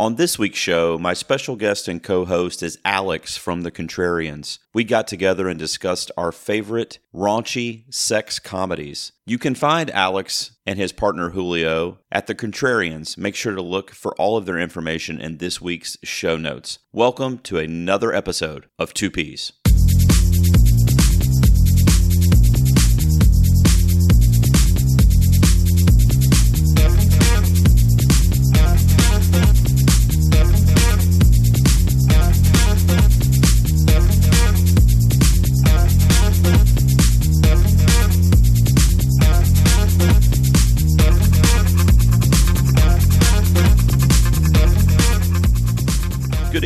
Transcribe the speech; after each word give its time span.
On 0.00 0.14
this 0.14 0.38
week's 0.38 0.58
show, 0.58 0.96
my 0.98 1.12
special 1.12 1.56
guest 1.56 1.86
and 1.86 2.02
co 2.02 2.24
host 2.24 2.62
is 2.62 2.78
Alex 2.86 3.36
from 3.36 3.64
The 3.64 3.70
Contrarians. 3.70 4.58
We 4.72 4.82
got 4.82 5.06
together 5.06 5.46
and 5.46 5.58
discussed 5.58 6.10
our 6.16 6.32
favorite 6.32 7.00
raunchy 7.14 7.84
sex 7.92 8.38
comedies. 8.38 9.12
You 9.26 9.36
can 9.36 9.54
find 9.54 9.90
Alex 9.90 10.52
and 10.66 10.78
his 10.78 10.92
partner 10.92 11.28
Julio 11.30 11.98
at 12.10 12.26
The 12.28 12.34
Contrarians. 12.34 13.18
Make 13.18 13.34
sure 13.34 13.54
to 13.54 13.60
look 13.60 13.90
for 13.90 14.14
all 14.14 14.38
of 14.38 14.46
their 14.46 14.58
information 14.58 15.20
in 15.20 15.36
this 15.36 15.60
week's 15.60 15.98
show 16.02 16.38
notes. 16.38 16.78
Welcome 16.92 17.36
to 17.40 17.58
another 17.58 18.14
episode 18.14 18.70
of 18.78 18.94
Two 18.94 19.10
Peas. 19.10 19.52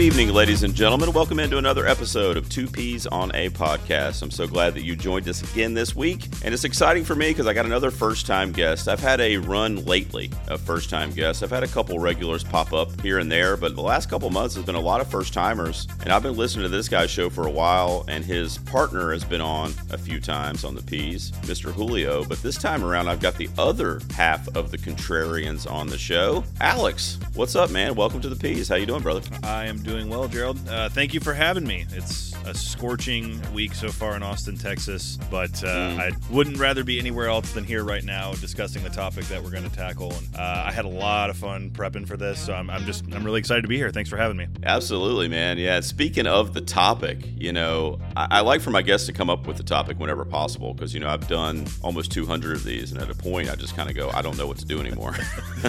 Evening, 0.04 0.34
ladies 0.34 0.64
and 0.64 0.74
gentlemen. 0.74 1.10
Welcome 1.12 1.40
into 1.40 1.56
another 1.56 1.86
episode 1.86 2.36
of 2.36 2.46
Two 2.50 2.66
Peas 2.66 3.06
on 3.06 3.34
a 3.34 3.48
Podcast. 3.48 4.20
I'm 4.20 4.30
so 4.30 4.46
glad 4.46 4.74
that 4.74 4.84
you 4.84 4.96
joined 4.96 5.26
us 5.30 5.40
again 5.50 5.72
this 5.72 5.96
week. 5.96 6.26
And 6.44 6.52
it's 6.52 6.64
exciting 6.64 7.04
for 7.04 7.14
me 7.14 7.30
because 7.30 7.46
I 7.46 7.54
got 7.54 7.64
another 7.64 7.90
first 7.90 8.26
time 8.26 8.52
guest. 8.52 8.86
I've 8.86 9.00
had 9.00 9.22
a 9.22 9.38
run 9.38 9.82
lately 9.86 10.30
of 10.48 10.60
first 10.60 10.90
time 10.90 11.10
guests. 11.10 11.42
I've 11.42 11.50
had 11.50 11.62
a 11.62 11.68
couple 11.68 11.98
regulars 11.98 12.44
pop 12.44 12.74
up 12.74 13.00
here 13.00 13.18
and 13.18 13.32
there, 13.32 13.56
but 13.56 13.76
the 13.76 13.80
last 13.80 14.10
couple 14.10 14.28
months 14.28 14.54
has 14.56 14.66
been 14.66 14.74
a 14.74 14.80
lot 14.80 15.00
of 15.00 15.06
first 15.10 15.32
timers. 15.32 15.88
And 16.02 16.12
I've 16.12 16.22
been 16.22 16.36
listening 16.36 16.64
to 16.64 16.68
this 16.68 16.86
guy's 16.86 17.10
show 17.10 17.30
for 17.30 17.46
a 17.46 17.50
while, 17.50 18.04
and 18.06 18.22
his 18.22 18.58
partner 18.58 19.10
has 19.10 19.24
been 19.24 19.40
on 19.40 19.72
a 19.90 19.96
few 19.96 20.20
times 20.20 20.64
on 20.64 20.74
the 20.74 20.82
Peas, 20.82 21.30
Mr. 21.44 21.72
Julio. 21.72 22.24
But 22.24 22.42
this 22.42 22.58
time 22.58 22.84
around, 22.84 23.08
I've 23.08 23.22
got 23.22 23.36
the 23.36 23.48
other 23.56 24.02
half 24.14 24.54
of 24.54 24.70
the 24.70 24.76
Contrarians 24.76 25.70
on 25.70 25.86
the 25.86 25.96
show. 25.96 26.44
Alex, 26.60 27.18
what's 27.32 27.56
up, 27.56 27.70
man? 27.70 27.94
Welcome 27.94 28.20
to 28.20 28.28
the 28.28 28.36
Peas. 28.36 28.68
How 28.68 28.74
you 28.74 28.84
doing, 28.84 29.02
brother? 29.02 29.22
I 29.42 29.64
am 29.64 29.78
doing 29.78 29.93
well, 30.02 30.26
Gerald. 30.26 30.58
Uh, 30.68 30.88
thank 30.88 31.14
you 31.14 31.20
for 31.20 31.32
having 31.32 31.64
me. 31.64 31.86
It's 31.92 32.34
a 32.46 32.52
scorching 32.54 33.40
week 33.52 33.74
so 33.74 33.90
far 33.90 34.16
in 34.16 34.22
Austin, 34.22 34.56
Texas, 34.56 35.18
but 35.30 35.62
uh, 35.62 35.84
Mm. 35.84 35.98
I 36.00 36.12
wouldn't 36.30 36.56
rather 36.58 36.82
be 36.84 36.98
anywhere 36.98 37.28
else 37.28 37.52
than 37.52 37.64
here 37.64 37.84
right 37.84 38.02
now 38.04 38.32
discussing 38.34 38.82
the 38.82 38.90
topic 38.90 39.24
that 39.26 39.42
we're 39.42 39.50
going 39.50 39.68
to 39.68 39.74
tackle. 39.74 40.12
And 40.12 40.36
uh, 40.36 40.62
I 40.66 40.72
had 40.72 40.84
a 40.84 40.88
lot 40.88 41.30
of 41.30 41.36
fun 41.36 41.70
prepping 41.70 42.06
for 42.06 42.16
this, 42.16 42.38
so 42.38 42.54
I'm, 42.54 42.70
I'm 42.70 42.84
just 42.84 43.04
I'm 43.12 43.24
really 43.24 43.38
excited 43.40 43.62
to 43.62 43.68
be 43.68 43.76
here. 43.76 43.90
Thanks 43.90 44.08
for 44.08 44.16
having 44.16 44.36
me. 44.36 44.46
Absolutely, 44.62 45.28
man. 45.28 45.58
Yeah. 45.58 45.80
Speaking 45.80 46.26
of 46.26 46.54
the 46.54 46.60
topic, 46.60 47.18
you 47.36 47.52
know, 47.52 47.98
I, 48.16 48.28
I 48.30 48.40
like 48.40 48.60
for 48.60 48.70
my 48.70 48.82
guests 48.82 49.06
to 49.08 49.12
come 49.12 49.28
up 49.28 49.46
with 49.46 49.56
the 49.56 49.62
topic 49.62 49.98
whenever 49.98 50.24
possible 50.24 50.74
because, 50.74 50.94
you 50.94 51.00
know, 51.00 51.08
I've 51.08 51.28
done 51.28 51.66
almost 51.82 52.12
200 52.12 52.56
of 52.56 52.64
these, 52.64 52.92
and 52.92 53.00
at 53.00 53.10
a 53.10 53.14
point, 53.14 53.50
I 53.50 53.56
just 53.56 53.76
kind 53.76 53.90
of 53.90 53.96
go, 53.96 54.10
I 54.14 54.22
don't 54.22 54.38
know 54.38 54.46
what 54.46 54.58
to 54.58 54.64
do 54.64 54.80
anymore. 54.80 55.14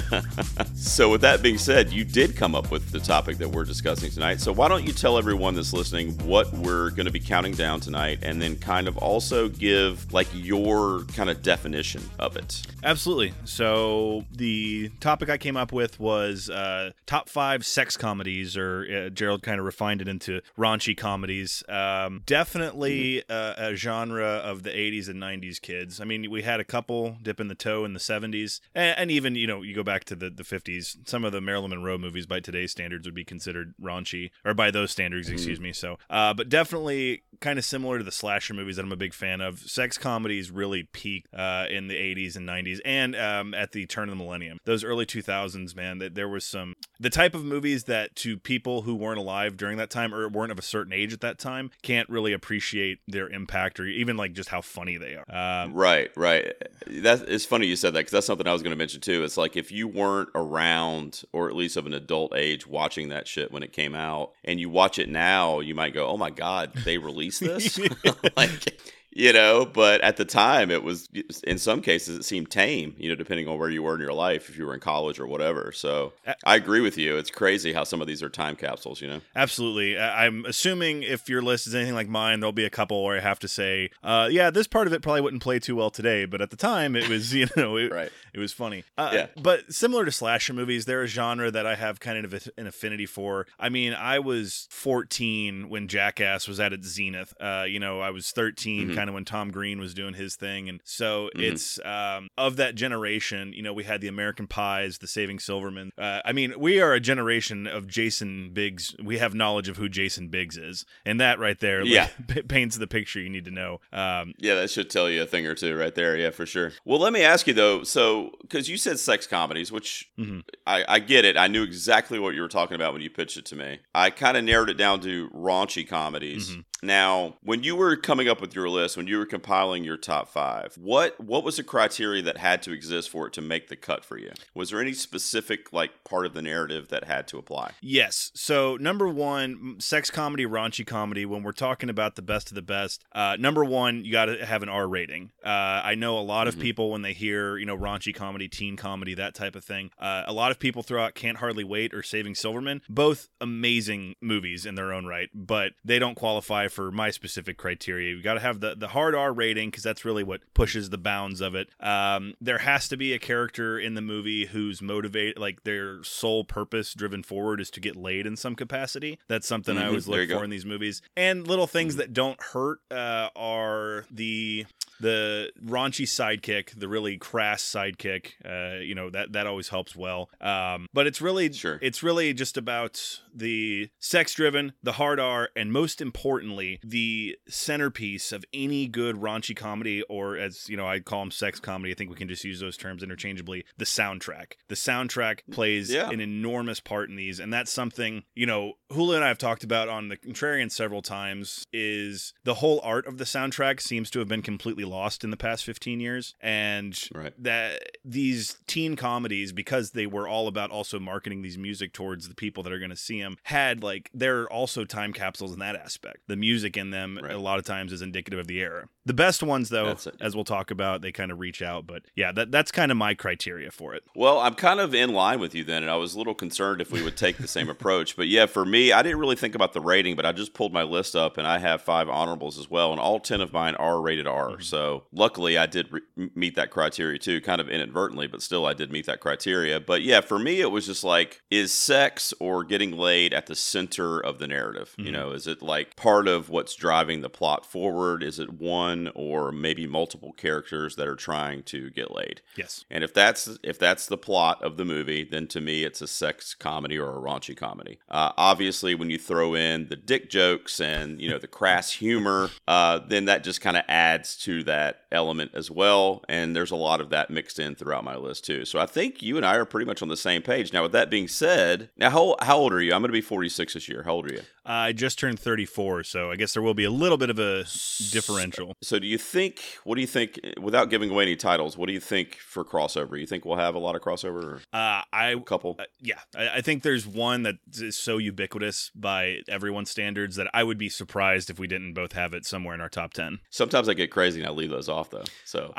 so, 0.76 1.10
with 1.10 1.22
that 1.22 1.42
being 1.42 1.58
said, 1.58 1.92
you 1.92 2.06
did 2.06 2.36
come 2.36 2.56
up 2.56 2.72
with 2.72 2.92
the 2.92 3.00
topic 3.00 3.38
that 3.40 3.50
we're 3.50 3.66
discussing 3.66 4.12
tonight. 4.16 4.42
So, 4.42 4.52
why 4.52 4.68
don't 4.68 4.86
you 4.86 4.94
tell 4.94 5.18
everyone 5.18 5.54
that's 5.56 5.74
listening 5.74 6.12
what 6.26 6.52
we're 6.54 6.90
going 6.92 7.06
to 7.06 7.12
be 7.12 7.20
counting 7.20 7.54
down 7.54 7.82
tonight 7.82 8.20
and 8.24 8.42
then 8.42 8.56
kind 8.56 8.88
of 8.88 8.98
also 8.98 9.50
give 9.50 10.12
like 10.12 10.28
your 10.34 11.04
kind 11.14 11.30
of 11.30 11.44
definition 11.44 12.02
of 12.18 12.36
it? 12.38 12.64
Absolutely. 12.86 13.34
So 13.46 14.26
the 14.32 14.92
topic 15.00 15.30
I 15.30 15.38
came 15.38 15.58
up 15.58 15.74
with 15.74 16.00
was 16.00 16.52
uh, 16.52 16.92
top 17.08 17.30
five 17.30 17.66
sex 17.66 17.98
comedies, 17.98 18.56
or 18.56 19.08
uh, 19.08 19.10
Gerald 19.10 19.42
kind 19.42 19.60
of 19.60 19.66
refined 19.66 20.02
it 20.02 20.08
into 20.08 20.42
raunchy 20.58 20.96
comedies. 20.96 21.64
Um, 21.68 22.22
definitely 22.28 23.24
uh, 23.28 23.56
a 23.58 23.76
genre 23.76 24.26
of 24.26 24.62
the 24.62 24.70
80s 24.70 25.10
and 25.10 25.22
90s 25.22 25.60
kids. 25.60 26.00
I 26.00 26.06
mean, 26.06 26.30
we 26.30 26.44
had 26.44 26.60
a 26.60 26.64
couple 26.64 27.18
dipping 27.24 27.48
the 27.48 27.56
toe 27.56 27.86
in 27.86 27.94
the 27.94 28.00
70s, 28.00 28.62
and, 28.76 28.98
and 29.00 29.12
even 29.12 29.34
you 29.34 29.48
know 29.48 29.64
you 29.64 29.76
go 29.76 29.84
back 29.84 30.04
to 30.06 30.16
the, 30.16 30.30
the 30.30 30.44
50s. 30.44 31.08
Some 31.08 31.26
of 31.26 31.32
the 31.32 31.42
Marilyn 31.42 31.72
Monroe 31.72 31.98
movies 31.98 32.28
by 32.28 32.40
today's 32.40 32.72
standards 32.72 33.08
would 33.08 33.16
be 33.16 33.26
considered 33.26 33.74
raunchy, 33.82 34.05
or 34.44 34.54
by 34.54 34.72
those 34.72 34.92
standards, 34.92 35.30
excuse 35.30 35.60
me. 35.60 35.74
So, 35.74 35.98
uh, 36.10 36.34
but 36.34 36.50
definitely 36.50 37.24
kind 37.40 37.60
of 37.60 37.66
similar 37.66 37.98
to 37.98 38.04
the 38.04 38.12
slasher 38.12 38.54
movies 38.54 38.78
that 38.78 38.86
I'm 38.86 38.92
a 38.92 38.98
big 38.98 39.14
fan 39.14 39.42
of. 39.42 39.60
Sex 39.60 39.98
comedies 39.98 40.52
really 40.52 40.84
peaked 40.84 41.34
uh, 41.34 41.66
in 41.70 41.88
the 41.88 41.96
80s 41.96 42.36
and 42.36 42.48
90s, 42.48 42.80
and 42.86 43.16
um, 43.16 43.54
at 43.54 43.72
the 43.72 43.86
turn 43.86 44.10
of 44.10 44.18
the 44.18 44.24
millennium. 44.24 44.60
Those 44.66 44.84
early 44.84 45.06
2000s, 45.06 45.76
man, 45.76 46.00
that 46.00 46.16
there 46.16 46.30
was 46.30 46.46
some 46.46 46.76
the 47.00 47.10
type 47.10 47.36
of 47.36 47.44
movies 47.44 47.86
that 47.86 48.16
to 48.18 48.38
people 48.38 48.84
who 48.84 48.96
weren't 48.96 49.20
alive 49.20 49.58
during 49.58 49.78
that 49.78 49.90
time 49.90 50.14
or 50.14 50.28
weren't 50.30 50.52
of 50.52 50.60
a 50.60 50.64
certain 50.64 50.94
age 50.94 51.14
at 51.14 51.22
that 51.22 51.38
time 51.38 51.72
can't 51.82 52.10
really 52.10 52.34
appreciate 52.34 53.00
their 53.08 53.28
impact 53.30 53.80
or 53.80 53.86
even 53.86 54.18
like 54.18 54.34
just 54.34 54.50
how 54.50 54.62
funny 54.62 54.98
they 54.98 55.16
are. 55.16 55.64
Um, 55.64 55.74
Right, 55.74 56.12
right. 56.16 56.54
That 56.88 57.28
it's 57.28 57.46
funny 57.46 57.68
you 57.68 57.76
said 57.76 57.94
that 57.94 58.00
because 58.00 58.12
that's 58.12 58.28
something 58.28 58.48
I 58.48 58.54
was 58.54 58.62
going 58.62 58.72
to 58.72 58.78
mention 58.78 59.02
too. 59.02 59.24
It's 59.24 59.38
like 59.38 59.58
if 59.58 59.72
you 59.72 59.88
weren't 59.88 60.30
around, 60.36 61.24
or 61.34 61.50
at 61.50 61.56
least 61.56 61.78
of 61.78 61.86
an 61.86 61.94
adult 61.94 62.34
age, 62.36 62.68
watching 62.68 63.10
that 63.10 63.28
shit 63.28 63.52
when 63.52 63.64
it 63.64 63.74
came 63.74 63.95
out, 63.96 64.32
and 64.44 64.60
you 64.60 64.70
watch 64.70 65.00
it 65.00 65.10
now, 65.10 65.60
you 65.60 65.76
might 65.76 65.94
go, 65.94 66.08
"Oh 66.08 66.18
my 66.18 66.30
god, 66.30 66.74
they 66.86 66.98
released 66.98 67.42
this!" 67.42 67.80
like, 68.38 68.80
you 69.16 69.34
know. 69.34 69.66
But 69.66 70.02
at 70.02 70.18
the 70.18 70.26
time, 70.26 70.70
it 70.70 70.84
was 70.84 71.10
in 71.44 71.58
some 71.58 71.82
cases 71.82 72.18
it 72.20 72.24
seemed 72.26 72.52
tame. 72.52 72.96
You 73.00 73.10
know, 73.10 73.16
depending 73.16 73.48
on 73.48 73.58
where 73.58 73.70
you 73.70 73.82
were 73.82 73.96
in 73.96 74.02
your 74.02 74.14
life, 74.14 74.50
if 74.50 74.58
you 74.58 74.66
were 74.68 74.74
in 74.76 74.80
college 74.80 75.20
or 75.20 75.26
whatever. 75.26 75.72
So 75.72 76.14
I 76.46 76.56
agree 76.56 76.82
with 76.82 76.98
you. 76.98 77.18
It's 77.18 77.32
crazy 77.32 77.74
how 77.74 77.84
some 77.84 78.02
of 78.02 78.08
these 78.08 78.22
are 78.22 78.30
time 78.30 78.56
capsules. 78.56 79.02
You 79.02 79.08
know. 79.08 79.22
Absolutely. 79.36 79.98
I'm 79.98 80.46
assuming 80.46 81.02
if 81.02 81.28
your 81.30 81.42
list 81.42 81.66
is 81.66 81.74
anything 81.74 81.96
like 81.96 82.08
mine, 82.10 82.40
there'll 82.42 82.52
be 82.54 82.66
a 82.66 82.70
couple 82.70 83.04
where 83.04 83.18
I 83.18 83.22
have 83.22 83.40
to 83.40 83.48
say, 83.48 83.90
uh, 84.04 84.28
yeah, 84.32 84.50
this 84.52 84.68
part 84.68 84.86
of 84.88 84.94
it 84.94 85.02
probably 85.02 85.22
wouldn't 85.22 85.42
play 85.42 85.58
too 85.60 85.76
well 85.76 85.90
today, 85.90 86.26
but 86.26 86.42
at 86.42 86.50
the 86.50 86.58
time 86.58 86.96
it 86.96 87.08
was, 87.10 87.34
you 87.34 87.48
know, 87.56 87.78
it, 87.78 87.92
Right. 87.92 88.12
it 88.34 88.40
was 88.40 88.52
funny. 88.54 88.84
Uh, 88.98 89.12
Yeah. 89.14 89.28
But 89.42 89.74
similar 89.74 90.04
to 90.06 90.12
slasher 90.12 90.54
movies, 90.54 90.86
they're 90.86 91.04
a 91.04 91.08
genre 91.08 91.50
that 91.52 91.66
I 91.66 91.76
have 91.76 92.00
kind 92.00 92.26
of 92.26 92.34
an 92.58 92.68
affinity 92.68 93.06
for. 93.06 93.48
I 93.60 93.70
mean, 93.70 93.94
I 93.94 94.20
was 94.20 94.68
14 94.72 95.70
when 95.70 95.88
Jackass 95.88 96.48
was 96.48 96.60
at 96.60 96.74
its 96.74 96.88
zenith. 96.88 97.34
Uh, 97.40 97.66
you 97.68 97.80
know, 97.80 98.00
I 98.02 98.10
was 98.10 98.32
13 98.32 98.90
Mhm. 98.90 98.96
kind 98.96 99.05
of 99.10 99.14
when 99.14 99.26
Tom 99.26 99.52
Green 99.52 99.80
was 99.80 99.94
doing 99.94 100.14
his 100.14 100.36
thing. 100.36 100.70
And 100.70 100.82
so 100.84 101.30
Mhm. 101.36 101.42
it's 101.52 101.80
um, 101.86 102.30
of 102.38 102.56
that 102.58 102.76
generation, 102.76 103.54
you 103.54 103.62
know, 103.62 103.74
we 103.74 103.84
had 103.84 104.02
the 104.02 104.08
American 104.08 104.48
Pies, 104.48 104.98
the 105.00 105.08
Saving 105.08 105.40
Silverman. 105.40 105.92
Uh, 105.98 106.22
I 106.26 106.32
mean, 106.34 106.54
we 106.58 106.80
are 106.80 106.94
a 106.94 107.00
generation 107.00 107.68
of 107.68 107.88
Jason 107.88 108.52
Biggs. 108.54 108.96
We 109.04 109.18
have 109.18 109.34
knowledge 109.34 109.70
of 109.70 109.78
who 109.78 109.90
Jason 109.90 110.30
Biggs 110.30 110.58
is. 110.58 110.86
And 111.06 111.20
that 111.20 111.40
right 111.40 111.60
there 111.60 111.84
like, 111.84 111.92
Yeah. 111.94 112.42
paints 112.48 112.78
the 112.78 112.88
picture 112.88 113.20
you 113.20 113.30
need 113.30 113.46
to 113.46 113.52
know. 113.52 113.82
Um, 113.94 114.34
Yeah, 114.38 114.56
that 114.56 114.70
should 114.72 114.90
tell 114.90 115.10
you 115.10 115.22
a 115.22 115.26
thing 115.26 115.46
or 115.46 115.56
two 115.56 115.76
right 115.76 115.94
there. 115.96 116.18
Yeah, 116.18 116.30
for 116.32 116.46
sure. 116.46 116.74
Well, 116.86 117.00
let 117.00 117.14
me 117.14 117.22
ask 117.22 117.48
you 117.48 117.54
though. 117.54 117.84
So, 117.84 118.32
because 118.42 118.70
you 118.70 118.78
said 118.78 119.00
sex 119.00 119.28
comedies, 119.28 119.72
which 119.72 120.10
Mhm. 120.20 120.44
I, 120.68 120.86
I 120.88 121.00
get 121.00 121.26
it. 121.26 121.38
I 121.38 121.48
knew 121.48 121.64
exactly 121.64 122.20
what 122.20 122.36
you 122.36 122.42
were 122.42 122.48
talking 122.48 122.76
about 122.76 122.94
when 122.94 123.02
you 123.02 123.10
pitched 123.10 123.38
it 123.38 123.46
to 123.46 123.56
me. 123.56 123.80
I 123.94 124.10
kind 124.10 124.38
of 124.38 124.44
narrowed 124.44 124.70
it 124.70 124.76
down 124.78 125.00
to 125.02 125.30
raunchy 125.30 125.88
comedies. 125.88 126.52
Mhm. 126.52 126.64
Now, 126.84 127.38
when 127.42 127.64
you 127.64 127.76
were 127.76 127.96
coming 127.96 128.28
up 128.28 128.42
with 128.42 128.54
your 128.56 128.70
list, 128.70 128.95
when 128.98 129.08
you 129.08 129.18
were 129.18 129.26
compiling 129.26 129.84
your 129.84 129.98
top 129.98 130.30
five, 130.30 130.76
what 130.80 131.20
what 131.20 131.44
was 131.44 131.58
the 131.58 131.64
criteria 131.64 132.22
that 132.24 132.38
had 132.38 132.62
to 132.64 132.72
exist 132.72 133.10
for 133.10 133.28
it 133.28 133.34
to 133.34 133.42
make 133.42 133.68
the 133.68 133.76
cut 133.76 134.04
for 134.06 134.18
you? 134.18 134.32
Was 134.54 134.70
there 134.70 134.82
any 134.82 134.94
specific 134.94 135.72
like 135.74 136.04
part 136.04 136.26
of 136.26 136.34
the 136.34 136.42
narrative 136.42 136.90
that 136.90 137.06
had 137.06 137.28
to 137.30 137.38
apply? 137.38 137.72
Yes. 137.82 138.32
So 138.36 138.78
number 138.78 139.08
one, 139.08 139.78
sex 139.80 140.10
comedy, 140.10 140.46
raunchy 140.46 140.86
comedy. 140.86 141.26
When 141.26 141.44
we're 141.44 141.52
talking 141.52 141.90
about 141.90 142.16
the 142.16 142.22
best 142.22 142.50
of 142.52 142.56
the 142.56 142.62
best, 142.62 143.04
uh, 143.14 143.36
number 143.40 143.64
one, 143.64 144.04
you 144.06 144.12
got 144.12 144.26
to 144.26 144.46
have 144.46 144.64
an 144.64 144.70
R 144.70 144.88
rating. 144.88 145.32
Uh, 145.44 145.50
I 145.84 145.96
know 145.96 146.18
a 146.18 146.22
lot 146.22 146.48
of 146.48 146.56
Mhm. 146.56 146.62
people 146.62 146.92
when 146.92 147.02
they 147.02 147.14
hear 147.14 147.58
you 147.58 147.66
know 147.66 147.78
raunchy 147.78 148.14
comedy, 148.14 148.48
teen 148.48 148.76
comedy, 148.78 149.14
that 149.16 149.34
type 149.36 149.56
of 149.56 149.64
thing. 149.64 149.92
Uh, 150.00 150.24
a 150.26 150.34
lot 150.34 150.52
of 150.52 150.60
people 150.60 150.84
throw 150.84 151.04
out 151.04 151.16
Can't 151.16 151.38
Hardly 151.38 151.64
Wait 151.64 151.94
or 151.94 152.04
Saving 152.04 152.36
Silverman, 152.36 152.82
both 152.90 153.30
amazing 153.42 154.16
movies 154.22 154.66
in 154.66 154.76
their 154.76 154.92
own 154.94 155.06
right, 155.06 155.30
but 155.34 155.74
they 155.84 156.00
don't 156.00 156.16
qualify 156.16 156.68
for 156.68 156.92
my 156.92 157.10
specific 157.10 157.58
criteria. 157.58 158.14
You 158.16 158.22
got 158.22 158.36
to 158.36 158.40
have 158.40 158.60
the 158.60 158.76
the 158.76 158.85
hard 158.88 159.16
R 159.16 159.32
rating 159.34 159.70
because 159.70 159.84
that's 159.84 160.06
really 160.06 160.24
what 160.24 160.42
pushes 160.54 160.90
the 160.90 160.98
bounds 160.98 161.42
of 161.42 161.56
it. 161.56 161.70
Um, 161.80 162.34
there 162.42 162.60
has 162.60 162.88
to 162.90 162.98
be 162.98 163.14
a 163.14 163.20
character 163.20 163.78
in 163.80 163.94
the 163.96 164.02
movie 164.02 164.46
who's 164.46 164.82
motivated, 164.82 165.38
like 165.38 165.64
their 165.64 166.04
sole 166.04 166.44
purpose 166.44 166.94
driven 166.94 167.24
forward 167.24 167.60
is 167.62 167.70
to 167.72 167.80
get 167.80 167.96
laid 167.96 168.26
in 168.26 168.36
some 168.36 168.56
capacity. 168.56 169.20
That's 169.28 169.48
something 169.48 169.78
I 169.78 169.84
Mhm, 169.84 169.88
always 169.88 170.08
look 170.08 170.20
you 170.22 170.28
go. 170.28 170.38
for 170.40 170.44
in 170.44 170.50
these 170.50 170.66
movies. 170.66 171.02
And 171.18 171.48
little 171.48 171.68
things 171.68 171.96
that 171.98 172.14
don't 172.14 172.42
hurt 172.42 172.80
uh, 172.92 173.30
are 173.36 174.06
the 174.12 174.66
the 175.02 175.52
raunchy 175.62 176.06
sidekick, 176.06 176.70
the 176.80 176.88
really 176.88 177.18
crass 177.18 177.62
sidekick. 177.62 178.32
Uh, 178.46 178.80
you 178.80 178.96
know 178.96 179.10
that 179.10 179.34
that 179.34 179.46
always 179.46 179.68
helps 179.70 179.94
well. 179.96 180.30
Um, 180.40 180.88
but 180.94 181.06
it's 181.06 181.22
really 181.22 181.52
Sure. 181.52 181.78
it's 181.82 182.02
really 182.02 182.34
just 182.34 182.56
about 182.56 183.22
the 183.36 183.90
sex 184.00 184.34
driven, 184.34 184.74
the 184.82 184.94
hard 184.94 185.20
R, 185.20 185.50
and 185.56 185.72
most 185.72 186.02
importantly, 186.02 186.80
the 186.84 187.38
centerpiece 187.48 188.32
of 188.32 188.46
any 188.54 188.88
good 188.88 189.16
raunchy 189.18 189.56
comedy, 189.56 190.02
or 190.10 190.38
as 190.38 190.70
you 190.70 190.78
know, 190.78 190.88
I 190.88 191.00
call 191.00 191.20
them 191.22 191.32
sex 191.32 191.60
comedy. 191.60 191.92
I 191.92 191.96
think 191.96 192.10
we 192.10 192.16
can 192.16 192.28
just 192.28 192.44
use 192.44 192.60
those 192.60 192.78
terms 192.78 193.04
interchangeably. 193.04 193.66
The 193.78 193.86
soundtrack. 193.86 194.54
The 194.70 194.76
soundtrack 194.76 195.40
mm, 195.50 195.54
plays 195.54 195.92
Yeah. 195.92 196.10
an 196.10 196.22
enormous 196.22 196.80
part 196.80 197.10
in 197.10 197.16
these, 197.16 197.40
and 197.40 197.52
that's 197.54 197.72
something 197.72 198.24
you 198.36 198.46
know. 198.46 198.74
Julio 198.92 199.16
and 199.18 199.26
I 199.26 199.30
have 199.30 199.38
talked 199.38 199.64
about 199.64 199.90
on 199.90 200.08
the 200.10 200.18
Contrarian 200.18 200.72
several 200.72 201.02
times. 201.02 201.66
Is 201.74 202.34
the 202.44 202.56
whole 202.56 202.80
art 202.84 203.06
of 203.08 203.18
the 203.18 203.24
soundtrack 203.26 203.82
seems 203.82 204.10
to 204.12 204.20
have 204.20 204.28
been 204.28 204.42
completely 204.42 204.86
lost 204.86 205.24
in 205.24 205.32
the 205.32 205.38
past 205.38 205.66
fifteen 205.66 206.00
years, 206.00 206.36
and 206.40 206.98
Right. 207.14 207.34
that 207.42 207.98
these 208.06 208.58
teen 208.68 208.96
comedies 208.96 209.52
because 209.52 209.92
they 209.92 210.06
were 210.06 210.28
all 210.28 210.48
about 210.48 210.72
also 210.72 211.00
marketing 211.00 211.42
these 211.42 211.58
music 211.58 211.92
towards 211.94 212.28
the 212.30 212.36
people 212.36 212.64
that 212.64 212.72
are 212.72 212.80
going 212.80 212.90
to 212.92 212.96
see 212.96 213.20
them 213.22 213.25
had 213.44 213.84
like 213.84 214.10
they're 214.14 214.48
also 214.52 214.86
time 214.86 215.14
capsules 215.14 215.54
in 215.54 215.60
that 215.60 215.76
aspect 215.76 216.18
the 216.28 216.36
music 216.36 216.78
in 216.78 216.92
them 216.92 217.20
Right. 217.22 217.34
a 217.34 217.40
lot 217.40 217.60
of 217.60 217.66
times 217.66 217.92
is 217.92 218.02
indicative 218.02 218.40
of 218.40 218.48
the 218.48 218.60
era 218.60 218.88
the 219.06 219.14
best 219.14 219.44
ones 219.44 219.70
though 219.70 219.96
as 220.20 220.36
we'll 220.36 220.44
talk 220.44 220.72
about 220.72 221.02
they 221.02 221.12
kind 221.12 221.32
of 221.32 221.40
reach 221.40 221.62
out 221.62 221.86
but 221.86 222.04
yeah 222.16 222.32
that, 222.32 222.52
that's 222.52 222.72
kind 222.72 222.92
of 222.92 222.98
my 222.98 223.14
criteria 223.14 223.70
for 223.72 223.94
it 223.94 224.04
Well, 224.16 224.40
I'm 224.40 224.56
kind 224.56 224.80
of 224.80 224.94
in 224.96 225.14
line 225.14 225.40
with 225.40 225.54
you 225.54 225.64
then, 225.64 225.84
and 225.84 225.92
I 225.92 225.96
was 225.96 226.16
a 226.16 226.18
little 226.18 226.34
concerned 226.36 226.82
if 226.82 226.92
we 226.92 227.02
would 227.04 227.18
take 227.18 227.38
the 227.38 227.48
same 227.48 227.70
approach. 227.76 228.16
But 228.16 228.28
yeah, 228.28 228.46
for 228.46 228.66
me, 228.66 228.92
I 228.92 229.02
didn't 229.04 229.20
really 229.20 229.36
think 229.36 229.56
about 229.56 229.74
the 229.74 229.82
rating, 229.82 230.16
but 230.16 230.26
I 230.26 230.32
just 230.32 230.54
pulled 230.54 230.72
my 230.74 230.84
list 230.84 231.16
up, 231.16 231.38
and 231.38 231.46
I 231.48 231.60
have 231.60 231.82
five 231.82 232.08
honorables 232.10 232.58
as 232.58 232.70
well, 232.70 232.92
and 232.92 233.00
all 233.00 233.20
ten 233.20 233.42
of 233.42 233.52
mine 233.54 233.76
are 233.76 234.02
rated 234.02 234.28
R. 234.28 234.52
Mm-hmm. 234.52 234.62
So 234.62 235.04
luckily, 235.12 235.58
I 235.58 235.66
did 235.66 235.92
re- 235.92 236.30
meet 236.34 236.56
that 236.56 236.72
criteria 236.72 237.20
too, 237.20 237.42
kind 237.42 237.60
of 237.62 237.70
inadvertently, 237.70 238.28
but 238.28 238.42
still, 238.42 238.66
I 238.66 238.74
did 238.74 238.92
meet 238.92 239.06
that 239.08 239.20
criteria. 239.20 239.80
But 239.80 240.02
yeah, 240.02 240.22
for 240.22 240.40
me, 240.40 240.62
it 240.62 240.72
was 240.72 240.86
just 240.86 241.04
like, 241.04 241.42
is 241.52 241.72
sex 241.72 242.34
or 242.40 242.64
getting 242.64 242.92
laid 242.98 243.34
at 243.34 243.46
the 243.48 243.56
center 243.56 244.20
of 244.20 244.40
the 244.40 244.48
narrative? 244.48 244.94
You 244.98 245.06
Mhm. 245.10 245.14
know, 245.14 245.32
is 245.32 245.46
it 245.48 245.62
like 245.62 245.96
part 245.96 246.28
of 246.28 246.50
what's 246.50 246.76
driving 246.76 247.22
the 247.22 247.30
plot 247.30 247.66
forward? 247.66 248.24
Is 248.24 248.40
it 248.40 248.52
one 248.54 248.95
or 249.16 249.52
maybe 249.52 249.88
multiple 249.88 250.34
characters 250.34 250.96
that 250.96 251.08
are 251.08 251.16
trying 251.16 251.64
to 251.64 251.90
get 251.92 252.12
laid? 252.12 252.42
yes 252.56 252.86
And 252.90 253.04
if 253.04 253.14
that's 253.14 253.58
if 253.64 253.78
that's 253.80 254.08
the 254.08 254.18
plot 254.18 254.64
of 254.64 254.78
the 254.78 254.86
movie, 254.86 255.24
then 255.24 255.48
to 255.48 255.62
me 255.62 255.84
it's 255.84 256.02
a 256.02 256.08
sex 256.08 256.54
comedy 256.54 256.98
or 256.98 257.10
a 257.10 257.22
raunchy 257.22 257.56
comedy. 257.56 258.00
Uh, 258.10 258.32
obviously, 258.38 258.96
when 258.96 259.10
you 259.10 259.18
throw 259.18 259.56
in 259.56 259.88
the 259.88 259.96
dick 259.96 260.30
jokes 260.30 260.80
and 260.80 261.22
you 261.22 261.30
know 261.30 261.40
the 261.40 261.48
crass 261.48 261.92
humor, 262.04 262.50
uh, 262.68 263.00
then 263.08 263.26
that 263.26 263.44
just 263.44 263.62
kind 263.62 263.78
of 263.78 263.84
adds 263.88 264.36
to 264.38 264.64
that 264.64 265.02
element 265.12 265.52
as 265.54 265.72
well. 265.72 266.24
And 266.28 266.56
there's 266.56 266.72
a 266.72 266.76
lot 266.76 267.02
of 267.02 267.10
that 267.10 267.30
mixed 267.30 267.60
in 267.60 267.76
throughout 267.76 268.04
my 268.04 268.16
list 268.16 268.46
too. 268.46 268.66
So 268.66 268.80
I 268.80 268.86
think 268.86 269.22
you 269.22 269.38
and 269.38 269.46
I 269.46 269.56
are 269.56 269.66
pretty 269.66 269.86
much 269.86 270.02
on 270.02 270.08
the 270.08 270.18
same 270.18 270.42
page. 270.42 270.74
Now, 270.74 270.84
with 270.84 270.92
that 270.94 271.10
being 271.10 271.28
said, 271.28 271.90
now 271.98 272.10
how 272.10 272.36
how 272.42 272.58
old 272.58 272.74
are 272.74 272.82
you? 272.82 272.94
I'm 272.94 273.02
going 273.02 273.10
to 273.10 273.14
be 273.14 273.22
46 273.22 273.74
this 273.74 273.90
year. 273.90 274.04
How 274.04 274.14
old 274.14 274.30
are 274.30 274.34
you? 274.34 274.42
i 274.66 274.92
just 274.92 275.20
turned 275.20 275.40
34 275.40 276.04
so 276.04 276.32
i 276.32 276.36
guess 276.36 276.54
there 276.54 276.64
will 276.64 276.74
be 276.74 276.86
a 276.86 276.90
little 276.90 277.18
bit 277.18 277.30
of 277.30 277.38
a 277.38 277.66
differential 278.12 278.76
So 278.86 279.00
do 279.00 279.08
you 279.08 279.18
think? 279.18 279.62
What 279.84 279.96
do 279.96 280.02
you 280.02 280.08
think? 280.08 280.40
Without 280.62 280.90
giving 280.90 281.10
away 281.10 281.24
any 281.24 281.36
titles, 281.36 281.78
what 281.78 281.88
do 281.88 281.94
you 281.94 282.00
think 282.00 282.36
for 282.36 282.64
crossover? 282.64 283.20
You 283.20 283.26
think 283.26 283.44
we'll 283.44 283.58
have 283.58 283.74
a 283.76 283.80
lot 283.80 283.96
of 283.96 284.02
crossover? 284.02 284.44
Or 284.44 284.62
uh, 284.74 285.02
i 285.12 285.30
a 285.30 285.40
couple? 285.40 285.76
Uh, 285.80 285.84
yeah, 286.00 286.20
I, 286.38 286.58
I 286.58 286.62
think 286.62 286.84
there's 286.84 287.08
one 287.08 287.44
that 287.44 287.56
is 287.74 287.98
so 287.98 288.18
ubiquitous 288.18 288.92
by 288.96 289.40
everyone's 289.48 289.90
standards 289.90 290.36
that 290.36 290.48
I 290.54 290.64
would 290.64 290.78
be 290.78 290.90
surprised 290.90 291.50
if 291.50 291.58
we 291.60 291.68
didn't 291.68 291.94
both 291.94 292.14
have 292.14 292.34
it 292.34 292.46
somewhere 292.46 292.76
in 292.76 292.82
our 292.82 292.90
top 292.90 293.14
ten. 293.14 293.40
Sometimes 293.50 293.90
I 293.90 293.94
get 293.96 294.12
crazy 294.12 294.40
and 294.40 294.48
I 294.48 294.52
leave 294.52 294.70
those 294.70 294.88
off 294.88 295.10
though. 295.10 295.24
So 295.46 295.74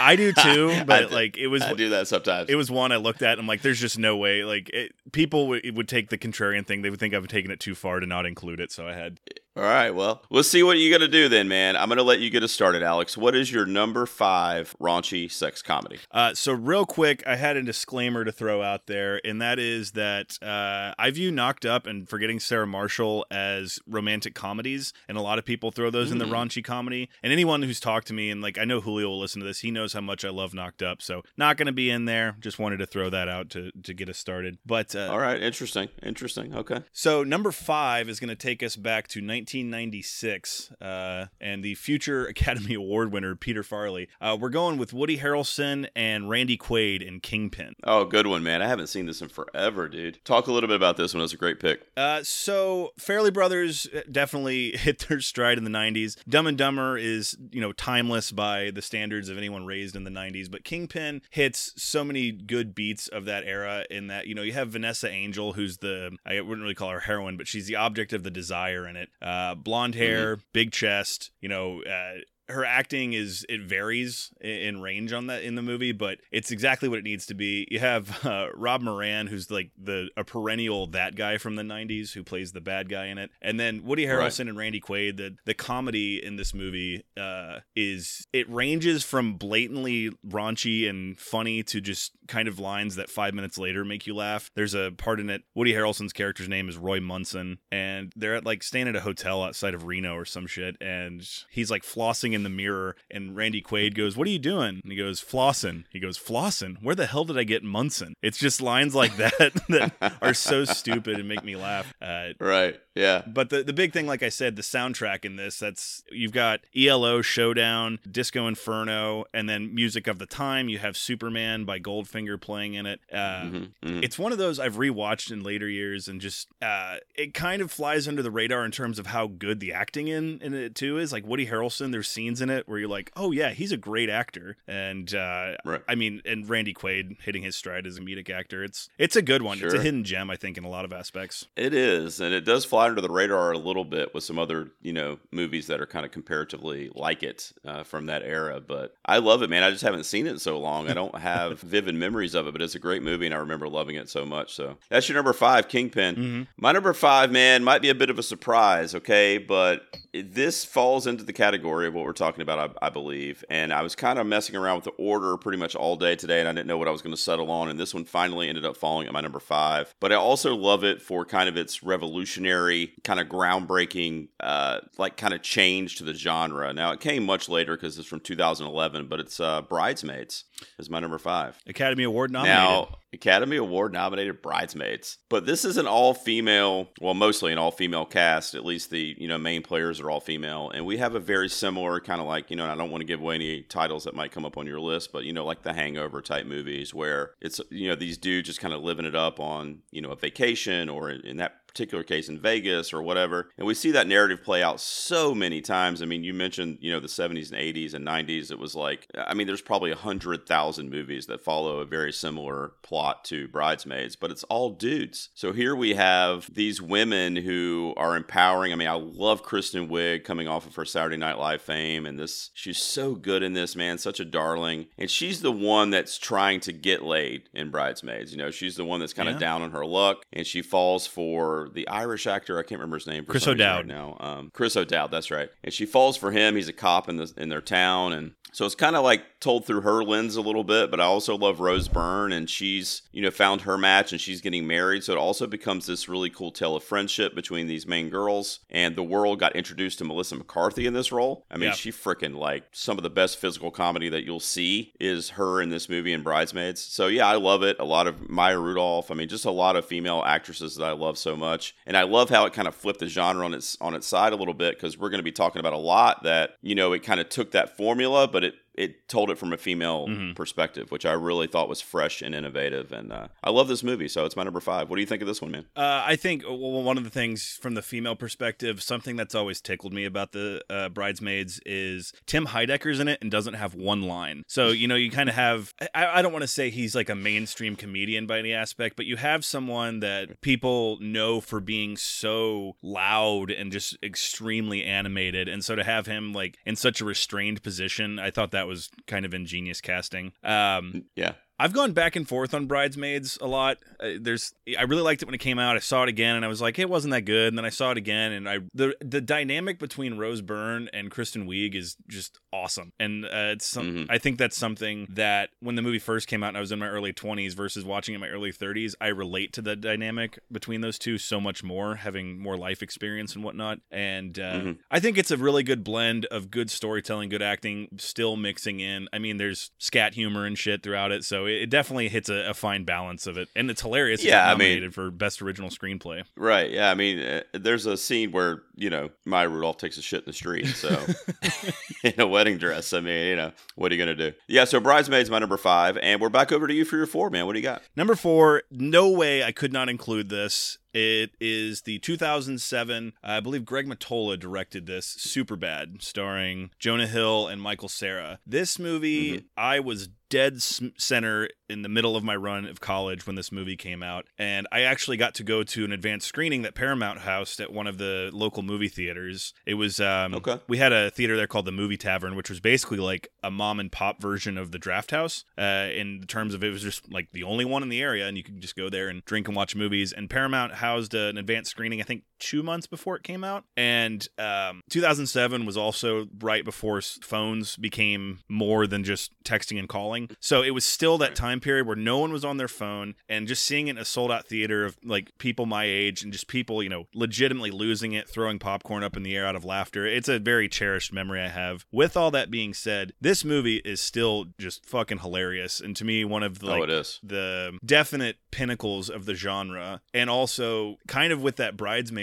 I 0.00 0.16
do 0.16 0.32
too, 0.42 0.70
I 0.72 0.84
but 0.84 1.10
do- 1.10 1.14
like 1.14 1.36
it 1.36 1.48
was 1.48 1.62
I 1.62 1.74
do 1.74 1.90
that 1.90 2.08
sometimes. 2.08 2.48
it 2.48 2.54
was 2.54 2.70
one 2.70 2.92
I 2.92 2.96
looked 2.96 3.22
at. 3.22 3.32
and 3.32 3.40
I'm 3.40 3.46
like, 3.46 3.62
there's 3.62 3.80
just 3.80 3.98
no 3.98 4.16
way. 4.16 4.44
Like 4.44 4.70
it, 4.70 4.92
people 5.12 5.48
would, 5.48 5.76
would 5.76 5.88
take 5.88 6.08
the 6.08 6.18
contrarian 6.18 6.66
thing. 6.66 6.82
They 6.82 6.90
would 6.90 7.00
think 7.00 7.12
I've 7.14 7.28
taken 7.28 7.50
it 7.50 7.60
too 7.60 7.74
far 7.74 8.00
to 8.00 8.06
not 8.06 8.24
include 8.24 8.60
it. 8.60 8.72
So 8.72 8.88
I 8.88 8.94
had 8.94 9.20
All 9.56 9.64
right. 9.64 9.90
Well, 9.90 10.22
let's 10.30 10.46
see 10.48 10.62
what 10.62 10.78
you 10.78 10.88
got 10.92 10.98
to 10.98 11.08
do 11.08 11.28
then, 11.28 11.48
man. 11.48 11.76
I'm 11.76 11.88
going 11.88 11.96
to 11.96 12.04
let 12.04 12.20
you 12.20 12.30
get 12.30 12.44
us 12.44 12.52
started, 12.52 12.80
Alex. 12.84 13.16
What 13.16 13.34
is 13.34 13.50
your 13.50 13.66
number 13.66 14.06
five 14.06 14.76
raunchy 14.80 15.28
sex 15.28 15.62
comedy? 15.62 15.98
Uh, 16.12 16.32
so 16.32 16.52
real 16.52 16.86
quick, 16.86 17.24
I 17.26 17.34
had 17.34 17.56
a 17.56 17.62
disclaimer 17.62 18.24
to 18.24 18.30
throw 18.30 18.62
out 18.62 18.86
there, 18.86 19.20
and 19.24 19.42
that 19.42 19.58
is 19.58 19.92
that 19.92 20.38
uh, 20.40 20.94
I 20.96 21.10
view 21.10 21.32
Knocked 21.32 21.66
Up 21.66 21.88
and 21.88 22.08
Forgetting 22.08 22.38
Sarah 22.38 22.68
Marshall 22.68 23.26
as 23.32 23.80
romantic 23.88 24.36
comedies, 24.36 24.92
and 25.08 25.18
a 25.18 25.22
lot 25.22 25.40
of 25.40 25.44
people 25.44 25.72
throw 25.72 25.90
those 25.90 26.12
in 26.12 26.18
the 26.18 26.24
Mm. 26.24 26.30
raunchy 26.50 26.62
comedy. 26.62 27.08
And 27.24 27.32
anyone 27.32 27.62
who's 27.62 27.80
talked 27.80 28.06
to 28.08 28.14
me, 28.14 28.30
and 28.30 28.40
like 28.40 28.58
I 28.58 28.64
know 28.64 28.80
Julio 28.80 29.08
will 29.08 29.18
listen 29.18 29.40
to 29.40 29.46
this, 29.46 29.60
he 29.60 29.72
knows 29.72 29.92
how 29.92 30.02
much 30.02 30.24
I 30.24 30.30
love 30.30 30.54
Knocked 30.54 30.82
Up, 30.84 31.02
so 31.02 31.22
not 31.36 31.56
going 31.56 31.66
to 31.66 31.72
be 31.72 31.90
in 31.90 32.04
there. 32.04 32.36
Just 32.38 32.60
wanted 32.60 32.76
to 32.76 32.86
throw 32.86 33.10
that 33.10 33.28
out 33.28 33.50
to 33.50 33.72
to 33.82 33.92
get 33.94 34.08
us 34.08 34.18
started. 34.18 34.58
But 34.64 34.94
uh, 34.94 35.08
All 35.10 35.18
right. 35.18 35.42
Interesting. 35.42 35.88
Interesting. 36.02 36.54
Okay. 36.54 36.82
so 36.92 37.24
number 37.24 37.50
five 37.50 38.08
is 38.08 38.20
going 38.20 38.28
to 38.28 38.36
take 38.36 38.62
us 38.62 38.76
back 38.76 39.08
to 39.08 39.20
1996, 39.48 40.72
uh, 40.80 41.26
and 41.40 41.64
the 41.64 41.74
future 41.74 42.26
Academy 42.28 42.74
Award 42.74 43.12
winner 43.12 43.34
Peter 43.34 43.62
Farrelly. 43.62 44.08
Uh, 44.20 44.36
we're 44.38 44.48
going 44.50 44.76
with 44.78 44.92
Woody 44.92 45.18
Harrelson 45.18 45.88
and 45.96 46.28
Randy 46.28 46.58
Quaid 46.58 47.06
in 47.06 47.20
Kingpin. 47.20 47.74
Oh, 47.84 48.04
good 48.04 48.26
one, 48.26 48.42
man. 48.42 48.62
I 48.62 48.66
haven't 48.66 48.88
seen 48.88 49.06
this 49.06 49.22
in 49.22 49.28
forever, 49.28 49.88
dude. 49.88 50.22
Talk 50.24 50.46
a 50.46 50.52
little 50.52 50.68
bit 50.68 50.76
about 50.76 50.96
this 50.96 51.14
one. 51.14 51.22
It's 51.22 51.32
a 51.32 51.38
great 51.38 51.60
pick. 51.60 51.82
Uh, 51.96 52.22
so 52.22 52.90
Farrelly 53.00 53.32
Brothers 53.32 53.88
definitely 54.10 54.72
hit 54.76 54.98
their 55.08 55.20
stride 55.20 55.58
in 55.58 55.64
the 55.64 55.70
90s. 55.70 56.16
Dumb 56.28 56.46
and 56.46 56.58
Dumber 56.58 56.98
is, 56.98 57.36
you 57.50 57.60
know, 57.60 57.72
timeless 57.72 58.30
by 58.30 58.70
the 58.70 58.82
standards 58.82 59.28
of 59.28 59.38
anyone 59.38 59.64
raised 59.64 59.96
in 59.96 60.04
the 60.04 60.10
90s, 60.10 60.50
but 60.50 60.64
Kingpin 60.64 61.22
hits 61.30 61.72
so 61.76 62.04
many 62.04 62.32
good 62.32 62.74
beats 62.74 63.08
of 63.08 63.24
that 63.24 63.44
era 63.44 63.84
in 63.90 64.08
that, 64.08 64.26
you 64.26 64.34
know, 64.34 64.42
you 64.42 64.52
have 64.52 64.68
Vanessa 64.70 65.08
Angel, 65.08 65.54
who's 65.54 65.78
the, 65.78 66.16
I 66.26 66.40
wouldn't 66.40 66.62
really 66.62 66.74
call 66.74 66.90
her 66.90 67.00
heroine, 67.00 67.36
but 67.36 67.48
she's 67.48 67.66
the 67.66 67.76
object 67.76 68.12
of 68.12 68.22
the 68.22 68.30
desire 68.30 68.86
in 68.86 68.96
it. 68.96 69.08
Uh, 69.28 69.54
blonde 69.54 69.94
hair, 69.94 70.38
big 70.54 70.72
chest, 70.72 71.32
you 71.42 71.50
know, 71.50 71.82
uh, 71.82 72.14
her 72.48 72.64
acting 72.64 73.12
is 73.12 73.44
it 73.48 73.62
varies 73.62 74.30
in 74.40 74.80
range 74.80 75.12
on 75.12 75.26
that 75.28 75.42
in 75.42 75.54
the 75.54 75.62
movie, 75.62 75.92
but 75.92 76.18
it's 76.30 76.50
exactly 76.50 76.88
what 76.88 76.98
it 76.98 77.04
needs 77.04 77.26
to 77.26 77.34
be. 77.34 77.66
You 77.70 77.78
have 77.80 78.24
uh, 78.26 78.48
Rob 78.54 78.82
Moran, 78.82 79.26
who's 79.26 79.50
like 79.50 79.70
the 79.76 80.08
a 80.16 80.24
perennial 80.24 80.86
that 80.88 81.14
guy 81.14 81.38
from 81.38 81.56
the 81.56 81.62
'90s 81.62 82.12
who 82.12 82.22
plays 82.24 82.52
the 82.52 82.60
bad 82.60 82.88
guy 82.88 83.06
in 83.06 83.18
it, 83.18 83.30
and 83.42 83.58
then 83.58 83.84
Woody 83.84 84.06
Right. 84.06 84.18
Harrelson 84.18 84.48
and 84.48 84.56
Randy 84.56 84.80
Quaid. 84.80 85.16
The 85.16 85.36
the 85.44 85.54
comedy 85.54 86.24
in 86.24 86.36
this 86.36 86.54
movie 86.54 87.04
uh, 87.16 87.60
is 87.76 88.26
it 88.32 88.48
ranges 88.50 89.04
from 89.04 89.34
blatantly 89.34 90.10
raunchy 90.26 90.88
and 90.88 91.18
funny 91.18 91.62
to 91.64 91.80
just 91.80 92.12
kind 92.28 92.48
of 92.48 92.58
lines 92.58 92.96
that 92.96 93.10
five 93.10 93.34
minutes 93.34 93.58
later 93.58 93.84
make 93.84 94.06
you 94.06 94.14
laugh. 94.14 94.50
There's 94.54 94.74
a 94.74 94.92
part 94.96 95.20
in 95.20 95.30
it. 95.30 95.42
Woody 95.54 95.72
Harrelson's 95.72 96.12
character's 96.12 96.48
name 96.48 96.68
is 96.68 96.76
Roy 96.76 97.00
Munson, 97.00 97.58
and 97.72 98.12
they're 98.16 98.36
at 98.36 98.44
like 98.46 98.62
staying 98.62 98.88
at 98.88 98.96
a 98.96 99.00
hotel 99.00 99.42
outside 99.42 99.74
of 99.74 99.84
Reno 99.86 100.14
or 100.14 100.24
some 100.24 100.46
shit, 100.46 100.76
and 100.80 101.26
he's 101.50 101.70
like 101.70 101.82
flossing 101.82 102.37
in 102.38 102.42
the 102.44 102.48
mirror, 102.48 102.96
and 103.10 103.36
Randy 103.36 103.60
Quaid 103.60 103.94
goes, 103.94 104.16
"What 104.16 104.26
are 104.26 104.30
you 104.30 104.38
doing?" 104.38 104.80
And 104.82 104.92
he 104.92 104.96
goes, 104.96 105.20
"Flossing." 105.20 105.84
He 105.90 106.00
goes, 106.00 106.18
"Flossing? 106.18 106.76
Where 106.82 106.94
the 106.94 107.06
hell 107.06 107.24
did 107.24 107.36
I 107.36 107.44
get 107.44 107.62
Munson?" 107.62 108.14
It's 108.22 108.38
just 108.38 108.60
lines 108.62 108.94
like 108.94 109.16
that 109.16 109.52
that 109.68 110.18
are 110.22 110.34
so 110.34 110.64
stupid 110.64 111.18
and 111.18 111.28
make 111.28 111.44
me 111.44 111.56
laugh. 111.56 111.92
Uh, 112.00 112.28
Right. 112.40 112.78
Yeah. 112.98 113.22
but 113.26 113.50
the, 113.50 113.62
the 113.62 113.72
big 113.72 113.92
thing, 113.92 114.06
like 114.06 114.22
I 114.22 114.28
said, 114.28 114.56
the 114.56 114.62
soundtrack 114.62 115.24
in 115.24 115.36
this, 115.36 115.58
that's 115.58 116.02
you've 116.10 116.32
got 116.32 116.60
ELO 116.76 117.22
Showdown, 117.22 117.98
Disco 118.10 118.46
Inferno, 118.48 119.24
and 119.32 119.48
then 119.48 119.74
music 119.74 120.06
of 120.06 120.18
the 120.18 120.26
time. 120.26 120.68
You 120.68 120.78
have 120.78 120.96
Superman 120.96 121.64
by 121.64 121.78
Goldfinger 121.78 122.40
playing 122.40 122.74
in 122.74 122.86
it. 122.86 123.00
Uh, 123.12 123.16
Mhm, 123.38 123.68
mhm. 123.84 124.02
It's 124.02 124.18
one 124.18 124.32
of 124.32 124.38
those 124.38 124.58
I've 124.58 124.74
rewatched 124.76 125.30
in 125.30 125.42
later 125.42 125.68
years 125.68 126.08
and 126.08 126.20
just 126.20 126.48
uh, 126.60 126.96
it 127.14 127.34
kind 127.34 127.62
of 127.62 127.70
flies 127.70 128.08
under 128.08 128.22
the 128.22 128.30
radar 128.30 128.64
in 128.64 128.70
terms 128.72 128.98
of 128.98 129.06
how 129.08 129.26
good 129.28 129.60
the 129.60 129.72
acting 129.72 130.08
in, 130.08 130.40
in 130.40 130.54
it 130.54 130.74
too 130.74 130.98
is. 130.98 131.12
Like 131.12 131.26
Woody 131.26 131.46
Harrelson, 131.46 131.92
there's 131.92 132.08
scenes 132.08 132.40
in 132.40 132.50
it 132.50 132.68
where 132.68 132.78
you're 132.80 132.88
like, 132.88 133.12
oh 133.16 133.30
yeah, 133.30 133.50
he's 133.50 133.70
a 133.72 133.76
great 133.76 134.10
actor. 134.10 134.56
And 134.66 135.14
uh, 135.14 135.56
Right. 135.64 135.82
I 135.88 135.94
mean, 135.94 136.20
and 136.24 136.48
Randy 136.48 136.74
Quaid 136.74 137.20
hitting 137.22 137.42
his 137.42 137.54
stride 137.54 137.86
as 137.86 137.96
a 137.96 138.00
comedic 138.00 138.28
actor. 138.30 138.64
It's 138.64 138.88
it's 138.98 139.14
a 139.16 139.22
good 139.22 139.42
one. 139.42 139.58
It's 139.62 139.74
a 139.74 139.80
hidden 139.82 140.02
gem, 140.04 140.30
I 140.30 140.36
think, 140.36 140.58
in 140.58 140.64
a 140.64 140.68
lot 140.68 140.84
of 140.84 140.92
aspects. 140.92 141.46
It 141.56 141.74
is, 141.74 142.20
and 142.20 142.34
it 142.34 142.44
does 142.44 142.64
fly 142.64 142.87
under 142.88 143.00
the 143.00 143.08
radar 143.08 143.52
a 143.52 143.58
little 143.58 143.84
bit 143.84 144.14
with 144.14 144.24
some 144.24 144.38
other, 144.38 144.68
you 144.82 144.92
know, 144.92 145.18
movies 145.30 145.66
that 145.68 145.80
are 145.80 145.86
kind 145.86 146.04
of 146.04 146.12
comparatively 146.12 146.90
like 146.94 147.22
it 147.22 147.52
uh, 147.64 147.82
from 147.84 148.06
that 148.06 148.22
era. 148.22 148.60
But 148.60 148.94
I 149.04 149.18
love 149.18 149.42
it, 149.42 149.50
man. 149.50 149.62
I 149.62 149.70
just 149.70 149.82
haven't 149.84 150.04
seen 150.04 150.26
it 150.26 150.30
in 150.30 150.38
so 150.38 150.58
long. 150.58 150.90
I 150.90 150.94
don't 150.94 151.16
have 151.18 151.60
vivid 151.60 151.94
memories 151.94 152.34
of 152.34 152.46
it, 152.46 152.52
but 152.52 152.62
it's 152.62 152.74
a 152.74 152.78
great 152.78 153.02
movie, 153.02 153.26
and 153.26 153.34
I 153.34 153.38
remember 153.38 153.68
loving 153.68 153.96
it 153.96 154.08
so 154.08 154.24
much. 154.24 154.54
So 154.54 154.76
that's 154.88 155.08
your 155.08 155.16
number 155.16 155.32
five, 155.32 155.68
Kingpin. 155.68 156.16
Mhm. 156.16 156.46
My 156.56 156.72
number 156.72 156.92
five, 156.92 157.30
man, 157.30 157.64
might 157.64 157.82
be 157.82 157.88
a 157.90 157.94
bit 157.94 158.10
of 158.10 158.18
a 158.18 158.22
surprise, 158.22 158.94
okay? 158.94 159.38
But 159.38 159.82
this 160.12 160.64
falls 160.64 161.06
into 161.06 161.24
the 161.24 161.32
category 161.32 161.86
of 161.86 161.94
what 161.94 162.04
we're 162.04 162.12
talking 162.12 162.42
about, 162.42 162.76
I, 162.82 162.86
I 162.86 162.90
believe. 162.90 163.44
And 163.50 163.72
I 163.72 163.82
was 163.82 163.94
kind 163.94 164.18
of 164.18 164.26
messing 164.26 164.56
around 164.56 164.76
with 164.76 164.84
the 164.84 164.90
order 165.02 165.36
pretty 165.36 165.58
much 165.58 165.76
all 165.76 165.96
day 165.96 166.16
today, 166.16 166.40
and 166.40 166.48
I 166.48 166.52
didn't 166.52 166.66
know 166.66 166.78
what 166.78 166.88
I 166.88 166.90
was 166.92 167.02
going 167.02 167.14
to 167.14 167.20
settle 167.20 167.50
on. 167.50 167.68
And 167.68 167.78
this 167.78 167.94
one 167.94 168.04
finally 168.04 168.48
ended 168.48 168.64
up 168.64 168.76
falling 168.76 169.06
at 169.06 169.12
my 169.12 169.20
number 169.20 169.40
five. 169.40 169.94
But 170.00 170.12
I 170.12 170.16
also 170.16 170.54
love 170.54 170.84
it 170.84 171.02
for 171.02 171.24
kind 171.24 171.48
of 171.48 171.56
its 171.56 171.82
revolutionary, 171.82 172.77
kind 173.04 173.20
of 173.20 173.28
groundbreaking, 173.28 174.28
uh, 174.40 174.80
like 174.96 175.16
kind 175.16 175.34
of 175.34 175.42
change 175.42 175.96
to 175.96 176.04
the 176.04 176.14
genre. 176.14 176.72
Now, 176.72 176.92
it 176.92 177.00
came 177.00 177.24
much 177.24 177.48
later 177.48 177.76
because 177.76 177.98
it's 177.98 178.08
from 178.08 178.20
2011, 178.20 179.06
but 179.08 179.20
it's 179.20 179.40
uh, 179.40 179.62
Bridesmaids 179.62 180.44
is 180.78 180.88
my 180.88 181.00
number 181.00 181.18
five. 181.18 181.58
Academy 181.66 182.04
Award 182.04 182.30
nominated. 182.30 182.58
Now, 182.58 182.98
Academy 183.12 183.56
Award 183.56 183.92
nominated 183.92 184.42
Bridesmaids, 184.42 185.18
but 185.30 185.46
this 185.46 185.64
is 185.64 185.78
an 185.78 185.86
all 185.86 186.12
female, 186.12 186.88
well, 187.00 187.14
mostly 187.14 187.52
an 187.52 187.58
all 187.58 187.70
female 187.70 188.04
cast. 188.04 188.54
At 188.54 188.66
least 188.66 188.90
the 188.90 189.14
you 189.18 189.28
know 189.28 189.38
main 189.38 189.62
players 189.62 189.98
are 190.00 190.10
all 190.10 190.20
female, 190.20 190.70
and 190.70 190.84
we 190.84 190.98
have 190.98 191.14
a 191.14 191.20
very 191.20 191.48
similar 191.48 192.00
kind 192.00 192.20
of 192.20 192.26
like 192.26 192.50
you 192.50 192.56
know. 192.56 192.66
I 192.66 192.74
don't 192.74 192.90
want 192.90 193.00
to 193.00 193.06
give 193.06 193.20
away 193.20 193.36
any 193.36 193.62
titles 193.62 194.04
that 194.04 194.14
might 194.14 194.30
come 194.30 194.44
up 194.44 194.58
on 194.58 194.66
your 194.66 194.80
list, 194.80 195.10
but 195.10 195.24
you 195.24 195.32
know, 195.32 195.46
like 195.46 195.62
the 195.62 195.72
Hangover 195.72 196.20
type 196.20 196.44
movies 196.44 196.92
where 196.92 197.30
it's 197.40 197.60
you 197.70 197.88
know 197.88 197.94
these 197.94 198.18
dudes 198.18 198.48
just 198.48 198.60
kind 198.60 198.74
of 198.74 198.82
living 198.82 199.06
it 199.06 199.14
up 199.14 199.40
on 199.40 199.78
you 199.90 200.02
know 200.02 200.10
a 200.10 200.16
vacation 200.16 200.90
or 200.90 201.10
in, 201.10 201.22
in 201.22 201.36
that 201.38 201.67
particular 201.68 202.02
case 202.02 202.28
in 202.28 202.38
Vegas 202.40 202.92
or 202.92 203.02
whatever. 203.02 203.50
And 203.56 203.66
we 203.66 203.74
see 203.74 203.90
that 203.92 204.06
narrative 204.08 204.42
play 204.42 204.62
out 204.62 204.80
so 204.80 205.34
many 205.34 205.60
times. 205.60 206.02
I 206.02 206.06
mean, 206.06 206.24
you 206.24 206.34
mentioned, 206.34 206.78
you 206.80 206.90
know, 206.90 206.98
the 207.00 207.06
70s 207.06 207.52
and 207.52 207.60
80s 207.60 207.94
and 207.94 208.06
90s. 208.06 208.50
It 208.50 208.58
was 208.58 208.74
like, 208.74 209.06
I 209.16 209.34
mean, 209.34 209.46
there's 209.46 209.60
probably 209.62 209.90
a 209.90 209.94
100,000 209.94 210.90
movies 210.90 211.26
that 211.26 211.40
follow 211.42 211.78
a 211.78 211.84
very 211.84 212.12
similar 212.12 212.72
plot 212.82 213.24
to 213.26 213.48
Bridesmaids, 213.48 214.16
but 214.16 214.30
it's 214.30 214.44
all 214.44 214.70
dudes. 214.70 215.28
So 215.34 215.52
here 215.52 215.76
we 215.76 215.94
have 215.94 216.52
these 216.52 216.80
women 216.82 217.36
who 217.36 217.94
are 217.96 218.16
empowering. 218.16 218.72
I 218.72 218.76
mean, 218.76 218.88
I 218.88 218.92
love 218.94 219.42
Kristen 219.42 219.88
Wiig 219.88 220.24
coming 220.24 220.48
off 220.48 220.66
of 220.66 220.74
her 220.76 220.84
Saturday 220.84 221.16
Night 221.16 221.38
Live 221.38 221.62
fame. 221.62 222.06
And 222.06 222.18
this, 222.18 222.50
she's 222.54 222.78
so 222.78 223.14
good 223.14 223.42
in 223.42 223.52
this, 223.52 223.76
man, 223.76 223.98
such 223.98 224.20
a 224.20 224.24
darling. 224.24 224.86
And 224.96 225.10
she's 225.10 225.42
the 225.42 225.52
one 225.52 225.90
that's 225.90 226.18
trying 226.18 226.60
to 226.60 226.72
get 226.72 227.02
laid 227.02 227.48
in 227.52 227.70
Bridesmaids. 227.70 228.32
You 228.32 228.38
know, 228.38 228.50
she's 228.50 228.76
the 228.76 228.84
one 228.84 229.00
that's 229.00 229.12
kind 229.12 229.28
of 229.28 229.34
Yeah. 229.34 229.40
down 229.40 229.62
on 229.62 229.70
her 229.72 229.84
luck 229.84 230.22
and 230.32 230.46
she 230.46 230.62
falls 230.62 231.06
for 231.06 231.57
the 231.66 231.88
Irish 231.88 232.26
actor. 232.26 232.58
I 232.58 232.62
can't 232.62 232.78
remember 232.80 232.98
his 232.98 233.06
name. 233.06 233.24
Chris 233.24 233.46
O'Dowd. 233.46 233.76
Right 233.76 233.86
now, 233.86 234.16
um, 234.20 234.50
Chris 234.52 234.76
O'Dowd. 234.76 235.10
That's 235.10 235.30
right. 235.30 235.48
And 235.64 235.72
she 235.72 235.86
falls 235.86 236.16
for 236.16 236.30
him. 236.30 236.54
He's 236.54 236.68
a 236.68 236.72
cop 236.72 237.08
in 237.08 237.16
the 237.16 237.32
in 237.36 237.48
their 237.48 237.60
town, 237.62 238.12
and 238.12 238.32
so 238.52 238.66
it's 238.66 238.74
kind 238.74 238.96
of 238.96 239.02
like 239.02 239.22
told 239.40 239.66
through 239.66 239.82
her 239.82 240.02
lens 240.02 240.36
a 240.36 240.40
little 240.40 240.64
bit. 240.64 240.90
But 240.90 241.00
I 241.00 241.04
also 241.04 241.36
love 241.36 241.60
Rose 241.60 241.88
Byrne, 241.88 242.32
and 242.32 242.48
she's 242.48 243.02
you 243.12 243.22
know 243.22 243.30
found 243.30 243.62
her 243.62 243.78
match, 243.78 244.12
and 244.12 244.20
she's 244.20 244.40
getting 244.40 244.66
married. 244.66 245.04
So 245.04 245.12
it 245.12 245.18
also 245.18 245.46
becomes 245.46 245.86
this 245.86 246.08
really 246.08 246.30
cool 246.30 246.50
tale 246.50 246.76
of 246.76 246.82
friendship 246.84 247.34
between 247.34 247.66
these 247.66 247.86
main 247.86 248.08
girls. 248.08 248.60
And 248.70 248.96
the 248.96 249.02
world 249.02 249.38
got 249.40 249.56
introduced 249.56 249.98
to 249.98 250.04
Melissa 250.04 250.36
McCarthy 250.36 250.86
in 250.86 250.94
this 250.94 251.12
role. 251.12 251.44
I 251.50 251.56
mean, 251.56 251.68
Yeah. 251.68 251.74
she 251.74 251.90
freaking 251.92 252.34
like 252.36 252.64
some 252.72 252.96
of 252.98 253.02
the 253.02 253.10
best 253.10 253.38
physical 253.38 253.70
comedy 253.70 254.08
that 254.08 254.24
you'll 254.24 254.40
see 254.40 254.92
is 255.00 255.30
her 255.30 255.60
in 255.60 255.70
this 255.70 255.88
movie 255.88 256.12
in 256.12 256.22
Bridesmaids. 256.22 256.80
So 256.82 257.06
yeah, 257.06 257.26
I 257.26 257.36
love 257.36 257.62
it. 257.62 257.76
A 257.78 257.84
lot 257.84 258.06
of 258.06 258.28
Maya 258.28 258.58
Rudolph. 258.58 259.10
I 259.10 259.14
mean, 259.14 259.28
just 259.28 259.44
a 259.44 259.50
lot 259.50 259.76
of 259.76 259.84
female 259.86 260.22
actresses 260.26 260.76
that 260.76 260.84
I 260.84 260.92
love 260.92 261.18
so 261.18 261.36
much, 261.36 261.74
and 261.86 261.96
I 261.96 262.02
love 262.02 262.30
how 262.30 262.44
it 262.46 262.52
kind 262.52 262.68
of 262.68 262.74
flipped 262.74 263.00
the 263.00 263.08
genre 263.08 263.44
on 263.44 263.54
its 263.54 263.76
on 263.80 263.94
its 263.94 264.06
side 264.06 264.32
a 264.32 264.36
little 264.36 264.54
bit 264.54 264.76
because 264.76 264.98
we're 264.98 265.10
going 265.10 265.18
to 265.18 265.22
be 265.24 265.32
talking 265.32 265.60
about 265.60 265.72
a 265.72 265.76
lot 265.78 266.22
that 266.24 266.56
you 266.62 266.74
know 266.74 266.92
it 266.92 267.02
kind 267.02 267.20
of 267.20 267.28
took 267.28 267.52
that 267.52 267.76
formula, 267.76 268.26
but 268.28 268.44
it 268.44 268.54
it 268.78 269.08
told 269.08 269.28
it 269.28 269.36
from 269.38 269.52
a 269.52 269.56
female 269.56 270.06
Mhm. 270.06 270.34
perspective, 270.36 270.90
which 270.92 271.04
I 271.04 271.12
really 271.12 271.48
thought 271.48 271.68
was 271.68 271.80
fresh 271.80 272.22
and 272.22 272.32
innovative. 272.34 272.92
And 272.92 273.12
uh, 273.12 273.28
I 273.42 273.50
love 273.50 273.66
this 273.66 273.82
movie, 273.82 274.06
so 274.08 274.24
it's 274.24 274.36
my 274.36 274.44
number 274.44 274.60
five. 274.60 274.88
What 274.88 274.96
do 274.96 275.00
you 275.00 275.06
think 275.06 275.20
of 275.20 275.26
this 275.28 275.42
one, 275.42 275.50
man? 275.50 275.64
Uh, 275.74 276.02
I 276.06 276.14
think 276.14 276.44
uh, 276.44 276.52
well, 276.54 276.82
one 276.82 276.96
of 276.96 277.02
the 277.04 277.10
things 277.10 277.58
from 277.60 277.74
the 277.74 277.82
female 277.82 278.14
perspective, 278.14 278.80
something 278.82 279.16
that's 279.16 279.34
always 279.34 279.60
tickled 279.60 279.92
me 279.92 280.04
about 280.04 280.30
the 280.32 280.62
uh, 280.70 280.88
Bridesmaids 280.90 281.60
is 281.66 282.12
Tim 282.26 282.46
Heidecker's 282.46 283.00
in 283.00 283.08
it 283.08 283.18
and 283.20 283.30
doesn't 283.30 283.54
have 283.54 283.74
one 283.74 284.02
line. 284.02 284.44
So, 284.46 284.68
you 284.68 284.86
know, 284.86 284.94
you 284.94 285.10
kind 285.10 285.28
of 285.28 285.34
have, 285.34 285.74
I, 285.94 286.06
I 286.18 286.22
don't 286.22 286.32
want 286.32 286.42
to 286.44 286.48
say 286.48 286.70
he's 286.70 286.94
like 286.94 287.08
a 287.10 287.16
mainstream 287.16 287.74
comedian 287.74 288.26
by 288.26 288.38
any 288.38 288.52
aspect, 288.52 288.94
but 288.96 289.06
you 289.06 289.16
have 289.16 289.44
someone 289.44 289.98
that 290.00 290.40
people 290.40 290.98
know 291.00 291.40
for 291.40 291.58
being 291.60 291.96
so 291.96 292.76
loud 292.82 293.50
and 293.50 293.72
just 293.72 293.96
extremely 294.04 294.84
animated. 294.84 295.48
And 295.48 295.64
so 295.64 295.74
to 295.74 295.82
have 295.82 296.06
him 296.06 296.32
like 296.32 296.58
in 296.64 296.76
such 296.76 297.00
a 297.00 297.04
restrained 297.04 297.62
position, 297.64 298.18
I 298.20 298.30
thought 298.30 298.52
that 298.52 298.67
was 298.68 298.88
kind 299.06 299.24
of 299.24 299.34
ingenious 299.34 299.80
casting. 299.80 300.32
Um, 300.44 301.06
Yeah, 301.16 301.32
I've 301.60 301.72
gone 301.72 301.92
back 301.92 302.14
and 302.16 302.26
forth 302.28 302.54
on 302.54 302.66
Bridesmaids 302.66 303.36
a 303.40 303.46
lot. 303.46 303.78
Uh, 304.00 304.10
there's, 304.20 304.54
I 304.78 304.82
really 304.82 305.02
liked 305.02 305.22
it 305.22 305.24
when 305.26 305.34
it 305.34 305.38
came 305.40 305.58
out. 305.58 305.74
I 305.76 305.80
saw 305.80 306.04
it 306.04 306.08
again, 306.08 306.36
and 306.36 306.44
I 306.44 306.48
was 306.48 306.60
like, 306.60 306.78
it 306.78 306.88
wasn't 306.88 307.12
that 307.12 307.22
good. 307.22 307.48
And 307.48 307.58
then 307.58 307.64
I 307.64 307.70
saw 307.70 307.90
it 307.90 307.96
again, 307.98 308.32
and 308.32 308.48
I 308.48 308.58
the 308.74 308.94
the 309.00 309.20
dynamic 309.20 309.78
between 309.80 310.18
Rose 310.18 310.40
Byrne 310.40 310.88
and 310.92 311.10
Kristen 311.10 311.48
Wiig 311.48 311.74
is 311.74 311.96
just 312.06 312.38
awesome. 312.52 312.92
And 313.00 313.24
uh, 313.24 313.52
it's 313.54 313.66
some, 313.66 313.86
Mhm. 313.88 314.06
I 314.08 314.18
think 314.18 314.38
that's 314.38 314.56
something 314.56 315.06
that 315.10 315.50
when 315.60 315.74
the 315.74 315.82
movie 315.82 315.98
first 315.98 316.28
came 316.28 316.44
out, 316.44 316.48
and 316.48 316.56
I 316.56 316.60
was 316.60 316.70
in 316.72 316.78
my 316.78 316.88
early 316.88 317.12
20s 317.12 317.54
versus 317.54 317.84
watching 317.84 318.14
it 318.14 318.16
in 318.16 318.20
my 318.20 318.28
early 318.28 318.52
30s, 318.52 318.94
I 319.00 319.08
relate 319.08 319.52
to 319.54 319.62
the 319.62 319.74
dynamic 319.74 320.38
between 320.52 320.80
those 320.80 320.98
two 320.98 321.18
so 321.18 321.40
much 321.40 321.64
more, 321.64 321.96
having 321.96 322.38
more 322.38 322.56
life 322.56 322.82
experience 322.82 323.34
and 323.34 323.42
whatnot. 323.42 323.80
And 323.90 324.38
uh, 324.38 324.42
Mhm. 324.60 324.78
I 324.90 325.00
think 325.00 325.18
it's 325.18 325.30
a 325.32 325.36
really 325.36 325.62
good 325.64 325.82
blend 325.82 326.24
of 326.26 326.50
good 326.50 326.70
storytelling, 326.70 327.28
good 327.30 327.42
acting, 327.42 327.88
still 327.96 328.36
mixing 328.36 328.78
in. 328.80 329.08
I 329.12 329.18
mean, 329.18 329.38
there's 329.38 329.70
scat 329.78 330.14
humor 330.14 330.44
and 330.46 330.56
shit 330.56 330.82
throughout 330.84 331.10
it, 331.10 331.24
so 331.24 331.46
it, 331.48 331.62
it 331.62 331.70
definitely 331.70 332.08
hits 332.08 332.28
a, 332.28 332.50
a 332.50 332.54
fine 332.54 332.84
balance 332.84 333.26
of 333.26 333.36
it, 333.36 333.48
and 333.56 333.70
it's 333.70 333.82
hilarious. 333.82 334.22
Yeah, 334.22 334.32
got 334.32 334.46
I 334.46 334.50
mean- 334.58 334.68
nominated 334.68 334.94
for 334.94 335.10
best 335.10 335.42
original 335.42 335.70
screenplay. 335.70 336.22
right. 336.36 336.70
Yeah, 336.70 336.90
I 336.90 336.94
mean, 336.94 337.18
uh, 337.20 337.42
there's 337.52 337.86
a 337.86 337.96
scene 337.96 338.30
where 338.32 338.62
you 338.76 338.90
know 338.90 339.10
Maya 339.24 339.48
Rudolph 339.48 339.78
takes 339.78 339.98
a 339.98 340.02
shit 340.02 340.20
in 340.20 340.26
the 340.26 340.32
street, 340.32 340.66
so 340.66 340.88
in 342.04 342.14
a 342.20 342.26
wedding 342.26 342.58
dress. 342.58 342.92
I 342.92 343.00
mean, 343.00 343.26
you 343.28 343.36
know, 343.36 343.52
what 343.74 343.90
are 343.90 343.94
you 343.94 344.00
gonna 344.00 344.14
do? 344.14 344.32
Yeah. 344.46 344.64
So 344.64 344.80
Bridesmaids, 344.80 345.30
my 345.30 345.38
number 345.38 345.56
five, 345.56 345.96
and 345.98 346.20
we're 346.20 346.28
back 346.28 346.52
over 346.52 346.66
to 346.66 346.74
you 346.74 346.84
for 346.84 346.96
your 346.96 347.06
four, 347.06 347.30
man. 347.30 347.46
What 347.46 347.54
do 347.54 347.58
you 347.58 347.64
got? 347.64 347.82
Number 347.96 348.14
four, 348.14 348.62
no 348.70 349.08
way 349.08 349.42
I 349.42 349.52
could 349.52 349.72
not 349.72 349.88
include 349.88 350.28
this. 350.28 350.78
It 350.94 351.32
is 351.38 351.82
the 351.82 351.98
2007, 351.98 353.12
I 353.22 353.40
believe 353.40 353.64
Greg 353.66 353.86
Mottola 353.86 354.40
directed 354.40 354.86
this, 354.86 355.06
Super 355.06 355.54
Bad, 355.54 355.98
starring 356.02 356.70
Jonah 356.78 357.06
Hill 357.06 357.46
and 357.46 357.60
Michael 357.60 357.90
Cera. 357.90 358.38
This 358.46 358.78
movie, 358.78 359.44
I 359.56 359.80
was 359.80 360.08
dead 360.30 360.60
center 360.62 361.48
in 361.70 361.82
the 361.82 361.88
middle 361.88 362.16
of 362.16 362.24
my 362.24 362.34
run 362.36 362.64
of 362.66 362.80
college 362.80 363.26
when 363.26 363.36
this 363.36 363.52
movie 363.52 363.76
came 363.76 364.02
out. 364.02 364.26
And 364.38 364.66
I 364.72 364.80
actually 364.82 365.16
got 365.16 365.34
to 365.36 365.42
go 365.44 365.62
to 365.62 365.84
an 365.84 365.92
advanced 365.92 366.26
screening 366.26 366.62
that 366.62 366.74
Paramount 366.74 367.20
housed 367.20 367.60
at 367.60 367.72
one 367.72 367.86
of 367.86 367.98
the 367.98 368.30
local 368.32 368.62
movie 368.62 368.88
theaters. 368.88 369.52
It 369.66 369.74
was, 369.74 370.00
um, 370.00 370.34
Okay. 370.34 370.58
we 370.68 370.78
had 370.78 370.92
a 370.92 371.10
theater 371.10 371.36
there 371.36 371.46
called 371.46 371.64
the 371.66 371.72
Movie 371.72 371.96
Tavern, 371.96 372.36
which 372.36 372.48
was 372.50 372.60
basically 372.60 372.98
like 372.98 373.28
a 373.42 373.50
mom 373.50 373.80
and 373.80 373.90
pop 373.92 374.20
version 374.20 374.56
of 374.58 374.72
the 374.72 374.78
Draft 374.78 375.10
House. 375.10 375.44
Uh, 375.56 375.88
in 375.94 376.24
terms 376.26 376.54
of 376.54 376.62
it 376.64 376.70
was 376.70 376.82
just 376.82 377.10
like 377.12 377.30
the 377.32 377.42
only 377.42 377.64
one 377.64 377.82
in 377.82 377.88
the 377.88 378.02
area, 378.02 378.26
and 378.26 378.36
you 378.36 378.42
could 378.42 378.60
just 378.60 378.76
go 378.76 378.88
there 378.88 379.08
and 379.08 379.24
drink 379.24 379.46
and 379.48 379.56
watch 379.56 379.74
movies. 379.76 380.12
And 380.12 380.28
Paramount 380.30 380.74
housed 380.74 381.14
an 381.14 381.36
advanced 381.38 381.70
screening, 381.70 382.00
I 382.00 382.04
think, 382.04 382.24
two 382.38 382.62
months 382.62 382.86
before 382.86 383.16
it 383.16 383.22
came 383.22 383.44
out. 383.44 383.64
And 383.76 384.26
um, 384.38 384.82
2007 384.90 385.66
was 385.66 385.76
also 385.76 386.28
right 386.40 386.64
before 386.64 387.00
phones 387.00 387.76
became 387.76 388.40
more 388.48 388.86
than 388.86 389.04
just 389.04 389.32
texting 389.44 389.78
and 389.78 389.88
calling. 389.88 390.30
So 390.40 390.62
it 390.62 390.70
was 390.70 390.84
still 390.84 391.18
that 391.18 391.34
time 391.34 391.60
period 391.60 391.86
where 391.86 391.96
no 391.96 392.18
one 392.18 392.32
was 392.32 392.44
on 392.44 392.56
their 392.56 392.68
phone, 392.68 393.14
and 393.28 393.46
just 393.46 393.64
seeing 393.64 393.88
it 393.88 393.92
in 393.92 393.98
a 393.98 394.04
sold 394.04 394.30
out 394.30 394.46
theater 394.46 394.84
of 394.84 394.96
like 395.04 395.30
people 395.38 395.66
my 395.66 395.84
age 395.84 396.22
and 396.22 396.32
just 396.32 396.48
people, 396.48 396.82
you 396.82 396.88
know, 396.88 397.06
legitimately 397.14 397.70
losing 397.70 398.12
it, 398.12 398.28
throwing 398.28 398.58
popcorn 398.58 399.02
up 399.02 399.16
in 399.16 399.22
the 399.22 399.36
air 399.36 399.46
out 399.46 399.56
of 399.56 399.64
laughter. 399.64 400.06
It's 400.06 400.28
a 400.28 400.38
very 400.38 400.68
cherished 400.68 401.12
memory 401.12 401.40
I 401.40 401.48
have. 401.48 401.86
With 401.92 402.16
all 402.16 402.30
that 402.32 402.50
being 402.50 402.74
said, 402.74 403.12
this 403.20 403.44
movie 403.44 403.76
is 403.78 404.00
still 404.00 404.46
just 404.58 404.84
fucking 404.86 405.18
hilarious, 405.18 405.80
and 405.80 405.96
to 405.96 406.04
me, 406.04 406.24
one 406.24 406.42
of 406.42 406.58
the 406.60 406.66
like, 406.66 406.80
oh, 406.80 406.84
it 406.84 406.90
is. 406.90 407.20
the 407.22 407.78
definite 407.84 408.36
pinnacles 408.50 409.08
of 409.10 409.24
the 409.26 409.34
genre 409.34 410.00
and 410.14 410.28
also 410.30 410.96
kind 411.06 411.32
of 411.32 411.42
with 411.42 411.56
that 411.56 411.76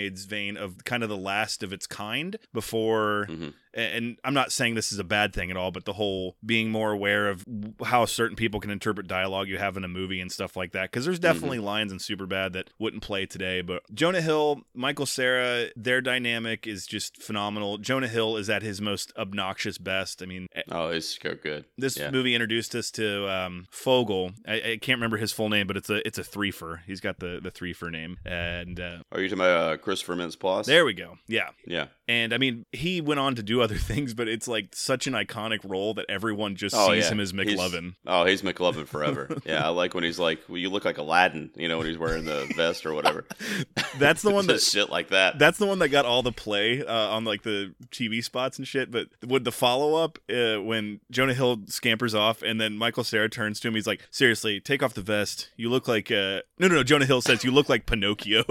bridesmaids 0.10 0.26
vein 0.26 0.58
of 0.58 0.84
kind 0.86 1.04
of 1.04 1.10
the 1.10 1.18
last 1.18 1.64
of 1.64 1.74
its 1.74 1.88
kind 1.88 2.38
before 2.54 3.28
Mhm. 3.30 3.54
And 3.76 4.18
I'm 4.24 4.34
not 4.34 4.52
saying 4.52 4.76
this 4.76 4.92
is 4.92 5.00
a 5.00 5.04
bad 5.04 5.34
thing 5.34 5.52
at 5.52 5.58
all, 5.58 5.72
but 5.72 5.86
the 5.86 5.94
whole 5.94 6.36
being 6.46 6.72
more 6.72 6.92
aware 6.92 7.30
of 7.30 7.44
how 7.84 8.06
certain 8.06 8.36
people 8.36 8.60
can 8.60 8.72
interpret 8.72 9.08
dialogue 9.08 9.48
you 9.50 9.58
have 9.58 9.76
in 9.78 9.84
a 9.84 9.88
movie 9.90 10.22
and 10.22 10.32
stuff 10.32 10.56
like 10.56 10.72
that. 10.72 10.92
Because 10.92 11.06
there's 11.06 11.20
definitely 11.20 11.60
lines 11.60 11.92
in 11.92 11.98
Superbad 11.98 12.54
that 12.54 12.70
wouldn't 12.80 13.04
play 13.04 13.26
today. 13.26 13.62
But 13.62 13.84
Jonah 13.94 14.22
Hill, 14.22 14.62
Michael 14.74 15.06
Cera, 15.06 15.68
their 15.76 16.00
dynamic 16.02 16.66
is 16.68 16.88
just 16.88 17.22
phenomenal. 17.22 17.78
Jonah 17.78 18.08
Hill 18.08 18.38
is 18.38 18.50
at 18.50 18.62
his 18.64 18.80
most 18.82 19.12
obnoxious 19.18 19.78
best. 19.78 20.22
I 20.24 20.26
mean, 20.26 20.48
Oh, 20.72 20.88
it's 20.90 21.18
so 21.22 21.36
good. 21.36 21.66
this 21.78 21.98
Yeah. 21.98 22.12
movie 22.12 22.34
introduced 22.34 22.76
us 22.76 22.92
to 22.92 23.30
um, 23.30 23.68
Fogel. 23.72 24.32
I, 24.48 24.54
I 24.54 24.78
can't 24.82 24.98
remember 24.98 25.18
his 25.18 25.32
full 25.34 25.50
name, 25.50 25.68
but 25.68 25.76
it's 25.78 25.90
a 25.90 26.06
it's 26.08 26.18
a 26.18 26.24
threefer. 26.24 26.80
He's 26.88 27.02
got 27.02 27.20
the 27.20 27.40
the 27.44 27.52
threefer 27.52 27.92
name, 27.92 28.18
and 28.26 28.80
uh, 28.80 28.98
Are 29.12 29.20
you 29.22 29.28
talking 29.28 29.40
about 29.44 29.74
uh, 29.74 29.78
Christopher 29.78 30.16
Mintz-Plasse? 30.16 30.66
there 30.66 30.86
we 30.86 30.94
go. 30.94 31.18
Yeah, 31.28 31.50
Yeah. 31.68 31.88
and 32.08 32.34
I 32.34 32.38
mean, 32.38 32.66
he 32.72 33.02
went 33.02 33.20
on 33.20 33.36
to 33.36 33.44
do 33.44 33.62
other 33.66 33.76
things, 33.76 34.14
but 34.14 34.28
it's 34.28 34.48
like 34.48 34.68
such 34.74 35.08
an 35.08 35.14
iconic 35.14 35.60
role 35.64 35.94
that 35.96 36.06
everyone 36.08 36.56
just 36.56 36.76
Oh, 36.76 36.94
sees 36.94 37.06
yeah. 37.06 37.12
him 37.12 37.20
as 37.20 37.32
He's- 37.32 37.46
McLovin. 37.60 37.96
Oh, 38.08 38.26
he's 38.26 38.42
McLovin 38.44 38.88
forever. 38.88 39.30
yeah, 39.46 39.66
I 39.66 39.70
like 39.70 39.94
when 39.94 40.04
he's 40.04 40.20
like, 40.20 40.40
well, 40.48 40.58
"You 40.58 40.70
look 40.70 40.86
like 40.86 40.98
Aladdin," 40.98 41.50
you 41.56 41.68
know, 41.68 41.78
when 41.80 41.88
he's 41.88 41.98
wearing 41.98 42.26
the 42.26 42.46
vest 42.56 42.86
or 42.86 42.94
whatever. 42.94 43.26
That's 44.00 44.22
the 44.22 44.30
one 44.32 44.48
that 44.54 44.62
shit 44.62 44.90
like 44.90 45.10
that. 45.10 45.40
that's 45.40 45.58
the 45.58 45.66
one 45.66 45.80
that 45.80 45.90
got 45.90 46.06
all 46.06 46.22
the 46.24 46.32
play 46.32 46.86
uh, 46.86 46.94
on 47.10 47.26
like 47.26 47.44
the 47.44 47.74
TV 47.92 48.24
spots 48.24 48.58
and 48.58 48.68
shit. 48.68 48.92
But 48.92 49.08
with 49.26 49.44
the 49.44 49.52
follow 49.52 49.96
up, 49.96 50.20
uh, 50.30 50.62
when 50.62 51.00
Jonah 51.12 51.34
Hill 51.34 51.62
scampers 51.68 52.14
off 52.14 52.42
and 52.42 52.60
then 52.62 52.78
Michael 52.78 53.04
Cera 53.04 53.30
turns 53.30 53.60
to 53.62 53.68
him, 53.68 53.76
he's 53.76 53.88
like, 53.88 54.02
"Seriously, 54.12 54.60
take 54.60 54.84
off 54.84 54.94
the 54.94 55.02
vest. 55.02 55.50
You 55.58 55.70
look 55.70 55.88
like 55.88 56.12
uh... 56.12 56.42
no, 56.60 56.68
no, 56.68 56.76
no." 56.76 56.84
Jonah 56.84 57.06
Hill 57.06 57.22
says, 57.22 57.44
"You 57.44 57.52
look 57.52 57.70
like 57.70 57.86
Pinocchio." 57.86 58.44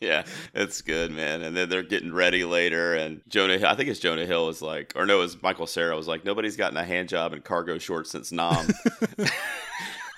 yeah, 0.00 0.24
it's 0.54 0.82
good, 0.82 1.10
man. 1.10 1.42
And 1.42 1.56
then 1.56 1.68
they're 1.68 1.82
getting 1.82 2.12
ready 2.12 2.44
later, 2.44 2.94
and 2.94 3.20
Jonah, 3.28 3.55
Hill- 3.58 3.68
I 3.68 3.74
think 3.74 3.88
it's 3.88 4.00
Jonah 4.00 4.26
Hill 4.26 4.48
is 4.48 4.62
like, 4.62 4.92
or 4.96 5.06
no, 5.06 5.20
it's 5.22 5.40
Michael 5.42 5.66
Cera 5.66 5.96
was 5.96 6.08
like, 6.08 6.24
nobody's 6.24 6.56
gotten 6.56 6.76
a 6.76 6.84
hand 6.84 7.08
job 7.08 7.32
in 7.32 7.40
cargo 7.42 7.78
shorts 7.78 8.10
since 8.10 8.32
Nam. 8.32 8.66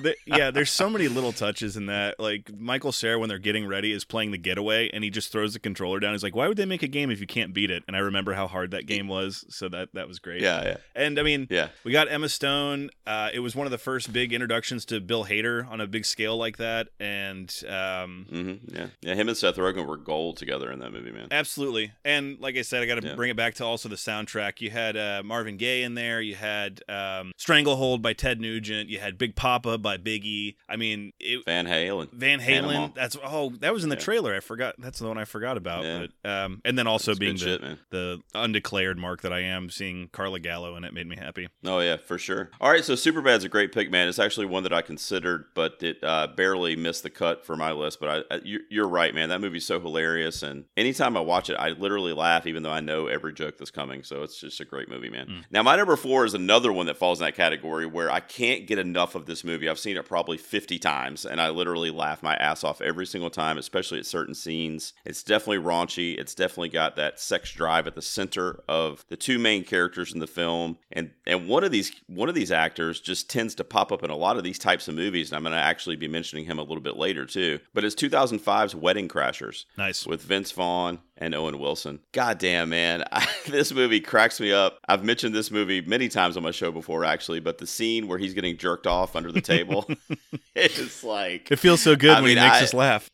The, 0.01 0.15
yeah, 0.27 0.51
there's 0.51 0.71
so 0.71 0.89
many 0.89 1.09
little 1.09 1.33
touches 1.33 1.77
in 1.77 1.87
that. 1.87 2.19
Like 2.21 2.51
Michael 2.57 2.93
Cera, 2.93 3.19
when 3.19 3.29
they're 3.29 3.39
getting 3.39 3.67
ready, 3.67 3.93
is 3.93 4.05
playing 4.05 4.31
the 4.31 4.39
getaway, 4.39 4.91
and 4.93 5.03
he 5.03 5.11
just 5.11 5.33
throws 5.33 5.55
the 5.55 5.59
controller 5.59 5.99
down. 6.01 6.13
He's 6.13 6.23
like, 6.23 6.37
"Why 6.37 6.47
would 6.49 6.57
they 6.57 6.65
make 6.67 6.83
a 6.83 6.89
game 6.89 7.11
if 7.11 7.21
you 7.21 7.27
can't 7.27 7.53
beat 7.53 7.71
it?" 7.71 7.83
And 7.89 7.97
I 7.97 8.01
remember 8.01 8.35
how 8.35 8.47
hard 8.47 8.71
that 8.71 8.87
game 8.87 9.09
was, 9.09 9.45
so 9.49 9.69
that 9.71 9.89
that 9.95 10.07
was 10.09 10.19
great. 10.19 10.41
Yeah, 10.43 10.63
yeah. 10.65 10.77
And 10.95 11.19
I 11.19 11.23
mean, 11.23 11.47
Yeah. 11.51 11.69
we 11.85 11.93
got 11.93 12.11
Emma 12.11 12.29
Stone. 12.29 12.91
Uh, 13.07 13.31
it 13.33 13.41
was 13.41 13.57
one 13.57 13.67
of 13.67 13.71
the 13.71 13.79
first 13.79 14.13
big 14.13 14.33
introductions 14.33 14.85
to 14.87 15.01
Bill 15.01 15.25
Hader 15.25 15.69
on 15.69 15.81
a 15.81 15.87
big 15.87 16.05
scale 16.05 16.37
like 16.37 16.59
that, 16.59 16.89
and 17.01 17.53
um, 17.69 18.27
hmm 18.31 18.53
Yeah. 18.75 18.87
Yeah. 19.03 19.15
Him 19.15 19.29
and 19.29 19.37
Seth 19.37 19.57
Rogen 19.57 19.87
were 19.87 19.97
gold 19.97 20.37
together 20.37 20.71
in 20.71 20.79
that 20.81 20.93
movie, 20.93 21.11
man. 21.11 21.29
Absolutely. 21.31 21.93
And 22.05 22.39
like 22.41 22.57
I 22.57 22.63
said, 22.63 22.83
I 22.83 22.87
got 22.87 23.01
to 23.01 23.07
Yeah. 23.09 23.15
bring 23.15 23.31
it 23.31 23.37
back 23.37 23.55
to 23.55 23.65
also 23.65 23.89
the 23.89 23.97
soundtrack. 23.97 24.61
You 24.61 24.71
had 24.71 24.97
uh, 24.97 25.23
Marvin 25.25 25.57
Gaye 25.57 25.83
in 25.83 25.95
there. 25.95 26.21
You 26.21 26.35
had 26.37 26.83
um, 26.89 27.33
Stranglehold 27.37 28.03
by 28.03 28.13
Ted 28.13 28.41
Nugent. 28.41 28.89
You 28.89 28.99
had 29.01 29.19
Big 29.19 29.35
Papa 29.35 29.79
by 29.89 29.97
Biggie. 29.97 30.57
I 30.69 30.77
mean, 30.77 31.13
it, 31.19 31.45
Van 31.47 31.67
Halen. 31.67 32.13
Van. 32.13 32.41
Halen. 32.41 32.95
That's 32.95 33.17
oh, 33.25 33.51
that 33.61 33.73
was 33.73 33.85
in 33.85 33.91
the 33.91 33.97
Yeah. 33.97 34.01
trailer. 34.03 34.35
I 34.35 34.41
forgot. 34.41 34.75
That's 34.79 34.99
the 34.99 35.09
one 35.09 35.17
I 35.17 35.25
forgot 35.25 35.57
about. 35.57 35.85
Yeah. 35.85 36.07
But 36.23 36.31
um, 36.31 36.61
and 36.65 36.77
then 36.79 36.87
also 36.87 37.15
being 37.15 37.35
the, 37.37 37.39
shit, 37.39 37.61
the 37.91 38.21
undeclared 38.35 38.99
mark 38.99 39.23
that 39.23 39.33
I 39.33 39.41
am, 39.41 39.71
seeing 39.71 40.09
Carla 40.13 40.41
Gallo 40.41 40.75
and 40.75 40.85
it 40.85 40.93
made 40.93 41.07
me 41.07 41.17
happy. 41.17 41.49
Oh 41.65 41.81
yeah, 41.81 41.97
for 41.97 42.19
sure. 42.19 42.51
All 42.61 42.71
right, 42.71 42.85
so 42.85 42.95
Superbad's 42.95 43.45
a 43.45 43.49
great 43.49 43.73
pick, 43.73 43.91
man. 43.91 44.09
It's 44.09 44.19
actually 44.19 44.47
one 44.47 44.63
that 44.65 44.73
I 44.73 44.83
considered, 44.83 45.47
but 45.55 45.83
it 45.83 45.99
uh, 46.03 46.27
barely 46.37 46.77
missed 46.77 47.03
the 47.03 47.11
cut 47.11 47.47
for 47.47 47.57
my 47.57 47.73
list. 47.73 47.99
But 48.01 48.27
I, 48.31 48.35
I, 48.35 48.41
you- 48.45 48.61
you're 48.71 48.89
right, 48.89 49.15
man. 49.15 49.31
That 49.31 49.41
movie's 49.41 49.65
so 49.67 49.81
hilarious, 49.81 50.43
and 50.43 50.65
anytime 50.77 51.17
I 51.17 51.21
watch 51.21 51.49
it, 51.51 51.55
I 51.59 51.71
literally 51.71 52.13
laugh, 52.13 52.47
even 52.47 52.63
though 52.63 52.71
I 52.71 52.81
know 52.81 53.07
every 53.07 53.33
joke 53.33 53.57
that's 53.59 53.71
coming. 53.71 54.03
So 54.03 54.23
it's 54.23 54.39
just 54.41 54.61
a 54.61 54.65
great 54.65 54.89
movie, 54.89 55.09
man. 55.11 55.27
Mm. 55.27 55.45
Now, 55.51 55.63
my 55.63 55.77
number 55.77 55.97
four 55.97 56.25
is 56.25 56.35
another 56.35 56.73
one 56.73 56.87
that 56.87 56.97
falls 56.97 57.21
in 57.21 57.25
that 57.25 57.35
category 57.35 57.87
where 57.87 58.11
I 58.11 58.21
can't 58.21 58.67
get 58.67 58.79
enough 58.79 59.15
of 59.15 59.27
this 59.27 59.45
movie. 59.45 59.69
I've 59.69 59.78
seen 59.79 59.97
it 59.97 60.05
probably 60.07 60.37
50 60.37 60.79
times, 60.79 61.25
and 61.25 61.41
I 61.41 61.51
literally 61.51 61.91
laugh 61.91 62.23
my 62.23 62.35
ass 62.37 62.65
off 62.65 62.81
every 62.81 63.07
single 63.07 63.31
time, 63.31 63.57
especially 63.59 63.99
at 63.99 64.07
certain 64.07 64.35
scenes. 64.35 64.93
It's 65.05 65.23
definitely 65.23 65.65
raunchy. 65.65 66.19
It's 66.19 66.35
definitely 66.35 66.69
got 66.71 66.97
that 66.97 67.19
sex 67.21 67.53
drive 67.53 67.87
at 67.87 67.95
the 67.95 68.03
center 68.03 68.61
of 68.69 69.05
the 69.09 69.17
two 69.17 69.39
main 69.39 69.65
characters 69.65 70.13
in 70.13 70.21
the 70.21 70.27
film, 70.27 70.79
and 70.93 71.11
and 71.27 71.49
one 71.49 71.65
of 71.65 71.71
these 71.73 71.93
one 72.07 72.29
of 72.29 72.35
these 72.35 72.53
actors 72.53 73.01
just 73.01 73.31
tends 73.31 73.55
to 73.57 73.65
pop 73.65 73.93
up 73.93 74.03
in 74.03 74.11
a 74.11 74.17
lot 74.17 74.37
of 74.37 74.45
these 74.45 74.59
types 74.59 74.89
of 74.89 74.95
movies, 74.95 75.31
and 75.31 75.37
I'm 75.37 75.43
going 75.43 75.53
to 75.55 75.59
actually 75.59 75.97
be 75.97 76.09
mentioning 76.09 76.45
him 76.45 76.59
a 76.59 76.63
little 76.63 76.81
bit 76.83 76.97
later 76.97 77.25
too. 77.27 77.61
But 77.75 77.85
it's 77.85 77.95
2005's 77.95 78.75
Wedding 78.75 79.09
Crashers 79.09 79.65
Nice. 79.77 80.07
with 80.07 80.23
Vince 80.23 80.53
Vaughn 80.53 80.99
and 81.19 81.35
Owen 81.35 81.59
Wilson. 81.59 82.01
God 82.13 82.39
damn, 82.39 82.69
man. 82.71 83.05
this 83.47 83.73
movie 83.73 84.01
cracks 84.01 84.41
me 84.41 84.53
up. 84.53 84.79
I've 84.89 85.05
mentioned 85.05 85.35
this 85.35 85.51
movie 85.51 85.81
many 85.81 86.09
times 86.09 86.37
on 86.37 86.43
my 86.43 86.51
show 86.51 86.71
before, 86.73 87.05
actually, 87.05 87.41
but 87.41 87.59
the 87.59 87.67
scene 87.67 88.09
where 88.09 88.19
he's 88.19 88.35
getting 88.35 88.57
jerked 88.57 88.87
off 88.87 89.17
under 89.17 89.31
the 89.33 89.41
table, 89.41 89.89
it's 90.55 91.05
like. 91.05 91.51
It 91.51 91.59
feels 91.59 91.83
so 91.83 91.97
good 91.97 92.11
I 92.11 92.21
when 92.21 92.35
mean, 92.35 92.39
he 92.39 92.45
makes 92.45 92.57
I- 92.57 92.65
us 92.65 92.75
laugh. 92.75 93.11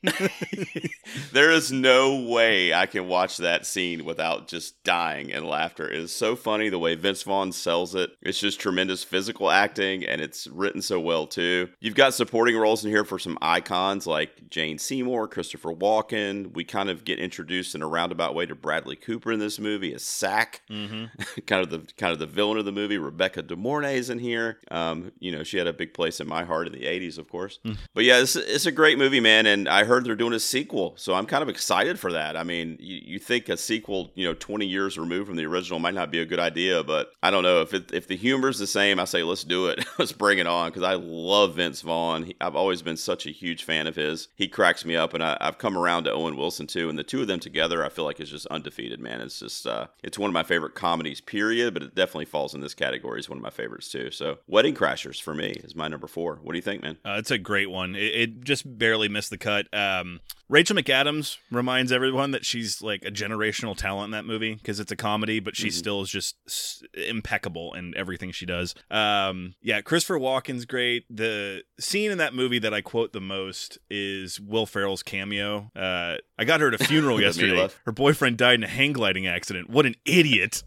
there 1.32 1.50
is 1.50 1.72
no 1.72 2.20
way 2.28 2.72
I 2.72 2.86
can 2.86 3.08
watch 3.08 3.38
that 3.38 3.66
scene 3.66 4.04
without 4.04 4.48
just 4.48 4.82
dying 4.84 5.30
in 5.30 5.44
laughter. 5.46 5.88
It 5.88 5.98
is 5.98 6.12
so 6.14 6.36
funny 6.36 6.68
the 6.68 6.78
way 6.78 6.94
Vince 6.94 7.22
Vaughn 7.22 7.52
sells 7.52 7.94
it. 7.94 8.10
It's 8.22 8.38
just 8.38 8.60
tremendous 8.60 9.02
physical 9.04 9.50
acting, 9.50 10.04
and 10.04 10.20
it's 10.20 10.46
written 10.48 10.82
so 10.82 11.00
well 11.00 11.26
too. 11.26 11.68
You've 11.80 11.94
got 11.94 12.14
supporting 12.14 12.56
roles 12.56 12.84
in 12.84 12.90
here 12.90 13.04
for 13.04 13.18
some 13.18 13.38
icons 13.40 14.06
like 14.06 14.48
Jane 14.50 14.78
Seymour, 14.78 15.28
Christopher 15.28 15.72
Walken. 15.74 16.52
We 16.54 16.64
kind 16.64 16.90
of 16.90 17.04
get 17.04 17.18
introduced 17.18 17.74
in 17.74 17.82
a 17.82 17.86
roundabout 17.94 18.34
way 18.34 18.46
to 18.46 18.54
Bradley 18.54 18.96
Cooper 18.96 19.32
in 19.32 19.38
this 19.38 19.58
movie 19.58 19.94
as 19.94 20.02
Sack, 20.02 20.62
hmm 20.68 21.04
kind 21.46 21.62
of 21.62 21.70
the 21.70 21.92
kind 21.96 22.12
of 22.12 22.18
the 22.18 22.26
villain 22.26 22.58
of 22.58 22.64
the 22.64 22.72
movie. 22.72 22.98
Rebecca 22.98 23.42
De 23.42 23.56
Mornay 23.56 23.96
is 23.96 24.10
in 24.10 24.18
here. 24.18 24.58
Um, 24.70 25.12
you 25.18 25.32
know, 25.32 25.42
she 25.42 25.58
had 25.58 25.66
a 25.66 25.72
big 25.72 25.94
place 25.94 26.20
in 26.20 26.28
my 26.28 26.44
heart 26.44 26.66
in 26.66 26.72
the 26.72 26.84
'80s, 26.84 27.18
of 27.18 27.28
course. 27.28 27.58
But 27.94 28.04
yeah, 28.04 28.20
it's, 28.20 28.36
it's 28.36 28.66
a 28.66 28.72
great 28.72 28.98
movie, 28.98 29.20
man. 29.20 29.46
And 29.46 29.68
I 29.68 29.84
heard 29.84 30.04
they're 30.04 30.16
doing 30.16 30.32
a 30.32 30.40
sequel, 30.40 30.94
so 30.96 31.14
I'm 31.14 31.26
kind 31.26 31.42
of 31.42 31.48
excited 31.48 31.98
for 31.98 32.12
that. 32.12 32.36
I 32.36 32.42
mean, 32.42 32.76
you, 32.80 33.00
you 33.04 33.18
think 33.18 33.48
a 33.48 33.56
sequel, 33.56 34.10
you 34.14 34.26
know, 34.26 34.34
20 34.34 34.66
years 34.66 34.98
removed 34.98 35.28
from 35.28 35.36
the 35.36 35.46
original 35.46 35.78
might 35.78 35.94
not 35.94 36.10
be 36.10 36.20
a 36.20 36.24
good 36.24 36.40
idea, 36.40 36.82
but 36.82 37.12
I 37.22 37.30
don't 37.30 37.42
know 37.42 37.60
if 37.60 37.72
it, 37.74 37.92
if 37.92 38.08
the 38.08 38.16
humor's 38.16 38.58
the 38.58 38.66
same. 38.66 38.98
I 38.98 39.04
say 39.04 39.22
let's 39.22 39.44
do 39.44 39.66
it, 39.66 39.84
let's 39.98 40.12
bring 40.12 40.38
it 40.38 40.46
on 40.46 40.70
because 40.70 40.82
I 40.82 40.94
love 40.94 41.56
Vince 41.56 41.80
Vaughn. 41.82 42.24
He, 42.24 42.36
I've 42.40 42.56
always 42.56 42.82
been 42.82 42.96
such 42.96 43.26
a 43.26 43.30
huge 43.30 43.64
fan 43.64 43.86
of 43.86 43.96
his. 43.96 44.28
He 44.36 44.48
cracks 44.48 44.84
me 44.84 44.96
up, 44.96 45.14
and 45.14 45.22
I, 45.22 45.36
I've 45.40 45.58
come 45.58 45.76
around 45.76 46.04
to 46.04 46.12
Owen 46.12 46.36
Wilson 46.36 46.66
too. 46.66 46.88
And 46.88 46.98
the 46.98 47.04
two 47.04 47.20
of 47.20 47.26
them 47.26 47.40
together, 47.40 47.83
I 47.84 47.88
feel 47.88 48.04
like 48.04 48.20
is 48.20 48.30
just 48.30 48.46
undefeated, 48.46 49.00
man. 49.00 49.20
It's 49.20 49.38
just 49.40 49.66
uh, 49.66 49.86
it's 50.02 50.18
one 50.18 50.28
of 50.30 50.34
my 50.34 50.42
favorite 50.42 50.74
comedies, 50.74 51.20
period. 51.20 51.74
But 51.74 51.82
it 51.82 51.94
definitely 51.94 52.24
falls 52.26 52.54
in 52.54 52.60
this 52.60 52.74
category. 52.74 53.18
It's 53.18 53.28
one 53.28 53.38
of 53.38 53.42
my 53.42 53.50
favorites 53.50 53.90
too. 53.90 54.10
So 54.10 54.38
Wedding 54.46 54.74
Crashers 54.74 55.20
for 55.20 55.34
me 55.34 55.50
is 55.64 55.74
my 55.76 55.88
number 55.88 56.06
four. 56.06 56.36
What 56.42 56.52
do 56.52 56.58
you 56.58 56.62
think, 56.62 56.82
man? 56.82 56.98
Uh, 57.04 57.16
it's 57.18 57.30
a 57.30 57.38
great 57.38 57.70
one. 57.70 57.94
It, 57.94 58.14
it 58.14 58.44
just 58.44 58.78
barely 58.78 59.08
missed 59.08 59.30
the 59.30 59.38
cut. 59.38 59.66
Um, 59.72 60.20
Rachel 60.50 60.76
McAdams 60.76 61.38
reminds 61.50 61.90
everyone 61.90 62.32
that 62.32 62.44
she's 62.44 62.82
like 62.82 63.02
a 63.04 63.10
generational 63.10 63.74
talent 63.76 64.06
in 64.06 64.10
that 64.12 64.26
movie 64.26 64.54
because 64.54 64.78
it's 64.78 64.92
a 64.92 64.96
comedy, 64.96 65.40
but 65.40 65.56
she 65.56 65.68
Mhm. 65.68 65.72
still 65.72 66.02
is 66.02 66.10
just 66.10 66.36
s- 66.46 66.82
impeccable 67.08 67.72
in 67.74 67.96
everything 67.96 68.30
she 68.30 68.44
does. 68.44 68.74
Um, 68.90 69.54
yeah, 69.62 69.80
Christopher 69.80 70.18
Walken's 70.18 70.66
great. 70.66 71.04
The 71.08 71.62
scene 71.80 72.10
in 72.10 72.18
that 72.18 72.34
movie 72.34 72.58
that 72.58 72.74
I 72.74 72.82
quote 72.82 73.12
the 73.12 73.20
most 73.22 73.78
is 73.90 74.38
Will 74.38 74.66
Ferrell's 74.66 75.02
cameo. 75.02 75.70
Uh, 75.74 76.16
I 76.38 76.44
got 76.44 76.60
her 76.60 76.68
at 76.68 76.74
a 76.74 76.78
funeral 76.84 77.20
yesterday. 77.20 77.68
Her 77.84 77.92
boyfriend 77.92 78.38
died 78.38 78.54
in 78.54 78.64
a 78.64 78.68
hang 78.68 78.92
gliding 78.92 79.26
accident. 79.26 79.70
What 79.70 79.86
an 79.86 79.94
idiot! 80.04 80.62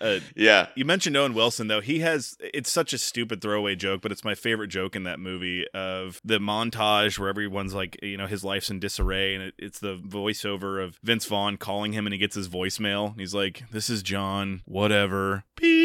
uh, 0.00 0.20
yeah. 0.34 0.68
you 0.74 0.84
mentioned 0.84 1.16
Owen 1.16 1.34
Wilson 1.34 1.68
though. 1.68 1.80
He 1.80 2.00
has 2.00 2.36
it's 2.40 2.70
such 2.70 2.92
a 2.92 2.98
stupid 2.98 3.40
throwaway 3.40 3.76
joke, 3.76 4.02
but 4.02 4.12
it's 4.12 4.24
my 4.24 4.34
favorite 4.34 4.68
joke 4.68 4.96
in 4.96 5.04
that 5.04 5.20
movie 5.20 5.66
of 5.74 6.20
the 6.24 6.38
montage 6.38 7.18
where 7.18 7.28
everyone's 7.28 7.74
like, 7.74 7.98
you 8.02 8.16
know, 8.16 8.26
his 8.26 8.44
life's 8.44 8.70
in 8.70 8.80
disarray 8.80 9.34
and 9.34 9.44
it, 9.44 9.54
it's 9.58 9.78
the 9.78 9.98
voiceover 9.98 10.82
of 10.82 10.98
Vince 11.02 11.26
Vaughn 11.26 11.56
calling 11.56 11.92
him 11.92 12.06
and 12.06 12.12
he 12.12 12.18
gets 12.18 12.34
his 12.34 12.48
voicemail. 12.48 13.12
And 13.12 13.20
he's 13.20 13.34
like, 13.34 13.64
"This 13.70 13.90
is 13.90 14.02
John, 14.02 14.62
whatever." 14.64 15.44
Beep. 15.56 15.79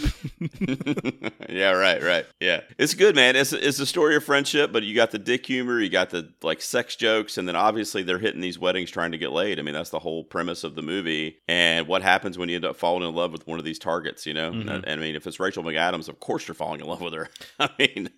yeah, 1.48 1.70
right, 1.72 2.02
right. 2.02 2.26
Yeah, 2.40 2.60
it's 2.78 2.94
good, 2.94 3.14
man. 3.14 3.36
It's 3.36 3.52
it's 3.52 3.78
a 3.78 3.86
story 3.86 4.16
of 4.16 4.24
friendship, 4.24 4.72
but 4.72 4.82
you 4.82 4.94
got 4.94 5.10
the 5.10 5.18
dick 5.18 5.46
humor, 5.46 5.80
you 5.80 5.88
got 5.88 6.10
the 6.10 6.32
like 6.42 6.60
sex 6.62 6.96
jokes, 6.96 7.38
and 7.38 7.46
then 7.46 7.56
obviously 7.56 8.02
they're 8.02 8.18
hitting 8.18 8.40
these 8.40 8.58
weddings 8.58 8.90
trying 8.90 9.12
to 9.12 9.18
get 9.18 9.32
laid. 9.32 9.58
I 9.58 9.62
mean, 9.62 9.74
that's 9.74 9.90
the 9.90 9.98
whole 9.98 10.24
premise 10.24 10.64
of 10.64 10.74
the 10.74 10.82
movie. 10.82 11.38
And 11.48 11.86
what 11.86 12.02
happens 12.02 12.38
when 12.38 12.48
you 12.48 12.56
end 12.56 12.64
up 12.64 12.76
falling 12.76 13.06
in 13.08 13.14
love 13.14 13.32
with 13.32 13.46
one 13.46 13.58
of 13.58 13.64
these 13.64 13.78
targets? 13.78 14.26
You 14.26 14.34
know, 14.34 14.52
Mhm. 14.52 14.70
And 14.72 14.86
I 14.86 14.96
mean, 14.96 15.14
if 15.16 15.26
it's 15.26 15.40
Rachel 15.40 15.62
McAdams, 15.62 16.08
of 16.08 16.20
course 16.20 16.46
you're 16.48 16.54
falling 16.54 16.80
in 16.80 16.86
love 16.86 17.00
with 17.00 17.14
her. 17.14 17.28
I 17.60 17.70
mean, 17.78 18.10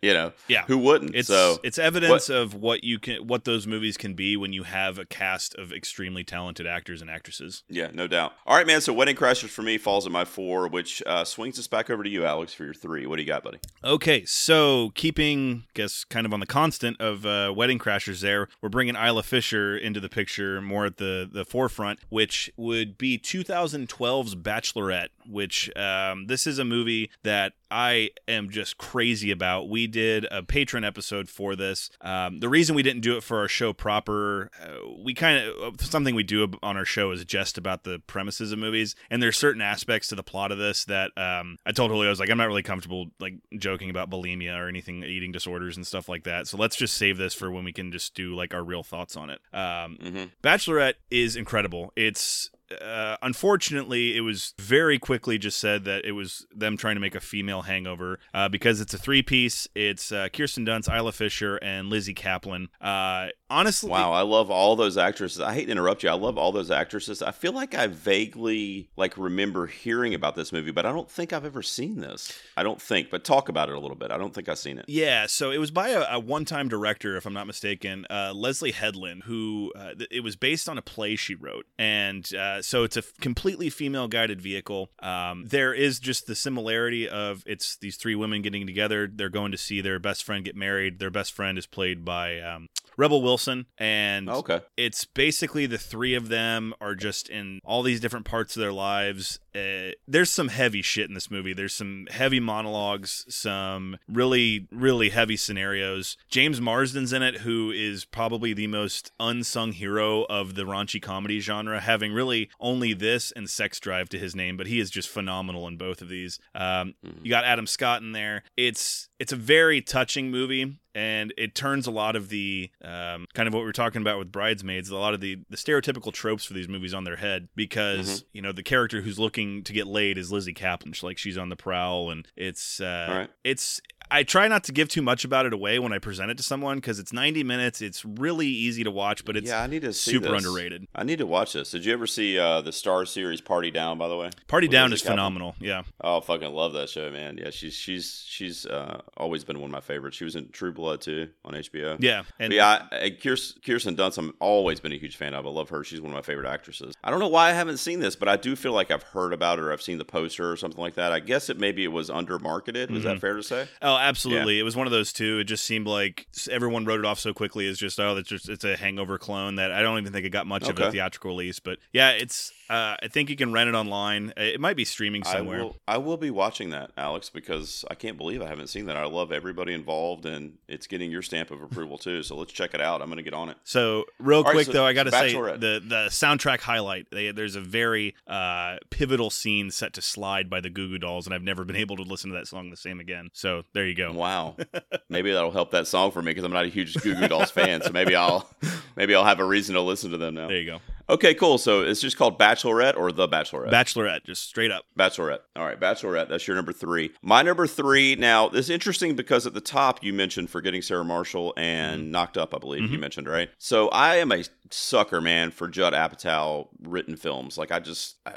you 0.00 0.14
know, 0.14 0.32
Yeah. 0.48 0.64
who 0.66 0.78
wouldn't? 0.78 1.14
It's 1.14 1.28
so 1.28 1.58
it's 1.62 1.78
evidence 1.78 2.28
of 2.28 2.54
what 2.54 2.84
you 2.84 2.98
can 2.98 3.26
what 3.26 3.44
those 3.44 3.66
movies 3.66 3.96
can 3.96 4.14
be 4.14 4.36
when 4.36 4.52
you 4.52 4.62
have 4.64 4.98
a 4.98 5.04
cast 5.04 5.54
of 5.56 5.72
extremely 5.72 6.24
talented 6.24 6.66
actors 6.66 7.00
and 7.00 7.10
actresses. 7.10 7.62
Yeah, 7.68 7.88
no 7.92 8.06
doubt. 8.06 8.32
All 8.46 8.56
right, 8.56 8.66
man. 8.66 8.80
So 8.80 8.92
Wedding 8.92 9.16
Crashers 9.16 9.48
for 9.48 9.62
me 9.62 9.78
falls 9.78 10.06
at 10.06 10.12
my 10.12 10.24
four, 10.24 10.68
which 10.68 11.02
uh, 11.06 11.21
swings 11.24 11.58
us 11.58 11.66
back 11.66 11.90
over 11.90 12.02
to 12.02 12.10
you, 12.10 12.24
Alex, 12.24 12.54
for 12.54 12.64
your 12.64 12.74
three. 12.74 13.06
What 13.06 13.16
do 13.16 13.22
you 13.22 13.28
got, 13.28 13.42
buddy? 13.42 13.58
Okay, 13.84 14.24
so 14.24 14.90
keeping, 14.94 15.64
I 15.68 15.70
guess, 15.74 16.04
kind 16.04 16.26
of 16.26 16.32
on 16.32 16.40
the 16.40 16.46
constant 16.46 17.00
of 17.00 17.26
uh, 17.26 17.52
Wedding 17.54 17.78
Crashers 17.78 18.20
there, 18.20 18.48
we're 18.60 18.68
bringing 18.68 18.94
Isla 18.94 19.22
Fisher 19.22 19.76
into 19.76 20.00
the 20.00 20.08
picture 20.08 20.60
more 20.60 20.86
at 20.86 20.96
the, 20.98 21.28
the 21.30 21.44
forefront, 21.44 22.00
which 22.08 22.50
would 22.56 22.98
be 22.98 23.18
2012's 23.18 24.34
Bachelorette, 24.34 25.08
which 25.28 25.74
um, 25.76 26.26
this 26.26 26.46
is 26.46 26.58
a 26.58 26.64
movie 26.64 27.10
that 27.22 27.54
I 27.72 28.10
am 28.28 28.50
just 28.50 28.76
crazy 28.76 29.30
about. 29.30 29.68
We 29.68 29.86
did 29.86 30.26
a 30.30 30.42
Patreon 30.42 30.86
episode 30.86 31.28
for 31.28 31.56
this. 31.56 31.88
Um, 32.02 32.40
the 32.40 32.48
reason 32.48 32.76
we 32.76 32.82
didn't 32.82 33.00
do 33.00 33.16
it 33.16 33.22
for 33.22 33.38
our 33.38 33.48
show 33.48 33.72
proper, 33.72 34.50
uh, 34.62 34.88
we 35.02 35.14
kind 35.14 35.46
of, 35.48 35.80
something 35.80 36.14
we 36.14 36.22
do 36.22 36.52
on 36.62 36.76
our 36.76 36.84
show 36.84 37.10
is 37.10 37.24
just 37.24 37.56
about 37.56 37.84
the 37.84 38.00
premises 38.06 38.52
of 38.52 38.58
movies, 38.58 38.94
and 39.10 39.22
there's 39.22 39.38
certain 39.38 39.62
aspects 39.62 40.08
to 40.08 40.14
the 40.14 40.22
plot 40.22 40.52
of 40.52 40.58
this 40.58 40.84
that 40.84 41.10
um, 41.16 41.56
I 41.64 41.72
told 41.72 41.90
Julio, 41.90 42.08
I 42.08 42.10
was 42.10 42.20
like, 42.20 42.30
I'm 42.30 42.38
not 42.38 42.48
really 42.48 42.62
comfortable 42.62 43.06
like 43.18 43.34
joking 43.56 43.88
about 43.88 44.10
bulimia 44.10 44.58
or 44.58 44.68
anything, 44.68 45.02
eating 45.04 45.32
disorders 45.32 45.76
and 45.76 45.86
stuff 45.86 46.08
like 46.08 46.24
that. 46.24 46.46
So 46.46 46.58
let's 46.58 46.76
just 46.76 46.96
save 46.96 47.16
this 47.16 47.32
for 47.32 47.50
when 47.50 47.64
we 47.64 47.72
can 47.72 47.90
just 47.90 48.14
do 48.14 48.34
like 48.34 48.52
our 48.52 48.62
real 48.62 48.82
thoughts 48.82 49.16
on 49.16 49.30
it. 49.30 49.40
Um, 49.52 49.98
Mm-hmm. 50.02 50.24
Bachelorette 50.42 50.94
is 51.10 51.36
incredible. 51.36 51.92
It's 51.96 52.50
uh, 52.80 53.16
unfortunately, 53.22 54.16
it 54.16 54.20
was 54.20 54.54
very 54.58 54.98
quickly 54.98 55.38
just 55.38 55.58
said 55.58 55.84
that 55.84 56.04
it 56.04 56.12
was 56.12 56.46
them 56.54 56.76
trying 56.76 56.94
to 56.96 57.00
make 57.00 57.14
a 57.14 57.20
female 57.20 57.62
hangover 57.62 58.18
uh, 58.32 58.48
because 58.48 58.80
it's 58.80 58.94
a 58.94 58.98
three 58.98 59.22
piece. 59.22 59.68
It's 59.74 60.12
uh, 60.12 60.28
Kirsten 60.32 60.64
Dunst, 60.64 60.94
Isla 60.94 61.12
Fisher, 61.12 61.56
and 61.56 61.88
Lizzy 61.88 62.14
Caplan. 62.14 62.68
Uh, 62.80 63.28
honestly, 63.50 63.90
Wow, 63.90 64.12
I 64.12 64.22
love 64.22 64.50
all 64.50 64.76
those 64.76 64.96
actresses. 64.96 65.40
I 65.40 65.52
hate 65.54 65.66
to 65.66 65.72
interrupt 65.72 66.02
you. 66.02 66.08
I 66.08 66.14
love 66.14 66.38
all 66.38 66.52
those 66.52 66.70
actresses. 66.70 67.22
I 67.22 67.32
feel 67.32 67.52
like 67.52 67.74
I 67.74 67.86
vaguely 67.88 68.88
like 68.96 69.18
remember 69.18 69.66
hearing 69.66 70.14
about 70.14 70.34
this 70.34 70.52
movie, 70.52 70.70
but 70.70 70.86
I 70.86 70.92
don't 70.92 71.10
think 71.10 71.32
I've 71.32 71.44
ever 71.44 71.62
seen 71.62 72.00
this. 72.00 72.32
I 72.56 72.62
don't 72.62 72.80
think, 72.80 73.10
but 73.10 73.24
talk 73.24 73.48
about 73.48 73.68
it 73.68 73.74
a 73.74 73.78
little 73.80 73.96
bit. 73.96 74.10
I 74.10 74.18
don't 74.18 74.34
think 74.34 74.48
I've 74.48 74.58
seen 74.58 74.78
it. 74.78 74.84
Yeah, 74.88 75.26
so 75.26 75.50
it 75.50 75.58
was 75.58 75.70
by 75.70 75.90
a, 75.90 76.04
a 76.12 76.20
one-time 76.20 76.68
director, 76.68 77.16
if 77.16 77.26
I'm 77.26 77.34
not 77.34 77.46
mistaken, 77.46 78.06
uh, 78.08 78.32
Leslie 78.34 78.72
Headland, 78.72 79.24
who 79.24 79.72
uh, 79.76 79.94
th- 79.94 80.08
it 80.10 80.20
was 80.20 80.36
based 80.36 80.68
on 80.68 80.78
a 80.78 80.82
play 80.82 81.16
she 81.16 81.34
wrote, 81.34 81.66
and 81.78 82.32
uh, 82.34 82.61
so 82.62 82.84
it's 82.84 82.96
a 82.96 83.02
completely 83.20 83.70
female 83.70 84.08
guided 84.08 84.40
vehicle. 84.40 84.90
Um, 85.00 85.44
there 85.46 85.74
is 85.74 85.98
just 85.98 86.26
the 86.26 86.34
similarity 86.34 87.08
of 87.08 87.42
it's 87.46 87.76
these 87.76 87.96
three 87.96 88.14
women 88.14 88.42
getting 88.42 88.66
together. 88.66 89.08
They're 89.12 89.28
going 89.28 89.52
to 89.52 89.58
see 89.58 89.80
their 89.80 89.98
best 89.98 90.24
friend 90.24 90.44
get 90.44 90.56
married. 90.56 90.98
Their 90.98 91.10
best 91.10 91.32
friend 91.32 91.58
is 91.58 91.66
played 91.66 92.04
by 92.04 92.40
um, 92.40 92.68
Rebel 92.96 93.22
Wilson, 93.22 93.66
and 93.78 94.28
Okay. 94.28 94.60
it's 94.76 95.04
basically 95.04 95.66
the 95.66 95.78
three 95.78 96.14
of 96.14 96.28
them 96.28 96.74
are 96.80 96.94
just 96.94 97.28
in 97.28 97.60
all 97.64 97.82
these 97.82 98.00
different 98.00 98.26
parts 98.26 98.56
of 98.56 98.60
their 98.60 98.72
lives. 98.72 99.38
Uh, 99.54 99.92
there's 100.08 100.30
some 100.30 100.48
heavy 100.48 100.82
shit 100.82 101.08
in 101.08 101.14
this 101.14 101.30
movie. 101.30 101.52
There's 101.52 101.74
some 101.74 102.06
heavy 102.10 102.40
monologues, 102.40 103.24
some 103.28 103.98
really, 104.08 104.66
really 104.70 105.10
heavy 105.10 105.36
scenarios. 105.36 106.16
James 106.28 106.60
Marsden's 106.60 107.12
in 107.12 107.22
it, 107.22 107.38
who 107.38 107.70
is 107.70 108.04
probably 108.04 108.52
the 108.54 108.66
most 108.66 109.12
unsung 109.20 109.72
hero 109.72 110.22
of 110.24 110.54
the 110.54 110.62
raunchy 110.64 111.00
comedy 111.02 111.40
genre, 111.40 111.80
having 111.80 112.12
really 112.12 112.48
only 112.60 112.94
this 112.94 113.30
and 113.32 113.48
Sex 113.50 113.78
Drive 113.80 114.08
to 114.10 114.18
his 114.18 114.34
name, 114.34 114.56
but 114.56 114.66
he 114.66 114.78
is 114.80 114.90
just 114.90 115.08
phenomenal 115.08 115.68
in 115.68 115.76
both 115.76 116.00
of 116.00 116.08
these. 116.08 116.38
Um, 116.54 116.94
Mhm. 117.04 117.24
you 117.24 117.30
got 117.30 117.44
Adam 117.44 117.66
Scott 117.66 118.02
in 118.02 118.12
there. 118.12 118.44
It's 118.56 119.08
it's 119.18 119.32
a 119.32 119.36
very 119.36 119.80
touching 119.80 120.30
movie 120.32 120.78
and 120.94 121.32
it 121.36 121.54
turns 121.54 121.86
a 121.86 121.90
lot 121.90 122.16
of 122.16 122.28
the 122.28 122.70
um, 122.82 123.26
kind 123.34 123.46
of 123.46 123.54
what 123.54 123.60
we 123.60 123.66
were 123.66 123.72
talking 123.72 124.00
about 124.00 124.18
with 124.18 124.30
bridesmaids 124.30 124.90
a 124.90 124.96
lot 124.96 125.14
of 125.14 125.20
the 125.20 125.38
the 125.50 125.56
stereotypical 125.56 126.12
tropes 126.12 126.44
for 126.44 126.54
these 126.54 126.68
movies 126.68 126.94
on 126.94 127.04
their 127.04 127.16
head 127.16 127.48
because 127.56 128.24
you 128.32 128.42
know 128.42 128.52
the 128.52 128.62
character 128.62 129.00
who's 129.00 129.18
looking 129.18 129.62
to 129.62 129.72
get 129.72 129.86
laid 129.86 130.18
is 130.18 130.30
lizzy 130.30 130.54
caplan 130.54 130.94
She's 130.94 131.02
like 131.02 131.18
she's 131.18 131.38
on 131.38 131.48
the 131.48 131.56
prowl 131.56 132.10
and 132.10 132.26
it's 132.36 132.80
uh, 132.80 133.06
right. 133.08 133.30
it's 133.44 133.80
I 134.12 134.22
try 134.24 134.46
not 134.48 134.64
to 134.64 134.72
give 134.72 134.88
too 134.88 135.02
much 135.02 135.24
about 135.24 135.46
it 135.46 135.52
away 135.52 135.78
when 135.78 135.92
I 135.92 135.98
present 135.98 136.30
it 136.30 136.36
to 136.36 136.42
someone 136.42 136.76
because 136.78 136.98
it's 136.98 137.12
90 137.12 137.42
minutes. 137.44 137.80
It's 137.80 138.04
really 138.04 138.46
easy 138.46 138.84
to 138.84 138.90
watch, 138.90 139.24
but 139.24 139.36
it's 139.36 139.48
yeah, 139.48 139.62
I 139.62 139.66
need 139.66 139.82
to 139.82 139.92
super 139.92 140.34
underrated. 140.34 140.86
I 140.94 141.04
need 141.04 141.18
to 141.18 141.26
watch 141.26 141.54
this. 141.54 141.70
Did 141.70 141.84
you 141.84 141.92
ever 141.92 142.06
see 142.06 142.38
uh, 142.38 142.60
the 142.60 142.70
Starz 142.70 143.08
series 143.08 143.40
Party 143.40 143.70
Down? 143.70 143.98
By 143.98 144.08
the 144.08 144.16
way, 144.16 144.30
Party 144.48 144.68
Down 144.68 144.90
Lizzy 144.90 145.02
is 145.02 145.02
Caplan? 145.02 145.12
phenomenal. 145.12 145.54
Yeah. 145.60 145.82
Oh, 146.00 146.18
I 146.18 146.20
fucking 146.20 146.52
love 146.52 146.74
that 146.74 146.88
show, 146.90 147.10
man. 147.10 147.38
Yeah, 147.38 147.50
she's 147.50 147.74
she's 147.74 148.24
she's 148.28 148.66
uh, 148.66 149.00
always 149.16 149.44
been 149.44 149.58
one 149.60 149.70
of 149.70 149.72
my 149.72 149.80
favorites. 149.80 150.16
She 150.16 150.24
was 150.24 150.36
in 150.36 150.50
True 150.50 150.72
Blood 150.72 151.00
too 151.00 151.28
on 151.44 151.54
HBO. 151.54 151.96
Yeah. 151.98 152.24
And 152.38 152.50
But 152.50 152.54
yeah, 152.56 152.86
I, 152.92 153.04
I, 153.04 153.10
Kirsten, 153.10 153.96
Dunst, 153.96 154.18
I'm 154.18 154.34
always 154.40 154.80
been 154.80 154.92
a 154.92 154.98
huge 154.98 155.16
fan 155.16 155.34
of. 155.34 155.46
I 155.46 155.50
love 155.50 155.70
her. 155.70 155.84
She's 155.84 156.00
one 156.00 156.10
of 156.10 156.16
my 156.16 156.22
favorite 156.22 156.46
actresses. 156.48 156.94
I 157.02 157.10
don't 157.10 157.20
know 157.20 157.28
why 157.28 157.48
I 157.48 157.52
haven't 157.52 157.78
seen 157.78 158.00
this, 158.00 158.16
but 158.16 158.28
I 158.28 158.36
do 158.36 158.56
feel 158.56 158.72
like 158.72 158.90
I've 158.90 159.02
heard 159.02 159.32
about 159.32 159.58
it 159.58 159.62
or 159.62 159.72
I've 159.72 159.82
seen 159.82 159.98
the 159.98 160.04
poster 160.04 160.50
or 160.50 160.56
something 160.56 160.80
like 160.80 160.94
that. 160.94 161.12
I 161.12 161.20
guess 161.20 161.48
it 161.48 161.58
maybe 161.58 161.84
it 161.84 161.92
was 161.92 162.10
under 162.10 162.38
marketed. 162.38 162.90
Was 162.90 163.00
Mm-hmm. 163.02 163.08
that 163.14 163.20
fair 163.20 163.34
to 163.34 163.42
say? 163.42 163.66
Oh, 163.80 163.96
absolutely. 164.08 164.58
It 164.58 164.62
was 164.62 164.76
one 164.76 164.86
of 164.86 164.90
those 164.90 165.12
two. 165.12 165.38
It 165.38 165.44
just 165.44 165.64
seemed 165.64 165.86
like 165.86 166.26
everyone 166.50 166.84
wrote 166.84 167.00
it 167.00 167.06
off 167.06 167.18
so 167.18 167.32
quickly 167.32 167.66
as 167.68 167.78
just 167.78 167.98
oh, 167.98 168.14
that's 168.14 168.28
just 168.28 168.48
it's 168.48 168.64
a 168.64 168.76
hangover 168.76 169.18
clone 169.18 169.56
that 169.56 169.72
I 169.72 169.82
don't 169.82 169.98
even 169.98 170.12
think 170.12 170.26
it 170.26 170.30
got 170.30 170.46
much 170.46 170.68
of 170.68 170.78
a 170.78 170.90
theatrical 170.90 171.30
release. 171.30 171.60
But 171.60 171.78
yeah, 171.92 172.10
it's 172.10 172.52
uh, 172.72 172.96
I 173.02 173.08
think 173.08 173.28
you 173.28 173.36
can 173.36 173.52
rent 173.52 173.68
it 173.68 173.74
online. 173.74 174.30
Uh, 174.30 174.42
It 174.42 174.60
might 174.60 174.76
be 174.76 174.84
streaming 174.86 175.22
I 175.26 175.32
somewhere. 175.34 175.58
will, 175.64 175.76
I 175.86 175.98
will 175.98 176.16
be 176.16 176.30
watching 176.30 176.70
that, 176.70 176.90
Alex, 176.96 177.28
because 177.28 177.84
I 177.90 177.94
can't 177.94 178.16
believe 178.16 178.40
I 178.40 178.46
haven't 178.48 178.68
seen 178.68 178.86
that. 178.86 178.96
I 178.96 179.04
love 179.04 179.30
everybody 179.30 179.74
involved, 179.74 180.24
and 180.24 180.54
it's 180.68 180.86
getting 180.86 181.10
your 181.10 181.20
stamp 181.20 181.50
of 181.50 181.60
approval 181.60 181.98
too. 181.98 182.22
So 182.22 182.34
let's 182.34 182.50
check 182.52 182.72
it 182.72 182.80
out. 182.80 183.02
I'm 183.02 183.08
going 183.08 183.18
to 183.18 183.22
get 183.22 183.34
on 183.34 183.50
it. 183.50 183.58
So 183.64 184.04
real 184.18 184.38
All 184.38 184.44
right, 184.44 184.54
quick 184.54 184.66
so 184.66 184.72
though, 184.72 184.86
I 184.86 184.94
got 184.94 185.02
to 185.02 185.10
say 185.10 185.32
the 185.34 185.82
the 185.86 186.06
soundtrack 186.08 186.60
highlight. 186.60 187.08
They, 187.10 187.30
there's 187.30 187.56
a 187.56 187.60
very 187.60 188.14
uh, 188.26 188.76
pivotal 188.88 189.28
scene 189.28 189.70
set 189.70 189.92
to 189.94 190.02
"Slide" 190.02 190.48
by 190.48 190.60
the 190.60 190.70
Goo 190.70 190.88
Goo 190.88 190.98
Dolls, 190.98 191.26
and 191.26 191.34
I've 191.34 191.42
never 191.42 191.64
been 191.64 191.76
able 191.84 191.96
to 191.96 192.02
listen 192.02 192.30
to 192.30 192.36
that 192.38 192.46
song 192.46 192.70
the 192.70 192.76
same 192.78 193.00
again. 193.00 193.28
So 193.34 193.64
there 193.74 193.86
you 193.86 193.94
go. 193.94 194.12
Wow, 194.12 194.56
maybe 195.10 195.30
that'll 195.30 195.50
help 195.50 195.72
that 195.72 195.86
song 195.86 196.10
for 196.10 196.22
me 196.22 196.30
because 196.30 196.44
I'm 196.44 196.52
not 196.52 196.64
a 196.64 196.68
huge 196.68 196.94
Goo 196.94 197.14
Goo 197.14 197.28
Dolls 197.28 197.50
fan. 197.50 197.82
So 197.82 197.90
maybe 197.90 198.14
I'll 198.16 198.48
maybe 198.96 199.14
I'll 199.14 199.24
have 199.24 199.40
a 199.40 199.44
reason 199.44 199.74
to 199.74 199.82
listen 199.82 200.10
to 200.12 200.16
them 200.16 200.36
now. 200.36 200.48
There 200.48 200.56
you 200.56 200.66
go. 200.66 200.78
Okay, 201.08 201.34
cool. 201.34 201.58
So 201.58 201.82
it's 201.82 202.00
just 202.00 202.16
called 202.16 202.38
Bachelorette 202.38 202.96
or 202.96 203.12
The 203.12 203.28
Bachelorette? 203.28 203.70
Bachelorette, 203.70 204.24
just 204.24 204.42
straight 204.48 204.70
up. 204.70 204.84
Bachelorette. 204.98 205.40
All 205.56 205.64
right, 205.64 205.78
Bachelorette. 205.78 206.28
That's 206.28 206.46
your 206.46 206.56
number 206.56 206.72
three. 206.72 207.12
My 207.22 207.42
number 207.42 207.66
three. 207.66 208.14
Now, 208.16 208.48
this 208.48 208.66
is 208.66 208.70
interesting 208.70 209.14
because 209.16 209.46
at 209.46 209.54
the 209.54 209.60
top 209.60 210.02
you 210.02 210.12
mentioned 210.12 210.50
Forgetting 210.50 210.82
Sarah 210.82 211.04
Marshall 211.04 211.52
and 211.56 212.10
Knocked 212.10 212.38
Up, 212.38 212.54
I 212.54 212.58
believe 212.58 212.90
you 212.90 212.98
Mhm. 212.98 213.00
mentioned, 213.00 213.28
right? 213.28 213.50
So 213.58 213.88
I 213.88 214.16
am 214.16 214.32
a 214.32 214.44
sucker, 214.70 215.20
man, 215.20 215.50
for 215.50 215.68
Judd 215.68 215.92
Apatow 215.92 216.68
written 216.80 217.16
films. 217.16 217.58
Like 217.58 217.72
I 217.72 217.80
just. 217.80 218.16
I, 218.26 218.36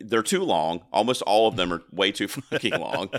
they're 0.00 0.22
too 0.22 0.42
long. 0.42 0.82
Almost 0.92 1.22
all 1.22 1.48
of 1.48 1.56
them 1.56 1.72
are 1.72 1.82
way 1.92 2.12
too 2.12 2.28
fucking 2.28 2.78
long. 2.78 3.10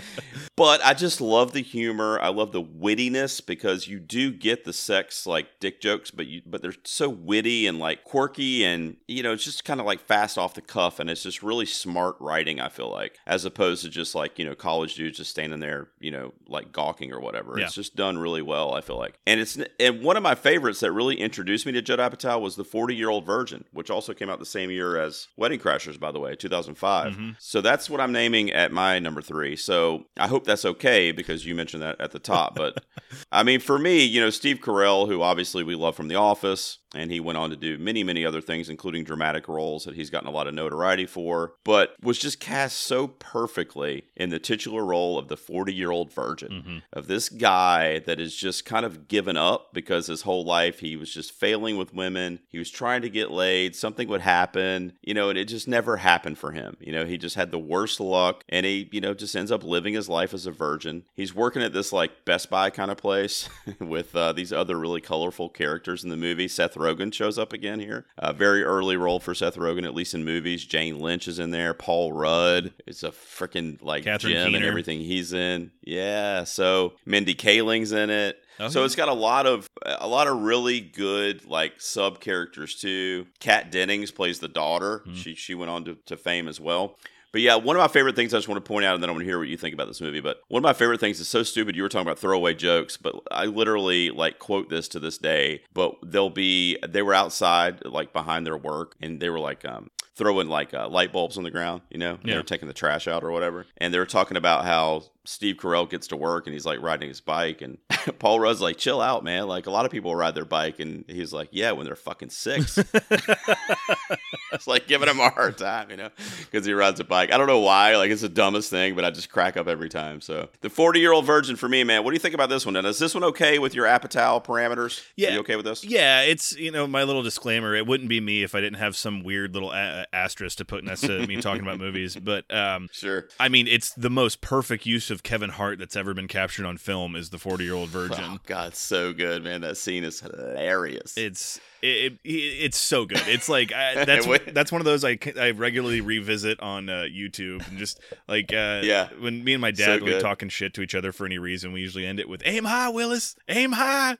But 0.56 0.84
I 0.84 0.94
just 0.94 1.20
love 1.20 1.52
the 1.52 1.62
humor. 1.62 2.18
I 2.20 2.28
love 2.28 2.52
the 2.52 2.62
wittiness 2.62 3.44
because 3.44 3.88
you 3.88 3.98
do 3.98 4.32
get 4.32 4.64
the 4.64 4.72
sex 4.72 5.26
like 5.26 5.60
dick 5.60 5.80
jokes, 5.80 6.10
but 6.10 6.26
you 6.26 6.42
but 6.46 6.62
they're 6.62 6.74
so 6.84 7.08
witty 7.08 7.66
and 7.66 7.78
like 7.78 8.04
quirky 8.04 8.64
and 8.64 8.96
you 9.08 9.22
know, 9.22 9.32
it's 9.32 9.44
just 9.44 9.64
kind 9.64 9.80
of 9.80 9.86
like 9.86 10.00
fast 10.00 10.38
off 10.38 10.54
the 10.54 10.60
cuff 10.60 10.98
and 10.98 11.10
it's 11.10 11.22
just 11.22 11.42
really 11.42 11.66
smart 11.66 12.16
writing, 12.20 12.60
I 12.60 12.68
feel 12.68 12.90
like, 12.90 13.18
as 13.26 13.44
opposed 13.44 13.82
to 13.84 13.90
just 13.90 14.14
like, 14.14 14.38
you 14.38 14.44
know, 14.44 14.54
college 14.54 14.94
dudes 14.94 15.18
just 15.18 15.30
standing 15.30 15.60
there, 15.60 15.88
you 15.98 16.10
know, 16.10 16.32
like 16.48 16.72
gawking 16.72 17.12
or 17.12 17.20
whatever. 17.20 17.58
Yeah. 17.58 17.66
It's 17.66 17.74
just 17.74 17.96
done 17.96 18.18
really 18.18 18.42
well, 18.42 18.74
I 18.74 18.80
feel 18.80 18.98
like. 18.98 19.18
And 19.26 19.40
it's 19.40 19.58
and 19.78 20.02
one 20.02 20.16
of 20.16 20.22
my 20.22 20.34
favorites 20.34 20.80
that 20.80 20.92
really 20.92 21.16
introduced 21.16 21.66
me 21.66 21.72
to 21.72 21.82
Judd 21.82 21.98
Apatow 21.98 22.40
was 22.40 22.56
The 22.56 22.64
40-Year-Old 22.64 23.26
Virgin, 23.26 23.64
which 23.72 23.90
also 23.90 24.14
came 24.14 24.30
out 24.30 24.38
the 24.38 24.46
same 24.46 24.70
year 24.70 24.98
as 24.98 25.28
Wedding 25.36 25.60
Crashers, 25.60 25.98
by 25.98 26.12
the 26.12 26.20
way, 26.20 26.34
2005. 26.74 27.14
Mhm. 27.16 27.36
So 27.38 27.60
that's 27.60 27.88
what 27.88 28.00
I'm 28.00 28.12
naming 28.12 28.50
at 28.50 28.72
my 28.72 28.98
number 28.98 29.22
three. 29.22 29.56
So 29.56 30.04
I 30.16 30.26
hope 30.28 30.44
that's 30.44 30.64
okay 30.64 31.12
because 31.12 31.46
you 31.46 31.54
mentioned 31.54 31.82
that 31.82 32.00
at 32.00 32.10
the 32.10 32.18
top. 32.18 32.54
But 32.54 32.84
I 33.32 33.42
mean, 33.42 33.60
for 33.60 33.78
me, 33.78 34.02
you 34.04 34.20
know, 34.20 34.30
Steve 34.30 34.58
Carell, 34.60 35.06
who 35.08 35.22
obviously 35.22 35.62
we 35.62 35.74
love 35.74 35.96
from 35.96 36.08
The 36.08 36.16
Office, 36.16 36.78
and 36.94 37.10
he 37.10 37.20
went 37.20 37.38
on 37.38 37.50
to 37.50 37.56
do 37.56 37.78
many, 37.78 38.02
many 38.02 38.24
other 38.24 38.40
things, 38.40 38.68
including 38.68 39.04
dramatic 39.04 39.46
roles 39.48 39.84
that 39.84 39.94
he's 39.94 40.10
gotten 40.10 40.28
a 40.28 40.32
lot 40.32 40.46
of 40.46 40.54
notoriety 40.54 41.06
for, 41.06 41.52
but 41.64 41.94
was 42.02 42.18
just 42.18 42.40
cast 42.40 42.78
so 42.80 43.06
perfectly 43.08 44.04
in 44.16 44.30
the 44.30 44.38
titular 44.38 44.84
role 44.84 45.18
of 45.18 45.28
the 45.28 45.36
40 45.36 45.72
year 45.72 45.90
old 45.90 46.12
virgin 46.12 46.50
Mhm. 46.66 46.82
of 46.92 47.06
this 47.06 47.28
guy 47.28 48.00
that 48.00 48.20
is 48.20 48.34
just 48.36 48.64
kind 48.64 48.84
of 48.84 49.08
given 49.08 49.36
up 49.36 49.72
because 49.72 50.06
his 50.08 50.22
whole 50.22 50.44
life 50.44 50.80
he 50.80 50.96
was 50.96 51.12
just 51.12 51.32
failing 51.32 51.76
with 51.76 51.94
women. 51.94 52.40
He 52.48 52.58
was 52.58 52.70
trying 52.70 53.02
to 53.02 53.08
get 53.10 53.30
laid, 53.30 53.74
something 53.76 54.08
would 54.08 54.20
happen, 54.20 54.92
you 55.02 55.14
know, 55.14 55.28
and 55.30 55.38
it 55.38 55.46
just 55.46 55.68
never 55.68 55.98
happened 55.98 56.38
for 56.38 56.52
him. 56.52 56.76
You 56.80 56.92
know, 56.92 57.04
he 57.06 57.16
just 57.18 57.36
had 57.36 57.50
the 57.50 57.58
worst 57.58 58.00
luck 58.00 58.44
and 58.48 58.66
he, 58.66 58.88
you 58.92 59.00
know, 59.00 59.14
just 59.14 59.34
ends 59.36 59.50
up 59.52 59.62
living 59.64 59.94
his 59.94 60.08
life 60.08 60.34
as 60.34 60.46
a 60.46 60.50
virgin. 60.50 61.04
He's 61.14 61.34
working 61.34 61.62
at 61.62 61.72
this 61.72 61.92
like 61.92 62.24
Best 62.24 62.50
Buy 62.50 62.70
kind 62.70 62.90
of 62.90 62.96
place 62.96 63.48
with 63.80 64.14
uh, 64.14 64.32
these 64.32 64.52
other 64.52 64.78
really 64.78 65.00
colorful 65.00 65.48
characters 65.48 66.04
in 66.04 66.10
the 66.10 66.16
movie. 66.16 66.48
Seth 66.48 66.76
Rogen 66.80 67.12
shows 67.14 67.38
up 67.38 67.52
again 67.52 67.78
here. 67.80 68.06
A 68.18 68.32
very 68.32 68.62
early 68.64 68.96
role 68.96 69.20
for 69.20 69.34
Seth 69.34 69.56
Rogen, 69.56 69.84
at 69.84 69.94
least 69.94 70.14
in 70.14 70.24
movies. 70.24 70.64
Jane 70.64 70.98
Lynch 70.98 71.28
is 71.28 71.38
in 71.38 71.50
there. 71.50 71.74
Paul 71.74 72.12
Rudd 72.12 72.72
is 72.86 73.04
a 73.04 73.10
freaking 73.10 73.80
like 73.82 74.04
Catherine 74.04 74.32
Jim 74.32 74.54
and 74.54 74.64
everything 74.64 75.00
he's 75.00 75.32
in. 75.32 75.70
Yeah. 75.82 76.44
So 76.44 76.94
Mindy 77.06 77.34
Kaling's 77.34 77.92
in 77.92 78.10
it. 78.10 78.38
Oh, 78.58 78.68
so 78.68 78.84
it's 78.84 78.94
got 78.96 79.08
a 79.08 79.14
lot 79.14 79.46
of 79.46 79.66
a 79.86 80.06
lot 80.06 80.26
of 80.26 80.42
really 80.42 80.80
good 80.80 81.46
like 81.46 81.80
sub 81.80 82.20
characters 82.20 82.74
too. 82.74 83.26
Kat 83.38 83.70
Dennings 83.70 84.10
plays 84.10 84.38
the 84.40 84.48
daughter. 84.48 85.02
Mhm. 85.06 85.16
She 85.16 85.34
she 85.34 85.54
went 85.54 85.70
on 85.70 85.84
to, 85.86 85.94
to 86.06 86.16
fame 86.16 86.46
as 86.48 86.60
well. 86.60 86.98
But 87.32 87.40
yeah, 87.42 87.54
one 87.56 87.76
of 87.76 87.80
my 87.80 87.88
favorite 87.88 88.16
things 88.16 88.34
I 88.34 88.38
just 88.38 88.48
want 88.48 88.64
to 88.64 88.68
point 88.68 88.84
out, 88.84 88.94
and 88.94 89.02
then 89.02 89.08
I 89.08 89.12
want 89.12 89.20
to 89.22 89.26
hear 89.26 89.38
what 89.38 89.48
you 89.48 89.56
think 89.56 89.72
about 89.74 89.86
this 89.86 90.00
movie. 90.00 90.20
But 90.20 90.40
one 90.48 90.60
of 90.60 90.64
my 90.64 90.72
favorite 90.72 90.98
things 91.00 91.20
is 91.20 91.28
so 91.28 91.42
stupid. 91.42 91.76
You 91.76 91.82
were 91.82 91.88
talking 91.88 92.06
about 92.06 92.18
throwaway 92.18 92.54
jokes, 92.54 92.96
but 92.96 93.14
I 93.30 93.44
literally 93.46 94.10
like 94.10 94.38
quote 94.38 94.68
this 94.68 94.88
to 94.88 94.98
this 95.00 95.16
day. 95.18 95.62
But 95.72 95.94
they'll 96.04 96.30
be 96.30 96.76
they 96.88 97.02
were 97.02 97.14
outside 97.14 97.84
like 97.84 98.12
behind 98.12 98.46
their 98.46 98.56
work, 98.56 98.96
and 99.00 99.20
they 99.20 99.30
were 99.30 99.38
like 99.38 99.64
um, 99.64 99.90
throwing 100.16 100.48
like 100.48 100.74
uh, 100.74 100.88
light 100.88 101.12
bulbs 101.12 101.38
on 101.38 101.44
the 101.44 101.50
ground. 101.50 101.82
You 101.90 101.98
know, 101.98 102.18
they 102.24 102.30
Yeah. 102.32 102.38
were 102.38 102.42
taking 102.42 102.66
the 102.68 102.74
trash 102.74 103.06
out 103.06 103.22
or 103.22 103.30
whatever, 103.30 103.66
and 103.78 103.94
they 103.94 103.98
were 103.98 104.06
talking 104.06 104.36
about 104.36 104.64
how 104.64 105.04
Steve 105.30 105.56
Carell 105.56 105.88
gets 105.88 106.08
to 106.08 106.16
work 106.16 106.46
and 106.46 106.54
he's 106.54 106.66
like 106.66 106.82
riding 106.82 107.08
his 107.08 107.20
bike, 107.20 107.62
and 107.62 107.78
Paul 108.18 108.40
Rudd's 108.40 108.60
like, 108.60 108.76
"Chill 108.78 109.00
out, 109.00 109.22
man. 109.22 109.46
Like 109.46 109.66
a 109.66 109.70
lot 109.70 109.84
of 109.84 109.92
people 109.92 110.14
ride 110.14 110.34
their 110.34 110.44
bike," 110.44 110.80
and 110.80 111.04
he's 111.06 111.32
like, 111.32 111.48
"Yeah, 111.52 111.72
when 111.72 111.86
they're 111.86 111.94
fucking 111.96 112.30
six. 112.30 112.78
it's 114.52 114.66
like 114.66 114.86
giving 114.86 115.08
him 115.08 115.20
a 115.20 115.30
hard 115.30 115.56
time, 115.56 115.90
you 115.90 115.96
know, 115.96 116.10
because 116.40 116.66
he 116.66 116.72
rides 116.72 116.98
a 117.00 117.04
bike. 117.04 117.32
I 117.32 117.38
don't 117.38 117.46
know 117.46 117.60
why. 117.60 117.96
Like 117.96 118.10
it's 118.10 118.22
the 118.22 118.28
dumbest 118.28 118.70
thing, 118.70 118.94
but 118.94 119.04
I 119.04 119.10
just 119.10 119.30
crack 119.30 119.56
up 119.56 119.68
every 119.68 119.88
time. 119.88 120.20
So 120.20 120.48
the 120.60 120.70
forty-year-old 120.70 121.24
virgin 121.24 121.56
for 121.56 121.68
me, 121.68 121.84
man. 121.84 122.04
What 122.04 122.10
do 122.10 122.14
you 122.14 122.20
think 122.20 122.34
about 122.34 122.48
this 122.48 122.66
one? 122.66 122.76
And 122.76 122.86
is 122.86 122.98
this 122.98 123.14
one 123.14 123.24
okay 123.24 123.58
with 123.58 123.74
your 123.74 123.86
Apatow 123.86 124.44
parameters? 124.44 125.02
Yeah. 125.16 125.30
Are 125.30 125.32
you 125.34 125.40
okay 125.40 125.56
with 125.56 125.64
this? 125.64 125.84
Yeah, 125.84 126.22
it's 126.22 126.56
you 126.56 126.70
know 126.70 126.86
my 126.86 127.04
little 127.04 127.22
disclaimer. 127.22 127.74
It 127.74 127.86
wouldn't 127.86 128.08
be 128.08 128.20
me 128.20 128.42
if 128.42 128.54
I 128.54 128.60
didn't 128.60 128.78
have 128.78 128.96
some 128.96 129.22
weird 129.22 129.54
little 129.54 129.70
a- 129.72 130.06
asterisk 130.12 130.58
to 130.58 130.64
put 130.64 130.84
next 130.84 131.02
to 131.02 131.26
me 131.26 131.40
talking 131.40 131.62
about 131.62 131.78
movies. 131.78 132.16
But 132.16 132.52
um, 132.52 132.88
Sure. 132.92 133.28
I 133.38 133.48
mean, 133.48 133.66
it's 133.68 133.92
the 133.94 134.10
most 134.10 134.40
perfect 134.40 134.86
use 134.86 135.10
of 135.10 135.19
Kevin 135.22 135.50
Hart 135.50 135.78
that's 135.78 135.96
ever 135.96 136.14
been 136.14 136.28
captured 136.28 136.66
on 136.66 136.76
film 136.76 137.14
is 137.16 137.30
the 137.30 137.38
forty-year-old 137.38 137.88
virgin. 137.90 138.24
Oh 138.24 138.38
God, 138.46 138.74
so 138.74 139.12
good, 139.12 139.44
man. 139.44 139.60
That 139.62 139.76
scene 139.76 140.04
is 140.04 140.20
hilarious. 140.20 141.16
It's 141.16 141.60
it, 141.82 142.12
it, 142.24 142.28
it's 142.28 142.76
so 142.76 143.06
good. 143.06 143.22
It's 143.26 143.48
like 143.48 143.72
I, 143.72 144.04
that's 144.04 144.26
that's 144.52 144.70
one 144.70 144.80
of 144.80 144.84
those 144.84 145.04
I, 145.04 145.18
I 145.38 145.52
regularly 145.52 146.00
revisit 146.02 146.60
on 146.60 146.88
uh, 146.90 147.06
YouTube 147.10 147.66
and 147.68 147.78
just 147.78 148.00
like 148.28 148.52
uh, 148.52 148.80
Yeah. 148.84 149.08
When 149.18 149.42
me 149.44 149.54
and 149.54 149.60
my 149.62 149.72
So 149.72 149.84
dad 149.86 150.02
were 150.02 150.08
good. 150.10 150.20
talking 150.22 150.48
shit 150.50 150.74
to 150.74 150.82
each 150.82 150.94
other 150.94 151.10
for 151.12 151.24
any 151.26 151.38
reason, 151.38 151.72
we 151.72 151.80
usually 151.80 152.06
end 152.06 152.20
it 152.20 152.28
with 152.28 152.42
"Aim 152.44 152.64
high, 152.64 152.90
Willis. 152.90 153.36
Aim 153.48 153.72
high." 153.72 154.16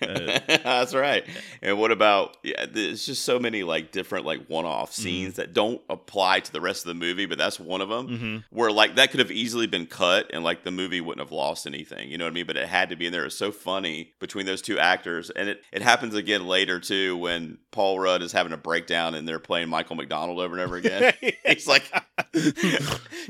Uh, 0.00 0.38
That's 0.46 0.94
right. 0.94 1.24
And 1.62 1.78
what 1.78 1.90
about? 1.90 2.36
Yeah, 2.42 2.66
there's 2.70 3.04
just 3.06 3.24
so 3.24 3.38
many 3.38 3.62
like 3.64 3.90
different 3.92 4.24
like 4.24 4.46
one-off 4.46 4.84
Mm-hmm. 4.94 5.02
scenes 5.02 5.34
that 5.36 5.52
don't 5.54 5.80
apply 5.88 6.40
to 6.40 6.52
the 6.52 6.60
rest 6.60 6.84
of 6.84 6.88
the 6.88 6.94
movie, 6.94 7.26
but 7.26 7.38
that's 7.38 7.58
one 7.58 7.80
of 7.80 7.88
them. 7.88 8.08
mhm. 8.08 8.44
Where 8.50 8.70
like 8.70 8.96
that 8.96 9.10
could 9.10 9.20
have 9.20 9.30
easily 9.32 9.66
been 9.66 9.86
cut 9.86 10.13
and 10.32 10.44
like 10.44 10.64
the 10.64 10.70
movie 10.70 11.00
wouldn't 11.00 11.24
have 11.24 11.32
lost 11.32 11.66
anything. 11.66 12.10
You 12.10 12.18
know 12.18 12.24
what 12.24 12.32
I 12.32 12.34
mean? 12.34 12.46
But 12.46 12.56
it 12.56 12.68
had 12.68 12.90
to 12.90 12.96
be 12.96 13.06
in 13.06 13.12
there. 13.12 13.24
It's 13.24 13.36
so 13.36 13.52
funny 13.52 14.12
between 14.20 14.46
those 14.46 14.62
two 14.62 14.78
actors, 14.78 15.30
and 15.30 15.48
it 15.48 15.62
it 15.72 15.82
happens 15.82 16.14
again 16.14 16.46
later 16.46 16.80
too 16.80 17.16
when 17.16 17.58
Paul 17.70 17.98
Rudd 17.98 18.22
is 18.22 18.32
having 18.32 18.52
a 18.52 18.56
breakdown 18.56 19.14
and 19.14 19.26
they're 19.26 19.38
playing 19.38 19.68
Michael 19.68 19.96
McDonald 19.96 20.38
over 20.38 20.54
and 20.54 20.62
over 20.62 20.76
again. 20.76 21.12
He's 21.46 21.66
like, 21.66 21.90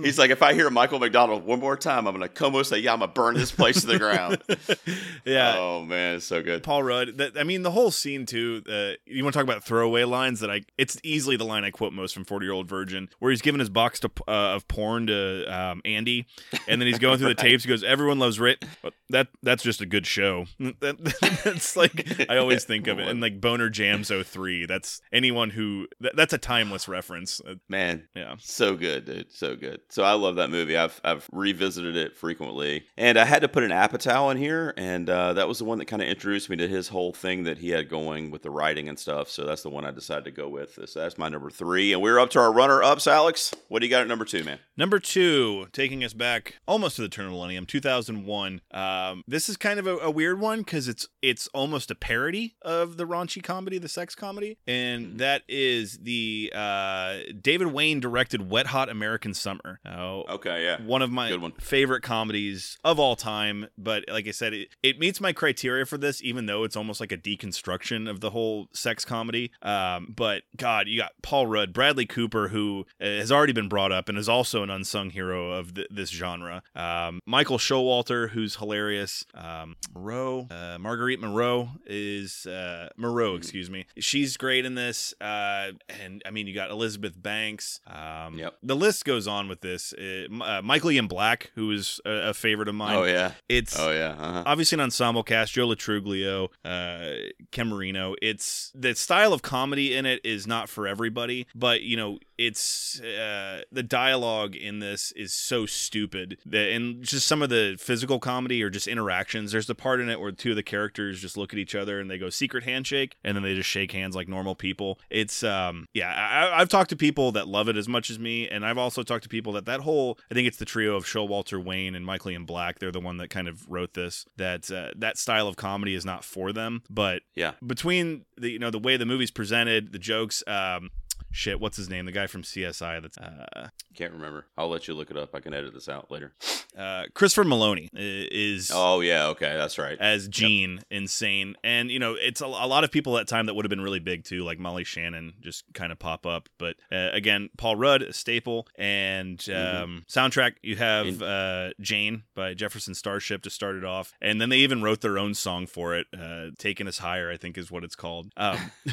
he's 0.02 0.18
like, 0.18 0.30
if 0.30 0.42
I 0.42 0.54
hear 0.54 0.70
Michael 0.70 0.98
McDonald 0.98 1.44
one 1.44 1.60
more 1.60 1.76
time, 1.76 2.06
I'm 2.06 2.14
gonna 2.14 2.28
come 2.28 2.54
and 2.54 2.66
say, 2.66 2.78
yeah, 2.78 2.92
I'm 2.92 3.00
gonna 3.00 3.12
burn 3.12 3.34
this 3.34 3.50
place 3.50 3.80
to 3.80 3.86
the 3.86 3.98
ground. 3.98 4.42
yeah. 5.24 5.56
Oh 5.56 5.84
man, 5.84 6.16
it's 6.16 6.26
so 6.26 6.42
good. 6.42 6.62
Paul 6.62 6.82
Rudd. 6.82 7.18
That, 7.18 7.38
I 7.38 7.44
mean, 7.44 7.62
the 7.62 7.70
whole 7.70 7.90
scene 7.90 8.26
too. 8.26 8.62
Uh, 8.68 8.92
you 9.06 9.22
want 9.22 9.32
to 9.34 9.38
talk 9.38 9.44
about 9.44 9.64
throwaway 9.64 10.04
lines 10.04 10.40
that 10.40 10.50
I? 10.50 10.62
It's 10.78 10.98
easily 11.02 11.36
the 11.36 11.44
line 11.44 11.64
I 11.64 11.70
quote 11.70 11.92
most 11.92 12.14
from 12.14 12.24
Forty 12.24 12.46
Year 12.46 12.52
Old 12.52 12.68
Virgin, 12.68 13.08
where 13.18 13.30
he's 13.30 13.42
giving 13.42 13.58
his 13.58 13.70
box 13.70 14.00
to, 14.00 14.10
uh, 14.28 14.54
of 14.54 14.68
porn 14.68 15.06
to 15.06 15.44
um, 15.46 15.82
Andy, 15.84 16.26
and 16.68 16.73
then 16.80 16.86
he's 16.86 16.98
going 16.98 17.18
through 17.18 17.28
the 17.28 17.34
tapes. 17.34 17.64
He 17.64 17.68
goes, 17.68 17.84
"Everyone 17.84 18.18
loves 18.18 18.38
but 18.38 18.94
that 19.10 19.28
that's 19.42 19.62
just 19.62 19.80
a 19.80 19.86
good 19.86 20.06
show." 20.06 20.46
That, 20.80 20.96
that's 21.44 21.76
like 21.76 22.28
I 22.28 22.36
always 22.36 22.64
think 22.66 22.88
of 22.88 22.98
it. 22.98 23.08
And 23.08 23.20
like 23.20 23.40
Boner 23.40 23.70
Jams 23.70 24.10
03, 24.10 24.66
That's 24.66 25.00
anyone 25.12 25.50
who 25.50 25.86
that, 26.00 26.16
that's 26.16 26.32
a 26.32 26.38
timeless 26.38 26.88
reference. 26.88 27.40
Uh, 27.40 27.54
Man, 27.68 28.08
yeah. 28.14 28.34
So 28.38 28.74
good, 28.76 29.04
dude. 29.04 29.32
So 29.32 29.56
good. 29.56 29.80
So 29.88 30.02
I 30.02 30.12
love 30.12 30.36
that 30.36 30.50
movie. 30.50 30.76
I've 30.76 31.00
I've 31.04 31.28
revisited 31.32 31.96
it 31.96 32.16
frequently, 32.16 32.84
and 32.96 33.18
I 33.18 33.24
had 33.24 33.42
to 33.42 33.48
put 33.48 33.62
an 33.62 33.70
Apatow 33.70 34.30
in 34.30 34.36
here, 34.36 34.74
and 34.76 35.08
uh, 35.08 35.34
that 35.34 35.48
was 35.48 35.58
the 35.58 35.64
one 35.64 35.78
that 35.78 35.86
kind 35.86 36.02
of 36.02 36.08
introduced 36.08 36.50
me 36.50 36.56
to 36.56 36.68
his 36.68 36.88
whole 36.88 37.12
thing 37.12 37.44
that 37.44 37.58
he 37.58 37.70
had 37.70 37.88
going 37.88 38.30
with 38.30 38.42
the 38.42 38.50
writing 38.50 38.88
and 38.88 38.98
stuff. 38.98 39.28
So 39.28 39.44
that's 39.44 39.62
the 39.62 39.70
one 39.70 39.84
I 39.84 39.90
decided 39.90 40.24
to 40.24 40.30
go 40.30 40.48
with. 40.48 40.78
So 40.86 41.00
that's 41.00 41.18
my 41.18 41.28
number 41.28 41.50
three, 41.50 41.92
and 41.92 42.02
we're 42.02 42.18
up 42.18 42.30
to 42.30 42.40
our 42.40 42.52
runner 42.52 42.82
ups. 42.82 43.06
Alex, 43.06 43.54
what 43.68 43.80
do 43.80 43.86
you 43.86 43.90
got 43.90 44.02
at 44.02 44.08
number 44.08 44.24
two, 44.24 44.44
man? 44.44 44.58
Number 44.76 44.98
two, 44.98 45.68
taking 45.72 46.02
us 46.04 46.12
back 46.12 46.56
almost 46.66 46.96
to 46.96 47.02
the 47.02 47.08
turn 47.08 47.26
of 47.26 47.30
the 47.32 47.36
millennium, 47.36 47.66
2001. 47.66 48.60
Um, 48.72 49.22
this 49.26 49.48
is 49.48 49.56
kind 49.56 49.78
of 49.78 49.86
a, 49.86 49.96
a 49.98 50.10
weird 50.10 50.40
one 50.40 50.60
because 50.60 50.88
it's 50.88 51.06
it's 51.22 51.48
almost 51.54 51.90
a 51.90 51.94
parody 51.94 52.56
of 52.62 52.96
the 52.96 53.04
raunchy 53.06 53.42
comedy, 53.42 53.78
the 53.78 53.88
sex 53.88 54.14
comedy, 54.14 54.58
and 54.66 55.18
that 55.18 55.42
is 55.48 55.98
the 56.02 56.52
uh, 56.54 57.18
David 57.40 57.68
Wain 57.68 58.00
directed 58.00 58.50
Wet 58.50 58.66
Hot 58.68 58.88
American 58.88 59.34
Summer. 59.34 59.80
Oh, 59.86 60.24
Okay, 60.34 60.64
yeah. 60.64 60.80
one 60.82 61.02
of 61.02 61.10
my 61.10 61.34
one. 61.36 61.52
favorite 61.60 62.02
comedies 62.02 62.78
of 62.84 62.98
all 62.98 63.16
time. 63.16 63.66
But 63.78 64.04
like 64.08 64.26
I 64.26 64.30
said, 64.32 64.52
it, 64.54 64.68
it 64.82 64.98
meets 64.98 65.20
my 65.20 65.32
criteria 65.32 65.86
for 65.86 65.98
this, 65.98 66.22
even 66.22 66.46
though 66.46 66.64
it's 66.64 66.76
almost 66.76 67.00
like 67.00 67.12
a 67.12 67.16
deconstruction 67.18 68.08
of 68.08 68.20
the 68.20 68.30
whole 68.30 68.68
sex 68.72 69.04
comedy. 69.04 69.50
Um, 69.62 70.12
but 70.16 70.42
God, 70.56 70.88
you 70.88 70.98
got 70.98 71.12
Paul 71.22 71.46
Rudd, 71.46 71.72
Bradley 71.72 72.06
Cooper, 72.06 72.48
who 72.48 72.86
uh, 73.00 73.04
has 73.04 73.30
already 73.32 73.52
been 73.52 73.68
brought 73.68 73.92
up 73.92 74.08
and 74.08 74.18
is 74.18 74.28
also 74.28 74.62
an 74.62 74.70
unsung 74.70 75.10
hero 75.10 75.52
of 75.52 75.74
th- 75.74 75.88
this 75.90 76.10
genre. 76.10 76.53
Um, 76.74 77.20
Michael 77.26 77.58
Showalter, 77.58 78.30
who's 78.30 78.56
hilarious. 78.56 79.24
Um, 79.34 79.76
Moreau, 79.94 80.46
uh, 80.50 80.78
Marguerite 80.78 81.20
Moreau 81.20 81.68
is 81.86 82.46
uh, 82.46 82.88
Moreau, 82.96 83.34
excuse 83.36 83.70
me. 83.70 83.86
She's 83.98 84.36
great 84.36 84.64
in 84.64 84.74
this. 84.74 85.14
Uh, 85.20 85.72
and 86.02 86.22
I 86.26 86.30
mean, 86.30 86.46
you 86.46 86.54
got 86.54 86.70
Elizabeth 86.70 87.20
Banks. 87.20 87.80
Um, 87.86 88.38
Yep. 88.38 88.56
The 88.62 88.76
list 88.76 89.04
goes 89.04 89.26
on 89.28 89.48
with 89.48 89.60
this. 89.60 89.92
Uh, 89.94 90.26
uh, 90.42 90.60
Michael 90.62 90.90
Ian 90.90 91.06
Black, 91.06 91.50
who 91.54 91.70
is 91.70 92.00
a, 92.04 92.30
a 92.30 92.34
favorite 92.34 92.68
of 92.68 92.74
mine. 92.74 92.96
Oh 92.96 93.04
yeah. 93.04 93.32
It's 93.48 93.78
Oh 93.78 93.90
yeah. 93.92 94.14
Uh-huh. 94.18 94.42
obviously 94.46 94.76
an 94.76 94.80
ensemble 94.80 95.22
cast 95.22 95.52
joe 95.52 95.66
lo 95.66 95.74
truglio 95.74 96.48
uh 96.64 97.30
ken 97.50 97.68
marino 97.68 98.14
it's 98.22 98.70
the 98.74 98.94
style 98.94 99.32
of 99.32 99.42
comedy 99.42 99.94
in 99.94 100.06
it 100.06 100.20
is 100.24 100.46
not 100.46 100.68
for 100.68 100.86
everybody 100.86 101.46
but 101.54 101.82
you 101.82 101.96
know 101.96 102.18
it's 102.38 103.00
uh 103.00 103.62
the 103.72 103.82
dialogue 103.82 104.54
in 104.56 104.78
this 104.80 105.12
is 105.12 105.32
so 105.32 105.66
stupid 105.66 106.38
that 106.46 106.70
and 106.70 107.02
just 107.02 107.26
some 107.26 107.42
of 107.42 107.48
the 107.48 107.76
physical 107.78 108.18
comedy 108.18 108.62
or 108.62 108.70
just 108.70 108.86
interactions 108.86 109.52
there's 109.52 109.66
the 109.66 109.74
part 109.74 110.00
in 110.00 110.08
it 110.08 110.20
where 110.20 110.32
two 110.32 110.50
of 110.50 110.56
the 110.56 110.62
characters 110.62 111.20
just 111.20 111.36
look 111.36 111.52
at 111.52 111.58
each 111.58 111.74
other 111.74 112.00
and 112.00 112.10
they 112.10 112.18
go 112.18 112.28
secret 112.30 112.64
handshake 112.64 113.16
and 113.24 113.36
then 113.36 113.42
they 113.42 113.54
just 113.54 113.68
shake 113.68 113.92
hands 113.92 114.14
like 114.14 114.28
normal 114.28 114.54
people 114.54 114.98
it's 115.10 115.42
um 115.42 115.86
yeah 115.94 116.10
I, 116.12 116.60
i've 116.60 116.68
talked 116.68 116.90
to 116.90 116.96
people 116.96 117.32
that 117.32 117.48
love 117.48 117.68
it 117.68 117.76
as 117.76 117.88
much 117.88 118.10
as 118.10 118.18
me 118.18 118.48
and 118.48 118.64
i've 118.64 118.78
also 118.78 119.02
talked 119.02 119.22
to 119.24 119.28
people 119.28 119.52
that 119.54 119.64
that 119.66 119.80
whole 119.80 120.18
i 120.30 120.34
think 120.34 120.46
it's 120.46 120.58
the 120.58 120.64
trio 120.64 120.96
of 120.96 121.04
showalter 121.04 121.62
wain 121.62 121.94
and 121.94 122.04
michael 122.04 122.30
ian 122.30 122.44
black 122.44 122.78
they're 122.78 122.92
the 122.92 123.00
one 123.00 123.16
that 123.16 123.30
kind 123.30 123.48
of 123.48 123.68
wrote 123.70 123.94
this 123.94 124.26
that 124.36 124.70
uh, 124.70 124.90
that 124.96 125.16
style 125.16 125.48
of 125.48 125.56
comedy 125.56 125.94
is 125.94 126.04
not 126.04 126.24
for 126.24 126.52
them 126.52 126.82
but 126.90 127.22
Yeah. 127.34 127.52
between 127.66 128.24
the 128.36 128.50
you 128.50 128.58
know 128.58 128.70
the 128.70 128.78
way 128.78 128.96
the 128.96 129.06
movie's 129.06 129.30
presented 129.30 129.92
the 129.92 129.98
jokes 129.98 130.42
um 130.46 130.90
shit 131.34 131.60
what's 131.60 131.76
his 131.76 131.88
name 131.90 132.06
the 132.06 132.12
guy 132.12 132.26
from 132.26 132.42
csi 132.42 133.02
that's 133.02 133.18
uh 133.18 133.68
Can't 133.94 134.12
remember. 134.12 134.46
I'll 134.56 134.68
let 134.68 134.88
you 134.88 134.94
look 134.94 135.10
it 135.10 135.16
up. 135.16 135.34
I 135.34 135.40
can 135.40 135.52
edit 135.54 135.74
this 135.74 135.88
out 135.88 136.10
later. 136.10 136.32
uh 136.78 137.04
christopher 137.14 137.44
meloni 137.44 137.88
is 137.94 138.70
Oh 138.72 139.00
yeah. 139.00 139.26
Okay, 139.26 139.54
that's 139.54 139.78
right. 139.78 139.98
as 140.00 140.28
Gene 140.28 140.80
insane. 140.90 141.56
And, 141.64 141.90
you 141.90 141.98
know, 141.98 142.14
it's 142.14 142.40
a, 142.40 142.46
a 142.46 142.66
lot 142.66 142.84
of 142.84 142.90
people 142.90 143.16
at 143.16 143.26
that 143.26 143.34
time 143.34 143.46
that 143.46 143.54
would 143.54 143.64
have 143.64 143.70
been 143.70 143.80
really 143.80 143.98
big 144.00 144.24
too, 144.24 144.44
like 144.44 144.58
Molly 144.58 144.84
Shannon 144.84 145.34
just 145.40 145.64
kind 145.74 145.92
of 145.92 145.98
pop 145.98 146.26
up. 146.26 146.48
But 146.58 146.76
uh, 146.92 147.10
again, 147.12 147.50
Paul 147.56 147.76
Rudd, 147.76 148.02
a 148.02 148.12
staple. 148.12 148.66
And 148.76 149.40
um, 149.50 150.04
soundtrack, 150.08 150.54
you 150.62 150.76
have 150.76 151.22
uh, 151.22 151.70
Jane 151.80 152.24
by 152.34 152.54
Jefferson 152.54 152.94
Starship 152.94 153.42
to 153.42 153.50
start 153.50 153.76
it 153.76 153.84
off. 153.84 154.12
And 154.20 154.40
then 154.40 154.48
they 154.48 154.58
even 154.58 154.82
wrote 154.82 155.00
their 155.00 155.18
own 155.18 155.34
song 155.34 155.66
for 155.66 155.94
it. 155.96 156.06
Uh, 156.16 156.50
Taking 156.58 156.88
Us 156.88 156.98
Higher, 156.98 157.30
I 157.30 157.36
think 157.36 157.56
is 157.58 157.70
what 157.70 157.84
it's 157.84 157.96
called. 157.96 158.32
Um, 158.36 158.58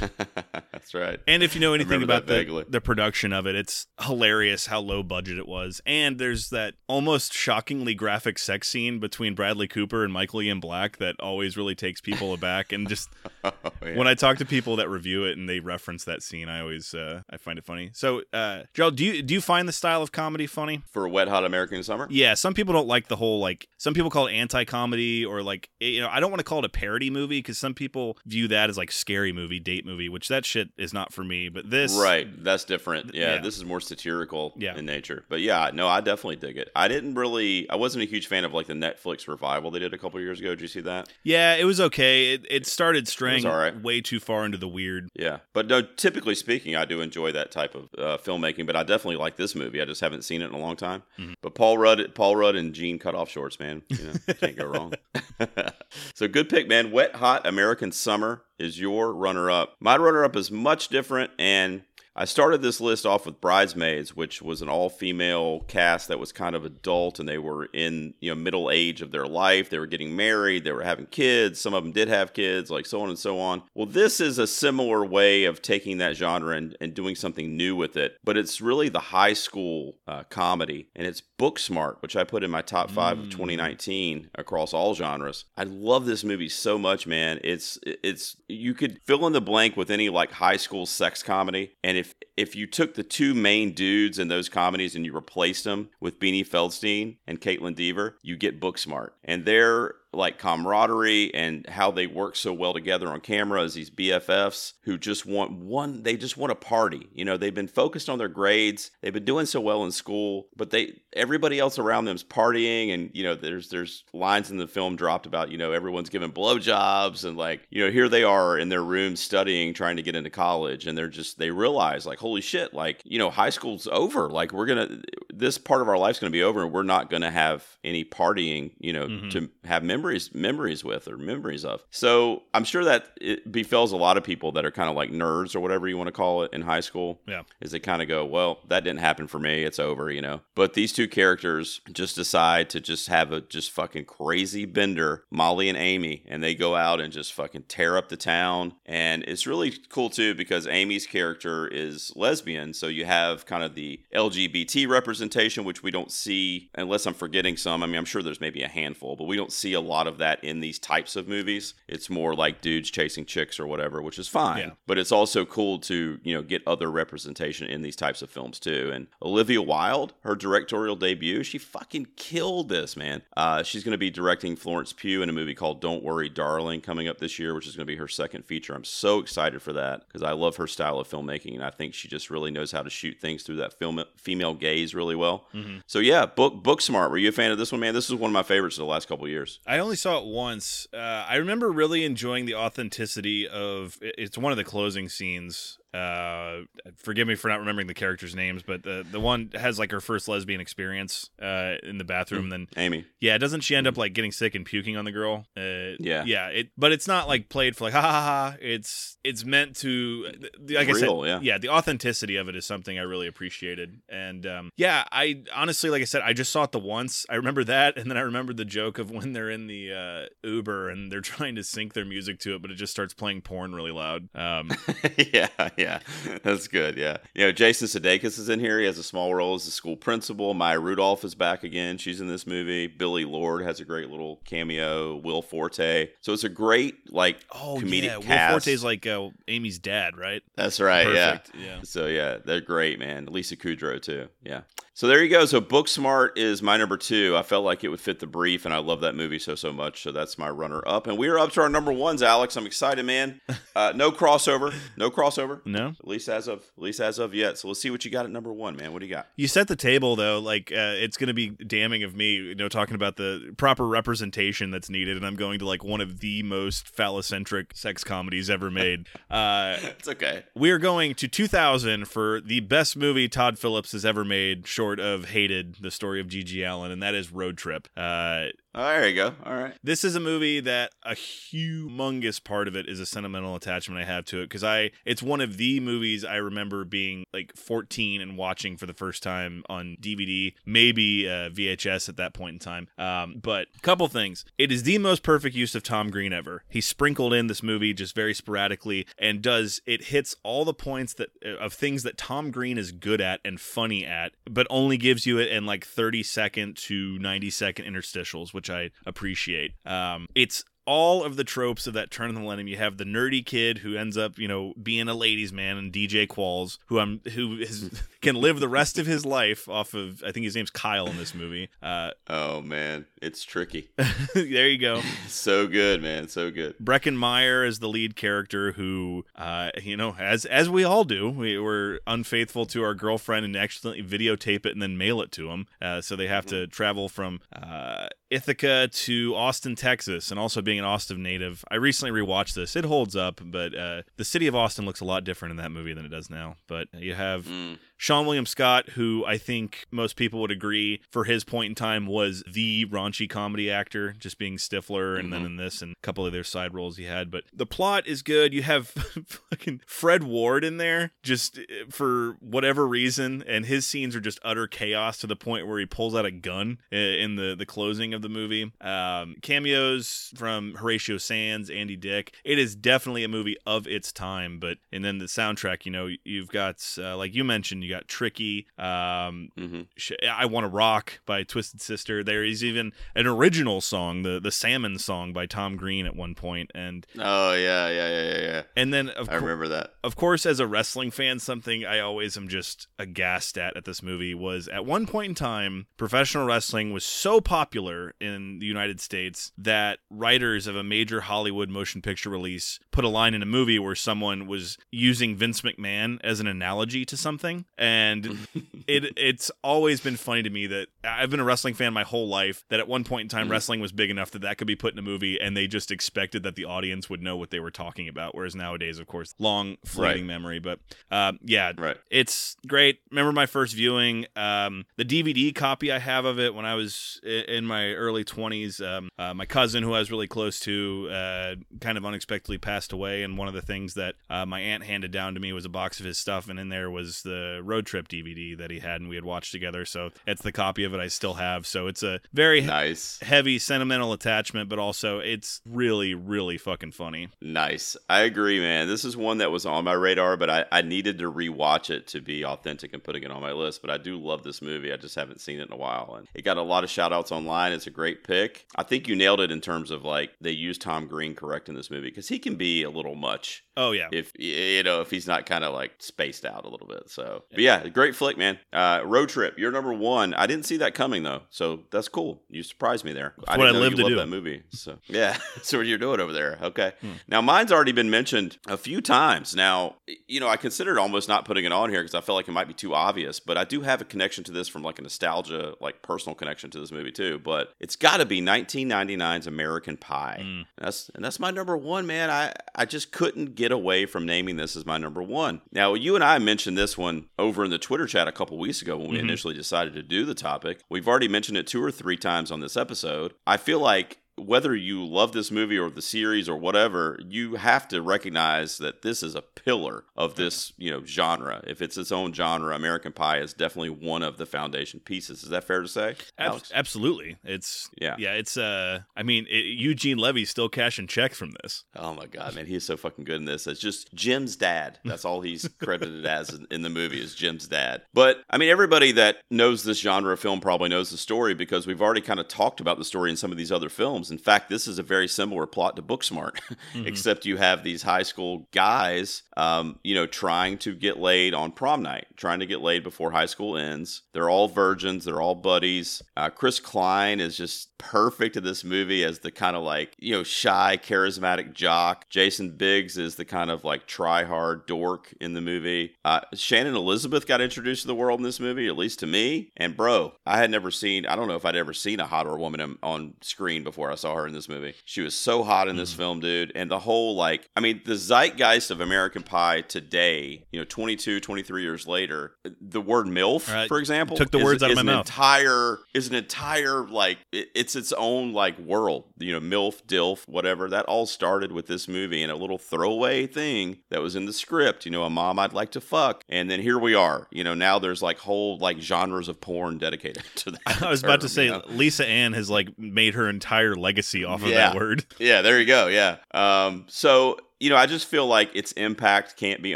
that's 0.71 0.93
right. 0.93 1.19
and 1.27 1.43
if 1.43 1.55
you 1.55 1.61
know 1.61 1.73
anything 1.73 2.03
about 2.03 2.25
that 2.27 2.30
the, 2.31 2.65
the 2.69 2.81
production 2.81 3.33
of 3.33 3.45
it, 3.45 3.55
it's 3.55 3.87
hilarious 4.01 4.67
how 4.67 4.79
low 4.79 5.03
budget 5.03 5.37
it 5.37 5.47
was. 5.47 5.81
And 5.85 6.17
there's 6.17 6.49
that 6.49 6.75
almost 6.87 7.33
shockingly 7.33 7.93
graphic 7.93 8.39
sex 8.39 8.67
scene 8.67 8.99
between 8.99 9.35
Bradley 9.35 9.67
Cooper 9.67 10.03
and 10.03 10.11
Michael 10.11 10.41
Ian 10.41 10.59
Black 10.59 10.97
that 10.97 11.15
always 11.19 11.57
really 11.57 11.75
takes 11.75 12.01
people 12.01 12.33
aback. 12.33 12.71
And 12.71 12.87
just 12.87 13.09
Oh, 13.43 13.53
yeah. 13.83 13.97
when 13.97 14.07
I 14.07 14.13
talk 14.13 14.37
to 14.37 14.45
people 14.45 14.75
that 14.75 14.87
review 14.89 15.25
it 15.25 15.37
and 15.37 15.49
they 15.49 15.59
reference 15.59 16.05
that 16.05 16.21
scene, 16.21 16.47
I 16.47 16.61
always 16.61 16.93
uh, 16.93 17.21
I 17.29 17.37
find 17.37 17.57
it 17.57 17.65
funny. 17.65 17.89
So, 17.93 18.21
uh, 18.33 18.63
Gerald, 18.73 18.95
do 18.95 19.03
you 19.05 19.23
do 19.23 19.33
you 19.33 19.41
find 19.41 19.67
the 19.67 19.73
style 19.73 20.01
of 20.03 20.11
comedy 20.11 20.47
funny? 20.47 20.83
for 20.91 21.05
a 21.05 21.09
Wet 21.09 21.27
Hot 21.27 21.43
American 21.43 21.81
Summer. 21.83 22.07
Yeah, 22.09 22.35
some 22.35 22.53
people 22.53 22.73
don't 22.73 22.87
like 22.87 23.07
the 23.07 23.15
whole 23.15 23.39
like 23.39 23.67
some 23.77 23.93
people 23.93 24.09
call 24.09 24.27
it 24.27 24.33
anti-comedy 24.33 25.25
or 25.25 25.41
like 25.41 25.69
you 25.79 26.01
know 26.01 26.09
I 26.09 26.19
don't 26.19 26.29
want 26.29 26.39
to 26.39 26.43
call 26.43 26.59
it 26.59 26.65
a 26.65 26.69
parody 26.69 27.09
movie 27.09 27.39
because 27.39 27.57
some 27.57 27.73
people 27.73 28.17
view 28.25 28.47
that 28.49 28.69
as 28.69 28.77
like 28.77 28.91
scary 28.91 29.31
movie, 29.31 29.59
date 29.59 29.85
movie, 29.85 30.09
which 30.09 30.27
that 30.27 30.45
shit 30.45 30.69
is 30.77 30.93
not 30.93 31.11
for 31.13 31.23
me. 31.23 31.49
But 31.49 31.69
this, 31.69 31.95
Right, 31.95 32.20
that's 32.37 32.63
different. 32.63 33.13
Yeah, 33.13 33.35
Yeah. 33.35 33.41
this 33.41 33.57
is 33.57 33.65
more 33.65 33.79
satirical 33.81 34.53
Yeah. 34.57 34.77
in 34.77 34.85
nature. 34.85 35.25
But 35.29 35.41
yeah, 35.41 35.71
no, 35.73 35.87
I 35.87 36.01
definitely 36.01 36.35
dig 36.37 36.57
it. 36.57 36.69
I 36.75 36.87
didn't 36.87 37.15
really, 37.15 37.69
I 37.69 37.75
wasn't 37.75 38.03
a 38.03 38.07
huge 38.07 38.27
fan 38.27 38.45
of 38.45 38.53
like 38.53 38.67
the 38.67 38.73
Netflix 38.73 39.27
revival 39.27 39.71
they 39.71 39.79
did 39.79 39.93
a 39.93 39.97
couple 39.97 40.19
years 40.19 40.39
ago. 40.39 40.49
Did 40.49 40.61
you 40.61 40.67
see 40.67 40.81
that? 40.81 41.09
yeah, 41.23 41.55
it 41.55 41.63
was 41.65 41.79
okay. 41.81 42.33
It, 42.33 42.45
it 42.49 42.65
started 42.65 43.07
straying 43.07 43.45
all 43.45 43.57
right. 43.57 43.79
way 43.81 44.01
too 44.01 44.19
far 44.19 44.45
into 44.45 44.57
the 44.57 44.67
weird. 44.67 45.09
Yeah, 45.15 45.39
but 45.53 45.67
no, 45.67 45.81
typically 45.81 46.35
speaking, 46.35 46.75
I 46.75 46.85
do 46.85 47.01
enjoy 47.01 47.31
that 47.33 47.51
type 47.51 47.75
of 47.75 47.89
uh, 47.97 48.17
filmmaking. 48.17 48.65
But 48.65 48.75
I 48.75 48.83
definitely 48.83 49.17
like 49.17 49.35
this 49.37 49.55
movie. 49.55 49.81
I 49.81 49.85
just 49.85 50.01
haven't 50.01 50.23
seen 50.23 50.41
it 50.41 50.45
in 50.47 50.53
a 50.53 50.59
long 50.59 50.75
time. 50.75 51.03
Mhm. 51.19 51.33
But 51.41 51.55
Paul 51.55 51.77
Rudd, 51.77 52.13
Paul 52.15 52.35
Rudd, 52.35 52.55
and 52.55 52.73
Gene 52.73 52.99
cut 52.99 53.15
off 53.15 53.29
shorts, 53.29 53.59
man. 53.59 53.81
You 53.89 53.97
know, 54.05 54.33
can't 54.33 54.55
go 54.55 54.65
wrong. 54.65 54.93
so 56.13 56.27
good 56.27 56.49
pick, 56.49 56.67
man. 56.67 56.91
Wet 56.91 57.15
Hot 57.15 57.45
American 57.45 57.91
Summer 57.91 58.43
is 58.59 58.79
your 58.79 59.13
runner-up. 59.13 59.75
My 59.79 59.97
runner-up 59.97 60.35
is 60.35 60.51
much 60.51 60.89
different, 60.89 61.31
and 61.39 61.81
I 62.15 62.25
started 62.25 62.61
this 62.61 62.81
list 62.81 63.05
off 63.05 63.25
with 63.25 63.39
Bridesmaids, 63.39 64.15
which 64.15 64.41
was 64.41 64.61
an 64.61 64.67
all-female 64.69 65.61
cast 65.61 66.07
that 66.09 66.19
was 66.19 66.31
kind 66.31 66.55
of 66.55 66.65
adult, 66.65 67.19
and 67.19 67.27
they 67.29 67.37
were 67.37 67.65
in 67.73 68.13
you 68.19 68.29
know 68.31 68.35
middle 68.35 68.69
age 68.69 69.01
of 69.01 69.11
their 69.11 69.25
life. 69.25 69.69
They 69.69 69.79
were 69.79 69.87
getting 69.87 70.15
married, 70.15 70.63
they 70.63 70.71
were 70.73 70.83
having 70.83 71.05
kids. 71.05 71.61
Some 71.61 71.73
of 71.73 71.83
them 71.83 71.93
did 71.93 72.07
have 72.09 72.33
kids, 72.33 72.69
like 72.69 72.85
so 72.85 73.01
on 73.01 73.09
and 73.09 73.17
so 73.17 73.39
on. 73.39 73.63
Well, 73.73 73.85
this 73.85 74.19
is 74.19 74.37
a 74.39 74.47
similar 74.47 75.05
way 75.05 75.45
of 75.45 75.61
taking 75.61 75.99
that 75.99 76.17
genre 76.17 76.55
and, 76.55 76.75
and 76.81 76.93
doing 76.93 77.15
something 77.15 77.55
new 77.55 77.75
with 77.75 77.95
it, 77.95 78.17
but 78.23 78.35
it's 78.37 78.59
really 78.61 78.89
the 78.89 78.99
high 78.99 79.33
school 79.33 79.95
uh, 80.07 80.23
comedy, 80.29 80.89
and 80.95 81.07
it's 81.07 81.21
Booksmart, 81.39 82.01
which 82.01 82.15
I 82.15 82.23
put 82.23 82.43
in 82.43 82.51
my 82.51 82.61
top 82.61 82.91
five 82.91 83.17
of 83.19 83.25
Mm. 83.25 83.31
2019 83.31 84.29
across 84.35 84.73
all 84.73 84.93
genres. 84.95 85.45
I 85.55 85.63
love 85.63 86.05
this 86.05 86.23
movie 86.23 86.49
so 86.49 86.77
much, 86.77 87.07
man. 87.07 87.39
It's 87.43 87.79
it's 87.83 88.35
you 88.47 88.73
could 88.73 88.99
fill 89.05 89.25
in 89.27 89.33
the 89.33 89.41
blank 89.41 89.77
with 89.77 89.89
any 89.89 90.09
like 90.09 90.31
high 90.31 90.57
school 90.57 90.85
sex 90.85 91.23
comedy, 91.23 91.71
and 91.83 91.97
if 91.97 92.10
if 92.37 92.55
you 92.55 92.67
took 92.67 92.93
the 92.93 93.03
two 93.03 93.33
main 93.33 93.73
dudes 93.73 94.19
in 94.19 94.27
those 94.27 94.49
comedies 94.49 94.95
and 94.95 95.05
you 95.05 95.13
replaced 95.13 95.63
them 95.63 95.89
with 95.99 96.19
Beanie 96.19 96.47
Feldstein 96.47 97.17
and 97.27 97.41
Kaitlyn 97.41 97.75
Dever, 97.75 98.17
you 98.21 98.35
get 98.35 98.59
Booksmart, 98.59 99.11
and 99.23 99.45
they're 99.45 99.95
like 100.13 100.37
camaraderie 100.37 101.33
and 101.33 101.67
how 101.67 101.91
they 101.91 102.07
work 102.07 102.35
so 102.35 102.51
well 102.51 102.73
together 102.73 103.07
on 103.07 103.21
camera 103.21 103.63
as 103.63 103.73
these 103.73 103.89
BFFs 103.89 104.73
who 104.83 104.97
just 104.97 105.25
want 105.25 105.51
one 105.51 106.03
they 106.03 106.17
just 106.17 106.37
want 106.37 106.51
a 106.51 106.55
party. 106.55 107.07
You 107.13 107.25
know, 107.25 107.37
they've 107.37 107.53
been 107.53 107.67
focused 107.67 108.09
on 108.09 108.17
their 108.17 108.27
grades. 108.27 108.91
They've 109.01 109.13
been 109.13 109.25
doing 109.25 109.45
so 109.45 109.61
well 109.61 109.85
in 109.85 109.91
school, 109.91 110.47
but 110.55 110.69
they 110.69 111.01
everybody 111.13 111.59
else 111.59 111.79
around 111.79 112.05
them's 112.05 112.23
partying 112.23 112.93
and 112.93 113.09
you 113.13 113.23
know, 113.23 113.35
there's 113.35 113.69
there's 113.69 114.03
lines 114.13 114.51
in 114.51 114.57
the 114.57 114.67
film 114.67 114.95
dropped 114.95 115.25
about, 115.25 115.49
you 115.49 115.57
know, 115.57 115.71
everyone's 115.71 116.09
giving 116.09 116.31
blowjobs 116.31 117.23
and 117.23 117.37
like, 117.37 117.65
you 117.69 117.83
know, 117.83 117.91
here 117.91 118.09
they 118.09 118.23
are 118.23 118.57
in 118.57 118.69
their 118.69 118.83
room 118.83 119.15
studying 119.15 119.73
trying 119.73 119.95
to 119.95 120.03
get 120.03 120.15
into 120.15 120.29
college 120.29 120.87
and 120.87 120.97
they're 120.97 121.07
just 121.07 121.37
they 121.37 121.51
realize 121.51 122.05
like 122.05 122.19
holy 122.19 122.41
shit, 122.41 122.73
like, 122.73 123.01
you 123.05 123.17
know, 123.17 123.29
high 123.29 123.49
school's 123.49 123.87
over. 123.87 124.29
Like 124.29 124.51
we're 124.51 124.65
going 124.65 124.87
to 124.87 125.01
this 125.33 125.57
part 125.57 125.81
of 125.81 125.87
our 125.87 125.97
life's 125.97 126.19
going 126.19 126.31
to 126.31 126.37
be 126.37 126.43
over 126.43 126.63
and 126.63 126.73
we're 126.73 126.83
not 126.83 127.09
going 127.09 127.21
to 127.21 127.31
have 127.31 127.65
any 127.83 128.03
partying, 128.03 128.71
you 128.79 128.93
know, 128.93 129.07
mm-hmm. 129.07 129.29
to 129.29 129.49
have 129.63 129.83
memories 130.01 130.33
memories 130.33 130.83
with 130.83 131.07
or 131.07 131.17
memories 131.17 131.65
of. 131.65 131.83
So 131.91 132.43
I'm 132.53 132.63
sure 132.63 132.83
that 132.83 133.09
it 133.19 133.51
befalls 133.51 133.91
a 133.91 133.97
lot 133.97 134.17
of 134.17 134.23
people 134.23 134.51
that 134.53 134.65
are 134.65 134.71
kind 134.71 134.89
of 134.89 134.95
like 134.95 135.11
nerds 135.11 135.55
or 135.55 135.59
whatever 135.59 135.87
you 135.87 135.97
want 135.97 136.07
to 136.07 136.11
call 136.11 136.43
it 136.43 136.53
in 136.53 136.61
high 136.61 136.79
school. 136.79 137.21
Yeah, 137.27 137.43
is 137.61 137.71
they 137.71 137.79
kind 137.79 138.01
of 138.01 138.07
go, 138.07 138.25
well, 138.25 138.59
that 138.67 138.83
didn't 138.83 138.99
happen 138.99 139.27
for 139.27 139.39
me. 139.39 139.63
It's 139.63 139.79
over, 139.79 140.11
you 140.11 140.21
know. 140.21 140.41
But 140.55 140.73
these 140.73 140.93
two 140.93 141.07
characters 141.07 141.81
just 141.91 142.15
decide 142.15 142.69
to 142.71 142.79
just 142.79 143.07
have 143.07 143.31
a 143.31 143.41
just 143.41 143.71
fucking 143.71 144.05
crazy 144.05 144.65
bender, 144.65 145.23
Molly 145.29 145.69
and 145.69 145.77
Amy, 145.77 146.23
and 146.27 146.43
they 146.43 146.55
go 146.55 146.75
out 146.75 146.99
and 146.99 147.13
just 147.13 147.33
fucking 147.33 147.63
tear 147.67 147.97
up 147.97 148.09
the 148.09 148.17
town. 148.17 148.73
And 148.85 149.23
it's 149.27 149.47
really 149.47 149.71
cool 149.89 150.09
too 150.09 150.33
because 150.33 150.67
Amy's 150.67 151.05
character 151.05 151.67
is 151.67 152.11
lesbian, 152.15 152.73
so 152.73 152.87
you 152.87 153.05
have 153.05 153.45
kind 153.45 153.63
of 153.63 153.75
the 153.75 154.01
LGBT 154.15 154.87
representation, 154.87 155.63
which 155.63 155.83
we 155.83 155.91
don't 155.91 156.11
see 156.11 156.69
unless 156.75 157.05
I'm 157.05 157.13
forgetting 157.13 157.57
some. 157.57 157.83
I 157.83 157.85
mean, 157.85 157.97
I'm 157.97 158.05
sure 158.05 158.23
there's 158.23 158.41
maybe 158.41 158.63
a 158.63 158.67
handful, 158.67 159.15
but 159.15 159.25
we 159.25 159.37
don't 159.37 159.51
see 159.51 159.73
a 159.73 159.81
lot 159.91 160.07
of 160.07 160.17
that 160.19 160.43
in 160.43 160.59
these 160.59 160.79
types 160.79 161.15
of 161.15 161.27
movies. 161.27 161.73
It's 161.87 162.09
more 162.09 162.33
like 162.33 162.61
dudes 162.61 162.89
chasing 162.89 163.25
chicks 163.25 163.59
or 163.59 163.67
whatever, 163.67 164.01
which 164.01 164.17
is 164.17 164.27
fine. 164.27 164.57
Yeah. 164.59 164.71
But 164.87 164.97
it's 164.97 165.11
also 165.11 165.45
cool 165.45 165.79
to, 165.79 166.19
you 166.23 166.33
know, 166.33 166.41
get 166.41 166.65
other 166.67 166.89
representation 166.89 167.67
in 167.67 167.81
these 167.81 167.95
types 167.95 168.21
of 168.21 168.29
films 168.29 168.59
too. 168.59 168.91
And 168.93 169.07
Olivia 169.21 169.61
Wilde, 169.61 170.13
her 170.21 170.35
directorial 170.35 170.95
debut, 170.95 171.43
she 171.43 171.57
fucking 171.57 172.07
killed 172.15 172.69
this, 172.69 172.95
man. 172.95 173.21
Uh, 173.35 173.63
she's 173.63 173.83
going 173.83 173.91
to 173.91 173.97
be 173.97 174.09
directing 174.09 174.55
Florence 174.55 174.93
Pugh 174.93 175.21
in 175.21 175.29
a 175.29 175.33
movie 175.33 175.55
called 175.55 175.81
Don't 175.81 176.03
Worry, 176.03 176.29
Darling 176.29 176.81
coming 176.81 177.07
up 177.07 177.19
this 177.19 177.37
year, 177.37 177.53
which 177.53 177.67
is 177.67 177.75
going 177.75 177.85
to 177.85 177.91
be 177.91 177.97
her 177.97 178.07
second 178.07 178.45
feature. 178.45 178.73
I'm 178.73 178.83
so 178.83 179.19
excited 179.19 179.61
for 179.61 179.73
that 179.73 180.07
because 180.07 180.23
I 180.23 180.31
love 180.31 180.55
her 180.57 180.67
style 180.67 180.99
of 180.99 181.09
filmmaking 181.09 181.55
and 181.55 181.63
I 181.63 181.69
think 181.69 181.93
she 181.93 182.07
just 182.07 182.29
really 182.29 182.51
knows 182.51 182.71
how 182.71 182.81
to 182.81 182.89
shoot 182.89 183.19
things 183.19 183.43
through 183.43 183.57
that 183.57 183.73
film 183.73 184.03
female 184.15 184.53
gaze 184.53 184.95
really 184.95 185.15
well. 185.15 185.45
Mm-hmm. 185.53 185.79
So 185.87 185.99
yeah, 185.99 186.25
book 186.25 186.63
book 186.63 186.81
smart. 186.81 187.11
Were 187.11 187.17
you 187.17 187.29
a 187.29 187.33
fan 187.33 187.51
of 187.51 187.57
this 187.57 187.71
one, 187.71 187.81
man? 187.81 187.93
This 187.93 188.09
is 188.09 188.15
one 188.15 188.29
of 188.29 188.33
my 188.33 188.43
favorites 188.43 188.77
of 188.77 188.85
the 188.85 188.91
last 188.91 189.07
couple 189.07 189.27
years. 189.27 189.59
I 189.65 189.77
only 189.81 189.95
saw 189.95 190.19
it 190.19 190.25
once. 190.25 190.87
Uh, 190.93 190.97
I 190.97 191.35
remember 191.35 191.71
really 191.71 192.05
enjoying 192.05 192.45
the 192.45 192.55
authenticity 192.55 193.47
of. 193.47 193.97
It's 194.01 194.37
one 194.37 194.51
of 194.51 194.57
the 194.57 194.63
closing 194.63 195.09
scenes 195.09 195.77
uh 195.93 196.61
forgive 196.95 197.27
me 197.27 197.35
for 197.35 197.49
not 197.49 197.59
remembering 197.59 197.87
the 197.87 197.93
characters 197.93 198.33
names 198.33 198.63
but 198.63 198.83
the 198.83 199.05
the 199.11 199.19
one 199.19 199.51
has 199.53 199.77
like 199.77 199.91
her 199.91 199.99
first 199.99 200.27
lesbian 200.29 200.61
experience 200.61 201.29
uh 201.41 201.73
in 201.83 201.97
the 201.97 202.03
bathroom 202.05 202.47
mm, 202.47 202.51
then 202.51 202.67
amy. 202.77 203.05
Yeah 203.19 203.37
doesn't 203.37 203.61
she 203.61 203.75
end 203.75 203.87
up 203.87 203.97
like 203.97 204.13
getting 204.13 204.31
sick 204.31 204.55
and 204.55 204.65
puking 204.65 204.95
on 204.95 205.03
the 205.03 205.11
girl? 205.11 205.45
Uh 205.57 205.97
yeah. 205.99 206.23
yeah 206.25 206.47
it 206.47 206.69
but 206.77 206.93
it's 206.93 207.07
not 207.07 207.27
like 207.27 207.49
played 207.49 207.75
for 207.75 207.85
like 207.85 207.93
ha 207.93 208.01
ha 208.01 208.11
ha 208.11 208.55
it's 208.61 209.17
it's 209.25 209.43
meant 209.43 209.75
to 209.77 210.25
like 210.69 210.87
Real, 210.87 211.23
i 211.23 211.27
said 211.27 211.27
yeah. 211.27 211.39
yeah 211.41 211.57
the 211.57 211.69
authenticity 211.69 212.37
of 212.37 212.47
it 212.47 212.55
is 212.55 212.65
something 212.65 212.97
i 212.97 213.01
really 213.01 213.27
appreciated. 213.27 214.01
And 214.07 214.45
um 214.45 214.69
yeah 214.77 215.03
i 215.11 215.43
honestly 215.53 215.89
like 215.89 216.01
i 216.01 216.05
said 216.05 216.21
i 216.21 216.31
just 216.31 216.53
saw 216.53 216.63
it 216.63 216.71
the 216.71 216.79
once. 216.79 217.25
I 217.29 217.35
remember 217.35 217.65
that 217.65 217.97
and 217.97 218.09
then 218.09 218.17
i 218.17 218.21
remember 218.21 218.53
the 218.53 218.65
joke 218.65 218.97
of 218.97 219.11
when 219.11 219.33
they're 219.33 219.49
in 219.49 219.67
the 219.67 219.91
uh 219.91 220.47
uber 220.47 220.89
and 220.89 221.11
they're 221.11 221.21
trying 221.31 221.55
to 221.55 221.63
sync 221.63 221.93
their 221.93 222.05
music 222.05 222.39
to 222.39 222.55
it 222.55 222.61
but 222.61 222.71
it 222.71 222.75
just 222.75 222.93
starts 222.93 223.13
playing 223.13 223.41
porn 223.41 223.75
really 223.75 223.91
loud. 223.91 224.29
Um 224.33 224.71
yeah 225.33 225.49
yeah, 225.81 225.99
that's 226.43 226.67
good. 226.67 226.97
Yeah, 226.97 227.17
you 227.33 227.45
know, 227.45 227.51
Jason 227.51 227.87
Sudeikis 227.87 228.39
is 228.39 228.49
in 228.49 228.59
here. 228.59 228.79
He 228.79 228.85
has 228.85 228.97
a 228.97 229.03
small 229.03 229.33
role 229.33 229.55
as 229.55 229.65
the 229.65 229.71
school 229.71 229.95
principal. 229.95 230.53
Maya 230.53 230.79
Rudolph 230.79 231.23
is 231.23 231.35
back 231.35 231.63
again. 231.63 231.97
She's 231.97 232.21
in 232.21 232.27
this 232.27 232.47
movie. 232.47 232.87
Billie 232.87 233.25
Lourd 233.25 233.63
has 233.63 233.79
a 233.79 233.85
great 233.85 234.09
little 234.09 234.39
cameo. 234.45 235.15
Will 235.15 235.41
Forte. 235.41 236.09
So 236.21 236.33
it's 236.33 236.43
a 236.43 236.49
great 236.49 237.11
like 237.11 237.39
oh, 237.51 237.79
comedic 237.81 238.03
yeah. 238.03 238.19
cast. 238.19 238.53
Will 238.53 238.59
Forte's 238.59 238.83
like 238.83 239.07
uh, 239.07 239.29
Amy's 239.47 239.79
dad, 239.79 240.17
right? 240.17 240.43
That's 240.55 240.79
right. 240.79 241.05
Perfect. 241.05 241.51
Yeah. 241.55 241.65
yeah. 241.65 241.79
So 241.83 242.07
yeah, 242.07 242.37
they're 242.43 242.61
great, 242.61 242.99
man. 242.99 243.25
Lisa 243.25 243.55
Kudrow 243.55 244.01
too. 244.01 244.27
Yeah. 244.43 244.61
So 245.01 245.07
there 245.07 245.23
you 245.23 245.29
go. 245.29 245.45
So 245.45 245.59
Booksmart 245.59 246.33
is 246.35 246.61
my 246.61 246.77
number 246.77 246.95
two. 246.95 247.35
I 247.35 247.41
felt 247.41 247.65
like 247.65 247.83
it 247.83 247.87
would 247.87 247.99
fit 247.99 248.19
the 248.19 248.27
brief, 248.27 248.65
and 248.65 248.71
I 248.71 248.77
love 248.77 249.01
that 249.01 249.15
movie 249.15 249.39
so 249.39 249.55
so 249.55 249.73
much. 249.73 250.03
So 250.03 250.11
that's 250.11 250.37
my 250.37 250.47
runner 250.47 250.83
up, 250.85 251.07
and 251.07 251.17
we 251.17 251.27
are 251.27 251.39
up 251.39 251.51
to 251.53 251.61
our 251.61 251.69
number 251.69 251.91
ones. 251.91 252.21
Alex, 252.21 252.55
I'm 252.55 252.67
excited, 252.67 253.03
man. 253.03 253.41
Uh, 253.73 253.93
no 253.95 254.11
crossover. 254.11 254.73
No 254.97 255.09
crossover. 255.09 255.65
No. 255.65 255.93
At 255.97 256.05
least 256.05 256.27
as 256.27 256.49
of 256.49 256.59
at 256.77 256.83
least 256.83 256.99
as 256.99 257.19
of 257.19 257.33
yet. 257.33 257.57
So 257.57 257.69
let's 257.69 257.79
see 257.79 257.89
what 257.89 258.03
you 258.03 258.11
got 258.11 258.25
at 258.25 258.31
number 258.31 258.51
one, 258.51 258.75
man. 258.75 258.91
What 258.91 258.99
do 258.99 259.05
you 259.05 259.13
got? 259.13 259.27
You 259.37 259.47
set 259.47 259.69
the 259.69 259.77
table 259.77 260.17
though. 260.17 260.39
Like 260.39 260.73
uh, 260.73 260.95
it's 260.97 261.15
going 261.15 261.29
to 261.29 261.33
be 261.33 261.51
damning 261.51 262.03
of 262.03 262.13
me, 262.13 262.33
you 262.33 262.55
know, 262.55 262.67
talking 262.67 262.95
about 262.95 263.15
the 263.15 263.53
proper 263.55 263.87
representation 263.87 264.71
that's 264.71 264.89
needed, 264.89 265.15
and 265.15 265.25
I'm 265.25 265.37
going 265.37 265.59
to 265.59 265.65
like 265.65 265.85
one 265.85 266.01
of 266.01 266.19
the 266.19 266.43
most 266.43 266.93
phallocentric 266.93 267.77
sex 267.77 268.03
comedies 268.03 268.49
ever 268.49 268.69
made. 268.69 269.07
Uh, 269.31 269.77
it's 269.83 270.09
okay. 270.09 270.43
We 270.55 270.71
are 270.71 270.77
going 270.77 271.15
to 271.15 271.27
2000 271.27 272.05
for 272.09 272.41
the 272.41 272.59
best 272.59 272.97
movie 272.97 273.29
Todd 273.29 273.57
Phillips 273.57 273.93
has 273.93 274.03
ever 274.03 274.25
made, 274.25 274.67
short 274.67 274.90
of 274.99 275.29
Hated, 275.29 275.77
the 275.79 275.91
story 275.91 276.19
of 276.19 276.27
G.G. 276.27 276.63
Allin, 276.63 276.91
and 276.91 277.01
that 277.01 277.15
is 277.15 277.31
Road 277.31 277.57
Trip. 277.57 277.87
Uh, 277.95 278.47
Oh, 278.73 278.83
there 278.85 279.09
you 279.09 279.15
go. 279.15 279.33
All 279.45 279.55
right. 279.55 279.73
This 279.83 280.05
is 280.05 280.15
a 280.15 280.19
movie 280.21 280.61
that 280.61 280.91
a 281.03 281.11
humongous 281.11 282.41
part 282.41 282.69
of 282.69 282.75
it 282.75 282.87
is 282.87 283.01
a 283.01 283.05
sentimental 283.05 283.55
attachment 283.55 283.99
I 283.99 284.05
have 284.05 284.23
to 284.25 284.39
it 284.39 284.45
because 284.45 284.63
I 284.63 284.91
it's 285.03 285.21
one 285.21 285.41
of 285.41 285.57
the 285.57 285.81
movies 285.81 286.23
I 286.23 286.35
remember 286.35 286.85
being 286.85 287.25
like 287.33 287.53
14 287.55 288.21
and 288.21 288.37
watching 288.37 288.77
for 288.77 288.85
the 288.85 288.93
first 288.93 289.23
time 289.23 289.63
on 289.67 289.97
DVD, 289.99 290.53
maybe 290.65 291.27
uh, 291.27 291.49
VHS 291.49 292.07
at 292.07 292.15
that 292.15 292.33
point 292.33 292.53
in 292.53 292.59
time. 292.59 292.87
Um, 292.97 293.39
but 293.41 293.67
a 293.75 293.79
couple 293.81 294.07
things. 294.07 294.45
It 294.57 294.71
is 294.71 294.83
the 294.83 294.97
most 294.99 295.21
perfect 295.21 295.53
use 295.53 295.75
of 295.75 295.83
Tom 295.83 296.09
Green 296.09 296.31
ever. 296.31 296.63
He 296.69 296.79
sprinkled 296.79 297.33
in 297.33 297.47
this 297.47 297.61
movie 297.61 297.93
just 297.93 298.15
very 298.15 298.33
sporadically 298.33 299.05
and 299.17 299.41
does 299.41 299.81
it 299.85 300.05
hits 300.05 300.33
all 300.43 300.63
the 300.63 300.73
points 300.73 301.13
that 301.15 301.29
uh, 301.45 301.57
of 301.57 301.73
things 301.73 302.03
that 302.03 302.17
Tom 302.17 302.51
Green 302.51 302.77
is 302.77 302.93
good 302.93 303.19
at 303.19 303.41
and 303.43 303.59
funny 303.59 304.05
at, 304.05 304.31
but 304.49 304.65
only 304.69 304.95
gives 304.95 305.25
you 305.25 305.39
it 305.39 305.49
in 305.49 305.65
like 305.65 305.85
30 305.85 306.23
second 306.23 306.77
to 306.77 307.19
90 307.19 307.49
second 307.49 307.85
interstitials 307.85 308.53
which 308.61 308.69
I 308.69 308.91
appreciate. 309.07 309.73
Um, 309.87 310.27
it's 310.35 310.63
all 310.85 311.23
of 311.23 311.35
the 311.35 311.43
tropes 311.43 311.87
of 311.87 311.93
that 311.93 312.11
turn 312.11 312.29
of 312.29 312.35
the 312.35 312.41
millennium. 312.41 312.67
You 312.67 312.77
have 312.77 312.97
the 312.97 313.03
nerdy 313.03 313.45
kid 313.45 313.79
who 313.79 313.95
ends 313.95 314.17
up, 314.17 314.37
you 314.37 314.47
know, 314.47 314.73
being 314.81 315.07
a 315.07 315.13
ladies' 315.13 315.53
man, 315.53 315.77
and 315.77 315.93
DJ 315.93 316.27
Qualls, 316.27 316.77
who 316.87 316.99
I'm 316.99 317.21
who 317.33 317.57
is, 317.57 318.01
can 318.21 318.35
live 318.35 318.59
the 318.59 318.67
rest 318.67 318.97
of 318.97 319.05
his 319.05 319.25
life 319.25 319.69
off 319.69 319.93
of. 319.93 320.23
I 320.23 320.31
think 320.31 320.43
his 320.43 320.55
name's 320.55 320.69
Kyle 320.69 321.07
in 321.07 321.17
this 321.17 321.35
movie. 321.35 321.69
Uh, 321.81 322.11
oh 322.27 322.61
man, 322.61 323.05
it's 323.21 323.43
tricky. 323.43 323.89
there 324.33 324.67
you 324.67 324.77
go. 324.77 325.01
so 325.27 325.67
good, 325.67 326.01
man. 326.01 326.27
So 326.27 326.51
good. 326.51 326.75
Breckin 326.79 327.15
Meyer 327.15 327.63
is 327.63 327.79
the 327.79 327.89
lead 327.89 328.15
character 328.15 328.73
who, 328.73 329.25
uh, 329.35 329.71
you 329.81 329.95
know, 329.95 330.15
as 330.19 330.45
as 330.45 330.69
we 330.69 330.83
all 330.83 331.03
do, 331.03 331.29
we 331.29 331.57
were 331.57 332.01
unfaithful 332.07 332.65
to 332.67 332.83
our 332.83 332.95
girlfriend 332.95 333.45
and 333.45 333.55
accidentally 333.55 334.03
videotape 334.03 334.65
it 334.65 334.73
and 334.73 334.81
then 334.81 334.97
mail 334.97 335.21
it 335.21 335.31
to 335.33 335.49
him. 335.49 335.67
Uh, 335.81 336.01
so 336.01 336.15
they 336.15 336.27
have 336.27 336.45
to 336.47 336.55
mm-hmm. 336.55 336.71
travel 336.71 337.07
from 337.07 337.39
uh, 337.53 338.07
Ithaca 338.31 338.87
to 338.87 339.35
Austin, 339.35 339.75
Texas, 339.75 340.31
and 340.31 340.39
also 340.39 340.61
being 340.61 340.79
an 340.79 340.85
Austin 340.85 341.21
native. 341.21 341.65
I 341.69 341.75
recently 341.75 342.17
rewatched 342.17 342.53
this. 342.53 342.75
It 342.77 342.85
holds 342.85 343.15
up, 343.15 343.41
but 343.43 343.75
uh, 343.75 344.03
the 344.15 344.23
city 344.23 344.47
of 344.47 344.55
Austin 344.55 344.85
looks 344.85 345.01
a 345.01 345.05
lot 345.05 345.25
different 345.25 345.51
in 345.51 345.57
that 345.57 345.71
movie 345.71 345.93
than 345.93 346.05
it 346.05 346.09
does 346.09 346.29
now. 346.29 346.55
But 346.67 346.87
you 346.93 347.13
have 347.13 347.45
mm. 347.45 347.77
Seann 348.01 348.25
William 348.25 348.47
Scott, 348.47 348.89
who 348.89 349.23
I 349.27 349.37
think 349.37 349.85
most 349.91 350.15
people 350.15 350.41
would 350.41 350.49
agree 350.49 351.01
for 351.11 351.25
his 351.25 351.43
point 351.43 351.69
in 351.69 351.75
time 351.75 352.07
was 352.07 352.43
the 352.51 352.85
raunchy 352.87 353.29
comedy 353.29 353.69
actor, 353.69 354.15
just 354.17 354.39
being 354.39 354.57
Stifler, 354.57 355.19
and 355.19 355.25
mm-hmm. 355.25 355.31
then 355.31 355.45
in 355.45 355.57
this 355.57 355.83
and 355.83 355.91
a 355.91 355.95
couple 356.01 356.25
of 356.25 356.33
their 356.33 356.43
side 356.43 356.73
roles 356.73 356.97
he 356.97 357.03
had. 357.03 357.29
But 357.29 357.43
the 357.53 357.67
plot 357.67 358.07
is 358.07 358.23
good. 358.23 358.55
You 358.55 358.63
have 358.63 358.87
fucking 359.27 359.81
Fred 359.85 360.23
Ward 360.23 360.63
in 360.63 360.77
there, 360.77 361.11
just 361.21 361.59
eh, 361.59 361.83
for 361.91 362.37
whatever 362.39 362.87
reason, 362.87 363.43
and 363.45 363.67
his 363.67 363.85
scenes 363.85 364.15
are 364.15 364.19
just 364.19 364.39
utter 364.43 364.65
chaos 364.65 365.19
to 365.19 365.27
the 365.27 365.35
point 365.35 365.67
where 365.67 365.77
he 365.77 365.85
pulls 365.85 366.15
out 366.15 366.25
a 366.25 366.31
gun 366.31 366.79
eh, 366.91 366.97
in 366.97 367.35
the 367.35 367.53
the 367.55 367.67
closing 367.67 368.15
of 368.15 368.23
the 368.23 368.29
movie. 368.29 368.71
Um, 368.81 369.35
cameos 369.43 370.33
from 370.35 370.73
Horatio 370.73 371.19
Sanz, 371.19 371.69
Andy 371.69 371.97
Dick. 371.97 372.33
It 372.43 372.57
is 372.57 372.75
definitely 372.75 373.23
a 373.23 373.29
movie 373.29 373.57
of 373.67 373.85
its 373.85 374.11
time. 374.11 374.57
But 374.57 374.79
and 374.91 375.05
then 375.05 375.19
the 375.19 375.25
soundtrack, 375.25 375.85
you 375.85 375.91
know, 375.91 376.09
you've 376.23 376.49
got 376.49 376.83
uh, 376.97 377.15
like 377.15 377.35
you 377.35 377.43
mentioned 377.43 377.90
got 377.91 378.07
Tricky. 378.07 378.67
Um, 378.77 379.49
mm-hmm. 379.57 379.81
I 380.29 380.45
Want 380.45 380.65
to 380.65 380.69
Rock 380.69 381.21
by 381.25 381.43
Twisted 381.43 381.81
Sister. 381.81 382.23
There 382.23 382.43
is 382.43 382.63
even 382.63 382.93
an 383.15 383.27
original 383.27 383.81
song, 383.81 384.23
the 384.23 384.39
the 384.39 384.51
Salmon 384.51 384.97
song 384.97 385.33
by 385.33 385.45
Tom 385.45 385.75
Green 385.75 386.05
at 386.05 386.15
one 386.15 386.35
point. 386.35 386.71
And 386.73 387.05
oh 387.17 387.53
yeah, 387.53 387.89
yeah, 387.89 388.09
yeah, 388.09 388.23
yeah, 388.23 388.41
yeah. 388.41 388.61
And 388.75 388.93
then 388.93 389.09
of 389.09 389.29
I 389.29 389.33
co- 389.33 389.45
remember 389.45 389.67
that. 389.69 389.93
Of 390.03 390.15
course, 390.15 390.45
as 390.45 390.59
a 390.59 390.67
wrestling 390.67 391.11
fan, 391.11 391.39
something 391.39 391.85
I 391.85 391.99
always 391.99 392.35
am 392.37 392.47
just 392.47 392.87
aghast 392.97 393.57
at 393.57 393.77
at 393.77 393.85
this 393.85 394.01
movie 394.01 394.33
was 394.33 394.67
at 394.67 394.85
one 394.85 395.05
point 395.05 395.29
in 395.29 395.35
time, 395.35 395.87
professional 395.97 396.45
wrestling 396.45 396.93
was 396.93 397.03
so 397.03 397.41
popular 397.41 398.13
in 398.19 398.59
the 398.59 398.65
United 398.65 398.99
States 398.99 399.51
that 399.57 399.99
writers 400.09 400.67
of 400.67 400.75
a 400.75 400.83
major 400.83 401.21
Hollywood 401.21 401.69
motion 401.69 402.01
picture 402.01 402.29
release 402.29 402.79
put 402.91 403.05
a 403.05 403.09
line 403.09 403.33
in 403.33 403.41
a 403.41 403.45
movie 403.45 403.79
where 403.79 403.95
someone 403.95 404.47
was 404.47 404.77
using 404.91 405.35
Vince 405.35 405.61
McMahon 405.61 406.19
as 406.23 406.39
an 406.39 406.47
analogy 406.47 407.05
to 407.05 407.17
something. 407.17 407.65
And 407.81 408.47
it 408.87 409.13
it's 409.17 409.51
always 409.63 409.99
been 409.99 410.15
funny 410.15 410.43
to 410.43 410.49
me 410.49 410.67
that 410.67 410.87
I've 411.03 411.29
been 411.31 411.39
a 411.39 411.43
wrestling 411.43 411.73
fan 411.73 411.91
my 411.93 412.03
whole 412.03 412.27
life 412.29 412.63
that 412.69 412.79
at 412.79 412.87
one 412.87 413.03
point 413.03 413.23
in 413.23 413.27
time 413.29 413.47
Mhm. 413.47 413.51
wrestling 413.51 413.79
was 413.81 413.91
big 413.91 414.09
enough 414.11 414.31
that 414.31 414.43
that 414.43 414.57
could 414.57 414.67
be 414.67 414.75
put 414.75 414.93
in 414.93 414.99
a 414.99 415.01
movie 415.01 415.41
and 415.41 415.57
they 415.57 415.65
just 415.67 415.89
expected 415.91 416.43
that 416.43 416.55
the 416.55 416.63
audience 416.65 417.09
would 417.09 417.21
know 417.23 417.35
what 417.35 417.49
they 417.49 417.59
were 417.59 417.71
talking 417.71 418.07
about 418.07 418.35
whereas 418.35 418.55
nowadays 418.55 418.99
of 418.99 419.07
course 419.07 419.33
long 419.39 419.77
fleeting 419.83 420.27
memory 420.27 420.59
but 420.59 420.79
um, 421.09 421.39
yeah 421.43 421.71
Right. 421.77 421.97
it's 422.11 422.55
great. 422.67 422.99
Remember 423.09 423.31
my 423.31 423.47
first 423.47 423.73
viewing, 423.75 424.27
um, 424.35 424.85
the 424.97 425.05
DVD 425.05 425.53
copy 425.55 425.91
I 425.91 425.97
have 425.99 426.25
of 426.25 426.39
it 426.39 426.53
when 426.53 426.65
I 426.65 426.75
was 426.75 427.19
in 427.23 427.65
my 427.65 427.93
early 427.93 428.23
20s. 428.23 428.79
Um, 428.81 429.09
uh, 429.17 429.33
my 429.33 429.45
cousin, 429.45 429.81
who 429.83 429.93
I 429.93 429.99
was 429.99 430.11
really 430.11 430.27
close 430.27 430.59
to, 430.61 431.09
uh, 431.11 431.55
kind 431.79 431.97
of 431.97 432.05
unexpectedly 432.05 432.57
passed 432.59 432.91
away. 432.93 433.23
And 433.23 433.37
one 433.37 433.47
of 433.47 433.53
the 433.55 433.61
things 433.61 433.95
that 433.95 434.15
uh, 434.29 434.45
my 434.45 434.59
aunt 434.59 434.83
handed 434.83 435.11
down 435.11 435.33
to 435.33 435.39
me 435.39 435.51
was 435.53 435.65
a 435.65 435.69
box 435.69 435.99
of 435.99 436.05
his 436.05 436.17
stuff. 436.19 436.47
And 436.49 436.59
in 436.59 436.69
there 436.69 436.91
was 436.91 437.21
the 437.23 437.60
road 437.63 437.85
trip 437.85 438.07
DVD 438.07 438.57
that 438.57 438.71
he 438.71 438.79
had 438.79 439.01
and 439.01 439.09
we 439.09 439.15
had 439.15 439.25
watched 439.25 439.51
together. 439.51 439.85
So 439.85 440.11
it's 440.27 440.41
the 440.41 440.51
copy 440.51 440.83
of 440.83 440.93
it 440.93 440.99
I 440.99 441.07
still 441.07 441.35
have. 441.35 441.65
So 441.67 441.87
it's 441.87 442.03
a 442.03 442.19
very 442.33 442.61
he- 442.61 442.67
Nice. 442.67 443.19
heavy 443.21 443.59
sentimental 443.59 444.13
attachment, 444.13 444.69
but 444.69 444.79
also 444.79 445.19
it's 445.19 445.61
really, 445.65 446.13
really 446.13 446.57
fucking 446.57 446.91
funny. 446.91 447.29
Nice. 447.41 447.97
I 448.09 448.21
agree, 448.21 448.59
man. 448.59 448.87
This 448.87 449.03
is 449.05 449.17
one 449.17 449.39
that 449.39 449.51
was 449.51 449.65
on 449.65 449.83
my 449.83 449.93
radar, 449.93 450.37
but 450.37 450.49
I, 450.49 450.65
I 450.71 450.81
needed 450.81 451.17
to 451.19 451.31
rewatch 451.31 451.89
it 451.89 452.07
to 452.07 452.21
be 452.21 452.45
authentic 452.45 452.93
and 452.93 453.03
putting 453.03 453.23
it 453.23 453.31
on 453.31 453.41
my 453.41 453.51
list. 453.51 453.81
But 453.81 453.91
I 453.91 453.97
do 453.97 454.17
love 454.17 454.43
this 454.43 454.61
movie. 454.61 454.91
I 454.93 454.97
just 454.97 455.15
haven't 455.15 455.41
seen 455.41 455.59
it 455.59 455.67
in 455.67 455.73
a 455.73 455.77
while. 455.77 456.15
And 456.17 456.27
it 456.33 456.43
got 456.43 456.57
a 456.57 456.61
lot 456.61 456.83
of 456.83 456.89
shout 456.89 457.11
outs 457.13 457.31
online. 457.31 457.71
It's 457.73 457.87
a 457.87 457.91
great 457.91 458.23
pick. 458.23 458.65
I 458.75 458.83
think 458.83 459.07
you 459.07 459.15
nailed 459.15 459.39
it 459.41 459.51
in 459.51 459.61
terms 459.61 459.91
of 459.91 460.03
like 460.03 460.31
they 460.39 460.51
used 460.51 460.81
Tom 460.81 461.07
Green 461.07 461.35
correct 461.35 461.69
in 461.69 461.75
this 461.75 461.91
movie 461.91 462.09
because 462.09 462.27
he 462.29 462.39
can 462.39 462.55
be 462.55 462.83
a 462.83 462.89
little 462.89 463.15
much 463.15 463.63
Oh, 463.77 463.91
yeah. 463.91 464.09
if 464.11 464.31
you 464.37 464.83
know 464.83 465.01
if 465.01 465.09
he's 465.09 465.27
not 465.27 465.45
kind 465.45 465.63
of 465.63 465.73
like 465.73 465.93
spaced 465.99 466.45
out 466.45 466.65
a 466.65 466.69
little 466.69 466.87
bit. 466.87 467.09
So, 467.09 467.43
but 467.51 467.59
yeah, 467.59 467.87
great 467.87 468.15
flick, 468.15 468.37
man. 468.37 468.59
Uh, 468.73 469.01
Road 469.05 469.29
trip. 469.29 469.57
You're 469.57 469.71
number 469.71 469.93
one. 469.93 470.33
I 470.33 470.45
didn't 470.45 470.65
see 470.65 470.77
that 470.77 470.93
coming 470.93 471.23
though, 471.23 471.43
so 471.49 471.81
that's 471.91 472.07
cool. 472.09 472.41
You 472.49 472.63
surprised 472.63 473.05
me 473.05 473.13
there. 473.13 473.33
That's 473.37 473.51
I 473.51 473.57
what 473.57 473.65
didn't 473.67 473.77
I 473.77 473.79
live 473.79 473.95
to 473.95 474.03
do. 474.03 474.15
that 474.15 474.27
movie. 474.27 474.63
So 474.71 474.97
yeah, 475.07 475.37
so 475.61 475.77
what 475.77 475.87
you're 475.87 475.97
doing 475.97 476.19
over 476.19 476.33
there. 476.33 476.57
Okay. 476.61 476.93
Hmm. 477.01 477.11
Now 477.27 477.41
mine's 477.41 477.71
already 477.71 477.91
been 477.93 478.09
mentioned 478.09 478.57
a 478.67 478.77
few 478.77 478.99
times. 479.01 479.55
Now 479.55 479.95
you 480.27 480.39
know 480.39 480.47
I 480.47 480.57
considered 480.57 480.97
almost 480.97 481.29
not 481.29 481.45
putting 481.45 481.65
it 481.65 481.71
on 481.71 481.89
here 481.89 482.01
because 482.01 482.15
I 482.15 482.21
felt 482.21 482.35
like 482.35 482.47
it 482.47 482.51
might 482.51 482.67
be 482.67 482.73
too 482.73 482.93
obvious, 482.93 483.39
but 483.39 483.57
I 483.57 483.63
do 483.63 483.81
have 483.81 484.01
a 484.01 484.05
connection 484.05 484.43
to 484.45 484.51
this 484.51 484.67
from 484.67 484.83
like 484.83 484.99
a 484.99 485.01
nostalgia, 485.01 485.75
like 485.79 486.01
personal 486.01 486.35
connection 486.35 486.69
to 486.71 486.79
this 486.79 486.91
movie 486.91 487.11
too. 487.11 487.39
But 487.39 487.73
it's 487.79 487.95
got 487.95 488.17
to 488.17 488.25
be 488.25 488.41
1999's 488.41 489.47
American 489.47 489.97
Pie. 489.97 490.41
Mm. 490.43 490.65
That's 490.77 491.09
and 491.15 491.23
that's 491.23 491.39
my 491.39 491.51
number 491.51 491.77
one, 491.77 492.05
man. 492.05 492.29
I 492.29 492.53
I 492.75 492.85
just 492.85 493.11
couldn't 493.11 493.55
get 493.61 493.71
away 493.71 494.05
from 494.07 494.25
naming 494.25 494.55
this 494.55 494.75
as 494.75 494.85
my 494.85 494.97
number 494.97 495.21
one. 495.21 495.61
Now 495.71 495.93
you 495.93 496.15
and 496.15 496.23
I 496.23 496.39
mentioned 496.39 496.77
this 496.77 496.97
one 496.97 497.25
over 497.37 497.63
in 497.63 497.69
the 497.69 497.77
Twitter 497.77 498.07
chat 498.07 498.27
a 498.27 498.31
couple 498.31 498.57
weeks 498.57 498.81
ago 498.81 498.97
when 498.97 499.09
we 499.11 499.17
Mhm. 499.17 499.21
initially 499.21 499.53
decided 499.53 499.93
to 499.93 500.01
do 500.01 500.25
the 500.25 500.33
topic. 500.33 500.79
We've 500.89 501.07
already 501.07 501.27
mentioned 501.27 501.57
it 501.57 501.67
two 501.67 501.83
or 501.83 501.91
three 501.91 502.17
times 502.17 502.49
on 502.51 502.59
this 502.59 502.75
episode. 502.75 503.33
I 503.45 503.57
feel 503.57 503.79
like 503.79 504.17
whether 504.37 504.75
you 504.75 505.05
love 505.05 505.33
this 505.33 505.51
movie 505.51 505.77
or 505.77 505.89
the 505.89 506.01
series 506.01 506.47
or 506.49 506.55
whatever, 506.57 507.19
you 507.27 507.55
have 507.55 507.87
to 507.89 508.01
recognize 508.01 508.77
that 508.79 509.01
this 509.01 509.21
is 509.23 509.35
a 509.35 509.41
pillar 509.41 510.03
of 510.15 510.35
this, 510.35 510.73
you 510.77 510.89
know, 510.89 511.03
genre. 511.05 511.61
If 511.67 511.81
it's 511.81 511.97
its 511.97 512.11
own 512.11 512.33
genre, 512.33 512.75
American 512.75 513.11
Pie 513.11 513.39
is 513.39 513.53
definitely 513.53 513.89
one 513.89 514.23
of 514.23 514.37
the 514.37 514.45
foundation 514.45 514.99
pieces. 514.99 515.43
Is 515.43 515.49
that 515.49 515.63
fair 515.65 515.81
to 515.81 515.87
say? 515.87 516.15
Ab- 516.37 516.61
absolutely. 516.73 517.37
It's 517.43 517.89
Yeah. 518.01 518.15
yeah. 518.17 518.33
It's 518.33 518.57
uh. 518.57 519.01
I 519.15 519.23
mean, 519.23 519.45
it, 519.49 519.65
Eugene 519.65 520.17
Levy's 520.17 520.49
still 520.49 520.69
cashing 520.69 521.07
checks 521.07 521.37
from 521.37 521.53
this. 521.61 521.83
Oh 521.95 522.13
my 522.13 522.25
god, 522.25 522.55
man, 522.55 522.65
he 522.65 522.75
is 522.75 522.85
so 522.85 522.97
fucking 522.97 523.25
good 523.25 523.35
in 523.37 523.45
this. 523.45 523.67
It's 523.67 523.79
just 523.79 524.13
Jim's 524.13 524.55
dad. 524.55 524.99
That's 525.05 525.25
all 525.25 525.41
he's 525.41 525.67
credited 525.81 526.25
as 526.25 526.49
in- 526.49 526.67
in 526.71 526.81
the 526.81 526.89
movie 526.89 527.21
is 527.21 527.35
Jim's 527.35 527.67
dad. 527.67 528.03
But 528.13 528.43
I 528.49 528.57
mean, 528.57 528.69
everybody 528.69 529.11
that 529.13 529.37
knows 529.51 529.83
this 529.83 529.99
genre 529.99 530.33
of 530.33 530.39
film 530.39 530.59
probably 530.61 530.89
knows 530.89 531.09
the 531.11 531.17
story 531.17 531.53
because 531.53 531.85
we've 531.85 532.01
already 532.01 532.21
kind 532.21 532.39
of 532.39 532.47
talked 532.47 532.79
about 532.79 532.97
the 532.97 533.05
story 533.05 533.29
in 533.29 533.35
some 533.37 533.51
of 533.51 533.57
these 533.57 533.71
other 533.71 533.89
films. 533.89 534.20
In 534.29 534.37
fact, 534.37 534.69
this 534.69 534.87
is 534.87 534.99
a 534.99 535.03
very 535.03 535.27
similar 535.27 535.65
plot 535.65 535.95
to 535.95 536.01
Booksmart, 536.03 536.59
Mhm. 536.93 537.07
except 537.07 537.45
you 537.45 537.57
have 537.57 537.83
these 537.83 538.03
high 538.03 538.23
school 538.23 538.67
guys, 538.71 539.43
um, 539.57 539.97
you 540.03 540.13
know, 540.13 540.27
trying 540.27 540.77
to 540.79 540.93
get 540.93 541.17
laid 541.17 541.53
on 541.53 541.71
prom 541.71 542.03
night, 542.03 542.27
trying 542.35 542.59
to 542.59 542.65
get 542.65 542.81
laid 542.81 543.03
before 543.03 543.31
high 543.31 543.45
school 543.45 543.77
ends. 543.77 544.21
They're 544.33 544.49
all 544.49 544.67
virgins. 544.67 545.25
They're 545.25 545.41
all 545.41 545.55
buddies. 545.55 546.21
Uh, 546.37 546.49
Chris 546.49 546.79
Klein 546.79 547.39
is 547.39 547.57
just 547.57 547.97
perfect 547.97 548.57
in 548.57 548.63
this 548.63 548.83
movie 548.83 549.23
as 549.23 549.39
the 549.39 549.51
kind 549.51 549.75
of 549.75 549.83
like 549.83 550.15
you 550.19 550.33
know 550.33 550.43
shy, 550.43 550.97
charismatic 551.01 551.73
jock. 551.73 552.29
Jason 552.29 552.71
Biggs 552.71 553.17
is 553.17 553.35
the 553.35 553.45
kind 553.45 553.71
of 553.71 553.83
like 553.83 554.07
try 554.07 554.43
hard 554.43 554.85
dork 554.87 555.33
in 555.39 555.53
the 555.53 555.61
movie. 555.61 556.15
Uh, 556.25 556.41
Shannon 556.53 556.95
Elizabeth 556.95 557.47
got 557.47 557.61
introduced 557.61 558.01
to 558.01 558.07
the 558.07 558.15
world 558.15 558.39
in 558.39 558.43
this 558.43 558.59
movie, 558.59 558.87
at 558.87 558.97
least 558.97 559.19
to 559.19 559.27
me. 559.27 559.71
And 559.77 559.95
bro, 559.95 560.33
I 560.45 560.57
had 560.57 560.71
never 560.71 560.91
seen. 560.91 561.25
I 561.25 561.35
don't 561.35 561.47
know 561.47 561.55
if 561.55 561.65
I'd 561.65 561.75
ever 561.75 561.93
seen 561.93 562.19
a 562.19 562.25
hotter 562.27 562.57
woman 562.57 562.97
on 563.03 563.33
screen 563.41 563.83
before 563.83 564.10
I 564.11 564.15
saw 564.15 564.35
her 564.35 564.47
in 564.47 564.53
this 564.53 564.69
movie. 564.69 564.93
She 565.05 565.21
was 565.21 565.35
so 565.35 565.63
hot 565.63 565.87
in 565.87 565.95
this 565.95 566.13
mm. 566.13 566.17
film, 566.17 566.39
dude. 566.39 566.71
And 566.75 566.89
the 566.89 566.99
whole 566.99 567.35
like, 567.35 567.67
I 567.75 567.79
mean, 567.79 568.01
the 568.05 568.15
zeitgeist 568.15 568.91
of 568.91 569.01
American 569.01 569.43
Pie 569.43 569.81
today, 569.81 570.65
you 570.71 570.79
know, 570.79 570.85
22, 570.85 571.39
23 571.39 571.81
years 571.81 572.07
later, 572.07 572.55
the 572.79 573.01
word 573.01 573.27
MILF, 573.27 573.71
right. 573.73 573.87
for 573.87 573.99
example, 573.99 574.37
Took 574.37 574.51
the 574.51 574.59
is- 574.59 574.63
words 574.63 574.83
out 574.83 574.91
of 574.91 574.95
my 574.95 575.01
an 575.01 575.05
mouth. 575.07 575.27
Entire 575.27 575.99
is 576.13 576.27
an 576.27 576.35
entire 576.35 577.07
like 577.07 577.39
it- 577.51 577.69
it's 577.75 577.95
its 577.95 578.11
own 578.13 578.53
like 578.53 578.77
world. 578.79 579.25
You 579.39 579.53
know, 579.53 579.59
MILF, 579.59 580.05
DILF, 580.05 580.47
whatever. 580.47 580.89
That 580.89 581.05
all 581.05 581.25
started 581.25 581.71
with 581.71 581.87
this 581.87 582.07
movie 582.07 582.43
and 582.43 582.51
a 582.51 582.55
little 582.55 582.77
throwaway 582.77 583.47
thing 583.47 583.99
that 584.09 584.21
was 584.21 584.35
in 584.35 584.45
the 584.45 584.53
script. 584.53 585.05
You 585.05 585.11
know, 585.11 585.23
a 585.23 585.29
mom 585.29 585.59
I'd 585.59 585.73
like 585.73 585.91
to 585.91 586.01
fuck, 586.01 586.43
and 586.49 586.69
then 586.69 586.81
here 586.81 586.99
we 586.99 587.15
are. 587.15 587.47
You 587.51 587.63
know, 587.63 587.73
now 587.73 587.99
there's 587.99 588.21
like 588.21 588.39
whole 588.39 588.77
like 588.77 588.99
genres 588.99 589.47
of 589.47 589.61
porn 589.61 589.97
dedicated 589.97 590.43
to 590.55 590.71
that. 590.71 591.01
I 591.01 591.09
was 591.09 591.23
about 591.23 591.41
to 591.41 591.49
say 591.49 591.65
you 591.65 591.71
know? 591.71 591.83
Lisa 591.89 592.27
Ann 592.27 592.53
has 592.53 592.69
like 592.69 592.97
made 592.97 593.33
her 593.33 593.49
entire 593.49 593.95
legacy 594.01 594.43
off 594.43 594.61
of 594.63 594.69
Yeah. 594.69 594.75
that 594.89 594.95
word. 594.95 595.25
Yeah, 595.39 595.61
there 595.61 595.79
you 595.79 595.85
go. 595.85 596.07
Yeah. 596.07 596.37
Um, 596.53 597.05
so 597.07 597.57
you 597.81 597.89
know, 597.89 597.95
I 597.95 598.05
just 598.05 598.27
feel 598.27 598.45
like 598.45 598.69
its 598.75 598.91
impact 598.91 599.57
can't 599.57 599.81
be 599.81 599.95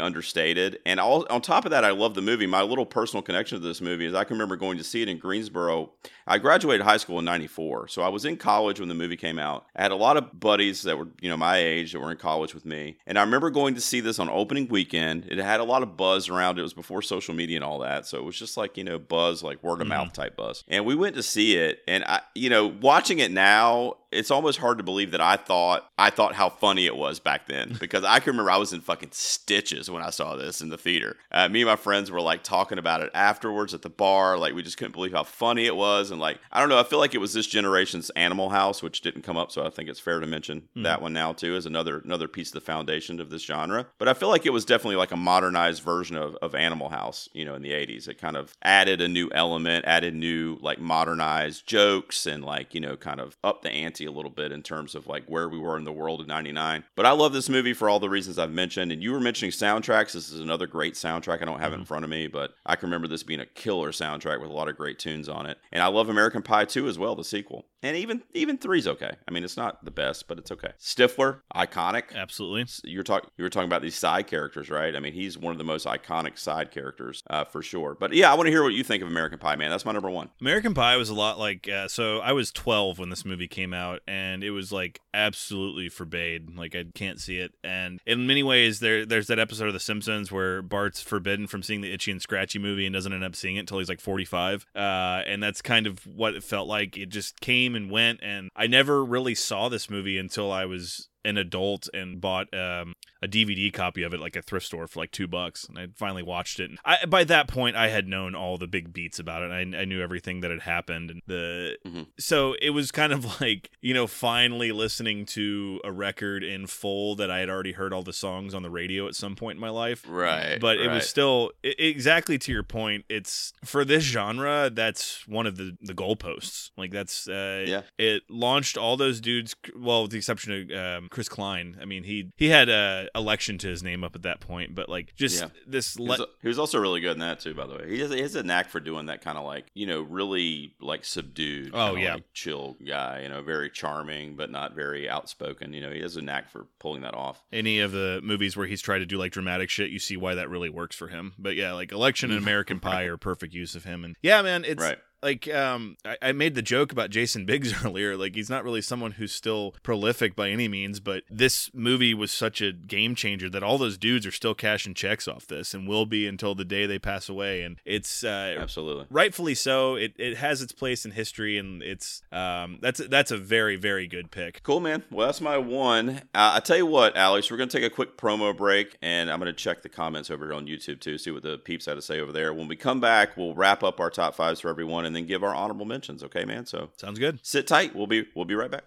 understated. 0.00 0.80
And 0.84 0.98
all, 0.98 1.24
on 1.30 1.40
top 1.40 1.66
of 1.66 1.70
that, 1.70 1.84
I 1.84 1.92
love 1.92 2.14
the 2.14 2.20
movie. 2.20 2.44
My 2.44 2.62
little 2.62 2.84
personal 2.84 3.22
connection 3.22 3.60
to 3.60 3.64
this 3.64 3.80
movie 3.80 4.06
is 4.06 4.12
I 4.12 4.24
can 4.24 4.34
remember 4.34 4.56
going 4.56 4.76
to 4.78 4.84
see 4.84 5.02
it 5.02 5.08
in 5.08 5.18
Greensboro. 5.18 5.92
I 6.26 6.38
graduated 6.38 6.84
high 6.84 6.96
school 6.96 7.20
in 7.20 7.24
'94, 7.24 7.86
so 7.86 8.02
I 8.02 8.08
was 8.08 8.24
in 8.24 8.38
college 8.38 8.80
when 8.80 8.88
the 8.88 8.94
movie 8.96 9.16
came 9.16 9.38
out. 9.38 9.66
I 9.76 9.82
had 9.82 9.92
a 9.92 9.96
lot 9.96 10.16
of 10.16 10.40
buddies 10.40 10.82
that 10.82 10.98
were, 10.98 11.06
you 11.20 11.30
know, 11.30 11.36
my 11.36 11.58
age 11.58 11.92
that 11.92 12.00
were 12.00 12.10
in 12.10 12.16
college 12.16 12.52
with 12.52 12.66
me, 12.66 12.98
and 13.06 13.16
I 13.16 13.22
remember 13.22 13.50
going 13.50 13.76
to 13.76 13.80
see 13.80 14.00
this 14.00 14.18
on 14.18 14.28
opening 14.28 14.66
weekend. 14.66 15.26
It 15.30 15.38
had 15.38 15.60
a 15.60 15.64
lot 15.64 15.84
of 15.84 15.96
buzz 15.96 16.28
around 16.28 16.58
it. 16.58 16.62
It 16.62 16.64
was 16.64 16.74
before 16.74 17.02
social 17.02 17.32
media 17.32 17.58
and 17.58 17.64
all 17.64 17.78
that, 17.78 18.06
so 18.06 18.18
it 18.18 18.24
was 18.24 18.36
just 18.36 18.56
like 18.56 18.76
you 18.76 18.82
know, 18.82 18.98
buzz, 18.98 19.44
like 19.44 19.62
word 19.62 19.80
of 19.80 19.86
mouth 19.86 20.08
mm-hmm. 20.08 20.22
type 20.22 20.36
buzz. 20.36 20.64
And 20.66 20.84
we 20.84 20.96
went 20.96 21.14
to 21.14 21.22
see 21.22 21.54
it, 21.54 21.84
and 21.86 22.02
I, 22.02 22.22
you 22.34 22.50
know, 22.50 22.66
watching 22.66 23.20
it 23.20 23.30
now, 23.30 23.94
it's 24.16 24.30
almost 24.30 24.58
hard 24.58 24.78
to 24.78 24.84
believe 24.84 25.10
that 25.12 25.20
I 25.20 25.36
thought 25.36 25.88
I 25.98 26.10
thought 26.10 26.34
how 26.34 26.48
funny 26.48 26.86
it 26.86 26.96
was 26.96 27.20
back 27.20 27.46
then 27.46 27.76
because 27.80 28.04
I 28.04 28.18
can 28.20 28.32
remember 28.32 28.50
I 28.50 28.56
was 28.56 28.72
in 28.72 28.80
fucking 28.80 29.10
stitches 29.12 29.90
when 29.90 30.02
I 30.02 30.10
saw 30.10 30.36
this 30.36 30.60
in 30.60 30.68
the 30.68 30.78
theater. 30.78 31.16
Uh, 31.30 31.48
me 31.48 31.62
and 31.62 31.68
my 31.68 31.76
friends 31.76 32.10
were 32.10 32.20
like 32.20 32.42
talking 32.42 32.78
about 32.78 33.00
it 33.02 33.10
afterwards 33.14 33.74
at 33.74 33.82
the 33.82 33.90
bar, 33.90 34.38
like 34.38 34.54
we 34.54 34.62
just 34.62 34.76
couldn't 34.78 34.92
believe 34.92 35.12
how 35.12 35.24
funny 35.24 35.66
it 35.66 35.76
was, 35.76 36.10
and 36.10 36.20
like 36.20 36.38
I 36.50 36.60
don't 36.60 36.68
know, 36.68 36.78
I 36.78 36.84
feel 36.84 36.98
like 36.98 37.14
it 37.14 37.18
was 37.20 37.32
this 37.32 37.46
generation's 37.46 38.10
Animal 38.10 38.50
House, 38.50 38.82
which 38.82 39.00
didn't 39.02 39.22
come 39.22 39.36
up, 39.36 39.52
so 39.52 39.64
I 39.66 39.70
think 39.70 39.88
it's 39.88 40.00
fair 40.00 40.20
to 40.20 40.26
mention 40.26 40.68
Mhm. 40.76 40.82
that 40.84 41.02
one 41.02 41.12
now 41.12 41.32
too 41.32 41.54
as 41.54 41.66
another 41.66 41.98
another 42.04 42.28
piece 42.28 42.48
of 42.48 42.54
the 42.54 42.60
foundation 42.60 43.20
of 43.20 43.30
this 43.30 43.42
genre. 43.44 43.86
But 43.98 44.08
I 44.08 44.14
feel 44.14 44.28
like 44.28 44.46
it 44.46 44.52
was 44.52 44.64
definitely 44.64 44.96
like 44.96 45.12
a 45.12 45.16
modernized 45.16 45.82
version 45.82 46.16
of, 46.16 46.34
of 46.36 46.54
Animal 46.54 46.88
House, 46.88 47.28
you 47.32 47.44
know, 47.44 47.54
in 47.54 47.62
the 47.62 47.72
'80s. 47.72 48.08
It 48.08 48.18
kind 48.20 48.36
of 48.36 48.54
added 48.62 49.00
a 49.00 49.08
new 49.08 49.30
element, 49.34 49.84
added 49.86 50.14
new 50.14 50.58
like 50.60 50.78
modernized 50.80 51.66
jokes, 51.66 52.26
and 52.26 52.44
like 52.44 52.74
you 52.74 52.80
know, 52.80 52.96
kind 52.96 53.20
of 53.20 53.36
up 53.44 53.62
the 53.62 53.70
ante 53.70 54.05
a 54.06 54.10
little 54.10 54.30
bit 54.30 54.52
in 54.52 54.62
terms 54.62 54.94
of 54.94 55.06
like 55.06 55.24
where 55.26 55.48
we 55.48 55.58
were 55.58 55.76
in 55.76 55.84
the 55.84 55.92
world 55.92 56.20
in 56.20 56.26
'99. 56.26 56.84
But 56.94 57.06
I 57.06 57.12
love 57.12 57.32
this 57.32 57.48
movie 57.48 57.72
for 57.74 57.88
all 57.88 58.00
the 58.00 58.08
reasons 58.08 58.38
I've 58.38 58.50
mentioned. 58.50 58.92
And 58.92 59.02
you 59.02 59.12
were 59.12 59.20
mentioning 59.20 59.52
soundtracks. 59.52 60.12
This 60.12 60.30
is 60.30 60.40
another 60.40 60.66
great 60.66 60.94
soundtrack. 60.94 61.42
I 61.42 61.44
don't 61.44 61.60
have 61.60 61.72
it 61.72 61.76
in 61.78 61.84
front 61.84 62.04
of 62.04 62.10
me, 62.10 62.26
but 62.26 62.54
I 62.64 62.76
can 62.76 62.88
remember 62.88 63.08
this 63.08 63.22
being 63.22 63.40
a 63.40 63.46
killer 63.46 63.90
soundtrack 63.90 64.40
with 64.40 64.50
a 64.50 64.54
lot 64.54 64.68
of 64.68 64.76
great 64.76 64.98
tunes 64.98 65.28
on 65.28 65.46
it. 65.46 65.58
And 65.72 65.82
I 65.82 65.88
love 65.88 66.08
American 66.08 66.42
Pie 66.42 66.66
2 66.66 66.88
as 66.88 66.98
well, 66.98 67.14
the 67.14 67.24
sequel. 67.24 67.66
And 67.82 67.96
even 67.96 68.22
even 68.34 68.58
three's 68.58 68.88
okay. 68.88 69.12
I 69.28 69.30
mean, 69.30 69.44
it's 69.44 69.56
not 69.56 69.84
the 69.84 69.90
best, 69.90 70.26
but 70.26 70.38
it's 70.38 70.50
okay. 70.50 70.72
Stifler, 70.80 71.40
iconic. 71.54 72.14
Absolutely. 72.14 72.66
You're 72.84 73.04
talking. 73.04 73.30
You 73.36 73.44
were 73.44 73.50
talking 73.50 73.68
about 73.68 73.82
these 73.82 73.94
side 73.94 74.26
characters, 74.26 74.70
right? 74.70 74.96
I 74.96 74.98
mean, 74.98 75.12
he's 75.12 75.38
one 75.38 75.52
of 75.52 75.58
the 75.58 75.64
most 75.64 75.86
iconic 75.86 76.36
side 76.38 76.70
characters 76.72 77.22
uh, 77.30 77.44
for 77.44 77.62
sure. 77.62 77.96
But 77.98 78.12
yeah, 78.12 78.32
I 78.32 78.34
want 78.34 78.46
to 78.46 78.50
hear 78.50 78.64
what 78.64 78.72
you 78.72 78.82
think 78.82 79.02
of 79.02 79.08
American 79.08 79.38
Pie, 79.38 79.56
man. 79.56 79.70
That's 79.70 79.84
my 79.84 79.92
number 79.92 80.10
one. 80.10 80.30
American 80.40 80.74
Pie 80.74 80.96
was 80.96 81.10
a 81.10 81.14
lot 81.14 81.38
like 81.38 81.68
uh, 81.68 81.86
so 81.86 82.18
I 82.18 82.32
was 82.32 82.50
12 82.50 82.98
when 82.98 83.10
this 83.10 83.24
movie 83.24 83.46
came 83.46 83.72
out 83.72 83.85
out, 83.86 84.00
and 84.06 84.42
it 84.42 84.50
was 84.50 84.72
like 84.72 85.00
absolutely 85.14 85.88
forbade. 85.88 86.56
Like 86.56 86.74
I 86.74 86.84
can't 86.94 87.20
see 87.20 87.38
it. 87.38 87.54
And 87.62 88.00
in 88.06 88.26
many 88.26 88.42
ways, 88.42 88.80
there 88.80 89.06
there's 89.06 89.28
that 89.28 89.38
episode 89.38 89.68
of 89.68 89.74
The 89.74 89.80
Simpsons 89.80 90.30
where 90.32 90.62
Bart's 90.62 91.00
forbidden 91.00 91.46
from 91.46 91.62
seeing 91.62 91.80
the 91.80 91.92
Itchy 91.92 92.10
and 92.10 92.20
Scratchy 92.20 92.58
movie 92.58 92.86
and 92.86 92.92
doesn't 92.94 93.12
end 93.12 93.24
up 93.24 93.36
seeing 93.36 93.56
it 93.56 93.60
until 93.60 93.78
he's 93.78 93.88
like 93.88 94.00
45. 94.00 94.66
Uh, 94.74 94.78
and 95.26 95.42
that's 95.42 95.62
kind 95.62 95.86
of 95.86 96.06
what 96.06 96.34
it 96.34 96.42
felt 96.42 96.68
like. 96.68 96.96
It 96.96 97.08
just 97.08 97.40
came 97.40 97.74
and 97.74 97.90
went, 97.90 98.20
and 98.22 98.50
I 98.56 98.66
never 98.66 99.04
really 99.04 99.34
saw 99.34 99.68
this 99.68 99.88
movie 99.90 100.18
until 100.18 100.50
I 100.52 100.64
was 100.64 101.08
an 101.26 101.36
adult 101.36 101.88
and 101.92 102.20
bought 102.20 102.52
um, 102.54 102.94
a 103.22 103.28
DVD 103.28 103.72
copy 103.72 104.02
of 104.02 104.14
it 104.14 104.20
like 104.20 104.36
a 104.36 104.42
thrift 104.42 104.66
store 104.66 104.86
for 104.86 105.00
like 105.00 105.10
two 105.10 105.26
bucks, 105.26 105.64
and 105.64 105.78
I 105.78 105.88
finally 105.94 106.22
watched 106.22 106.60
it. 106.60 106.70
And 106.70 106.78
I, 106.84 107.04
by 107.06 107.24
that 107.24 107.48
point, 107.48 107.76
I 107.76 107.88
had 107.88 108.06
known 108.06 108.34
all 108.34 108.58
the 108.58 108.66
big 108.66 108.92
beats 108.92 109.18
about 109.18 109.42
it. 109.42 109.50
I, 109.50 109.78
I 109.80 109.84
knew 109.84 110.00
everything 110.02 110.40
that 110.40 110.50
had 110.50 110.62
happened, 110.62 111.10
and 111.10 111.22
the 111.26 111.76
Mm-hmm. 111.86 112.02
so 112.18 112.54
it 112.60 112.70
was 112.70 112.90
kind 112.90 113.12
of 113.12 113.40
like 113.40 113.70
you 113.80 113.92
know 113.94 114.06
finally 114.06 114.72
listening 114.72 115.26
to 115.26 115.80
a 115.84 115.92
record 115.92 116.42
in 116.44 116.66
full 116.66 117.16
that 117.16 117.30
I 117.30 117.38
had 117.40 117.48
already 117.50 117.72
heard 117.72 117.92
all 117.92 118.02
the 118.02 118.12
songs 118.12 118.54
on 118.54 118.62
the 118.62 118.70
radio 118.70 119.06
at 119.08 119.14
some 119.14 119.34
point 119.36 119.56
in 119.56 119.60
my 119.60 119.68
life. 119.70 120.04
Right. 120.08 120.58
But 120.60 120.78
it 120.78 120.88
was 120.90 121.08
still 121.08 121.50
i 121.64 121.74
exactly 121.78 122.38
to 122.38 122.52
your 122.52 122.62
point. 122.62 123.04
It's 123.08 123.52
for 123.64 123.84
this 123.84 124.04
genre. 124.04 124.70
That's 124.72 125.26
one 125.26 125.46
of 125.46 125.56
the 125.56 125.76
the 125.80 125.94
goalposts. 125.94 126.70
Like 126.76 126.92
that's 126.92 127.28
uh, 127.28 127.64
Yeah. 127.66 127.82
It 127.98 128.22
launched 128.28 128.76
all 128.76 128.96
those 128.96 129.20
dudes. 129.20 129.54
Well, 129.76 130.02
with 130.02 130.12
the 130.12 130.18
exception 130.18 130.70
of 130.70 130.78
um, 131.02 131.08
Chris 131.16 131.30
Klein. 131.30 131.78
I 131.80 131.86
mean, 131.86 132.02
he 132.02 132.30
he 132.36 132.50
had 132.50 132.68
a 132.68 133.08
election 133.14 133.56
to 133.56 133.68
his 133.68 133.82
name 133.82 134.04
up 134.04 134.14
at 134.14 134.20
that 134.24 134.38
point. 134.38 134.74
But 134.74 134.90
like 134.90 135.16
just 135.16 135.40
Yeah. 135.40 135.48
this. 135.66 135.94
He 135.94 136.06
was, 136.06 136.20
he 136.42 136.48
was 136.48 136.58
also 136.58 136.78
really 136.78 137.00
good 137.00 137.12
in 137.12 137.20
that 137.20 137.40
too, 137.40 137.54
by 137.54 137.66
the 137.66 137.74
way. 137.74 137.88
He 137.88 138.00
has, 138.00 138.10
he 138.10 138.20
has 138.20 138.34
a 138.36 138.42
knack 138.42 138.68
for 138.68 138.80
doing 138.80 139.06
that 139.06 139.22
kind 139.22 139.38
of 139.38 139.44
like 139.46 139.64
you 139.72 139.86
know 139.86 140.02
really 140.02 140.74
like 140.78 141.06
subdued, 141.06 141.70
Oh, 141.72 141.96
yeah. 141.96 142.16
like, 142.16 142.24
chill 142.34 142.76
guy. 142.86 143.22
You 143.22 143.30
know, 143.30 143.40
very 143.40 143.70
charming 143.70 144.36
but 144.36 144.50
not 144.50 144.74
very 144.74 145.08
outspoken. 145.08 145.72
You 145.72 145.80
know, 145.80 145.90
he 145.90 146.02
has 146.02 146.18
a 146.18 146.22
knack 146.22 146.50
for 146.50 146.66
pulling 146.78 147.00
that 147.00 147.14
off. 147.14 147.42
any 147.50 147.80
of 147.80 147.92
the 147.92 148.20
movies 148.22 148.54
where 148.54 148.66
he's 148.66 148.82
tried 148.82 148.98
to 148.98 149.06
do 149.06 149.16
like 149.16 149.32
dramatic 149.32 149.70
shit, 149.70 149.88
you 149.88 149.98
see 149.98 150.18
why 150.18 150.34
that 150.34 150.50
really 150.50 150.68
works 150.68 150.96
for 150.96 151.08
him. 151.08 151.32
But 151.38 151.56
yeah, 151.56 151.72
like 151.72 151.92
Election 151.92 152.30
and 152.30 152.40
mm. 152.40 152.42
American 152.42 152.78
Pie 152.86 153.04
are 153.04 153.16
perfect 153.16 153.54
use 153.54 153.74
of 153.74 153.84
him. 153.84 154.04
And 154.04 154.16
yeah, 154.20 154.42
man, 154.42 154.66
it's 154.66 154.82
Right. 154.82 154.98
Like 155.26 155.52
um 155.52 155.96
I, 156.04 156.16
I 156.22 156.32
made 156.32 156.54
the 156.54 156.62
joke 156.62 156.92
about 156.92 157.10
Jason 157.10 157.44
Biggs 157.44 157.74
earlier. 157.84 158.16
Like 158.16 158.34
he's 158.34 158.50
not 158.50 158.64
really 158.64 158.80
someone 158.80 159.12
who's 159.12 159.32
still 159.32 159.74
prolific 159.82 160.36
by 160.36 160.50
any 160.50 160.68
means, 160.68 161.00
but 161.00 161.24
this 161.28 161.70
movie 161.74 162.14
was 162.14 162.30
such 162.30 162.60
a 162.60 162.72
game 162.72 163.14
changer 163.14 163.50
that 163.50 163.62
all 163.62 163.78
those 163.78 163.98
dudes 163.98 164.24
are 164.26 164.32
still 164.32 164.54
cashing 164.54 164.94
checks 164.94 165.26
off 165.26 165.46
this 165.46 165.74
and 165.74 165.88
will 165.88 166.06
be 166.06 166.26
until 166.26 166.54
the 166.54 166.64
day 166.64 166.86
they 166.86 166.98
pass 166.98 167.28
away. 167.28 167.62
And 167.62 167.76
it's 167.84 168.22
uh 168.22 168.56
Absolutely. 168.58 169.06
rightfully 169.10 169.54
so. 169.54 169.96
It 169.96 170.14
it 170.16 170.36
has 170.36 170.62
its 170.62 170.72
place 170.72 171.04
in 171.04 171.10
history 171.10 171.58
and 171.58 171.82
it's 171.82 172.22
um 172.30 172.78
that's 172.80 173.00
that's 173.08 173.30
a 173.32 173.36
very, 173.36 173.76
very 173.76 174.06
good 174.06 174.30
pick. 174.30 174.62
Cool, 174.62 174.80
man. 174.80 175.02
Well, 175.10 175.26
that's 175.26 175.40
my 175.40 175.58
one. 175.58 176.22
Uh, 176.34 176.52
I 176.54 176.60
tell 176.60 176.76
you 176.76 176.86
what, 176.86 177.16
Alex, 177.16 177.50
we're 177.50 177.56
going 177.56 177.68
to 177.68 177.76
take 177.76 177.90
a 177.90 177.94
quick 177.94 178.16
promo 178.16 178.56
break, 178.56 178.96
and 179.02 179.30
I'm 179.30 179.40
going 179.40 179.52
to 179.52 179.58
check 179.58 179.82
the 179.82 179.88
comments 179.88 180.30
over 180.30 180.44
here 180.44 180.54
on 180.54 180.66
YouTube 180.66 181.00
too, 181.00 181.18
see 181.18 181.30
what 181.30 181.42
the 181.42 181.58
peeps 181.58 181.86
had 181.86 181.94
to 181.94 182.02
say 182.02 182.20
over 182.20 182.32
there. 182.32 182.52
When 182.52 182.68
we 182.68 182.76
come 182.76 183.00
back, 183.00 183.36
we'll 183.36 183.54
wrap 183.54 183.82
up 183.82 184.00
our 184.00 184.10
top 184.10 184.34
fives 184.34 184.60
for 184.60 184.68
everyone, 184.68 185.04
and 185.04 185.15
then 185.16 185.26
give 185.26 185.42
our 185.42 185.54
honorable 185.54 185.86
mentions. 185.86 186.22
Okay, 186.22 186.44
man. 186.44 186.66
So 186.66 186.90
Sounds 186.96 187.18
good. 187.18 187.38
sit 187.42 187.66
tight. 187.66 187.94
We'll 187.94 188.06
be 188.06 188.26
we'll 188.34 188.44
be 188.44 188.54
right 188.54 188.70
back. 188.70 188.84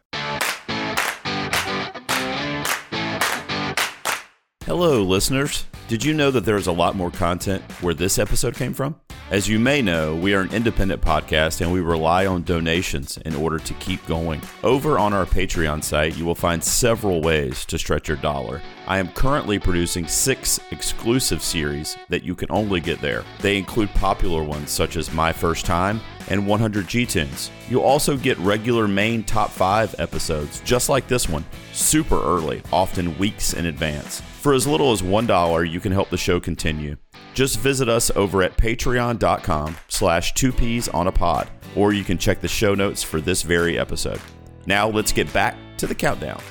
Hello, 4.66 5.02
listeners. 5.02 5.66
Did 5.88 6.06
you 6.06 6.14
know 6.14 6.30
that 6.30 6.46
there 6.46 6.58
is 6.58 6.68
a 6.68 6.72
lot 6.72 6.96
more 6.96 7.10
content 7.10 7.64
where 7.82 7.96
this 7.96 8.20
episode 8.20 8.54
came 8.56 8.76
from? 8.76 9.00
As 9.32 9.48
you 9.48 9.58
may 9.60 9.82
know, 9.82 10.16
we 10.16 10.34
are 10.36 10.42
an 10.42 10.54
independent 10.54 11.02
podcast 11.02 11.62
and 11.62 11.72
we 11.72 11.82
rely 11.82 12.26
on 12.28 12.44
donations 12.44 13.18
in 13.18 13.36
order 13.36 13.58
to 13.60 13.74
keep 13.76 14.06
going. 14.08 14.42
Over 14.64 15.00
on 15.00 15.14
our 15.14 15.26
Patreon 15.26 15.84
site, 15.84 16.18
you 16.18 16.26
will 16.26 16.36
find 16.36 16.64
several 16.64 17.22
ways 17.22 17.66
to 17.66 17.78
stretch 17.80 18.08
your 18.08 18.18
dollar. 18.18 18.62
I 18.88 19.00
am 19.00 19.10
currently 19.10 19.58
producing 19.60 20.08
six 20.08 20.60
exclusive 20.72 21.42
series 21.42 21.98
that 22.10 22.24
you 22.24 22.36
can 22.36 22.52
only 22.52 22.80
get 22.80 23.02
there. 23.02 23.24
They 23.42 23.58
include 23.58 23.90
popular 23.92 24.44
ones 24.44 24.70
such 24.72 24.98
as 24.98 25.12
My 25.12 25.32
First 25.32 25.66
Time 25.66 26.00
and 26.30 26.46
100 26.46 26.88
G 26.88 27.06
Tunes. 27.06 27.52
You'll 27.70 27.84
also 27.84 28.18
get 28.18 28.38
regular 28.40 28.88
main 28.88 29.24
top 29.24 29.50
5 29.52 29.96
episodes, 30.00 30.62
just 30.62 30.90
like 30.90 31.08
this 31.08 31.28
one, 31.28 31.46
super 31.74 32.22
early, 32.22 32.62
often 32.72 33.18
weeks 33.18 33.54
in 33.54 33.66
advance. 33.66 34.22
For 34.22 34.54
as 34.54 34.68
little 34.68 34.92
as 34.92 35.02
$1, 35.02 35.70
you 35.70 35.80
can 35.80 35.92
help 35.92 36.10
the 36.10 36.18
show 36.18 36.40
continue. 36.40 36.96
Just 37.34 37.60
visit 37.60 37.90
us 37.90 38.10
over 38.16 38.42
at 38.42 38.58
patreon.com 38.58 39.78
slash 39.88 40.34
two 40.34 40.52
peas 40.52 40.88
on 40.90 41.08
a 41.08 41.12
pod, 41.12 41.50
or 41.76 41.94
you 41.94 42.04
can 42.04 42.18
check 42.18 42.42
the 42.42 42.48
show 42.48 42.74
notes 42.74 43.04
for 43.04 43.22
this 43.22 43.42
very 43.42 43.78
episode. 43.78 44.22
Now 44.66 44.88
let's 44.88 45.12
get 45.12 45.32
back 45.34 45.58
to 45.78 45.88
the 45.88 45.96
countdown. 45.96 46.42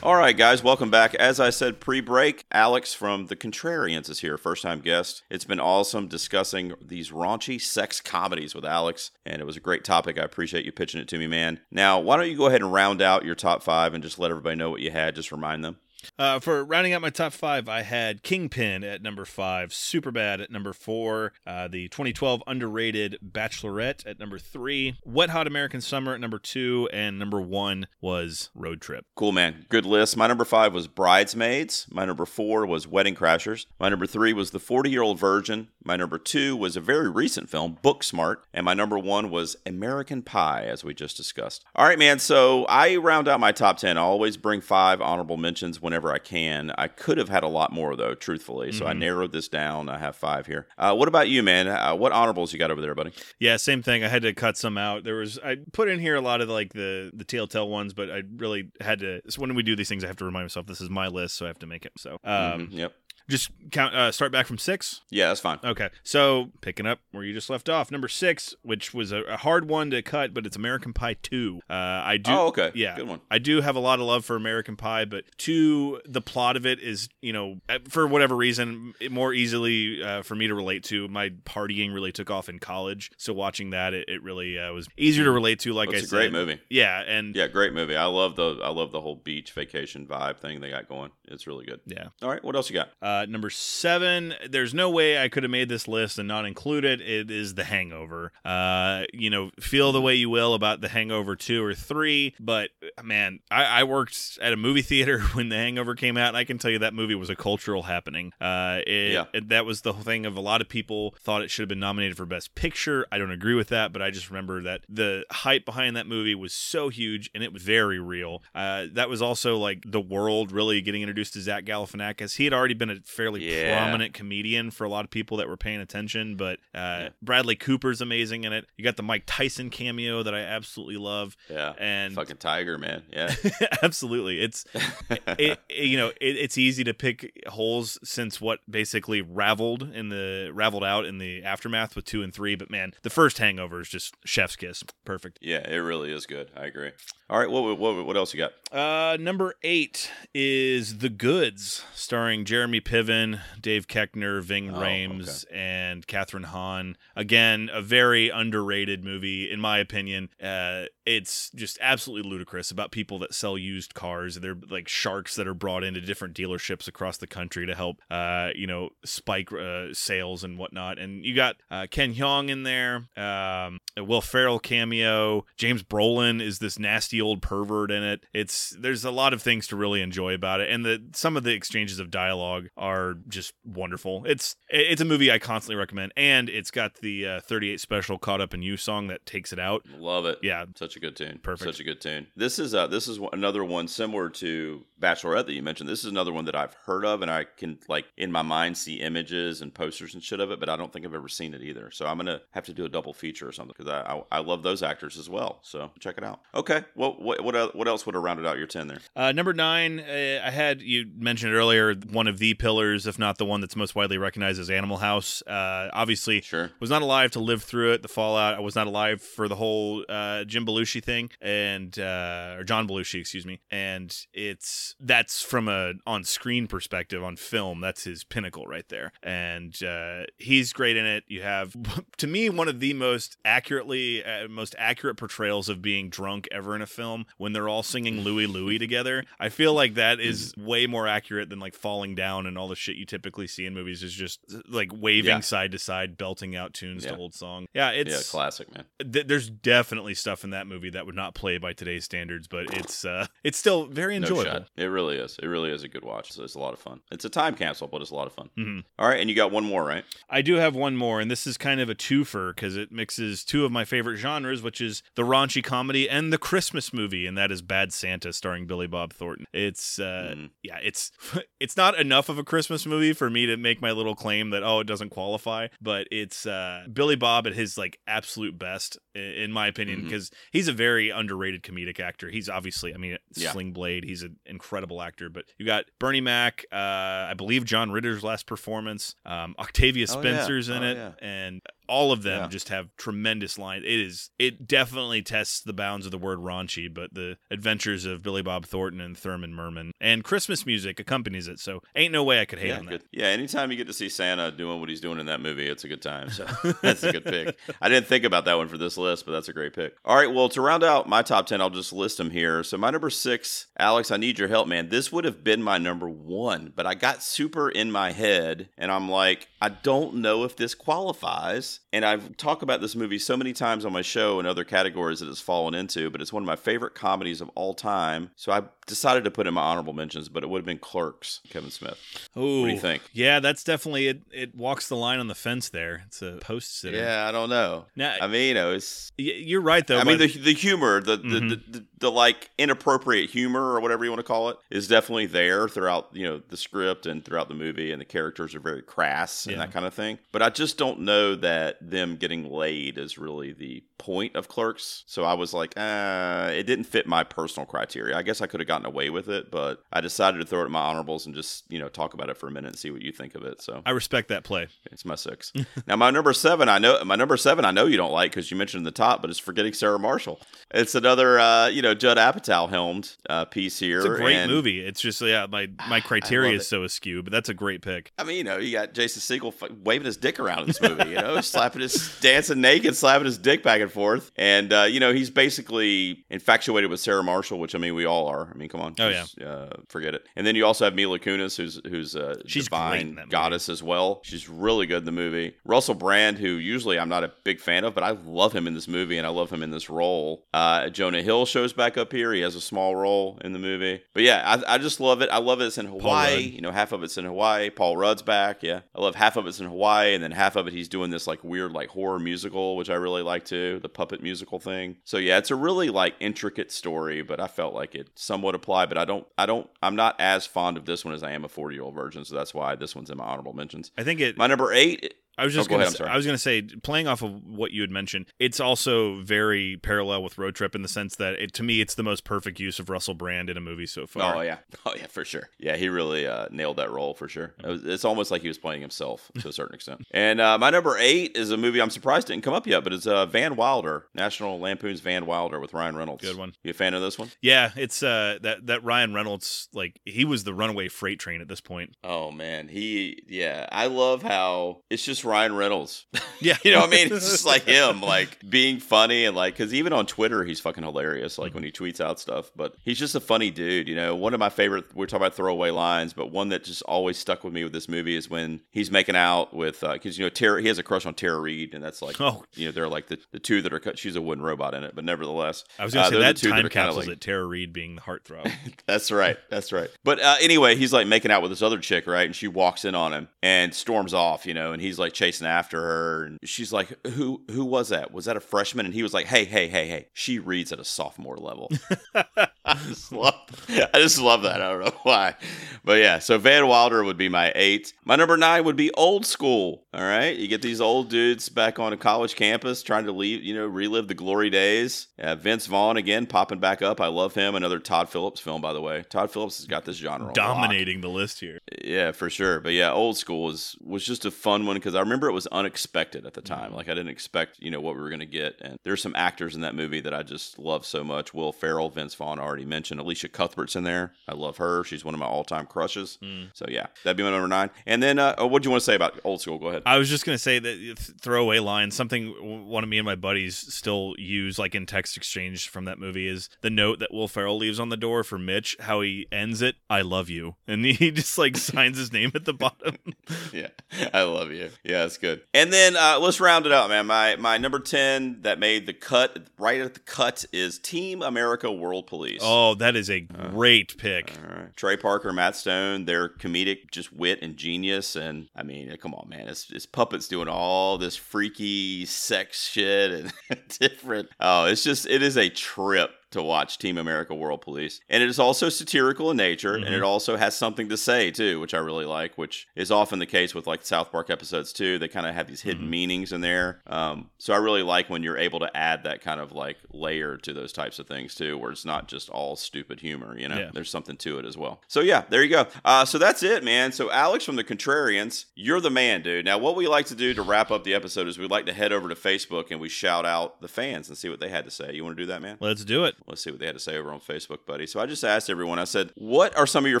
All 0.06 0.14
right, 0.14 0.36
guys, 0.36 0.62
welcome 0.62 0.88
back. 0.88 1.16
As 1.16 1.40
I 1.40 1.50
said 1.50 1.80
pre 1.80 2.00
break, 2.00 2.44
Alex 2.52 2.94
from 2.94 3.26
The 3.26 3.34
Contrarians 3.34 4.08
is 4.08 4.20
here, 4.20 4.38
first 4.38 4.62
time 4.62 4.78
guest. 4.78 5.24
It's 5.28 5.44
been 5.44 5.58
awesome 5.58 6.06
discussing 6.06 6.74
these 6.80 7.10
raunchy 7.10 7.60
sex 7.60 8.00
comedies 8.00 8.54
with 8.54 8.64
Alex, 8.64 9.10
and 9.24 9.42
it 9.42 9.46
was 9.46 9.56
a 9.56 9.60
great 9.60 9.82
topic. 9.82 10.16
I 10.16 10.22
appreciate 10.22 10.64
you 10.64 10.70
pitching 10.70 11.00
it 11.00 11.08
to 11.08 11.18
me, 11.18 11.26
man. 11.26 11.58
Now, 11.72 11.98
why 11.98 12.16
don't 12.16 12.30
you 12.30 12.36
go 12.36 12.46
ahead 12.46 12.62
and 12.62 12.72
round 12.72 13.02
out 13.02 13.24
your 13.24 13.34
top 13.34 13.64
five 13.64 13.94
and 13.94 14.04
just 14.04 14.16
let 14.16 14.30
everybody 14.30 14.54
know 14.54 14.70
what 14.70 14.80
you 14.80 14.92
had? 14.92 15.16
Just 15.16 15.32
remind 15.32 15.64
them. 15.64 15.78
Uh, 16.18 16.40
for 16.40 16.64
rounding 16.64 16.92
out 16.92 17.02
my 17.02 17.10
top 17.10 17.32
five, 17.32 17.68
I 17.68 17.82
had 17.82 18.22
Kingpin 18.22 18.84
at 18.84 19.02
number 19.02 19.24
five, 19.24 19.70
Superbad 19.70 20.40
at 20.42 20.50
number 20.50 20.72
four, 20.72 21.32
uh, 21.46 21.68
the 21.68 21.88
2012 21.88 22.42
underrated 22.46 23.18
Bachelorette 23.24 24.06
at 24.06 24.18
number 24.18 24.38
three, 24.38 24.96
Wet 25.04 25.30
Hot 25.30 25.46
American 25.46 25.80
Summer 25.80 26.14
at 26.14 26.20
number 26.20 26.38
two, 26.38 26.88
and 26.92 27.18
number 27.18 27.40
one 27.40 27.86
was 28.00 28.50
Road 28.54 28.80
Trip. 28.80 29.04
Cool, 29.14 29.32
man. 29.32 29.66
Good 29.68 29.86
list. 29.86 30.16
My 30.16 30.26
number 30.26 30.44
five 30.44 30.72
was 30.74 30.86
Bridesmaids. 30.86 31.86
My 31.90 32.04
number 32.04 32.26
four 32.26 32.66
was 32.66 32.86
Wedding 32.86 33.14
Crashers. 33.14 33.66
My 33.80 33.88
number 33.88 34.06
three 34.06 34.32
was 34.32 34.50
The 34.50 34.58
40 34.58 34.90
Year 34.90 35.02
Old 35.02 35.18
Virgin. 35.18 35.68
My 35.84 35.96
number 35.96 36.18
two 36.18 36.56
was 36.56 36.76
a 36.76 36.80
very 36.80 37.08
recent 37.08 37.48
film, 37.48 37.78
Booksmart. 37.82 38.36
And 38.52 38.64
my 38.64 38.74
number 38.74 38.98
one 38.98 39.30
was 39.30 39.56
American 39.64 40.22
Pie, 40.22 40.64
as 40.66 40.84
we 40.84 40.94
just 40.94 41.16
discussed. 41.16 41.64
All 41.74 41.86
right, 41.86 41.98
man. 41.98 42.18
So 42.18 42.64
I 42.64 42.96
round 42.96 43.28
out 43.28 43.40
my 43.40 43.52
top 43.52 43.78
10. 43.78 43.96
I 43.96 44.00
always 44.00 44.36
bring 44.36 44.60
five 44.60 45.00
honorable 45.00 45.36
mentions 45.36 45.80
whenever 45.80 45.95
I 46.04 46.18
can. 46.18 46.72
I 46.76 46.88
could 46.88 47.18
have 47.18 47.28
had 47.28 47.42
a 47.42 47.48
lot 47.48 47.72
more, 47.72 47.96
though, 47.96 48.14
truthfully. 48.14 48.72
So 48.72 48.86
I 48.86 48.92
narrowed 48.92 49.32
this 49.32 49.48
down. 49.48 49.88
I 49.88 49.98
have 49.98 50.16
five 50.16 50.46
here. 50.46 50.66
Uh, 50.78 50.94
what 50.94 51.08
about 51.08 51.28
you, 51.28 51.42
man? 51.42 51.68
Uh, 51.68 51.94
what 51.94 52.12
honorables 52.12 52.52
you 52.52 52.58
got 52.58 52.70
over 52.70 52.80
there, 52.80 52.94
buddy? 52.94 53.12
Yeah, 53.38 53.56
same 53.56 53.82
thing. 53.82 54.04
I 54.04 54.08
had 54.08 54.22
to 54.22 54.32
cut 54.34 54.56
some 54.56 54.76
out. 54.78 55.04
There 55.04 55.16
was 55.16 55.38
I 55.44 55.56
put 55.72 55.88
in 55.88 55.98
here 55.98 56.14
a 56.14 56.20
lot 56.20 56.40
of 56.40 56.48
like 56.48 56.72
the 56.72 57.10
the 57.14 57.24
telltale 57.24 57.68
ones, 57.68 57.94
but 57.94 58.10
I 58.10 58.22
really 58.36 58.70
had 58.80 58.98
to. 59.00 59.20
So 59.30 59.40
when 59.40 59.54
we 59.54 59.62
do 59.62 59.74
these 59.76 59.88
things, 59.88 60.04
I 60.04 60.06
have 60.06 60.16
to 60.16 60.24
remind 60.24 60.44
myself 60.44 60.66
this 60.66 60.80
is 60.80 60.90
my 60.90 61.08
list, 61.08 61.36
so 61.36 61.46
I 61.46 61.48
have 61.48 61.58
to 61.60 61.66
make 61.66 61.84
it. 61.86 61.92
So 61.98 62.18
um, 62.24 62.68
Mhm, 62.68 62.72
Yep. 62.72 62.92
Just 63.28 63.50
count. 63.70 63.94
Uh, 63.94 64.12
start 64.12 64.32
back 64.32 64.46
from 64.46 64.58
six. 64.58 65.02
Yeah, 65.10 65.28
that's 65.28 65.40
fine. 65.40 65.58
Okay, 65.64 65.88
so 66.02 66.50
picking 66.60 66.86
up 66.86 67.00
where 67.12 67.24
you 67.24 67.32
just 67.34 67.50
left 67.50 67.68
off, 67.68 67.90
number 67.90 68.08
six, 68.08 68.54
which 68.62 68.94
was 68.94 69.12
a, 69.12 69.22
a 69.22 69.36
hard 69.36 69.68
one 69.68 69.90
to 69.90 70.02
cut, 70.02 70.32
but 70.34 70.46
it's 70.46 70.56
American 70.56 70.92
Pie 70.92 71.16
Two. 71.22 71.60
Uh, 71.68 71.72
I 72.04 72.16
do. 72.18 72.30
Oh, 72.32 72.46
okay. 72.48 72.70
Yeah, 72.74 72.96
Good 72.96 73.08
one. 73.08 73.20
I 73.30 73.38
do 73.38 73.60
have 73.60 73.76
a 73.76 73.80
lot 73.80 73.98
of 74.00 74.06
love 74.06 74.24
for 74.24 74.36
American 74.36 74.76
Pie, 74.76 75.04
but 75.06 75.24
two, 75.38 76.00
the 76.06 76.20
plot 76.20 76.56
of 76.56 76.66
it 76.66 76.80
is, 76.80 77.08
you 77.20 77.32
know, 77.32 77.60
uh, 77.68 77.78
for 77.88 78.06
whatever 78.06 78.36
reason, 78.36 78.94
it 79.00 79.10
more 79.12 79.32
easily 79.32 80.02
uh, 80.02 80.22
for 80.22 80.34
me 80.34 80.46
to 80.46 80.54
relate 80.54 80.84
to. 80.84 81.08
My 81.08 81.30
partying 81.44 81.92
really 81.92 82.12
took 82.12 82.30
off 82.30 82.48
in 82.48 82.58
college, 82.58 83.10
so 83.16 83.32
watching 83.32 83.70
that, 83.70 83.94
it, 83.94 84.08
it 84.08 84.22
really 84.22 84.58
uh, 84.58 84.72
was 84.72 84.88
easier 84.96 85.24
to 85.24 85.30
relate 85.30 85.60
to. 85.60 85.72
Like 85.72 85.88
It's 85.90 85.94
I 85.96 85.98
a 85.98 86.06
said, 86.08 86.16
great 86.16 86.32
movie. 86.32 86.60
Yeah, 86.70 87.00
and 87.00 87.34
Yeah, 87.34 87.48
great 87.48 87.72
movie. 87.72 87.96
I 87.96 88.06
love 88.06 88.36
the 88.36 88.60
I 88.62 88.68
love 88.70 88.92
the 88.92 89.00
whole 89.00 89.16
beach 89.16 89.52
vacation 89.52 90.06
vibe 90.06 90.38
thing 90.38 90.60
they 90.60 90.70
got 90.70 90.88
going. 90.88 91.10
It's 91.28 91.46
really 91.46 91.64
good. 91.66 91.80
yeah. 91.86 92.08
All 92.22 92.28
right, 92.28 92.42
what 92.44 92.54
else 92.56 92.70
you 92.70 92.74
got? 92.74 92.90
Uh, 93.16 93.26
number 93.26 93.48
seven, 93.50 94.34
there's 94.48 94.74
no 94.74 94.90
way 94.90 95.22
I 95.22 95.28
could 95.28 95.42
have 95.42 95.50
made 95.50 95.68
this 95.68 95.88
list 95.88 96.18
and 96.18 96.28
not 96.28 96.44
include 96.44 96.84
it. 96.84 97.00
It 97.00 97.30
is 97.30 97.54
The 97.54 97.64
Hangover. 97.64 98.32
Uh, 98.44 99.04
you 99.12 99.30
know, 99.30 99.50
feel 99.60 99.92
the 99.92 100.00
way 100.00 100.14
you 100.14 100.28
will 100.30 100.54
about 100.54 100.80
The 100.80 100.88
Hangover 100.88 101.36
2 101.36 101.64
or 101.64 101.74
3, 101.74 102.34
but 102.40 102.70
uh, 102.98 103.02
man, 103.02 103.40
I, 103.50 103.64
I 103.80 103.84
worked 103.84 104.38
at 104.42 104.52
a 104.52 104.56
movie 104.56 104.82
theater 104.82 105.20
when 105.34 105.48
The 105.48 105.56
Hangover 105.56 105.94
came 105.94 106.16
out, 106.16 106.28
and 106.28 106.36
I 106.36 106.44
can 106.44 106.58
tell 106.58 106.70
you 106.70 106.78
that 106.80 106.94
movie 106.94 107.14
was 107.14 107.30
a 107.30 107.36
cultural 107.36 107.84
happening. 107.84 108.32
Uh, 108.40 108.80
it, 108.86 109.12
Yeah. 109.12 109.24
it- 109.32 109.48
that 109.48 109.64
was 109.64 109.82
the 109.82 109.92
whole 109.92 110.02
thing 110.02 110.26
of 110.26 110.36
a 110.36 110.40
lot 110.40 110.60
of 110.60 110.68
people 110.68 111.14
thought 111.20 111.40
it 111.42 111.50
should 111.50 111.62
have 111.62 111.68
been 111.68 111.78
nominated 111.80 112.16
for 112.16 112.26
Best 112.26 112.54
Picture. 112.54 113.06
I 113.12 113.18
don't 113.18 113.30
agree 113.30 113.54
with 113.54 113.68
that, 113.68 113.92
but 113.92 114.02
I 114.02 114.10
just 114.10 114.28
remember 114.28 114.60
that 114.62 114.80
the 114.88 115.24
hype 115.30 115.64
behind 115.64 115.96
that 115.96 116.06
movie 116.06 116.34
was 116.34 116.52
so 116.52 116.88
huge 116.88 117.30
and 117.34 117.44
it 117.44 117.52
was 117.52 117.62
very 117.62 118.00
real. 118.00 118.42
Uh, 118.54 118.86
that 118.92 119.08
was 119.08 119.22
also 119.22 119.56
like 119.56 119.84
the 119.86 120.00
world 120.00 120.50
really 120.52 120.80
getting 120.80 121.02
introduced 121.02 121.34
to 121.34 121.40
Zach 121.40 121.64
Galifianakis. 121.64 122.36
He 122.36 122.44
had 122.44 122.52
already 122.52 122.74
been 122.74 122.90
a 122.90 122.98
fairly 123.06 123.48
Yeah. 123.50 123.78
prominent 123.78 124.12
comedian 124.14 124.70
for 124.70 124.84
a 124.84 124.88
lot 124.88 125.04
of 125.04 125.10
people 125.10 125.36
that 125.38 125.48
were 125.48 125.56
paying 125.56 125.80
attention. 125.80 126.36
But 126.36 126.58
uh, 126.74 126.78
Yeah. 126.78 127.08
Bradley 127.22 127.56
Cooper's 127.56 128.00
amazing 128.00 128.44
in 128.44 128.52
it. 128.52 128.66
You 128.76 128.84
got 128.84 128.96
the 128.96 129.02
Mike 129.02 129.22
Tyson 129.26 129.70
cameo 129.70 130.22
that 130.22 130.34
I 130.34 130.40
absolutely 130.40 130.96
love, 130.96 131.36
Yeah. 131.48 131.72
and 131.78 132.14
Fucking 132.14 132.36
tiger, 132.38 132.76
man. 132.78 133.04
Yeah. 133.12 133.34
absolutely, 133.82 134.40
it's 134.40 134.64
it, 135.10 135.58
it- 135.68 135.86
you 135.86 135.96
know 135.96 136.08
it, 136.20 136.36
it's 136.36 136.58
easy 136.58 136.82
to 136.84 136.94
pick 136.94 137.32
holes 137.48 137.98
since 138.02 138.40
what 138.40 138.60
basically 138.68 139.22
raveled 139.22 139.82
in 139.94 140.08
the 140.08 140.50
raveled 140.52 140.84
out 140.84 141.04
in 141.04 141.18
the 141.18 141.42
aftermath 141.44 141.94
with 141.96 142.04
two 142.04 142.22
and 142.22 142.34
three. 142.34 142.54
But 142.56 142.70
man, 142.70 142.92
the 143.02 143.10
first 143.10 143.38
Hangover 143.38 143.80
is 143.80 143.88
just 143.88 144.14
chef's 144.24 144.56
kiss, 144.56 144.82
perfect. 145.04 145.38
yeah, 145.40 145.68
it 145.68 145.76
really 145.78 146.12
is 146.12 146.26
good. 146.26 146.50
I 146.56 146.66
agree. 146.66 146.90
All 147.28 147.40
right, 147.40 147.50
what 147.50 147.76
what, 147.76 148.06
what 148.06 148.16
else 148.16 148.32
you 148.32 148.38
got? 148.38 148.52
Uh, 148.70 149.16
number 149.18 149.54
eight 149.62 150.10
is 150.34 150.98
The 150.98 151.08
Goods, 151.08 151.84
starring 151.94 152.44
Jeremy 152.44 152.80
Piven, 152.80 153.40
Dave 153.60 153.88
Koechner, 153.88 154.42
Ving 154.42 154.70
Oh, 154.74 154.78
Rhames, 154.78 155.44
and 155.52 156.06
Kathryn 156.06 156.46
Hahn. 156.46 156.96
Again, 157.16 157.68
a 157.72 157.80
very 157.82 158.28
underrated 158.28 159.04
movie, 159.04 159.50
in 159.50 159.60
my 159.60 159.78
opinion. 159.78 160.28
Uh, 160.42 160.84
it's 161.04 161.50
just 161.50 161.78
absolutely 161.80 162.28
ludicrous 162.30 162.70
about 162.70 162.90
people 162.90 163.18
that 163.20 163.34
sell 163.34 163.56
used 163.56 163.94
cars. 163.94 164.36
They're 164.36 164.58
like 164.68 164.88
sharks 164.88 165.34
that 165.36 165.48
are 165.48 165.54
brought 165.54 165.84
into 165.84 166.00
different 166.00 166.34
dealerships 166.34 166.86
across 166.86 167.16
the 167.16 167.28
country 167.28 167.66
to 167.66 167.74
help, 167.74 167.98
uh, 168.10 168.50
you 168.54 168.66
know, 168.66 168.90
spike 169.04 169.52
uh, 169.52 169.92
sales 169.92 170.44
and 170.44 170.58
whatnot. 170.58 170.98
And 170.98 171.24
you 171.24 171.34
got 171.34 171.56
uh, 171.70 171.86
Ken 171.90 172.14
Jeong 172.14 172.50
in 172.50 172.62
there, 172.64 173.06
um, 173.16 173.80
a 173.96 174.04
Will 174.04 174.20
Ferrell 174.20 174.58
cameo. 174.58 175.44
James 175.56 175.82
Brolin 175.82 176.40
is 176.42 176.58
this 176.58 176.78
nasty 176.78 177.15
old 177.20 177.42
pervert 177.42 177.90
in 177.90 178.02
it. 178.02 178.24
It's 178.32 178.70
there's 178.78 179.04
a 179.04 179.10
lot 179.10 179.32
of 179.32 179.42
things 179.42 179.66
to 179.68 179.76
really 179.76 180.02
enjoy 180.02 180.34
about 180.34 180.60
it, 180.60 180.70
and 180.70 180.84
the 180.84 181.02
some 181.14 181.36
of 181.36 181.44
the 181.44 181.52
exchanges 181.52 181.98
of 181.98 182.10
dialogue 182.10 182.66
are 182.76 183.14
just 183.28 183.54
wonderful. 183.64 184.24
It's 184.26 184.56
it's 184.68 185.00
a 185.00 185.04
movie 185.04 185.30
I 185.30 185.38
constantly 185.38 185.76
recommend, 185.76 186.12
and 186.16 186.48
it's 186.48 186.70
got 186.70 186.96
the 186.96 187.26
uh, 187.26 187.40
38 187.40 187.80
special 187.80 188.18
"Caught 188.18 188.40
Up 188.40 188.54
in 188.54 188.62
You" 188.62 188.76
song 188.76 189.06
that 189.08 189.26
takes 189.26 189.52
it 189.52 189.58
out. 189.58 189.84
Love 189.98 190.26
it. 190.26 190.38
Yeah, 190.42 190.64
Such 190.76 190.96
a 190.96 191.00
good 191.00 191.16
tune. 191.16 191.40
Perfect. 191.42 191.70
Such 191.70 191.80
a 191.80 191.84
good 191.84 192.00
tune. 192.00 192.26
This 192.36 192.58
is 192.58 192.74
uh 192.74 192.86
this 192.86 193.08
is 193.08 193.18
another 193.32 193.64
one 193.64 193.88
similar 193.88 194.28
to 194.30 194.84
Bachelorette 195.00 195.46
that 195.46 195.52
you 195.52 195.62
mentioned. 195.62 195.88
This 195.88 196.00
is 196.00 196.06
another 196.10 196.32
one 196.32 196.44
that 196.46 196.56
I've 196.56 196.74
heard 196.86 197.04
of 197.04 197.22
and 197.22 197.30
I 197.30 197.44
can 197.44 197.78
like 197.88 198.06
in 198.16 198.32
my 198.32 198.42
mind 198.42 198.76
see 198.78 198.94
images 198.96 199.60
and 199.60 199.72
posters 199.74 200.14
and 200.14 200.22
shit 200.22 200.40
of 200.40 200.50
it, 200.50 200.58
but 200.60 200.68
I 200.68 200.76
don't 200.76 200.92
think 200.92 201.04
I've 201.04 201.14
ever 201.14 201.28
seen 201.28 201.54
it 201.54 201.62
either. 201.62 201.90
So 201.90 202.06
I'm 202.06 202.16
gonna 202.16 202.40
have 202.52 202.64
to 202.64 202.72
do 202.72 202.84
a 202.84 202.88
double 202.88 203.12
feature 203.12 203.48
or 203.48 203.52
something 203.52 203.74
because 203.76 203.92
I, 203.92 204.00
I 204.14 204.22
I 204.32 204.40
love 204.40 204.62
those 204.62 204.82
actors 204.82 205.18
as 205.18 205.28
well. 205.28 205.60
So 205.62 205.90
check 206.00 206.16
it 206.18 206.24
out. 206.24 206.40
Okay. 206.54 206.82
What 206.94 207.20
what 207.20 207.42
what 207.44 207.76
what 207.76 207.88
else 207.88 208.06
would 208.06 208.14
have 208.14 208.24
rounded 208.24 208.46
out 208.46 208.58
your 208.58 208.66
ten 208.66 208.86
there? 208.88 209.00
Uh, 209.14 209.32
number 209.32 209.52
nine, 209.52 210.00
uh, 210.00 210.40
I 210.44 210.50
had 210.50 210.80
you 210.80 211.06
mentioned 211.16 211.52
earlier. 211.54 211.94
One 211.94 212.26
of 212.26 212.38
the 212.38 212.54
pillars, 212.54 213.06
if 213.06 213.18
not 213.18 213.38
the 213.38 213.44
one 213.44 213.60
that's 213.60 213.76
most 213.76 213.94
widely 213.94 214.18
recognized, 214.18 214.58
as 214.60 214.70
Animal 214.70 214.98
House. 214.98 215.42
Uh, 215.46 215.90
obviously, 215.92 216.40
Sure. 216.40 216.70
was 216.80 216.90
not 216.90 217.02
alive 217.02 217.30
to 217.32 217.40
live 217.40 217.62
through 217.62 217.92
it, 217.92 218.02
the 218.02 218.08
fallout. 218.08 218.54
I 218.54 218.60
was 218.60 218.74
not 218.74 218.86
alive 218.86 219.20
for 219.22 219.48
the 219.48 219.56
whole 219.56 220.04
uh, 220.08 220.44
Jim 220.44 220.64
Belushi 220.66 221.02
thing, 221.02 221.30
and 221.40 221.98
uh, 221.98 222.56
or 222.58 222.64
John 222.64 222.88
Belushi, 222.88 223.20
excuse 223.20 223.44
me. 223.46 223.60
And 223.70 224.16
it's 224.32 224.85
that's 225.00 225.42
from 225.42 225.68
a 225.68 225.94
on-screen 226.06 226.66
perspective 226.66 227.22
on 227.22 227.36
film. 227.36 227.80
That's 227.80 228.04
his 228.04 228.24
pinnacle 228.24 228.66
right 228.66 228.88
there, 228.88 229.12
and 229.22 229.74
uh, 229.82 230.24
he's 230.38 230.72
great 230.72 230.96
in 230.96 231.06
it. 231.06 231.24
You 231.26 231.42
have, 231.42 231.74
to 232.18 232.26
me, 232.26 232.48
one 232.50 232.68
of 232.68 232.80
the 232.80 232.92
most 232.94 233.36
accurately, 233.44 234.24
uh, 234.24 234.48
most 234.48 234.74
accurate 234.78 235.16
portrayals 235.16 235.68
of 235.68 235.82
being 235.82 236.08
drunk 236.10 236.48
ever 236.52 236.74
in 236.74 236.82
a 236.82 236.86
film 236.86 237.26
when 237.38 237.52
they're 237.52 237.68
all 237.68 237.82
singing 237.82 238.20
Louie 238.20 238.46
Louie 238.46 238.78
together. 238.78 239.24
I 239.40 239.48
feel 239.48 239.72
like 239.74 239.94
that 239.94 240.20
is 240.20 240.52
way 240.56 240.86
more 240.86 241.06
accurate 241.06 241.48
than 241.50 241.58
like 241.58 241.74
falling 241.74 242.14
down 242.14 242.46
and 242.46 242.56
all 242.58 242.68
the 242.68 242.76
shit 242.76 242.96
you 242.96 243.06
typically 243.06 243.46
see 243.46 243.66
in 243.66 243.74
movies. 243.74 244.02
Is 244.02 244.12
just 244.14 244.40
like 244.68 244.90
waving 244.94 245.28
Yeah. 245.30 245.40
side 245.40 245.72
to 245.72 245.78
side, 245.78 246.16
belting 246.16 246.54
out 246.56 246.74
tunes 246.74 247.04
Yeah. 247.04 247.12
to 247.12 247.16
old 247.16 247.34
song. 247.34 247.66
Yeah, 247.74 247.92
yeah, 247.92 248.00
it's 248.02 248.30
classic, 248.30 248.72
man. 248.74 248.84
th- 249.12 249.26
there's 249.26 249.48
definitely 249.50 250.14
stuff 250.14 250.44
in 250.44 250.50
that 250.50 250.66
movie 250.66 250.90
that 250.90 251.06
would 251.06 251.14
not 251.14 251.34
play 251.34 251.58
by 251.58 251.72
today's 251.72 252.04
standards, 252.04 252.46
but 252.48 252.72
it's 252.74 253.04
uh 253.04 253.26
it's 253.42 253.58
still 253.58 253.86
very 253.86 254.16
enjoyable. 254.16 254.44
shot. 254.44 254.68
It 254.76 254.84
really 254.86 255.16
is. 255.16 255.38
It 255.42 255.46
really 255.46 255.70
is 255.70 255.82
a 255.82 255.88
good 255.88 256.04
watch. 256.04 256.32
So 256.32 256.44
it's 256.44 256.54
a 256.54 256.58
lot 256.58 256.74
of 256.74 256.78
fun. 256.78 257.00
It's 257.10 257.24
a 257.24 257.30
time 257.30 257.54
capsule, 257.54 257.88
but 257.88 258.02
it's 258.02 258.10
a 258.10 258.14
lot 258.14 258.26
of 258.26 258.32
fun. 258.34 258.50
Mhm. 258.58 258.84
All 258.98 259.08
right, 259.08 259.18
and 259.20 259.30
you 259.30 259.34
got 259.36 259.50
one 259.50 259.64
more, 259.64 259.84
right? 259.84 260.04
I 260.28 260.42
do 260.42 260.54
have 260.56 260.74
one 260.74 260.96
more, 260.96 261.20
and 261.20 261.30
this 261.30 261.46
is 261.46 261.56
kind 261.56 261.80
of 261.80 261.88
a 261.88 261.94
twofer 261.94 262.54
because 262.54 262.76
it 262.76 262.92
mixes 262.92 263.44
two 263.44 263.64
of 263.64 263.72
my 263.72 263.84
favorite 263.84 264.16
genres, 264.18 264.60
which 264.62 264.80
is 264.80 265.02
the 265.14 265.22
raunchy 265.22 265.64
comedy 265.64 266.08
and 266.10 266.32
the 266.32 266.38
Christmas 266.38 266.92
movie, 266.92 267.26
and 267.26 267.36
that 267.38 267.50
is 267.50 267.62
Bad 267.62 267.92
Santa, 267.92 268.32
starring 268.32 268.66
Billy 268.66 268.86
Bob 268.86 269.12
Thornton. 269.14 269.46
It's 269.52 269.98
uh, 269.98 270.34
Mhm. 270.36 270.50
yeah, 270.62 270.78
it's 270.82 271.10
it's 271.60 271.76
not 271.76 271.98
enough 271.98 272.28
of 272.28 272.38
a 272.38 272.44
Christmas 272.44 272.84
movie 272.84 273.12
for 273.14 273.30
me 273.30 273.46
to 273.46 273.56
make 273.56 273.80
my 273.80 273.92
little 273.92 274.14
claim 274.14 274.50
that 274.50 274.62
oh, 274.62 274.80
it 274.80 274.86
doesn't 274.86 275.10
qualify, 275.10 275.68
but 275.80 276.06
it's 276.10 276.44
uh, 276.44 276.84
Billy 276.92 277.16
Bob 277.16 277.46
at 277.46 277.54
his 277.54 277.78
like 277.78 277.98
absolute 278.06 278.58
best, 278.58 278.98
in 279.14 279.52
my 279.52 279.66
opinion, 279.68 280.02
because 280.04 280.30
he's 280.52 280.68
a 280.68 280.72
very 280.72 281.08
underrated 281.08 281.62
comedic 281.62 281.98
actor. 281.98 282.28
He's 282.30 282.48
obviously, 282.50 282.92
I 282.92 282.98
mean, 282.98 283.16
Yeah. 283.34 283.52
Sling 283.52 283.72
Blade, 283.72 284.04
he's 284.04 284.22
an 284.22 284.36
incredible 284.44 284.65
actor, 285.02 285.28
but 285.28 285.44
you 285.58 285.66
got 285.66 285.84
Bernie 285.98 286.20
Mac, 286.20 286.64
uh, 286.72 286.76
I 286.76 287.34
believe 287.36 287.64
John 287.64 287.90
Ritter's 287.90 288.22
last 288.24 288.46
performance, 288.46 289.14
um, 289.24 289.54
Octavia 289.58 290.06
Oh, 290.08 290.14
yeah. 290.14 290.20
Spencer's 290.20 290.68
in 290.68 290.82
Oh, 290.82 290.86
it, 290.90 290.96
yeah. 290.96 291.12
and 291.20 291.62
all 291.88 292.12
of 292.12 292.22
them 292.22 292.42
Yeah. 292.42 292.48
just 292.48 292.68
have 292.68 292.88
tremendous 292.96 293.58
lines. 293.58 293.84
It 293.84 294.00
is 294.00 294.30
it 294.38 294.66
definitely 294.66 295.22
tests 295.22 295.60
the 295.60 295.72
bounds 295.72 296.06
of 296.06 296.12
the 296.12 296.18
word 296.18 296.38
raunchy, 296.38 296.92
but 296.92 297.14
the 297.14 297.36
adventures 297.50 298.04
of 298.04 298.22
Billy 298.22 298.42
Bob 298.42 298.66
Thornton 298.66 299.00
and 299.00 299.16
Thurman 299.16 299.54
Merman 299.54 299.92
and 300.00 300.24
Christmas 300.24 300.66
music 300.66 301.00
accompanies 301.00 301.48
it. 301.48 301.58
So 301.58 301.82
ain't 301.94 302.12
no 302.12 302.24
way 302.24 302.40
I 302.40 302.44
could 302.44 302.58
hate 302.58 302.68
yeah, 302.68 302.78
on 302.78 302.86
good. 302.86 303.00
that. 303.00 303.06
Yeah, 303.12 303.26
anytime 303.26 303.70
you 303.70 303.76
get 303.76 303.86
to 303.86 303.92
see 303.92 304.08
Santa 304.08 304.50
doing 304.50 304.80
what 304.80 304.88
he's 304.88 305.00
doing 305.00 305.18
in 305.18 305.26
that 305.26 305.40
movie, 305.40 305.66
it's 305.68 305.84
a 305.84 305.88
good 305.88 306.02
time. 306.02 306.30
So 306.30 306.46
that's 306.82 307.02
a 307.02 307.12
good 307.12 307.24
pick. 307.24 307.56
I 307.80 307.88
didn't 307.88 308.06
think 308.06 308.24
about 308.24 308.44
that 308.46 308.54
one 308.56 308.68
for 308.68 308.78
this 308.78 308.96
list, 308.96 309.26
but 309.26 309.32
that's 309.32 309.48
a 309.48 309.52
great 309.52 309.72
pick. 309.74 309.96
All 310.04 310.16
right, 310.16 310.32
well, 310.32 310.48
to 310.50 310.60
round 310.60 310.82
out 310.84 311.08
my 311.08 311.22
top 311.22 311.46
10, 311.46 311.60
I'll 311.60 311.70
just 311.70 311.92
list 311.92 312.18
them 312.18 312.30
here. 312.30 312.62
So 312.62 312.76
my 312.76 312.90
number 312.90 313.10
six, 313.10 313.66
Alex, 313.78 314.10
I 314.10 314.16
need 314.16 314.38
your 314.38 314.48
help, 314.48 314.68
man. 314.68 314.88
This 314.88 315.12
would 315.12 315.24
have 315.24 315.42
been 315.44 315.62
my 315.62 315.78
number 315.78 316.08
one, 316.08 316.72
but 316.74 316.86
I 316.86 316.94
got 316.94 317.22
super 317.22 317.68
in 317.68 317.90
my 317.90 318.12
head, 318.12 318.68
and 318.76 318.90
I'm 318.90 319.08
like, 319.10 319.48
I 319.60 319.68
don't 319.70 320.16
know 320.16 320.44
if 320.44 320.56
this 320.56 320.74
qualifies. 320.74 321.75
And 321.92 322.04
I've 322.04 322.36
talked 322.36 322.62
about 322.62 322.80
this 322.80 322.94
movie 322.94 323.18
so 323.18 323.36
many 323.36 323.52
times 323.52 323.84
on 323.84 323.92
my 323.92 324.02
show 324.02 324.38
and 324.38 324.46
other 324.46 324.64
categories 324.64 325.20
that 325.20 325.28
it's 325.28 325.40
fallen 325.40 325.74
into, 325.74 326.10
but 326.10 326.20
it's 326.20 326.32
one 326.32 326.42
of 326.42 326.46
my 326.46 326.56
favorite 326.56 326.94
comedies 326.94 327.40
of 327.40 327.48
all 327.54 327.72
time. 327.74 328.30
So 328.36 328.52
I 328.52 328.62
decided 328.86 329.24
to 329.24 329.30
put 329.30 329.46
in 329.46 329.54
my 329.54 329.62
honorable 329.62 329.92
mentions, 329.92 330.28
but 330.28 330.42
it 330.42 330.48
would 330.48 330.58
have 330.58 330.66
been 330.66 330.78
Clerks, 330.78 331.40
Kevin 331.50 331.70
Smith. 331.70 331.98
Oh, 332.36 332.60
What 332.60 332.66
do 332.68 332.72
you 332.74 332.80
think? 332.80 333.02
Yeah, 333.12 333.40
that's 333.40 333.64
definitely 333.64 334.08
it. 334.08 334.22
It 334.30 334.54
walks 334.54 334.88
the 334.88 334.96
line 334.96 335.18
on 335.20 335.28
the 335.28 335.34
fence 335.34 335.68
there. 335.70 336.02
It's 336.06 336.22
a 336.22 336.38
post 336.40 336.78
sitter. 336.80 336.96
Yeah, 336.96 337.26
I 337.28 337.32
don't 337.32 337.48
know. 337.50 337.86
Now, 337.96 338.14
I 338.20 338.26
mean, 338.26 338.48
you 338.48 338.54
know, 338.54 338.72
it's. 338.72 339.10
you're 339.16 339.60
right 339.62 339.86
though. 339.86 339.98
I 339.98 340.04
mean, 340.04 340.18
the 340.18 340.28
the 340.28 340.52
humor, 340.54 341.00
the 341.00 341.16
the, 341.16 341.22
Mhm. 341.22 341.48
the, 341.48 341.56
the 341.78 341.86
the 341.98 342.10
like 342.10 342.50
inappropriate 342.58 343.30
humor 343.30 343.72
or 343.72 343.80
whatever 343.80 344.04
you 344.04 344.10
want 344.10 344.20
to 344.20 344.26
call 344.26 344.48
it, 344.48 344.58
is 344.70 344.88
definitely 344.88 345.26
there 345.26 345.68
throughout 345.68 346.08
you 346.12 346.24
know 346.24 346.42
the 346.48 346.56
script 346.56 347.06
and 347.06 347.24
throughout 347.24 347.48
the 347.48 347.54
movie, 347.54 347.92
and 347.92 348.00
the 348.00 348.06
characters 348.06 348.54
are 348.54 348.60
very 348.60 348.82
crass 348.82 349.46
and 349.46 349.60
that 349.60 349.72
kind 349.72 349.86
of 349.86 349.94
thing. 349.94 350.18
But 350.32 350.42
I 350.42 350.50
just 350.50 350.78
don't 350.78 351.00
know 351.00 351.34
that 351.36 351.76
them 351.80 352.16
getting 352.16 352.50
laid 352.50 352.98
is 352.98 353.18
really 353.18 353.52
the 353.52 353.82
point 353.98 354.36
of 354.36 354.48
Clerks. 354.48 355.04
So 355.06 355.24
I 355.24 355.34
was 355.34 355.54
like, 355.54 355.72
uh, 355.76 356.50
it 356.52 356.64
didn't 356.64 356.84
fit 356.84 357.06
my 357.06 357.24
personal 357.24 357.66
criteria. 357.66 358.16
I 358.16 358.22
guess 358.22 358.40
I 358.40 358.46
could 358.46 358.60
have 358.60 358.68
gotten 358.68 358.86
away 358.86 359.10
with 359.10 359.28
it, 359.28 359.50
but 359.50 359.82
I 359.92 360.00
decided 360.00 360.38
to 360.38 360.46
throw 360.46 360.62
it 360.62 360.66
in 360.66 360.72
my 360.72 360.80
honorables 360.80 361.26
and 361.26 361.34
just 361.34 361.64
you 361.70 361.78
know 361.78 361.88
talk 361.88 362.14
about 362.14 362.28
it 362.30 362.36
for 362.36 362.48
a 362.48 362.50
minute 362.50 362.68
and 362.68 362.78
see 362.78 362.90
what 362.90 363.02
you 363.02 363.12
think 363.12 363.34
of 363.34 363.42
it. 363.44 363.62
So 363.62 363.82
I 363.86 363.90
respect 363.90 364.28
that 364.28 364.44
play. 364.44 364.68
it's 364.90 365.04
my 365.04 365.14
six. 365.14 365.52
now 365.86 365.96
my 365.96 366.10
number 366.10 366.32
seven, 366.32 366.68
I 366.68 366.78
know 366.78 367.02
my 367.04 367.16
number 367.16 367.36
seven, 367.36 367.64
I 367.64 367.70
know 367.70 367.86
you 367.86 367.96
don't 367.96 368.12
like 368.12 368.32
because 368.32 368.50
you 368.50 368.56
mentioned 368.56 368.80
in 368.80 368.84
the 368.84 368.90
top, 368.90 369.20
but 369.20 369.30
it's 369.30 369.38
forgetting 369.38 369.72
Sarah 369.72 369.98
Marshall. 369.98 370.40
It's 370.70 370.94
another, 370.94 371.38
uh, 371.38 371.68
you 371.68 371.82
know, 371.82 371.85
Judd 371.94 372.16
Apatow 372.18 372.68
helmed 372.68 373.16
uh, 373.28 373.44
piece 373.44 373.78
here. 373.78 373.98
It's 373.98 374.06
a 374.06 374.10
great 374.16 374.36
and- 374.36 374.50
movie. 374.50 374.80
It's 374.80 375.00
just 375.00 375.20
yeah, 375.22 375.46
my 375.50 375.68
my 375.88 376.00
criteria 376.10 376.54
is 376.56 376.66
so 376.68 376.84
askew, 376.84 377.22
but 377.22 377.32
that's 377.32 377.48
a 377.48 377.54
great 377.54 377.82
pick. 377.82 378.12
I 378.18 378.24
mean, 378.24 378.36
you 378.38 378.44
know, 378.44 378.58
you 378.58 378.72
got 378.72 378.94
Jason 378.94 379.20
Segel 379.20 379.52
f- 379.60 379.70
waving 379.84 380.06
his 380.06 380.16
dick 380.16 380.38
around 380.40 380.60
in 380.60 380.66
this 380.66 380.80
movie, 380.80 381.10
you 381.10 381.16
know, 381.16 381.40
slapping 381.40 381.82
his, 381.82 382.18
dancing 382.20 382.60
naked, 382.60 382.96
slapping 382.96 383.26
his 383.26 383.38
dick 383.38 383.62
back 383.62 383.80
and 383.80 383.90
forth. 383.90 384.30
And, 384.36 384.72
uh, 384.72 384.82
you 384.82 385.00
know, 385.00 385.12
he's 385.12 385.30
basically 385.30 386.24
infatuated 386.30 386.90
with 386.90 387.00
Sarah 387.00 387.22
Marshall, 387.22 387.58
which 387.58 387.74
I 387.74 387.78
mean, 387.78 387.94
we 387.94 388.04
all 388.04 388.26
are. 388.28 388.50
I 388.52 388.56
mean, 388.56 388.68
come 388.68 388.80
on. 388.80 388.94
Oh, 388.98 389.10
Just, 389.10 389.40
Uh, 389.40 389.68
forget 389.88 390.14
it. 390.14 390.26
And 390.36 390.46
then 390.46 390.54
you 390.56 390.64
also 390.66 390.84
have 390.84 390.94
Mila 390.94 391.18
Kunis, 391.18 391.56
who's, 391.56 391.80
who's 391.88 392.14
a 392.14 392.36
She's 392.46 392.68
great 392.68 393.00
in 393.00 393.14
divine 393.14 393.28
goddess 393.28 393.68
as 393.68 393.82
well. 393.82 394.20
She's 394.24 394.48
really 394.48 394.86
good 394.86 394.98
in 394.98 395.04
the 395.04 395.12
movie. 395.12 395.56
Russell 395.64 395.94
Brand, 395.94 396.38
who 396.38 396.48
usually 396.48 396.98
I'm 396.98 397.08
not 397.08 397.24
a 397.24 397.32
big 397.44 397.60
fan 397.60 397.84
of, 397.84 397.94
but 397.94 398.04
I 398.04 398.10
love 398.10 398.52
him 398.54 398.66
in 398.66 398.74
this 398.74 398.88
movie 398.88 399.18
and 399.18 399.26
I 399.26 399.30
love 399.30 399.50
him 399.50 399.62
in 399.62 399.70
this 399.70 399.88
role. 399.90 400.44
Uh, 400.52 400.88
Jonah 400.88 401.22
Hill 401.22 401.46
shows 401.46 401.72
back 401.76 401.96
up 401.96 402.12
here. 402.12 402.32
He 402.32 402.40
has 402.40 402.54
a 402.54 402.60
small 402.60 402.96
role 402.96 403.38
in 403.44 403.52
the 403.52 403.58
movie, 403.58 404.02
but 404.12 404.22
yeah, 404.22 404.42
I, 404.44 404.74
I 404.74 404.78
just 404.78 405.00
love 405.00 405.22
it. 405.22 405.28
I 405.30 405.38
love 405.38 405.60
it. 405.60 405.66
It's 405.66 405.78
in 405.78 405.86
Hawaii. 405.86 406.40
You 406.40 406.60
know, 406.60 406.70
half 406.70 406.92
of 406.92 407.02
it's 407.02 407.18
in 407.18 407.24
Hawaii. 407.24 407.70
Paul 407.70 407.96
Rudd's 407.96 408.22
back. 408.22 408.62
Yeah, 408.62 408.80
I 408.94 409.00
love 409.00 409.14
half 409.14 409.36
of 409.36 409.46
it's 409.46 409.60
in 409.60 409.66
Hawaii, 409.66 410.14
and 410.14 410.22
then 410.22 410.32
half 410.32 410.56
of 410.56 410.66
it 410.66 410.72
he's 410.72 410.88
doing 410.88 411.10
this 411.10 411.26
like 411.26 411.44
weird 411.44 411.72
like 411.72 411.90
horror 411.90 412.18
musical, 412.18 412.76
which 412.76 412.90
I 412.90 412.94
really 412.94 413.22
like 413.22 413.44
too, 413.44 413.78
the 413.80 413.88
puppet 413.88 414.22
musical 414.22 414.58
thing. 414.58 414.96
So 415.04 415.18
yeah, 415.18 415.38
it's 415.38 415.50
a 415.50 415.56
really 415.56 415.90
like 415.90 416.14
intricate 416.20 416.72
story, 416.72 417.22
but 417.22 417.40
I 417.40 417.46
felt 417.46 417.74
like 417.74 417.94
it 417.94 418.08
somewhat 418.14 418.54
applied. 418.54 418.88
But 418.88 418.98
I 418.98 419.04
don't, 419.04 419.26
I 419.36 419.46
don't, 419.46 419.68
I'm 419.82 419.96
not 419.96 420.16
as 420.20 420.46
fond 420.46 420.76
of 420.76 420.86
this 420.86 421.04
one 421.04 421.14
as 421.14 421.22
I 421.22 421.32
am 421.32 421.44
a 421.44 421.48
40 421.48 421.74
year 421.74 421.84
old 421.84 421.94
version, 421.94 422.24
so 422.24 422.34
that's 422.34 422.54
why 422.54 422.74
this 422.74 422.94
one's 422.94 423.10
in 423.10 423.18
my 423.18 423.24
honorable 423.24 423.52
mentions. 423.52 423.90
I 423.96 424.02
think 424.02 424.20
it. 424.20 424.36
My 424.36 424.46
number 424.46 424.72
eight. 424.72 425.14
I 425.38 425.44
was 425.44 425.54
just 425.54 425.68
Oh, 425.68 425.70
go 425.70 425.74
gonna. 425.76 425.84
ahead, 425.86 425.96
say. 425.98 426.04
I 426.04 426.16
was 426.16 426.24
gonna 426.26 426.38
say, 426.38 426.62
playing 426.62 427.06
off 427.06 427.22
of 427.22 427.44
what 427.44 427.72
you 427.72 427.80
had 427.82 427.90
mentioned, 427.90 428.26
it's 428.38 428.58
also 428.60 429.16
very 429.22 429.76
parallel 429.76 430.22
with 430.22 430.38
Road 430.38 430.54
Trip 430.54 430.74
in 430.74 430.82
the 430.82 430.88
sense 430.88 431.16
that 431.16 431.34
it, 431.34 431.52
to 431.54 431.62
me, 431.62 431.80
it's 431.80 431.94
the 431.94 432.02
most 432.02 432.24
perfect 432.24 432.58
use 432.60 432.78
of 432.78 432.88
Russell 432.88 433.14
Brand 433.14 433.50
in 433.50 433.56
a 433.56 433.60
movie 433.60 433.86
so 433.86 434.06
far. 434.06 434.36
Oh 434.36 434.40
yeah, 434.40 434.58
oh 434.86 434.94
yeah, 434.96 435.06
for 435.08 435.24
sure. 435.24 435.48
Yeah, 435.58 435.76
he 435.76 435.88
really 435.88 436.26
uh, 436.26 436.46
nailed 436.50 436.76
that 436.78 436.90
role 436.90 437.14
for 437.14 437.28
sure. 437.28 437.54
It 437.62 437.66
was, 437.66 437.84
it's 437.84 438.04
almost 438.04 438.30
like 438.30 438.42
he 438.42 438.48
was 438.48 438.58
playing 438.58 438.80
himself 438.80 439.30
to 439.40 439.48
a 439.48 439.52
certain 439.52 439.74
extent. 439.74 440.06
And 440.10 440.40
uh, 440.40 440.58
my 440.58 440.70
number 440.70 440.96
eight 440.98 441.36
is 441.36 441.50
a 441.50 441.56
movie 441.56 441.80
I'm 441.82 441.90
surprised 441.90 442.28
didn't 442.28 442.42
come 442.44 442.54
up 442.54 442.66
yet, 442.66 442.82
but 442.84 442.92
it's 442.92 443.06
uh, 443.06 443.26
Van 443.26 443.56
Wilder, 443.56 444.06
National 444.14 444.58
Lampoon's 444.58 445.00
Van 445.00 445.26
Wilder 445.26 445.60
with 445.60 445.74
Ryan 445.74 445.96
Reynolds. 445.96 446.24
Good 446.24 446.36
one. 446.36 446.54
You 446.64 446.70
a 446.70 446.74
fan 446.74 446.94
of 446.94 447.02
this 447.02 447.18
one? 447.18 447.30
Yeah, 447.42 447.70
it's 447.76 448.02
uh 448.02 448.38
that 448.42 448.66
that 448.66 448.82
Ryan 448.84 449.12
Reynolds 449.14 449.68
like 449.74 450.00
he 450.04 450.24
was 450.24 450.44
the 450.44 450.54
runaway 450.54 450.88
freight 450.88 451.18
train 451.20 451.40
at 451.40 451.48
this 451.48 451.60
point. 451.60 451.94
Oh 452.02 452.30
man, 452.30 452.68
he 452.68 453.22
yeah. 453.28 453.66
I 453.70 453.86
love 453.86 454.22
how 454.22 454.80
it's 454.90 455.04
just 455.04 455.24
Ryan 455.26 455.54
Reynolds. 455.54 456.06
Yeah, 456.38 456.58
you 456.64 456.70
know, 456.72 456.80
what 456.80 456.88
I 456.88 456.92
mean, 456.92 457.06
it's 457.14 457.30
just 457.30 457.46
like 457.46 457.62
him, 457.62 458.02
like 458.02 458.38
being 458.46 458.78
funny 458.78 459.24
and 459.24 459.34
like 459.34 459.54
because 459.56 459.72
even 459.72 459.94
on 459.94 460.04
Twitter 460.04 460.44
he's 460.44 460.60
fucking 460.60 460.84
hilarious. 460.84 461.38
Like 461.38 461.54
when 461.54 461.64
he 461.64 461.72
tweets 461.72 461.98
out 461.98 462.20
stuff, 462.20 462.50
but 462.54 462.74
he's 462.84 462.98
just 462.98 463.14
a 463.14 463.20
funny 463.20 463.50
dude. 463.50 463.88
You 463.88 463.94
know, 463.96 464.14
one 464.14 464.34
of 464.34 464.38
my 464.40 464.50
favorite. 464.50 464.84
We're 464.94 465.06
talking 465.06 465.22
about 465.24 465.34
throwaway 465.34 465.70
lines, 465.70 466.12
but 466.12 466.30
one 466.30 466.50
that 466.50 466.62
just 466.62 466.82
always 466.82 467.16
stuck 467.16 467.42
with 467.42 467.54
me 467.54 467.64
with 467.64 467.72
this 467.72 467.88
movie 467.88 468.16
is 468.16 468.28
when 468.28 468.60
he's 468.70 468.90
making 468.90 469.16
out 469.16 469.54
with 469.54 469.80
because 469.80 470.18
you 470.18 470.26
know 470.26 470.28
Tara. 470.28 470.60
He 470.60 470.68
has 470.68 470.78
a 470.78 470.82
crush 470.82 471.06
on 471.06 471.14
Tara 471.14 471.40
Reid, 471.40 471.72
and 471.74 471.82
that's 471.82 472.02
like 472.02 472.20
Oh. 472.20 472.44
you 472.54 472.66
know 472.66 472.70
they're 472.72 472.86
like 472.86 473.06
the, 473.06 473.18
the 473.32 473.38
two 473.40 473.62
that 473.62 473.72
are 473.72 473.80
cut. 473.80 473.98
She's 473.98 474.14
a 474.14 474.20
wooden 474.20 474.44
robot 474.44 474.74
in 474.74 474.84
it, 474.84 474.94
but 474.94 475.04
nevertheless, 475.04 475.64
I 475.78 475.84
was 475.86 475.94
gonna 475.94 476.08
uh, 476.08 476.10
say 476.10 476.18
that 476.18 476.36
time 476.36 476.52
kinda 476.52 476.68
capsules 476.68 477.06
like- 477.06 477.14
it. 477.16 477.20
Tara 477.22 477.46
Reid 477.46 477.72
being 477.72 477.94
the 477.94 478.02
heartthrob. 478.02 478.52
that's 478.84 479.10
right. 479.10 479.38
That's 479.48 479.72
right. 479.72 479.88
But 480.04 480.20
uh, 480.20 480.36
anyway, 480.42 480.76
he's 480.76 480.92
like 480.92 481.06
making 481.06 481.30
out 481.30 481.40
with 481.40 481.50
this 481.50 481.62
other 481.62 481.78
chick, 481.78 482.06
right? 482.06 482.26
And 482.26 482.36
she 482.36 482.46
walks 482.46 482.84
in 482.84 482.94
on 482.94 483.14
him 483.14 483.28
and 483.42 483.72
storms 483.72 484.12
off, 484.12 484.44
you 484.44 484.52
know, 484.52 484.72
and 484.74 484.82
he's 484.82 484.98
like 484.98 485.14
chasing 485.16 485.46
after 485.46 485.80
her. 485.80 486.24
And 486.24 486.38
she's 486.44 486.72
like, 486.72 486.94
"Who? 487.06 487.42
Who 487.50 487.64
was 487.64 487.88
that? 487.88 488.12
Was 488.12 488.26
that 488.26 488.36
a 488.36 488.40
freshman?" 488.40 488.86
And 488.86 488.94
he 488.94 489.02
was 489.02 489.14
like, 489.14 489.26
"Hey, 489.26 489.44
hey, 489.44 489.66
hey, 489.68 489.88
hey! 489.88 490.08
She 490.12 490.38
reads 490.38 490.72
at 490.72 490.78
a 490.78 490.84
sophomore 490.84 491.36
level." 491.36 491.70
I 492.66 492.74
just 492.88 493.12
love. 493.12 493.34
I 493.68 493.98
just 493.98 494.18
love 494.18 494.42
that. 494.42 494.60
I 494.60 494.70
don't 494.70 494.84
know 494.84 495.00
why, 495.04 495.36
but 495.84 496.00
yeah. 496.00 496.18
So 496.18 496.36
Van 496.36 496.66
Wilder 496.66 497.04
would 497.04 497.16
be 497.16 497.28
my 497.28 497.52
eight. 497.54 497.92
My 498.04 498.16
number 498.16 498.36
nine 498.36 498.64
would 498.64 498.74
be 498.74 498.92
Old 498.94 499.24
School. 499.24 499.84
All 499.94 500.02
right, 500.02 500.36
you 500.36 500.48
get 500.48 500.62
these 500.62 500.80
old 500.80 501.08
dudes 501.08 501.48
back 501.48 501.78
on 501.78 501.92
a 501.92 501.96
college 501.96 502.34
campus 502.34 502.82
trying 502.82 503.04
to 503.04 503.12
leave, 503.12 503.44
you 503.44 503.54
know, 503.54 503.66
relive 503.66 504.08
the 504.08 504.14
glory 504.14 504.50
days. 504.50 505.06
Uh, 505.16 505.36
Vince 505.36 505.66
Vaughn 505.66 505.96
again 505.96 506.26
popping 506.26 506.58
back 506.58 506.82
up. 506.82 507.00
I 507.00 507.06
love 507.06 507.34
him. 507.34 507.54
Another 507.54 507.78
Todd 507.78 508.08
Phillips 508.08 508.40
film, 508.40 508.60
by 508.60 508.72
the 508.72 508.82
way. 508.82 509.04
Todd 509.08 509.30
Phillips 509.30 509.58
has 509.58 509.66
got 509.66 509.84
this 509.84 509.96
genre. 509.96 510.32
Dominating 510.32 511.00
the 511.00 511.08
list 511.08 511.38
here. 511.38 511.60
Yeah, 511.84 512.10
for 512.10 512.28
sure. 512.28 512.58
But 512.58 512.72
yeah, 512.72 512.90
old 512.90 513.16
school 513.16 513.44
was 513.44 513.76
was 513.80 514.04
just 514.04 514.24
a 514.24 514.32
fun 514.32 514.66
one 514.66 514.74
because 514.74 514.96
I 514.96 515.00
remember 515.06 515.28
it 515.28 515.32
was 515.32 515.46
unexpected 515.48 516.26
at 516.26 516.34
the 516.34 516.42
time. 516.42 516.68
Mm-hmm. 516.68 516.76
Like 516.76 516.88
I 516.88 516.94
didn't 516.94 517.08
expect 517.08 517.58
you 517.60 517.70
know 517.70 517.80
what 517.80 517.94
we 517.94 518.00
were 518.00 518.10
gonna 518.10 518.26
get, 518.26 518.60
and 518.60 518.78
there's 518.82 519.02
some 519.02 519.14
actors 519.16 519.54
in 519.54 519.60
that 519.62 519.74
movie 519.74 520.00
that 520.00 520.14
I 520.14 520.22
just 520.22 520.58
love 520.58 520.84
so 520.84 521.02
much. 521.02 521.32
Will 521.32 521.52
Ferrell, 521.52 521.90
Vince 521.90 522.14
Vaughn, 522.14 522.38
already 522.38 522.64
mentioned. 522.64 523.00
Elisha 523.00 523.28
Cuthbert's 523.28 523.76
in 523.76 523.84
there. 523.84 524.12
I 524.28 524.34
love 524.34 524.58
her. 524.58 524.84
She's 524.84 525.04
one 525.04 525.14
of 525.14 525.20
my 525.20 525.26
all 525.26 525.44
time 525.44 525.66
crushes. 525.66 526.18
Mm. 526.22 526.50
So 526.54 526.66
yeah, 526.68 526.86
that'd 527.04 527.16
be 527.16 527.22
my 527.22 527.30
number 527.30 527.48
nine. 527.48 527.70
And 527.86 528.02
then 528.02 528.18
uh, 528.18 528.34
oh, 528.38 528.46
what 528.46 528.62
do 528.62 528.66
you 528.66 528.70
want 528.70 528.80
to 528.82 528.84
say 528.84 528.94
about 528.94 529.18
old 529.24 529.40
school? 529.40 529.58
Go 529.58 529.68
ahead. 529.68 529.82
I 529.86 529.98
was 529.98 530.08
just 530.08 530.24
gonna 530.24 530.38
say 530.38 530.58
that 530.58 530.90
uh, 530.92 531.12
throwaway 531.20 531.58
line, 531.58 531.90
something 531.90 532.66
one 532.68 532.84
of 532.84 532.90
me 532.90 532.98
and 532.98 533.06
my 533.06 533.14
buddies 533.14 533.56
still 533.56 534.14
use, 534.18 534.58
like 534.58 534.74
in 534.74 534.86
text 534.86 535.16
exchange 535.16 535.68
from 535.68 535.84
that 535.84 535.98
movie, 535.98 536.28
is 536.28 536.48
the 536.60 536.70
note 536.70 536.98
that 536.98 537.12
Will 537.12 537.28
Ferrell 537.28 537.58
leaves 537.58 537.80
on 537.80 537.88
the 537.88 537.96
door 537.96 538.24
for 538.24 538.38
Mitch. 538.38 538.76
How 538.80 539.00
he 539.00 539.26
ends 539.30 539.62
it, 539.62 539.76
"I 539.88 540.02
love 540.02 540.28
you," 540.28 540.56
and 540.66 540.84
he 540.84 541.10
just 541.12 541.38
like 541.38 541.56
signs 541.56 541.98
his 541.98 542.12
name 542.12 542.32
at 542.34 542.44
the 542.44 542.54
bottom. 542.54 542.96
yeah, 543.52 543.68
I 544.12 544.22
love 544.22 544.50
you. 544.50 544.70
Yeah, 544.84 544.95
it's 545.04 545.18
good. 545.18 545.42
And 545.54 545.72
then 545.72 545.96
uh, 545.96 546.18
let's 546.20 546.40
round 546.40 546.66
it 546.66 546.72
up, 546.72 546.88
man. 546.88 547.06
My 547.06 547.36
my 547.36 547.58
number 547.58 547.78
ten 547.78 548.42
that 548.42 548.58
made 548.58 548.86
the 548.86 548.92
cut 548.92 549.48
right 549.58 549.80
at 549.80 549.94
the 549.94 550.00
cut 550.00 550.44
is 550.52 550.78
Team 550.78 551.22
America 551.22 551.70
World 551.70 552.06
Police. 552.06 552.40
oh, 552.42 552.74
that 552.76 552.96
is 552.96 553.10
a 553.10 553.20
great 553.20 553.96
pick. 553.98 554.32
All 554.42 554.56
right. 554.56 554.76
Trey 554.76 554.96
Parker, 554.96 555.32
Matt 555.32 555.56
Stone, 555.56 556.04
they're 556.04 556.28
comedic, 556.28 556.90
just 556.90 557.12
wit 557.12 557.38
and 557.42 557.56
genius. 557.56 558.16
And 558.16 558.48
I 558.54 558.62
mean, 558.62 558.94
come 559.00 559.14
on, 559.14 559.28
man. 559.28 559.48
It's, 559.48 559.70
it's 559.70 559.86
puppets 559.86 560.28
doing 560.28 560.48
all 560.48 560.98
this 560.98 561.16
freaky 561.16 562.04
sex 562.04 562.68
shit 562.68 563.10
and 563.10 563.32
different. 563.78 564.28
Oh, 564.38 564.66
it's 564.66 564.84
just, 564.84 565.06
it 565.06 565.22
is 565.22 565.36
a 565.36 565.48
trip 565.48 566.10
to 566.36 566.42
watch 566.42 566.78
Team 566.78 566.98
America 566.98 567.34
World 567.34 567.60
Police. 567.60 568.00
And 568.08 568.22
it 568.22 568.28
is 568.28 568.38
also 568.38 568.68
satirical 568.68 569.30
in 569.30 569.36
nature, 569.36 569.74
and 569.74 569.86
it 569.86 570.02
also 570.02 570.36
has 570.36 570.54
something 570.54 570.88
to 570.88 570.96
say, 570.96 571.30
too, 571.30 571.60
which 571.60 571.74
I 571.74 571.78
really 571.78 572.04
like, 572.04 572.36
which 572.38 572.68
is 572.74 572.90
often 572.90 573.18
the 573.18 573.26
case 573.26 573.54
with 573.54 573.66
like 573.66 573.84
South 573.84 574.12
Park 574.12 574.30
episodes, 574.30 574.72
too. 574.72 574.98
They 574.98 575.08
kind 575.08 575.26
of 575.26 575.34
have 575.34 575.48
these 575.48 575.62
hidden 575.62 575.90
meanings 575.90 576.32
in 576.32 576.40
there. 576.40 576.80
Um, 576.86 577.30
so 577.38 577.52
I 577.52 577.56
really 577.56 577.82
like 577.82 578.08
when 578.08 578.22
you're 578.22 578.38
able 578.38 578.60
to 578.60 578.76
add 578.76 579.04
that 579.04 579.20
kind 579.20 579.40
of 579.40 579.52
like 579.52 579.78
layer 579.92 580.36
to 580.38 580.52
those 580.52 580.72
types 580.72 580.98
of 580.98 581.06
things, 581.06 581.34
too, 581.34 581.58
where 581.58 581.72
it's 581.72 581.84
not 581.84 582.08
just 582.08 582.28
all 582.30 582.56
stupid 582.56 583.00
humor, 583.00 583.38
you 583.38 583.48
know? 583.48 583.58
Yeah. 583.58 583.70
There's 583.72 583.90
something 583.90 584.16
to 584.18 584.38
it 584.38 584.44
as 584.44 584.56
well. 584.56 584.80
So 584.88 585.00
yeah, 585.00 585.24
there 585.28 585.42
you 585.42 585.50
go. 585.50 585.66
Uh, 585.84 586.04
so 586.04 586.18
that's 586.18 586.42
it, 586.42 586.62
man. 586.62 586.92
So 586.92 587.10
Alex 587.10 587.44
from 587.44 587.56
the 587.56 587.64
Contrarians, 587.64 588.46
you're 588.54 588.80
the 588.80 588.90
man, 588.90 589.22
dude. 589.22 589.44
Now 589.44 589.58
what 589.58 589.76
we 589.76 589.88
like 589.88 590.06
to 590.06 590.14
do 590.14 590.34
to 590.34 590.42
wrap 590.42 590.70
up 590.70 590.84
the 590.84 590.94
episode 590.94 591.28
is 591.28 591.38
we 591.38 591.46
like 591.46 591.66
to 591.66 591.72
head 591.72 591.92
over 591.92 592.08
to 592.08 592.14
Facebook 592.14 592.70
and 592.70 592.80
we 592.80 592.88
shout 592.88 593.24
out 593.24 593.60
the 593.60 593.68
fans 593.68 594.08
and 594.08 594.16
see 594.16 594.28
what 594.28 594.40
they 594.40 594.48
had 594.48 594.64
to 594.64 594.70
say. 594.70 594.94
You 594.94 595.04
want 595.04 595.16
to 595.16 595.22
do 595.22 595.26
that, 595.26 595.42
man? 595.42 595.56
Let's 595.60 595.84
do 595.84 596.04
it. 596.04 596.14
Let's 596.28 596.42
see 596.42 596.50
what 596.50 596.60
they 596.60 596.66
had 596.66 596.74
to 596.74 596.80
say 596.80 596.96
over 596.96 597.12
on 597.12 597.20
Facebook, 597.20 597.66
buddy. 597.66 597.86
So 597.86 598.00
I 598.00 598.06
just 598.06 598.24
asked 598.24 598.50
everyone. 598.50 598.78
I 598.78 598.84
said, 598.84 599.10
"What 599.14 599.56
are 599.56 599.66
some 599.66 599.84
of 599.84 599.90
your 599.90 600.00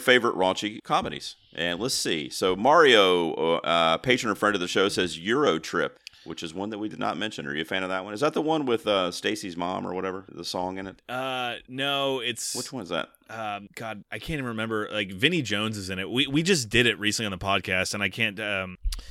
favorite 0.00 0.34
raunchy 0.34 0.82
comedies?" 0.82 1.36
And 1.54 1.78
let's 1.80 1.94
see. 1.94 2.28
So 2.30 2.56
Mario, 2.56 3.32
uh, 3.58 3.96
patron 3.98 4.30
and 4.30 4.38
friend 4.38 4.54
of 4.54 4.60
the 4.60 4.68
show, 4.68 4.88
says 4.88 5.18
Euro 5.18 5.58
Trip. 5.58 5.98
Which 6.24 6.42
is 6.42 6.52
one 6.52 6.70
that 6.70 6.78
we 6.78 6.88
did 6.88 6.98
not 6.98 7.16
mention. 7.16 7.46
Are 7.46 7.54
you 7.54 7.62
a 7.62 7.64
fan 7.64 7.84
of 7.84 7.88
that 7.90 8.04
one? 8.04 8.12
Is 8.12 8.18
that 8.18 8.32
the 8.34 8.42
one 8.42 8.66
with 8.66 8.84
uh, 8.88 9.12
Stacy's 9.12 9.56
mom 9.56 9.86
or 9.86 9.94
whatever? 9.94 10.24
The 10.28 10.44
song 10.44 10.76
in 10.78 10.88
it? 10.88 11.00
Uh, 11.08 11.54
no, 11.68 12.18
it's 12.18 12.56
Which 12.56 12.72
one 12.72 12.82
is 12.82 12.88
that? 12.88 13.10
um, 13.30 13.68
God, 13.76 14.02
I 14.10 14.18
can't 14.18 14.30
even 14.38 14.46
remember. 14.46 14.88
Like 14.92 15.12
Vinnie 15.12 15.42
Jones 15.42 15.76
is 15.78 15.88
in 15.88 16.00
it. 16.00 16.10
We 16.10 16.26
we 16.26 16.42
just 16.42 16.68
did 16.68 16.86
it 16.86 16.98
recently 16.98 17.26
on 17.26 17.30
the 17.38 17.38
podcast, 17.38 17.94
and 17.94 18.02
I 18.02 18.08
can't. 18.08 18.40
Um, 18.40 18.76
Uh, 18.98 19.02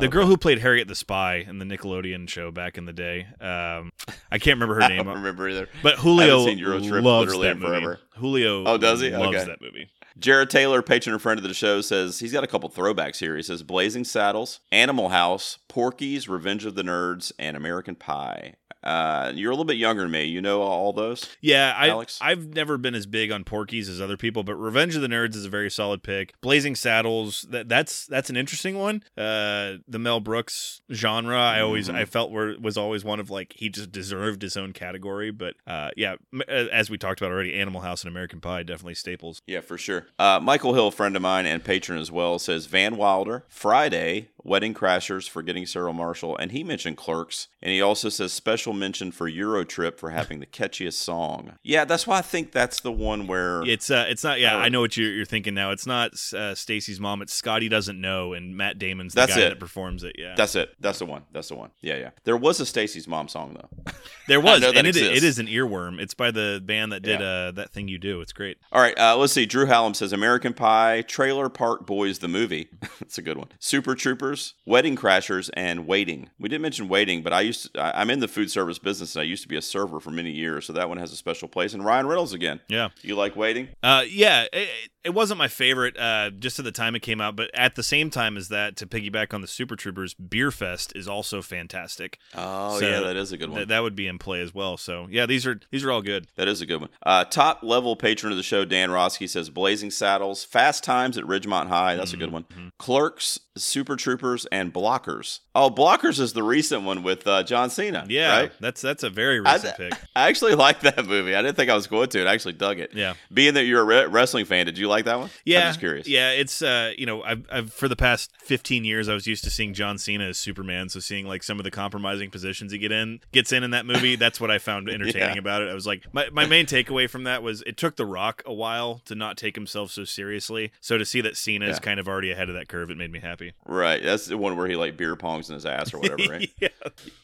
the 0.00 0.08
girl 0.08 0.26
who 0.26 0.36
played 0.36 0.58
Harriet 0.60 0.88
the 0.88 0.94
Spy 0.94 1.36
in 1.36 1.58
the 1.58 1.64
Nickelodeon 1.64 2.28
show 2.28 2.50
back 2.50 2.76
in 2.78 2.84
the 2.84 2.92
day. 2.92 3.26
Um, 3.40 3.90
I 4.30 4.38
can't 4.38 4.56
remember 4.60 4.74
her 4.74 4.88
name. 4.88 5.00
I 5.00 5.02
don't 5.04 5.14
remember 5.14 5.48
either. 5.48 5.68
but 5.82 5.96
Julio 5.98 6.44
seen 6.44 6.58
Euro 6.58 6.80
Trip 6.80 7.02
loves 7.04 7.26
literally 7.34 7.48
that 7.48 7.58
movie. 7.58 7.68
forever. 7.80 8.00
Julio, 8.16 8.64
Oh, 8.66 8.76
does 8.78 9.00
he? 9.00 9.10
Loves 9.10 9.36
Okay. 9.36 9.46
that 9.46 9.60
movie. 9.60 9.88
Jared 10.18 10.50
Taylor, 10.50 10.82
patron 10.82 11.14
and 11.14 11.22
friend 11.22 11.38
of 11.38 11.44
the 11.44 11.54
show, 11.54 11.80
says 11.80 12.18
he's 12.18 12.32
got 12.32 12.44
a 12.44 12.46
couple 12.46 12.68
throwbacks 12.68 13.18
here. 13.20 13.36
He 13.36 13.42
says 13.42 13.62
Blazing 13.62 14.04
Saddles, 14.04 14.60
Animal 14.70 15.08
House, 15.10 15.58
Porky's, 15.68 16.28
Revenge 16.28 16.66
of 16.66 16.74
the 16.74 16.82
Nerds, 16.82 17.32
and 17.38 17.56
American 17.56 17.94
Pie. 17.94 18.54
Uh, 18.82 19.32
you're 19.34 19.50
a 19.50 19.54
little 19.54 19.64
bit 19.64 19.76
younger 19.76 20.02
than 20.02 20.10
me. 20.10 20.24
You 20.24 20.40
know 20.40 20.62
all 20.62 20.92
those? 20.92 21.28
Yeah, 21.40 21.74
I, 21.76 21.88
Alex? 21.88 22.18
I've 22.22 22.54
never 22.54 22.78
been 22.78 22.94
as 22.94 23.06
big 23.06 23.30
on 23.30 23.44
Porky's 23.44 23.88
as 23.88 24.00
other 24.00 24.16
people, 24.16 24.42
but 24.42 24.54
Revenge 24.54 24.96
of 24.96 25.02
the 25.02 25.08
Nerds 25.08 25.34
is 25.36 25.44
a 25.44 25.48
very 25.50 25.70
solid 25.70 26.02
pick. 26.02 26.32
Blazing 26.40 26.74
Saddles, 26.74 27.42
that 27.50 27.68
that's 27.68 28.06
that's 28.06 28.30
an 28.30 28.36
interesting 28.36 28.78
one. 28.78 29.02
Uh, 29.16 29.74
the 29.86 29.98
Mel 29.98 30.20
Brooks 30.20 30.80
genre, 30.92 31.38
I 31.38 31.60
always 31.60 31.88
Mhm. 31.88 31.94
I 31.94 32.04
felt 32.04 32.30
were 32.30 32.54
was 32.60 32.76
always 32.76 33.04
one 33.04 33.20
of 33.20 33.30
like 33.30 33.54
he 33.56 33.68
just 33.68 33.92
deserved 33.92 34.42
his 34.42 34.56
own 34.56 34.72
category. 34.72 35.30
But 35.30 35.54
uh, 35.66 35.90
yeah, 35.96 36.14
m- 36.32 36.42
as 36.48 36.88
we 36.90 36.96
talked 36.98 37.20
about 37.20 37.32
already, 37.32 37.54
Animal 37.54 37.82
House 37.82 38.02
and 38.02 38.10
American 38.10 38.40
Pie 38.40 38.62
definitely 38.62 38.94
staples. 38.94 39.42
Yeah, 39.46 39.60
for 39.60 39.76
sure. 39.78 40.06
Uh, 40.18 40.40
Michael 40.42 40.74
Hill, 40.74 40.90
friend 40.90 41.16
of 41.16 41.22
mine 41.22 41.46
and 41.46 41.62
patron 41.62 41.98
as 41.98 42.10
well, 42.10 42.38
says 42.38 42.66
Van 42.66 42.96
Wilder, 42.96 43.44
Friday, 43.48 44.28
Wedding 44.44 44.74
Crashers, 44.74 45.28
Forgetting 45.28 45.66
Sarah 45.66 45.92
Marshall, 45.92 46.36
and 46.36 46.52
he 46.52 46.64
mentioned 46.64 46.96
Clerks, 46.96 47.48
and 47.62 47.70
he 47.72 47.80
also 47.80 48.08
says 48.08 48.32
special 48.32 48.72
mention 48.72 49.10
for 49.12 49.28
Euro 49.28 49.64
Trip 49.64 49.98
for 49.98 50.10
having 50.10 50.40
the 50.40 50.46
catchiest 50.46 50.94
song. 50.94 51.58
Yeah, 51.62 51.84
that's 51.84 52.06
why 52.06 52.18
I 52.18 52.22
think 52.22 52.52
that's 52.52 52.80
the 52.80 52.92
one 52.92 53.26
where 53.26 53.62
It's 53.62 53.90
uh, 53.90 54.06
it's 54.08 54.24
not. 54.24 54.40
Yeah, 54.40 54.56
Oh. 54.56 54.58
I 54.60 54.68
know 54.68 54.80
what 54.80 54.96
you're, 54.96 55.12
you're 55.12 55.24
thinking 55.24 55.54
now. 55.54 55.70
It's 55.70 55.86
not 55.86 56.12
uh, 56.34 56.54
Stacy's 56.54 56.98
mom. 57.00 57.22
It's 57.22 57.32
Scotty 57.34 57.68
doesn't 57.68 58.00
know, 58.00 58.32
and 58.32 58.56
Matt 58.56 58.78
Damon's 58.78 59.14
the 59.14 59.20
That's 59.22 59.34
guy 59.34 59.42
it. 59.42 59.48
that 59.50 59.60
performs 59.60 60.02
it. 60.04 60.16
Yeah, 60.18 60.34
that's 60.36 60.54
it. 60.54 60.74
That's 60.80 60.98
the 60.98 61.06
one. 61.06 61.22
That's 61.32 61.48
the 61.48 61.54
one. 61.56 61.70
Yeah, 61.80 61.96
yeah. 61.96 62.10
There 62.24 62.36
was 62.36 62.60
a 62.60 62.66
Stacy's 62.66 63.06
mom 63.08 63.28
song 63.28 63.54
though. 63.60 63.92
there 64.28 64.40
was, 64.40 64.62
and 64.76 64.86
it, 64.86 64.96
it 64.96 65.22
is 65.24 65.38
an 65.38 65.46
earworm. 65.46 66.00
It's 66.00 66.14
by 66.14 66.30
the 66.30 66.60
band 66.64 66.92
that 66.92 67.00
did 67.02 67.20
Yeah. 67.20 67.26
uh, 67.26 67.50
that 67.52 67.70
thing 67.70 67.88
you 67.88 67.98
do. 67.98 68.20
It's 68.20 68.32
great. 68.32 68.58
All 68.72 68.80
right, 68.80 68.98
uh, 68.98 69.16
let's 69.16 69.32
see. 69.32 69.46
Drew 69.46 69.66
Hallam 69.66 69.94
says 69.94 70.12
American 70.12 70.52
Pie, 70.54 71.02
Trailer 71.02 71.48
Park 71.48 71.86
Boys 71.86 72.18
the 72.20 72.28
movie. 72.28 72.68
That's 73.00 73.18
a 73.18 73.22
good 73.22 73.36
one. 73.38 73.48
Super 73.58 73.94
Troopers, 73.94 74.29
Rockers, 74.30 74.54
Wedding 74.64 74.96
Crashers, 74.96 75.50
and 75.54 75.86
Waiting. 75.86 76.30
We 76.38 76.48
didn't 76.48 76.62
mention 76.62 76.88
Waiting, 76.88 77.22
but 77.22 77.32
I 77.32 77.40
used 77.40 77.74
to, 77.74 77.98
I'm 77.98 78.10
in 78.10 78.20
the 78.20 78.28
food 78.28 78.50
service 78.50 78.78
business 78.78 79.16
and 79.16 79.22
I 79.22 79.24
used 79.24 79.42
to 79.42 79.48
be 79.48 79.56
a 79.56 79.62
server 79.62 79.98
for 80.00 80.10
many 80.10 80.30
years, 80.30 80.66
so 80.66 80.72
that 80.72 80.88
one 80.88 80.98
has 80.98 81.12
a 81.12 81.16
special 81.16 81.48
place. 81.48 81.74
And 81.74 81.84
Ryan 81.84 82.06
Reynolds 82.06 82.32
again. 82.32 82.60
Yeah. 82.68 82.90
You 83.02 83.16
like 83.16 83.34
Waiting? 83.36 83.68
Uh, 83.82 84.04
yeah, 84.08 84.46
it, 84.52 84.68
it 85.04 85.10
wasn't 85.10 85.38
my 85.38 85.48
favorite 85.48 85.96
uh, 85.98 86.30
just 86.30 86.58
at 86.58 86.64
the 86.64 86.72
time 86.72 86.94
it 86.94 87.00
came 87.00 87.20
out, 87.20 87.36
but 87.36 87.50
at 87.54 87.74
the 87.74 87.82
same 87.82 88.10
time 88.10 88.36
as 88.36 88.48
that, 88.48 88.76
to 88.76 88.86
piggyback 88.86 89.32
on 89.32 89.40
the 89.40 89.46
Super 89.46 89.76
Troopers, 89.76 90.14
Beer 90.14 90.50
Fest 90.50 90.92
is 90.94 91.08
also 91.08 91.40
fantastic. 91.42 92.18
Oh 92.34 92.78
So 92.78 92.86
yeah, 92.86 93.00
that 93.00 93.16
is 93.16 93.32
a 93.32 93.38
good 93.38 93.48
one. 93.48 93.56
Th- 93.58 93.68
that 93.68 93.82
would 93.82 93.96
be 93.96 94.06
in 94.06 94.18
play 94.18 94.40
as 94.42 94.54
well. 94.54 94.76
So 94.76 95.06
yeah, 95.10 95.26
these 95.26 95.46
are 95.46 95.60
these 95.70 95.84
are 95.84 95.90
all 95.90 96.02
good. 96.02 96.26
That 96.36 96.48
is 96.48 96.60
a 96.60 96.66
good 96.66 96.80
one. 96.80 96.90
Uh, 97.02 97.24
top 97.24 97.60
level 97.62 97.96
patron 97.96 98.32
of 98.32 98.36
the 98.36 98.42
show, 98.42 98.64
Dan 98.64 98.90
Roski 98.90 99.28
says 99.28 99.48
Blazing 99.48 99.90
Saddles, 99.90 100.44
Fast 100.44 100.84
Times 100.84 101.16
at 101.16 101.24
Ridgemont 101.24 101.68
High. 101.68 101.96
That's 101.96 102.12
a 102.12 102.16
good 102.16 102.32
one. 102.32 102.44
Mm-hmm. 102.44 102.68
Clerks, 102.78 103.40
Super 103.56 103.96
Troopers, 103.96 104.46
and 104.46 104.72
Blockers. 104.72 105.40
Oh, 105.54 105.70
Blockers 105.70 106.20
is 106.20 106.32
the 106.32 106.42
recent 106.42 106.82
one 106.84 107.02
with 107.02 107.26
uh, 107.26 107.42
John 107.42 107.70
Cena. 107.70 108.04
Yeah, 108.08 108.36
right? 108.40 108.52
that's 108.60 108.80
that's 108.82 109.02
a 109.02 109.10
very 109.10 109.40
I, 109.44 109.54
recent 109.54 109.76
pick. 109.76 109.94
I 110.14 110.28
actually 110.28 110.54
like 110.56 110.80
that 110.80 111.06
movie. 111.06 111.34
I 111.34 111.42
didn't 111.42 111.56
think 111.56 111.70
I 111.70 111.74
was 111.74 111.86
going 111.86 112.08
to. 112.10 112.26
I 112.26 112.34
actually 112.34 112.54
dug 112.54 112.78
it. 112.78 112.92
Yeah. 112.94 113.14
Being 113.32 113.54
that 113.54 113.64
you're 113.64 113.80
a 113.80 113.84
re- 113.84 114.06
wrestling 114.06 114.44
fan, 114.44 114.66
did 114.66 114.76
you 114.76 114.89
like 114.90 115.06
that 115.06 115.18
one? 115.18 115.30
Yeah, 115.44 115.60
I'm 115.60 115.66
just 115.68 115.80
curious. 115.80 116.06
Yeah, 116.06 116.30
it's 116.32 116.60
uh, 116.60 116.92
you 116.98 117.06
know, 117.06 117.22
I've, 117.22 117.46
I've 117.50 117.72
for 117.72 117.88
the 117.88 117.96
past 117.96 118.30
15 118.42 118.84
years, 118.84 119.08
I 119.08 119.14
was 119.14 119.26
used 119.26 119.44
to 119.44 119.50
seeing 119.50 119.72
John 119.72 119.96
Cena 119.98 120.24
as 120.24 120.38
Superman, 120.38 120.88
so 120.90 121.00
seeing 121.00 121.26
like 121.26 121.42
some 121.42 121.58
of 121.58 121.64
the 121.64 121.70
compromising 121.70 122.30
positions 122.30 122.72
he 122.72 122.78
get 122.78 122.92
in 122.92 123.20
gets 123.32 123.52
in 123.52 123.62
in 123.64 123.70
that 123.70 123.86
movie. 123.86 124.16
That's 124.16 124.40
what 124.40 124.50
I 124.50 124.58
found 124.58 124.88
entertaining 124.90 125.34
Yeah. 125.36 125.38
about 125.38 125.62
it. 125.62 125.68
I 125.70 125.74
was 125.74 125.86
like, 125.86 126.04
my 126.12 126.28
my 126.30 126.46
main 126.46 126.66
takeaway 126.66 127.08
from 127.08 127.24
that 127.24 127.42
was 127.42 127.62
it 127.62 127.76
took 127.76 127.96
The 127.96 128.06
Rock 128.06 128.42
a 128.44 128.52
while 128.52 129.00
to 129.06 129.14
not 129.14 129.36
take 129.36 129.54
himself 129.54 129.90
so 129.90 130.04
seriously. 130.04 130.72
So 130.80 130.98
to 130.98 131.04
see 131.06 131.20
that 131.22 131.36
Cena 131.36 131.66
is 131.66 131.78
kind 131.78 131.98
of 132.00 132.08
already 132.08 132.30
ahead 132.30 132.48
of 132.48 132.54
that 132.56 132.68
curve, 132.68 132.90
it 132.90 132.96
made 132.96 133.12
me 133.12 133.20
happy. 133.20 133.52
Right. 133.64 134.02
That's 134.02 134.26
the 134.26 134.36
one 134.36 134.56
where 134.56 134.66
he 134.66 134.76
like 134.76 134.96
beer 134.96 135.16
pongs 135.16 135.48
in 135.48 135.54
his 135.54 135.64
ass 135.64 135.94
or 135.94 135.98
whatever, 136.00 136.22
right? 136.30 136.50
yeah, 136.60 136.68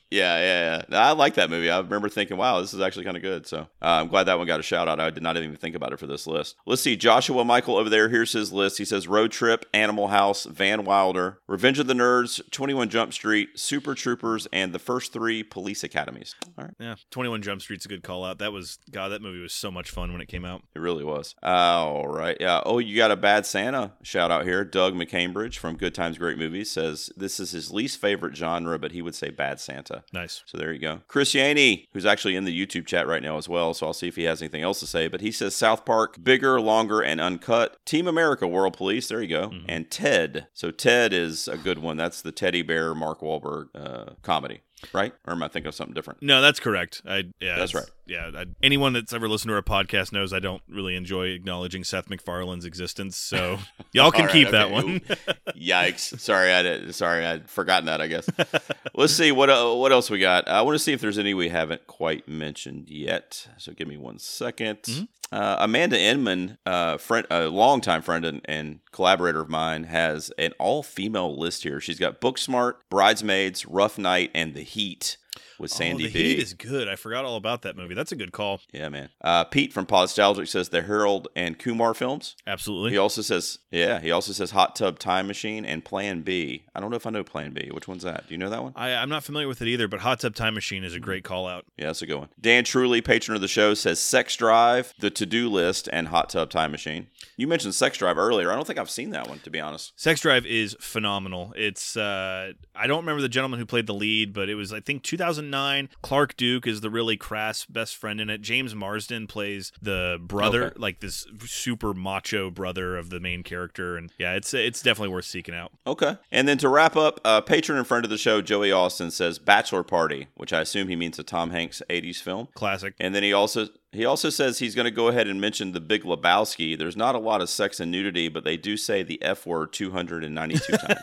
Yeah, 0.08 0.38
yeah, 0.38 0.76
yeah. 0.76 0.82
No, 0.88 0.98
I 0.98 1.10
like 1.12 1.34
that 1.34 1.50
movie. 1.50 1.68
I 1.68 1.78
remember 1.80 2.08
thinking, 2.08 2.36
wow, 2.36 2.60
this 2.60 2.72
is 2.72 2.80
actually 2.80 3.04
kind 3.04 3.16
of 3.16 3.22
good. 3.24 3.46
So 3.46 3.58
uh, 3.58 3.66
I'm 3.82 4.06
glad 4.08 4.24
that 4.24 4.38
one 4.38 4.46
got 4.46 4.60
a 4.60 4.62
shout 4.62 4.86
out. 4.88 5.00
I 5.00 5.10
did 5.10 5.22
not 5.22 5.36
even 5.36 5.56
think 5.56 5.74
about 5.74 5.92
it 5.92 5.98
for 5.98 6.06
this 6.06 6.26
list. 6.28 6.54
Let's 6.64 6.80
see. 6.80 6.94
Joshua 6.96 7.44
Michael 7.44 7.55
over 7.66 7.88
there. 7.90 8.08
Here's 8.08 8.32
his 8.32 8.52
list. 8.52 8.78
He 8.78 8.84
says 8.84 9.08
Road 9.08 9.32
Trip, 9.32 9.64
Animal 9.72 10.08
House, 10.08 10.44
Van 10.44 10.84
Wilder, 10.84 11.40
Revenge 11.46 11.78
of 11.78 11.86
the 11.86 11.94
Nerds, 11.94 12.40
21 12.50 12.88
Jump 12.88 13.12
Street, 13.12 13.58
Super 13.58 13.94
Troopers, 13.94 14.46
and 14.52 14.72
the 14.72 14.78
first 14.78 15.12
three 15.12 15.42
Police 15.42 15.82
Academies. 15.82 16.34
All 16.58 16.64
right. 16.64 16.74
yeah. 16.78 16.94
21 17.10 17.42
Jump 17.42 17.62
Street's 17.62 17.84
a 17.84 17.88
good 17.88 18.02
call 18.02 18.24
out. 18.24 18.38
That 18.38 18.52
was 18.52 18.78
God. 18.90 19.08
That 19.08 19.22
movie 19.22 19.40
was 19.40 19.52
so 19.52 19.70
much 19.70 19.90
fun 19.90 20.12
when 20.12 20.20
it 20.20 20.28
came 20.28 20.44
out. 20.44 20.62
It 20.74 20.80
really 20.80 21.04
was. 21.04 21.34
All 21.42 22.06
right. 22.06 22.36
Yeah. 22.40 22.60
Oh, 22.64 22.78
you 22.78 22.96
got 22.96 23.10
a 23.10 23.16
bad 23.16 23.46
Santa 23.46 23.92
shout 24.02 24.30
out 24.30 24.44
here. 24.44 24.64
Doug 24.64 24.94
McCambridge 24.94 25.56
from 25.58 25.76
Good 25.76 25.94
Times 25.94 26.18
Great 26.18 26.38
Movies 26.38 26.70
says 26.70 27.10
this 27.16 27.40
is 27.40 27.52
his 27.52 27.72
least 27.72 28.00
favorite 28.00 28.36
genre, 28.36 28.78
but 28.78 28.92
he 28.92 29.02
would 29.02 29.14
say 29.14 29.30
bad 29.30 29.60
Santa. 29.60 30.04
Nice. 30.12 30.42
So 30.46 30.58
there 30.58 30.72
you 30.72 30.78
go. 30.78 31.00
Chris 31.08 31.32
Yaney, 31.32 31.86
who's 31.92 32.06
actually 32.06 32.36
in 32.36 32.44
the 32.44 32.66
YouTube 32.66 32.86
chat 32.86 33.06
right 33.06 33.22
now 33.22 33.38
as 33.38 33.48
well. 33.48 33.74
So 33.74 33.86
I'll 33.86 33.92
see 33.92 34.08
if 34.08 34.16
he 34.16 34.24
has 34.24 34.42
anything 34.42 34.62
else 34.62 34.80
to 34.80 34.86
say. 34.86 35.08
But 35.08 35.20
he 35.20 35.32
says 35.32 35.54
South 35.54 35.84
Park, 35.84 36.22
bigger, 36.22 36.60
longer, 36.60 37.00
and 37.00 37.20
uncut. 37.20 37.45
Team 37.84 38.08
America, 38.08 38.46
World 38.46 38.76
Police. 38.76 39.08
There 39.08 39.22
you 39.22 39.28
go. 39.28 39.52
And 39.68 39.90
Ted. 39.90 40.46
So 40.54 40.70
Ted 40.70 41.12
is 41.12 41.48
a 41.48 41.56
good 41.56 41.78
one. 41.78 41.96
That's 41.96 42.22
the 42.22 42.32
teddy 42.32 42.62
bear 42.62 42.94
Mark 42.94 43.20
Wahlberg 43.20 43.68
uh, 43.74 44.14
comedy, 44.22 44.60
right? 44.92 45.12
Or 45.26 45.32
am 45.32 45.42
I 45.42 45.48
thinking 45.48 45.68
of 45.68 45.74
something 45.74 45.94
different? 45.94 46.22
No, 46.22 46.40
that's 46.40 46.60
correct. 46.60 47.02
I 47.06 47.24
yeah, 47.40 47.56
That's 47.56 47.74
right. 47.74 47.88
Yeah, 48.06 48.30
I, 48.34 48.46
anyone 48.62 48.92
that's 48.92 49.12
ever 49.12 49.28
listened 49.28 49.50
to 49.50 49.54
our 49.54 49.62
podcast 49.62 50.12
knows 50.12 50.32
I 50.32 50.38
don't 50.38 50.62
really 50.68 50.94
enjoy 50.94 51.28
acknowledging 51.28 51.84
Seth 51.84 52.08
MacFarlane's 52.08 52.64
existence. 52.64 53.16
So 53.16 53.58
y'all 53.92 54.12
can 54.12 54.26
right, 54.26 54.32
keep 54.32 54.50
that 54.50 54.66
okay. 54.66 54.74
one. 54.74 55.00
Yikes! 55.56 56.18
Sorry, 56.20 56.52
I 56.52 56.62
did, 56.62 56.94
sorry 56.94 57.26
I'd 57.26 57.48
forgotten 57.50 57.86
that. 57.86 58.00
I 58.00 58.06
guess. 58.06 58.28
Let's 58.94 59.12
see 59.12 59.32
what 59.32 59.50
uh, 59.50 59.72
what 59.74 59.92
else 59.92 60.10
we 60.10 60.18
got. 60.18 60.48
I 60.48 60.62
want 60.62 60.74
to 60.74 60.78
see 60.78 60.92
if 60.92 61.00
there's 61.00 61.18
any 61.18 61.34
we 61.34 61.48
haven't 61.48 61.86
quite 61.86 62.28
mentioned 62.28 62.90
yet. 62.90 63.48
So 63.58 63.72
give 63.72 63.88
me 63.88 63.96
one 63.96 64.18
second. 64.18 64.82
Mm-hmm. 64.82 65.04
Uh, 65.32 65.56
Amanda 65.58 65.98
Inman, 66.00 66.56
uh, 66.64 66.98
friend, 66.98 67.26
a 67.30 67.48
longtime 67.48 68.02
friend 68.02 68.24
and, 68.24 68.40
and 68.44 68.80
collaborator 68.92 69.40
of 69.40 69.48
mine, 69.48 69.84
has 69.84 70.30
an 70.38 70.52
all 70.58 70.82
female 70.82 71.36
list 71.36 71.64
here. 71.64 71.80
She's 71.80 71.98
got 71.98 72.20
Booksmart, 72.20 72.74
Bridesmaids, 72.88 73.66
Rough 73.66 73.98
Night, 73.98 74.30
and 74.34 74.54
The 74.54 74.62
Heat 74.62 75.16
with 75.58 75.70
Sandy 75.70 76.04
oh, 76.04 76.06
the 76.08 76.12
B. 76.12 76.22
Heat 76.30 76.38
is 76.38 76.54
good. 76.54 76.88
I 76.88 76.96
forgot 76.96 77.24
all 77.24 77.36
about 77.36 77.62
that 77.62 77.76
movie. 77.76 77.94
That's 77.94 78.12
a 78.12 78.16
good 78.16 78.32
call. 78.32 78.60
yeah, 78.72 78.88
man. 78.88 79.08
Uh, 79.20 79.44
Pete 79.44 79.72
from 79.72 79.86
Nostalgic 79.90 80.48
says 80.48 80.68
the 80.68 80.82
Harold 80.82 81.28
and 81.34 81.58
Kumar 81.58 81.94
films. 81.94 82.36
Absolutely. 82.46 82.92
He 82.92 82.98
also 82.98 83.22
says, 83.22 83.58
yeah, 83.70 84.00
he 84.00 84.10
also 84.10 84.32
says 84.32 84.50
Hot 84.50 84.76
Tub 84.76 84.98
Time 84.98 85.26
Machine 85.26 85.64
and 85.64 85.84
Plan 85.84 86.22
B. 86.22 86.64
I 86.74 86.80
don't 86.80 86.90
know 86.90 86.96
if 86.96 87.06
I 87.06 87.10
know 87.10 87.24
Plan 87.24 87.52
B. 87.52 87.70
Which 87.72 87.88
one's 87.88 88.02
that? 88.02 88.28
Do 88.28 88.34
you 88.34 88.38
know 88.38 88.50
that 88.50 88.62
one? 88.62 88.72
I, 88.76 88.94
I'm 88.94 89.08
not 89.08 89.24
familiar 89.24 89.48
with 89.48 89.62
it 89.62 89.68
either, 89.68 89.88
but 89.88 90.00
Hot 90.00 90.20
Tub 90.20 90.34
Time 90.34 90.54
Machine 90.54 90.84
is 90.84 90.94
a 90.94 91.00
great 91.00 91.24
call 91.24 91.46
out. 91.46 91.64
Yeah, 91.76 91.86
that's 91.86 92.02
a 92.02 92.06
good 92.06 92.18
one. 92.18 92.28
Dan 92.40 92.64
Truly, 92.64 93.00
patron 93.00 93.34
of 93.36 93.40
the 93.40 93.48
show, 93.48 93.74
says 93.74 94.00
Sex 94.00 94.36
Drive, 94.36 94.92
The 94.98 95.10
To 95.10 95.24
Do 95.24 95.48
List, 95.48 95.88
and 95.92 96.08
Hot 96.08 96.28
Tub 96.28 96.50
Time 96.50 96.72
Machine. 96.72 97.06
You 97.36 97.46
mentioned 97.46 97.74
Sex 97.74 97.98
Drive 97.98 98.18
earlier. 98.18 98.50
I 98.50 98.54
don't 98.54 98.66
think 98.66 98.78
I've 98.78 98.90
seen 98.90 99.10
that 99.10 99.28
one, 99.28 99.38
to 99.40 99.50
be 99.50 99.60
honest. 99.60 99.92
Sex 99.98 100.20
Drive 100.20 100.44
is 100.46 100.76
phenomenal. 100.80 101.52
It's 101.56 101.96
uh, 101.96 102.52
I 102.74 102.86
don't 102.86 103.00
remember 103.00 103.22
the 103.22 103.28
gentleman 103.28 103.60
who 103.60 103.66
played 103.66 103.86
the 103.86 103.94
lead, 103.94 104.32
but 104.32 104.48
it 104.48 104.54
was 104.54 104.72
I 104.72 104.80
think 104.80 105.02
2009. 105.26 105.88
Clark 106.02 106.36
Duke 106.36 106.66
is 106.66 106.80
the 106.80 106.90
really 106.90 107.16
crass 107.16 107.64
best 107.64 107.96
friend 107.96 108.20
in 108.20 108.30
it. 108.30 108.40
James 108.40 108.74
Marsden 108.74 109.26
plays 109.26 109.72
the 109.80 110.18
brother, 110.20 110.66
Okay. 110.66 110.74
like 110.78 111.00
this 111.00 111.26
super 111.44 111.92
macho 111.94 112.50
brother 112.50 112.96
of 112.96 113.10
the 113.10 113.20
main 113.20 113.42
character, 113.42 113.96
and 113.96 114.12
yeah, 114.18 114.34
it's 114.34 114.54
it's 114.54 114.82
definitely 114.82 115.12
worth 115.12 115.24
seeking 115.24 115.54
out. 115.54 115.72
Okay. 115.86 116.16
And 116.30 116.46
then 116.46 116.58
to 116.58 116.68
wrap 116.68 116.96
up, 116.96 117.20
uh, 117.24 117.40
patron 117.40 117.78
and 117.78 117.86
friend 117.86 118.04
of 118.04 118.10
the 118.10 118.18
show, 118.18 118.40
Joey 118.40 118.72
Austin, 118.72 119.10
says 119.10 119.38
Bachelor 119.38 119.82
Party, 119.82 120.28
which 120.36 120.52
I 120.52 120.60
assume 120.60 120.88
he 120.88 120.96
means 120.96 121.18
a 121.18 121.22
Tom 121.24 121.50
Hanks 121.50 121.82
80s 121.90 122.20
film. 122.20 122.48
Classic. 122.54 122.94
And 123.00 123.14
then 123.14 123.22
he 123.22 123.32
also 123.32 123.68
he 123.96 124.04
also 124.04 124.30
says 124.30 124.58
he's 124.58 124.74
going 124.74 124.84
to 124.84 124.90
go 124.90 125.08
ahead 125.08 125.26
and 125.26 125.40
mention 125.40 125.72
the 125.72 125.80
Big 125.80 126.02
Lebowski. 126.02 126.78
There's 126.78 126.96
not 126.96 127.14
a 127.14 127.18
lot 127.18 127.40
of 127.40 127.48
sex 127.48 127.80
and 127.80 127.90
nudity, 127.90 128.28
but 128.28 128.44
they 128.44 128.56
do 128.56 128.76
say 128.76 129.02
the 129.02 129.22
F 129.22 129.46
word 129.46 129.72
292 129.72 130.72
times. 130.76 131.00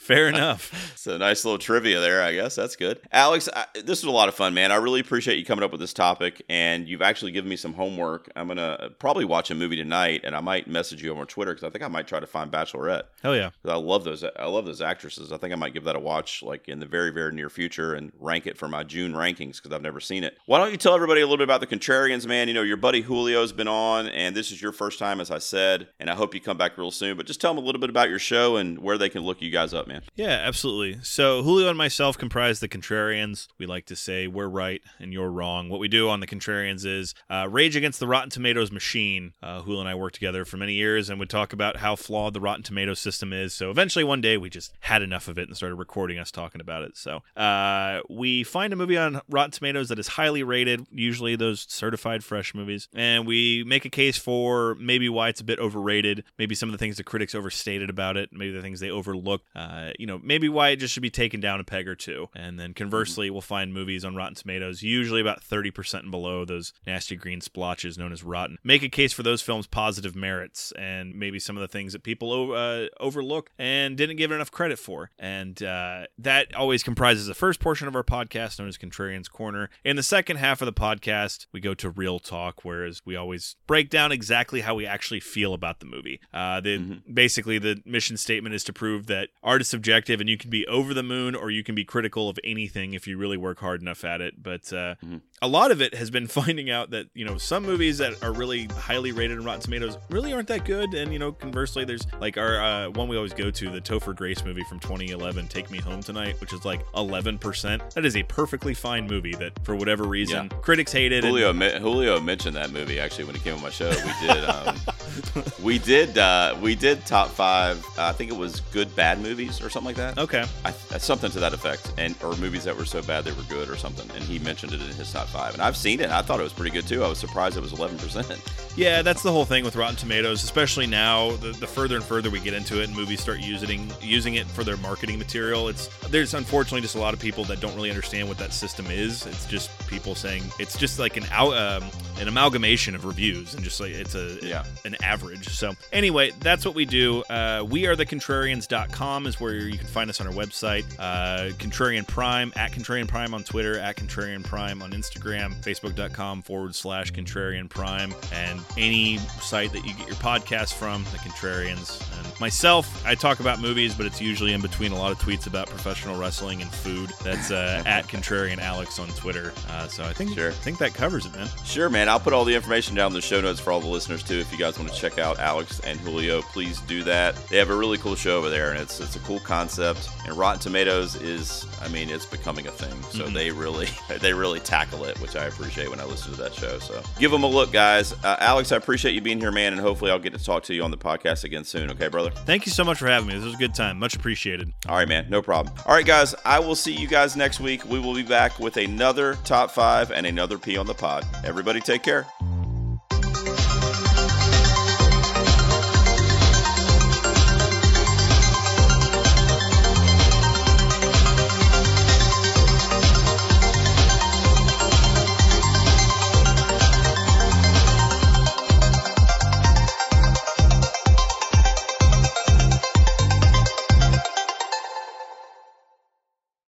Fair 0.00 0.28
enough. 0.28 0.92
it's 0.92 1.06
a 1.06 1.18
nice 1.18 1.44
little 1.44 1.58
trivia 1.58 2.00
there, 2.00 2.22
I 2.22 2.34
guess. 2.34 2.54
That's 2.54 2.76
good. 2.76 3.00
Alex, 3.12 3.48
I, 3.54 3.66
this 3.74 4.02
was 4.02 4.04
a 4.04 4.10
lot 4.10 4.28
of 4.28 4.34
fun, 4.34 4.54
man. 4.54 4.72
I 4.72 4.76
really 4.76 5.00
appreciate 5.00 5.38
you 5.38 5.44
coming 5.44 5.62
up 5.62 5.70
with 5.70 5.80
this 5.80 5.92
topic, 5.92 6.42
and 6.48 6.88
you've 6.88 7.02
actually 7.02 7.32
given 7.32 7.50
me 7.50 7.56
some 7.56 7.74
homework. 7.74 8.30
I'm 8.34 8.48
gonna 8.48 8.62
uh, 8.62 8.88
probably 8.98 9.24
watch 9.26 9.50
a 9.50 9.54
movie 9.54 9.76
tonight, 9.76 10.22
and 10.24 10.34
I 10.34 10.40
might 10.40 10.66
message 10.66 11.02
you 11.02 11.10
over 11.10 11.24
Twitter 11.26 11.52
because 11.52 11.66
I 11.66 11.70
think 11.70 11.84
I 11.84 11.88
might 11.88 12.06
try 12.06 12.20
to 12.20 12.26
find 12.26 12.50
Bachelorette. 12.50 13.02
Hell 13.22 13.36
yeah. 13.36 13.50
I 13.66 13.76
love 13.76 14.04
those. 14.04 14.24
I 14.24 14.46
love 14.46 14.64
those 14.64 14.80
actresses. 14.80 15.30
I 15.30 15.36
think 15.36 15.52
I 15.52 15.56
might 15.56 15.74
give 15.74 15.84
that 15.84 15.96
a 15.96 16.00
watch, 16.00 16.42
like 16.42 16.68
in 16.68 16.78
the 16.78 16.86
very, 16.86 17.10
very 17.10 17.34
near 17.34 17.50
future, 17.50 17.94
and 17.94 18.10
rank 18.18 18.46
it 18.46 18.56
for 18.56 18.68
my 18.68 18.84
June 18.84 19.12
rankings 19.12 19.56
because 19.56 19.72
I've 19.72 19.82
never 19.82 20.00
seen 20.00 20.24
it. 20.24 20.38
Why 20.46 20.58
don't 20.58 20.70
you 20.70 20.78
tell 20.78 20.94
everybody 20.94 21.20
a 21.20 21.26
little 21.26 21.38
bit 21.38 21.44
about 21.48 21.60
the 21.62 21.66
Contrarians, 21.66 22.26
man? 22.26 22.46
You 22.46 22.52
know, 22.52 22.60
your 22.60 22.76
buddy 22.76 23.00
Julio's 23.00 23.52
been 23.52 23.68
on, 23.68 24.06
and 24.08 24.36
this 24.36 24.52
is 24.52 24.60
your 24.60 24.70
first 24.70 24.98
time, 24.98 25.18
as 25.18 25.30
I 25.30 25.38
said, 25.38 25.88
and 25.98 26.10
I 26.10 26.14
hope 26.14 26.34
you 26.34 26.42
come 26.42 26.58
back 26.58 26.76
real 26.76 26.90
soon. 26.90 27.16
But 27.16 27.24
just 27.24 27.40
tell 27.40 27.54
them 27.54 27.64
a 27.64 27.66
little 27.66 27.80
bit 27.80 27.88
about 27.88 28.10
your 28.10 28.18
show 28.18 28.56
and 28.56 28.78
where 28.80 28.98
they 28.98 29.08
can 29.08 29.22
look 29.22 29.40
you 29.40 29.50
guys 29.50 29.72
up, 29.72 29.86
man. 29.86 30.02
Yeah, 30.14 30.42
absolutely. 30.44 30.98
So 31.02 31.42
Julio 31.42 31.70
and 31.70 31.78
myself 31.78 32.18
comprise 32.18 32.60
the 32.60 32.68
Contrarians. 32.68 33.48
We 33.56 33.64
like 33.64 33.86
to 33.86 33.96
say 33.96 34.26
we're 34.26 34.46
right 34.46 34.82
and 34.98 35.10
you're 35.10 35.30
wrong. 35.30 35.70
What 35.70 35.80
we 35.80 35.88
do 35.88 36.10
on 36.10 36.20
the 36.20 36.26
Contrarians 36.26 36.84
is 36.84 37.14
uh, 37.30 37.48
rage 37.50 37.76
against 37.76 37.98
the 37.98 38.06
Rotten 38.06 38.28
Tomatoes 38.28 38.70
machine. 38.70 39.32
Uh, 39.42 39.62
Julio 39.62 39.80
and 39.80 39.88
I 39.88 39.94
worked 39.94 40.16
together 40.16 40.44
for 40.44 40.58
many 40.58 40.74
years 40.74 41.08
and 41.08 41.18
would 41.18 41.30
talk 41.30 41.54
about 41.54 41.78
how 41.78 41.96
flawed 41.96 42.34
the 42.34 42.40
Rotten 42.40 42.62
Tomatoes 42.62 43.00
system 43.00 43.32
is. 43.32 43.54
So 43.54 43.70
eventually, 43.70 44.04
one 44.04 44.20
day, 44.20 44.36
we 44.36 44.50
just 44.50 44.74
had 44.80 45.00
enough 45.00 45.28
of 45.28 45.38
it 45.38 45.48
and 45.48 45.56
started 45.56 45.76
recording 45.76 46.18
us 46.18 46.30
talking 46.30 46.60
about 46.60 46.82
it. 46.82 46.98
So 46.98 47.22
uh, 47.36 48.00
we 48.10 48.44
find 48.44 48.74
a 48.74 48.76
movie 48.76 48.98
on 48.98 49.22
Rotten 49.30 49.52
Tomatoes 49.52 49.88
that 49.88 49.98
is 49.98 50.08
highly 50.08 50.42
rated, 50.42 50.86
usually 50.90 51.37
those 51.38 51.66
certified 51.68 52.24
fresh 52.24 52.54
movies, 52.54 52.88
and 52.94 53.26
we 53.26 53.64
make 53.64 53.84
a 53.84 53.90
case 53.90 54.16
for 54.16 54.74
maybe 54.76 55.08
why 55.08 55.28
it's 55.28 55.40
a 55.40 55.44
bit 55.44 55.58
overrated, 55.58 56.24
maybe 56.38 56.54
some 56.54 56.68
of 56.68 56.72
the 56.72 56.78
things 56.78 56.96
the 56.96 57.04
critics 57.04 57.34
overstated 57.34 57.90
about 57.90 58.16
it, 58.16 58.30
maybe 58.32 58.52
the 58.52 58.62
things 58.62 58.80
they 58.80 58.90
overlooked, 58.90 59.46
uh, 59.54 59.90
you 59.98 60.06
know, 60.06 60.20
maybe 60.22 60.48
why 60.48 60.70
it 60.70 60.76
just 60.76 60.92
should 60.92 61.02
be 61.02 61.10
taken 61.10 61.40
down 61.40 61.60
a 61.60 61.64
peg 61.64 61.88
or 61.88 61.94
two. 61.94 62.28
And 62.34 62.58
then 62.58 62.74
conversely, 62.74 63.30
we'll 63.30 63.40
find 63.40 63.72
movies 63.72 64.04
on 64.04 64.16
Rotten 64.16 64.34
Tomatoes, 64.34 64.82
usually 64.82 65.20
about 65.20 65.40
30% 65.42 66.00
and 66.00 66.10
below 66.10 66.44
those 66.44 66.72
nasty 66.86 67.16
green 67.16 67.40
splotches 67.40 67.98
known 67.98 68.12
as 68.12 68.22
rotten. 68.22 68.58
Make 68.62 68.82
a 68.82 68.88
case 68.88 69.12
for 69.12 69.22
those 69.22 69.42
films' 69.42 69.66
positive 69.66 70.14
merits 70.16 70.72
and 70.72 71.14
maybe 71.14 71.38
some 71.38 71.56
of 71.56 71.60
the 71.60 71.68
things 71.68 71.92
that 71.92 72.02
people 72.02 72.52
uh, 72.52 72.86
overlook 73.00 73.50
and 73.58 73.96
didn't 73.96 74.16
give 74.16 74.30
it 74.32 74.34
enough 74.34 74.50
credit 74.50 74.78
for. 74.78 75.10
And 75.18 75.62
uh, 75.62 76.06
that 76.18 76.54
always 76.54 76.82
comprises 76.82 77.26
the 77.26 77.34
first 77.34 77.60
portion 77.60 77.88
of 77.88 77.96
our 77.96 78.04
podcast 78.04 78.58
known 78.58 78.68
as 78.68 78.78
Contrarian's 78.78 79.28
Corner. 79.28 79.70
In 79.84 79.96
the 79.96 80.02
second 80.02 80.36
half 80.36 80.60
of 80.62 80.66
the 80.66 80.72
podcast, 80.72 81.17
podcast, 81.18 81.46
we 81.52 81.60
go 81.60 81.74
to 81.74 81.90
real 81.90 82.18
talk, 82.18 82.64
whereas 82.64 83.02
we 83.04 83.16
always 83.16 83.56
break 83.66 83.90
down 83.90 84.12
exactly 84.12 84.60
how 84.60 84.74
we 84.74 84.86
actually 84.86 85.20
feel 85.20 85.54
about 85.54 85.80
the 85.80 85.86
movie. 85.86 86.20
Uh, 86.32 86.60
the 86.60 86.78
Mm-hmm. 86.78 87.12
basically 87.12 87.58
the 87.58 87.82
mission 87.84 88.16
statement 88.16 88.54
is 88.54 88.62
to 88.62 88.72
prove 88.72 89.06
that 89.06 89.30
art 89.42 89.60
is 89.62 89.68
subjective, 89.68 90.20
and 90.20 90.28
you 90.28 90.36
can 90.36 90.48
be 90.50 90.66
over 90.68 90.94
the 90.94 91.02
moon 91.02 91.34
or 91.34 91.50
you 91.50 91.64
can 91.64 91.74
be 91.74 91.84
critical 91.84 92.28
of 92.28 92.38
anything 92.44 92.94
if 92.94 93.06
you 93.08 93.16
really 93.18 93.36
work 93.36 93.58
hard 93.58 93.80
enough 93.82 94.04
at 94.04 94.20
it. 94.20 94.42
But 94.42 94.72
uh, 94.72 94.94
Mhm. 95.04 95.22
a 95.42 95.48
lot 95.48 95.70
of 95.70 95.80
it 95.82 95.94
has 95.94 96.10
been 96.10 96.26
finding 96.38 96.70
out 96.70 96.90
that 96.90 97.06
you 97.14 97.24
know 97.24 97.36
some 97.38 97.64
movies 97.64 97.98
that 97.98 98.22
are 98.22 98.32
really 98.32 98.66
highly 98.66 99.10
rated 99.12 99.38
in 99.38 99.44
Rotten 99.44 99.62
Tomatoes 99.62 99.96
really 100.10 100.32
aren't 100.32 100.48
that 100.48 100.64
good, 100.64 100.94
and 100.94 101.12
you 101.12 101.18
know 101.18 101.32
conversely, 101.32 101.84
there's 101.84 102.06
like 102.20 102.36
our 102.36 102.60
uh, 102.62 102.90
one 102.90 103.08
we 103.08 103.16
always 103.16 103.32
go 103.34 103.50
to, 103.50 103.70
the 103.70 103.80
Topher 103.80 104.14
Grace 104.14 104.44
movie 104.44 104.62
from 104.68 104.78
2011, 104.78 105.48
Take 105.48 105.70
Me 105.70 105.78
Home 105.80 106.00
Tonight, 106.02 106.40
which 106.40 106.52
is 106.52 106.64
like 106.64 106.84
11%. 106.92 107.94
That 107.94 108.04
is 108.04 108.16
a 108.16 108.22
perfectly 108.24 108.74
fine 108.74 109.06
movie 109.06 109.34
that 109.36 109.52
for 109.64 109.74
whatever 109.74 110.04
reason 110.04 110.48
critics 110.62 110.92
hated. 110.92 111.07
And- 111.12 111.24
Julio 111.26 111.52
me- 111.52 111.78
Julio 111.78 112.20
mentioned 112.20 112.56
that 112.56 112.70
movie 112.70 112.98
actually 113.00 113.24
when 113.24 113.34
he 113.34 113.40
came 113.40 113.54
on 113.54 113.62
my 113.62 113.70
show. 113.70 113.88
We 113.90 114.26
did 114.26 114.44
um, 114.44 114.76
we 115.62 115.78
did 115.78 116.18
uh, 116.18 116.56
we 116.60 116.74
did 116.74 117.04
top 117.06 117.28
five. 117.28 117.84
Uh, 117.96 118.04
I 118.06 118.12
think 118.12 118.30
it 118.30 118.36
was 118.36 118.60
good 118.72 118.94
bad 118.96 119.20
movies 119.20 119.60
or 119.62 119.70
something 119.70 119.86
like 119.94 119.96
that. 119.96 120.18
okay, 120.18 120.44
I, 120.64 120.70
uh, 120.70 120.98
something 120.98 121.30
to 121.32 121.40
that 121.40 121.52
effect, 121.52 121.92
and 121.98 122.14
or 122.22 122.36
movies 122.36 122.64
that 122.64 122.76
were 122.76 122.84
so 122.84 123.02
bad 123.02 123.24
they 123.24 123.32
were 123.32 123.42
good 123.48 123.68
or 123.68 123.76
something. 123.76 124.08
And 124.14 124.22
he 124.24 124.38
mentioned 124.38 124.72
it 124.72 124.80
in 124.80 124.88
his 124.88 125.12
top 125.12 125.26
five, 125.28 125.54
and 125.54 125.62
I've 125.62 125.76
seen 125.76 126.00
it. 126.00 126.10
I 126.10 126.22
thought 126.22 126.40
it 126.40 126.44
was 126.44 126.52
pretty 126.52 126.70
good 126.70 126.86
too. 126.86 127.02
I 127.04 127.08
was 127.08 127.18
surprised 127.18 127.56
it 127.56 127.60
was 127.60 127.72
eleven 127.72 127.98
percent. 127.98 128.28
Yeah, 128.76 129.02
that's 129.02 129.22
the 129.22 129.32
whole 129.32 129.44
thing 129.44 129.64
with 129.64 129.74
Rotten 129.74 129.96
Tomatoes, 129.96 130.44
especially 130.44 130.86
now. 130.86 131.32
The, 131.36 131.50
the 131.50 131.66
further 131.66 131.96
and 131.96 132.04
further 132.04 132.30
we 132.30 132.38
get 132.38 132.54
into 132.54 132.80
it, 132.80 132.84
and 132.88 132.96
movies 132.96 133.20
start 133.20 133.40
using 133.40 133.90
using 134.00 134.34
it 134.34 134.46
for 134.46 134.62
their 134.64 134.76
marketing 134.76 135.18
material. 135.18 135.68
It's 135.68 135.88
there's 136.08 136.34
unfortunately 136.34 136.82
just 136.82 136.94
a 136.94 137.00
lot 137.00 137.12
of 137.14 137.20
people 137.20 137.44
that 137.44 137.60
don't 137.60 137.74
really 137.74 137.90
understand 137.90 138.28
what 138.28 138.38
that 138.38 138.52
system 138.52 138.86
is. 138.86 139.26
It's 139.26 139.46
just 139.46 139.70
people 139.88 140.14
saying 140.14 140.42
it's 140.58 140.78
just 140.78 140.98
like 140.98 141.16
an 141.16 141.24
out 141.32 141.56
um, 141.56 141.82
an 142.20 142.28
amalgamation 142.28 142.94
of 142.94 143.04
reviews 143.04 143.54
and 143.54 143.62
just 143.62 143.80
like 143.80 143.92
it's 143.92 144.14
a 144.14 144.38
Yeah. 144.42 144.64
an 144.84 144.96
average. 145.02 145.48
So 145.48 145.74
anyway, 145.92 146.32
that's 146.40 146.64
what 146.64 146.74
we 146.74 146.84
do. 146.84 147.22
Uh, 147.30 147.64
we 147.68 147.86
are 147.86 147.94
the 147.96 148.06
contrarians.com 148.06 149.26
is 149.26 149.40
where 149.40 149.54
you 149.54 149.78
can 149.78 149.86
find 149.86 150.10
us 150.10 150.20
on 150.20 150.26
our 150.26 150.32
website. 150.32 150.84
Uh, 150.98 151.50
Contrarian 151.58 152.06
Prime 152.06 152.52
at 152.56 152.72
Contrarian 152.72 153.06
Prime 153.08 153.34
on 153.34 153.44
Twitter, 153.44 153.78
at 153.78 153.96
Contrarian 153.96 154.42
Prime 154.42 154.82
on 154.82 154.90
Instagram, 154.92 155.54
Facebook.com 155.62 156.42
forward 156.42 156.74
slash 156.74 157.12
Contrarian 157.12 157.68
Prime, 157.68 158.14
and 158.32 158.60
any 158.76 159.18
site 159.40 159.72
that 159.72 159.84
you 159.86 159.94
get 159.94 160.06
your 160.06 160.16
podcast 160.16 160.74
from, 160.74 161.04
the 161.12 161.18
Contrarians. 161.18 162.00
And 162.18 162.40
myself, 162.40 163.04
I 163.06 163.14
talk 163.14 163.40
about 163.40 163.60
movies, 163.60 163.94
but 163.94 164.06
it's 164.06 164.20
usually 164.20 164.52
in 164.52 164.60
between 164.60 164.92
a 164.92 164.96
lot 164.98 165.12
of 165.12 165.18
tweets 165.18 165.46
about 165.46 165.68
professional 165.68 166.18
wrestling 166.18 166.62
and 166.62 166.70
food. 166.70 167.10
That's 167.22 167.50
uh, 167.50 167.82
at 167.86 168.06
Contrarian 168.08 168.58
Alex 168.58 168.98
on 168.98 169.08
Twitter. 169.10 169.52
Uh, 169.70 169.86
so 169.88 170.04
I 170.04 170.12
think 170.12 170.34
Sure. 170.34 170.48
I 170.50 170.52
think 170.52 170.78
that 170.78 170.94
covers 170.94 171.26
it, 171.26 171.34
man. 171.34 171.48
Sure, 171.64 171.88
man. 171.88 172.07
I'll 172.08 172.20
put 172.20 172.32
all 172.32 172.44
the 172.44 172.54
information 172.54 172.94
down 172.94 173.08
in 173.08 173.14
the 173.14 173.20
show 173.20 173.40
notes 173.40 173.60
for 173.60 173.72
all 173.72 173.80
the 173.80 173.86
listeners 173.88 174.22
too. 174.22 174.38
If 174.38 174.50
you 174.52 174.58
guys 174.58 174.78
want 174.78 174.90
to 174.92 174.96
check 174.98 175.18
out 175.18 175.38
Alex 175.38 175.80
and 175.80 175.98
Julio, 176.00 176.42
please 176.42 176.80
do 176.82 177.02
that. 177.04 177.34
They 177.48 177.56
have 177.58 177.70
a 177.70 177.76
really 177.76 177.98
cool 177.98 178.14
show 178.14 178.36
over 178.38 178.48
there, 178.50 178.70
and 178.72 178.80
it's 178.80 179.00
it's 179.00 179.16
a 179.16 179.20
cool 179.20 179.40
concept. 179.40 180.08
And 180.26 180.36
Rotten 180.36 180.60
Tomatoes 180.60 181.16
is, 181.16 181.66
I 181.82 181.88
mean, 181.88 182.10
it's 182.10 182.26
becoming 182.26 182.66
a 182.66 182.70
thing. 182.70 183.02
So 183.10 183.24
Mhm. 183.28 183.34
they 183.34 183.50
really 183.50 183.88
they 184.20 184.32
really 184.32 184.60
tackle 184.60 185.04
it, 185.04 185.18
which 185.20 185.36
I 185.36 185.44
appreciate 185.46 185.90
when 185.90 186.00
I 186.00 186.04
listen 186.04 186.32
to 186.32 186.40
that 186.42 186.54
show. 186.54 186.78
So 186.78 187.02
give 187.18 187.30
them 187.30 187.42
a 187.42 187.48
look, 187.48 187.72
guys. 187.72 188.12
Uh, 188.24 188.36
Alex, 188.40 188.72
I 188.72 188.76
appreciate 188.76 189.14
you 189.14 189.20
being 189.20 189.40
here, 189.40 189.52
man, 189.52 189.72
and 189.72 189.80
hopefully 189.80 190.10
I'll 190.10 190.18
get 190.18 190.34
to 190.36 190.42
talk 190.44 190.62
to 190.64 190.74
you 190.74 190.82
on 190.84 190.90
the 190.90 190.96
podcast 190.96 191.44
again 191.44 191.64
soon. 191.64 191.90
Okay, 191.90 192.08
brother. 192.08 192.30
Thank 192.30 192.66
you 192.66 192.72
so 192.72 192.84
much 192.84 192.98
for 192.98 193.06
having 193.06 193.28
me. 193.28 193.34
This 193.34 193.44
was 193.44 193.54
a 193.54 193.58
good 193.58 193.74
time. 193.74 193.98
Much 193.98 194.14
appreciated. 194.16 194.72
All 194.88 194.96
right, 194.96 195.08
man. 195.08 195.26
No 195.28 195.42
problem. 195.42 195.74
All 195.86 195.94
right, 195.94 196.06
guys. 196.06 196.34
I 196.44 196.58
will 196.58 196.74
see 196.76 196.92
you 196.92 197.06
guys 197.08 197.36
next 197.36 197.60
week. 197.60 197.84
We 197.84 197.98
will 197.98 198.14
be 198.14 198.22
back 198.22 198.58
with 198.58 198.76
another 198.76 199.36
top 199.44 199.70
five 199.70 200.10
and 200.10 200.26
another 200.26 200.58
P 200.58 200.76
on 200.76 200.86
the 200.86 200.94
pod. 200.94 201.24
Everybody, 201.44 201.80
Take 201.98 202.04
care. 202.04 202.57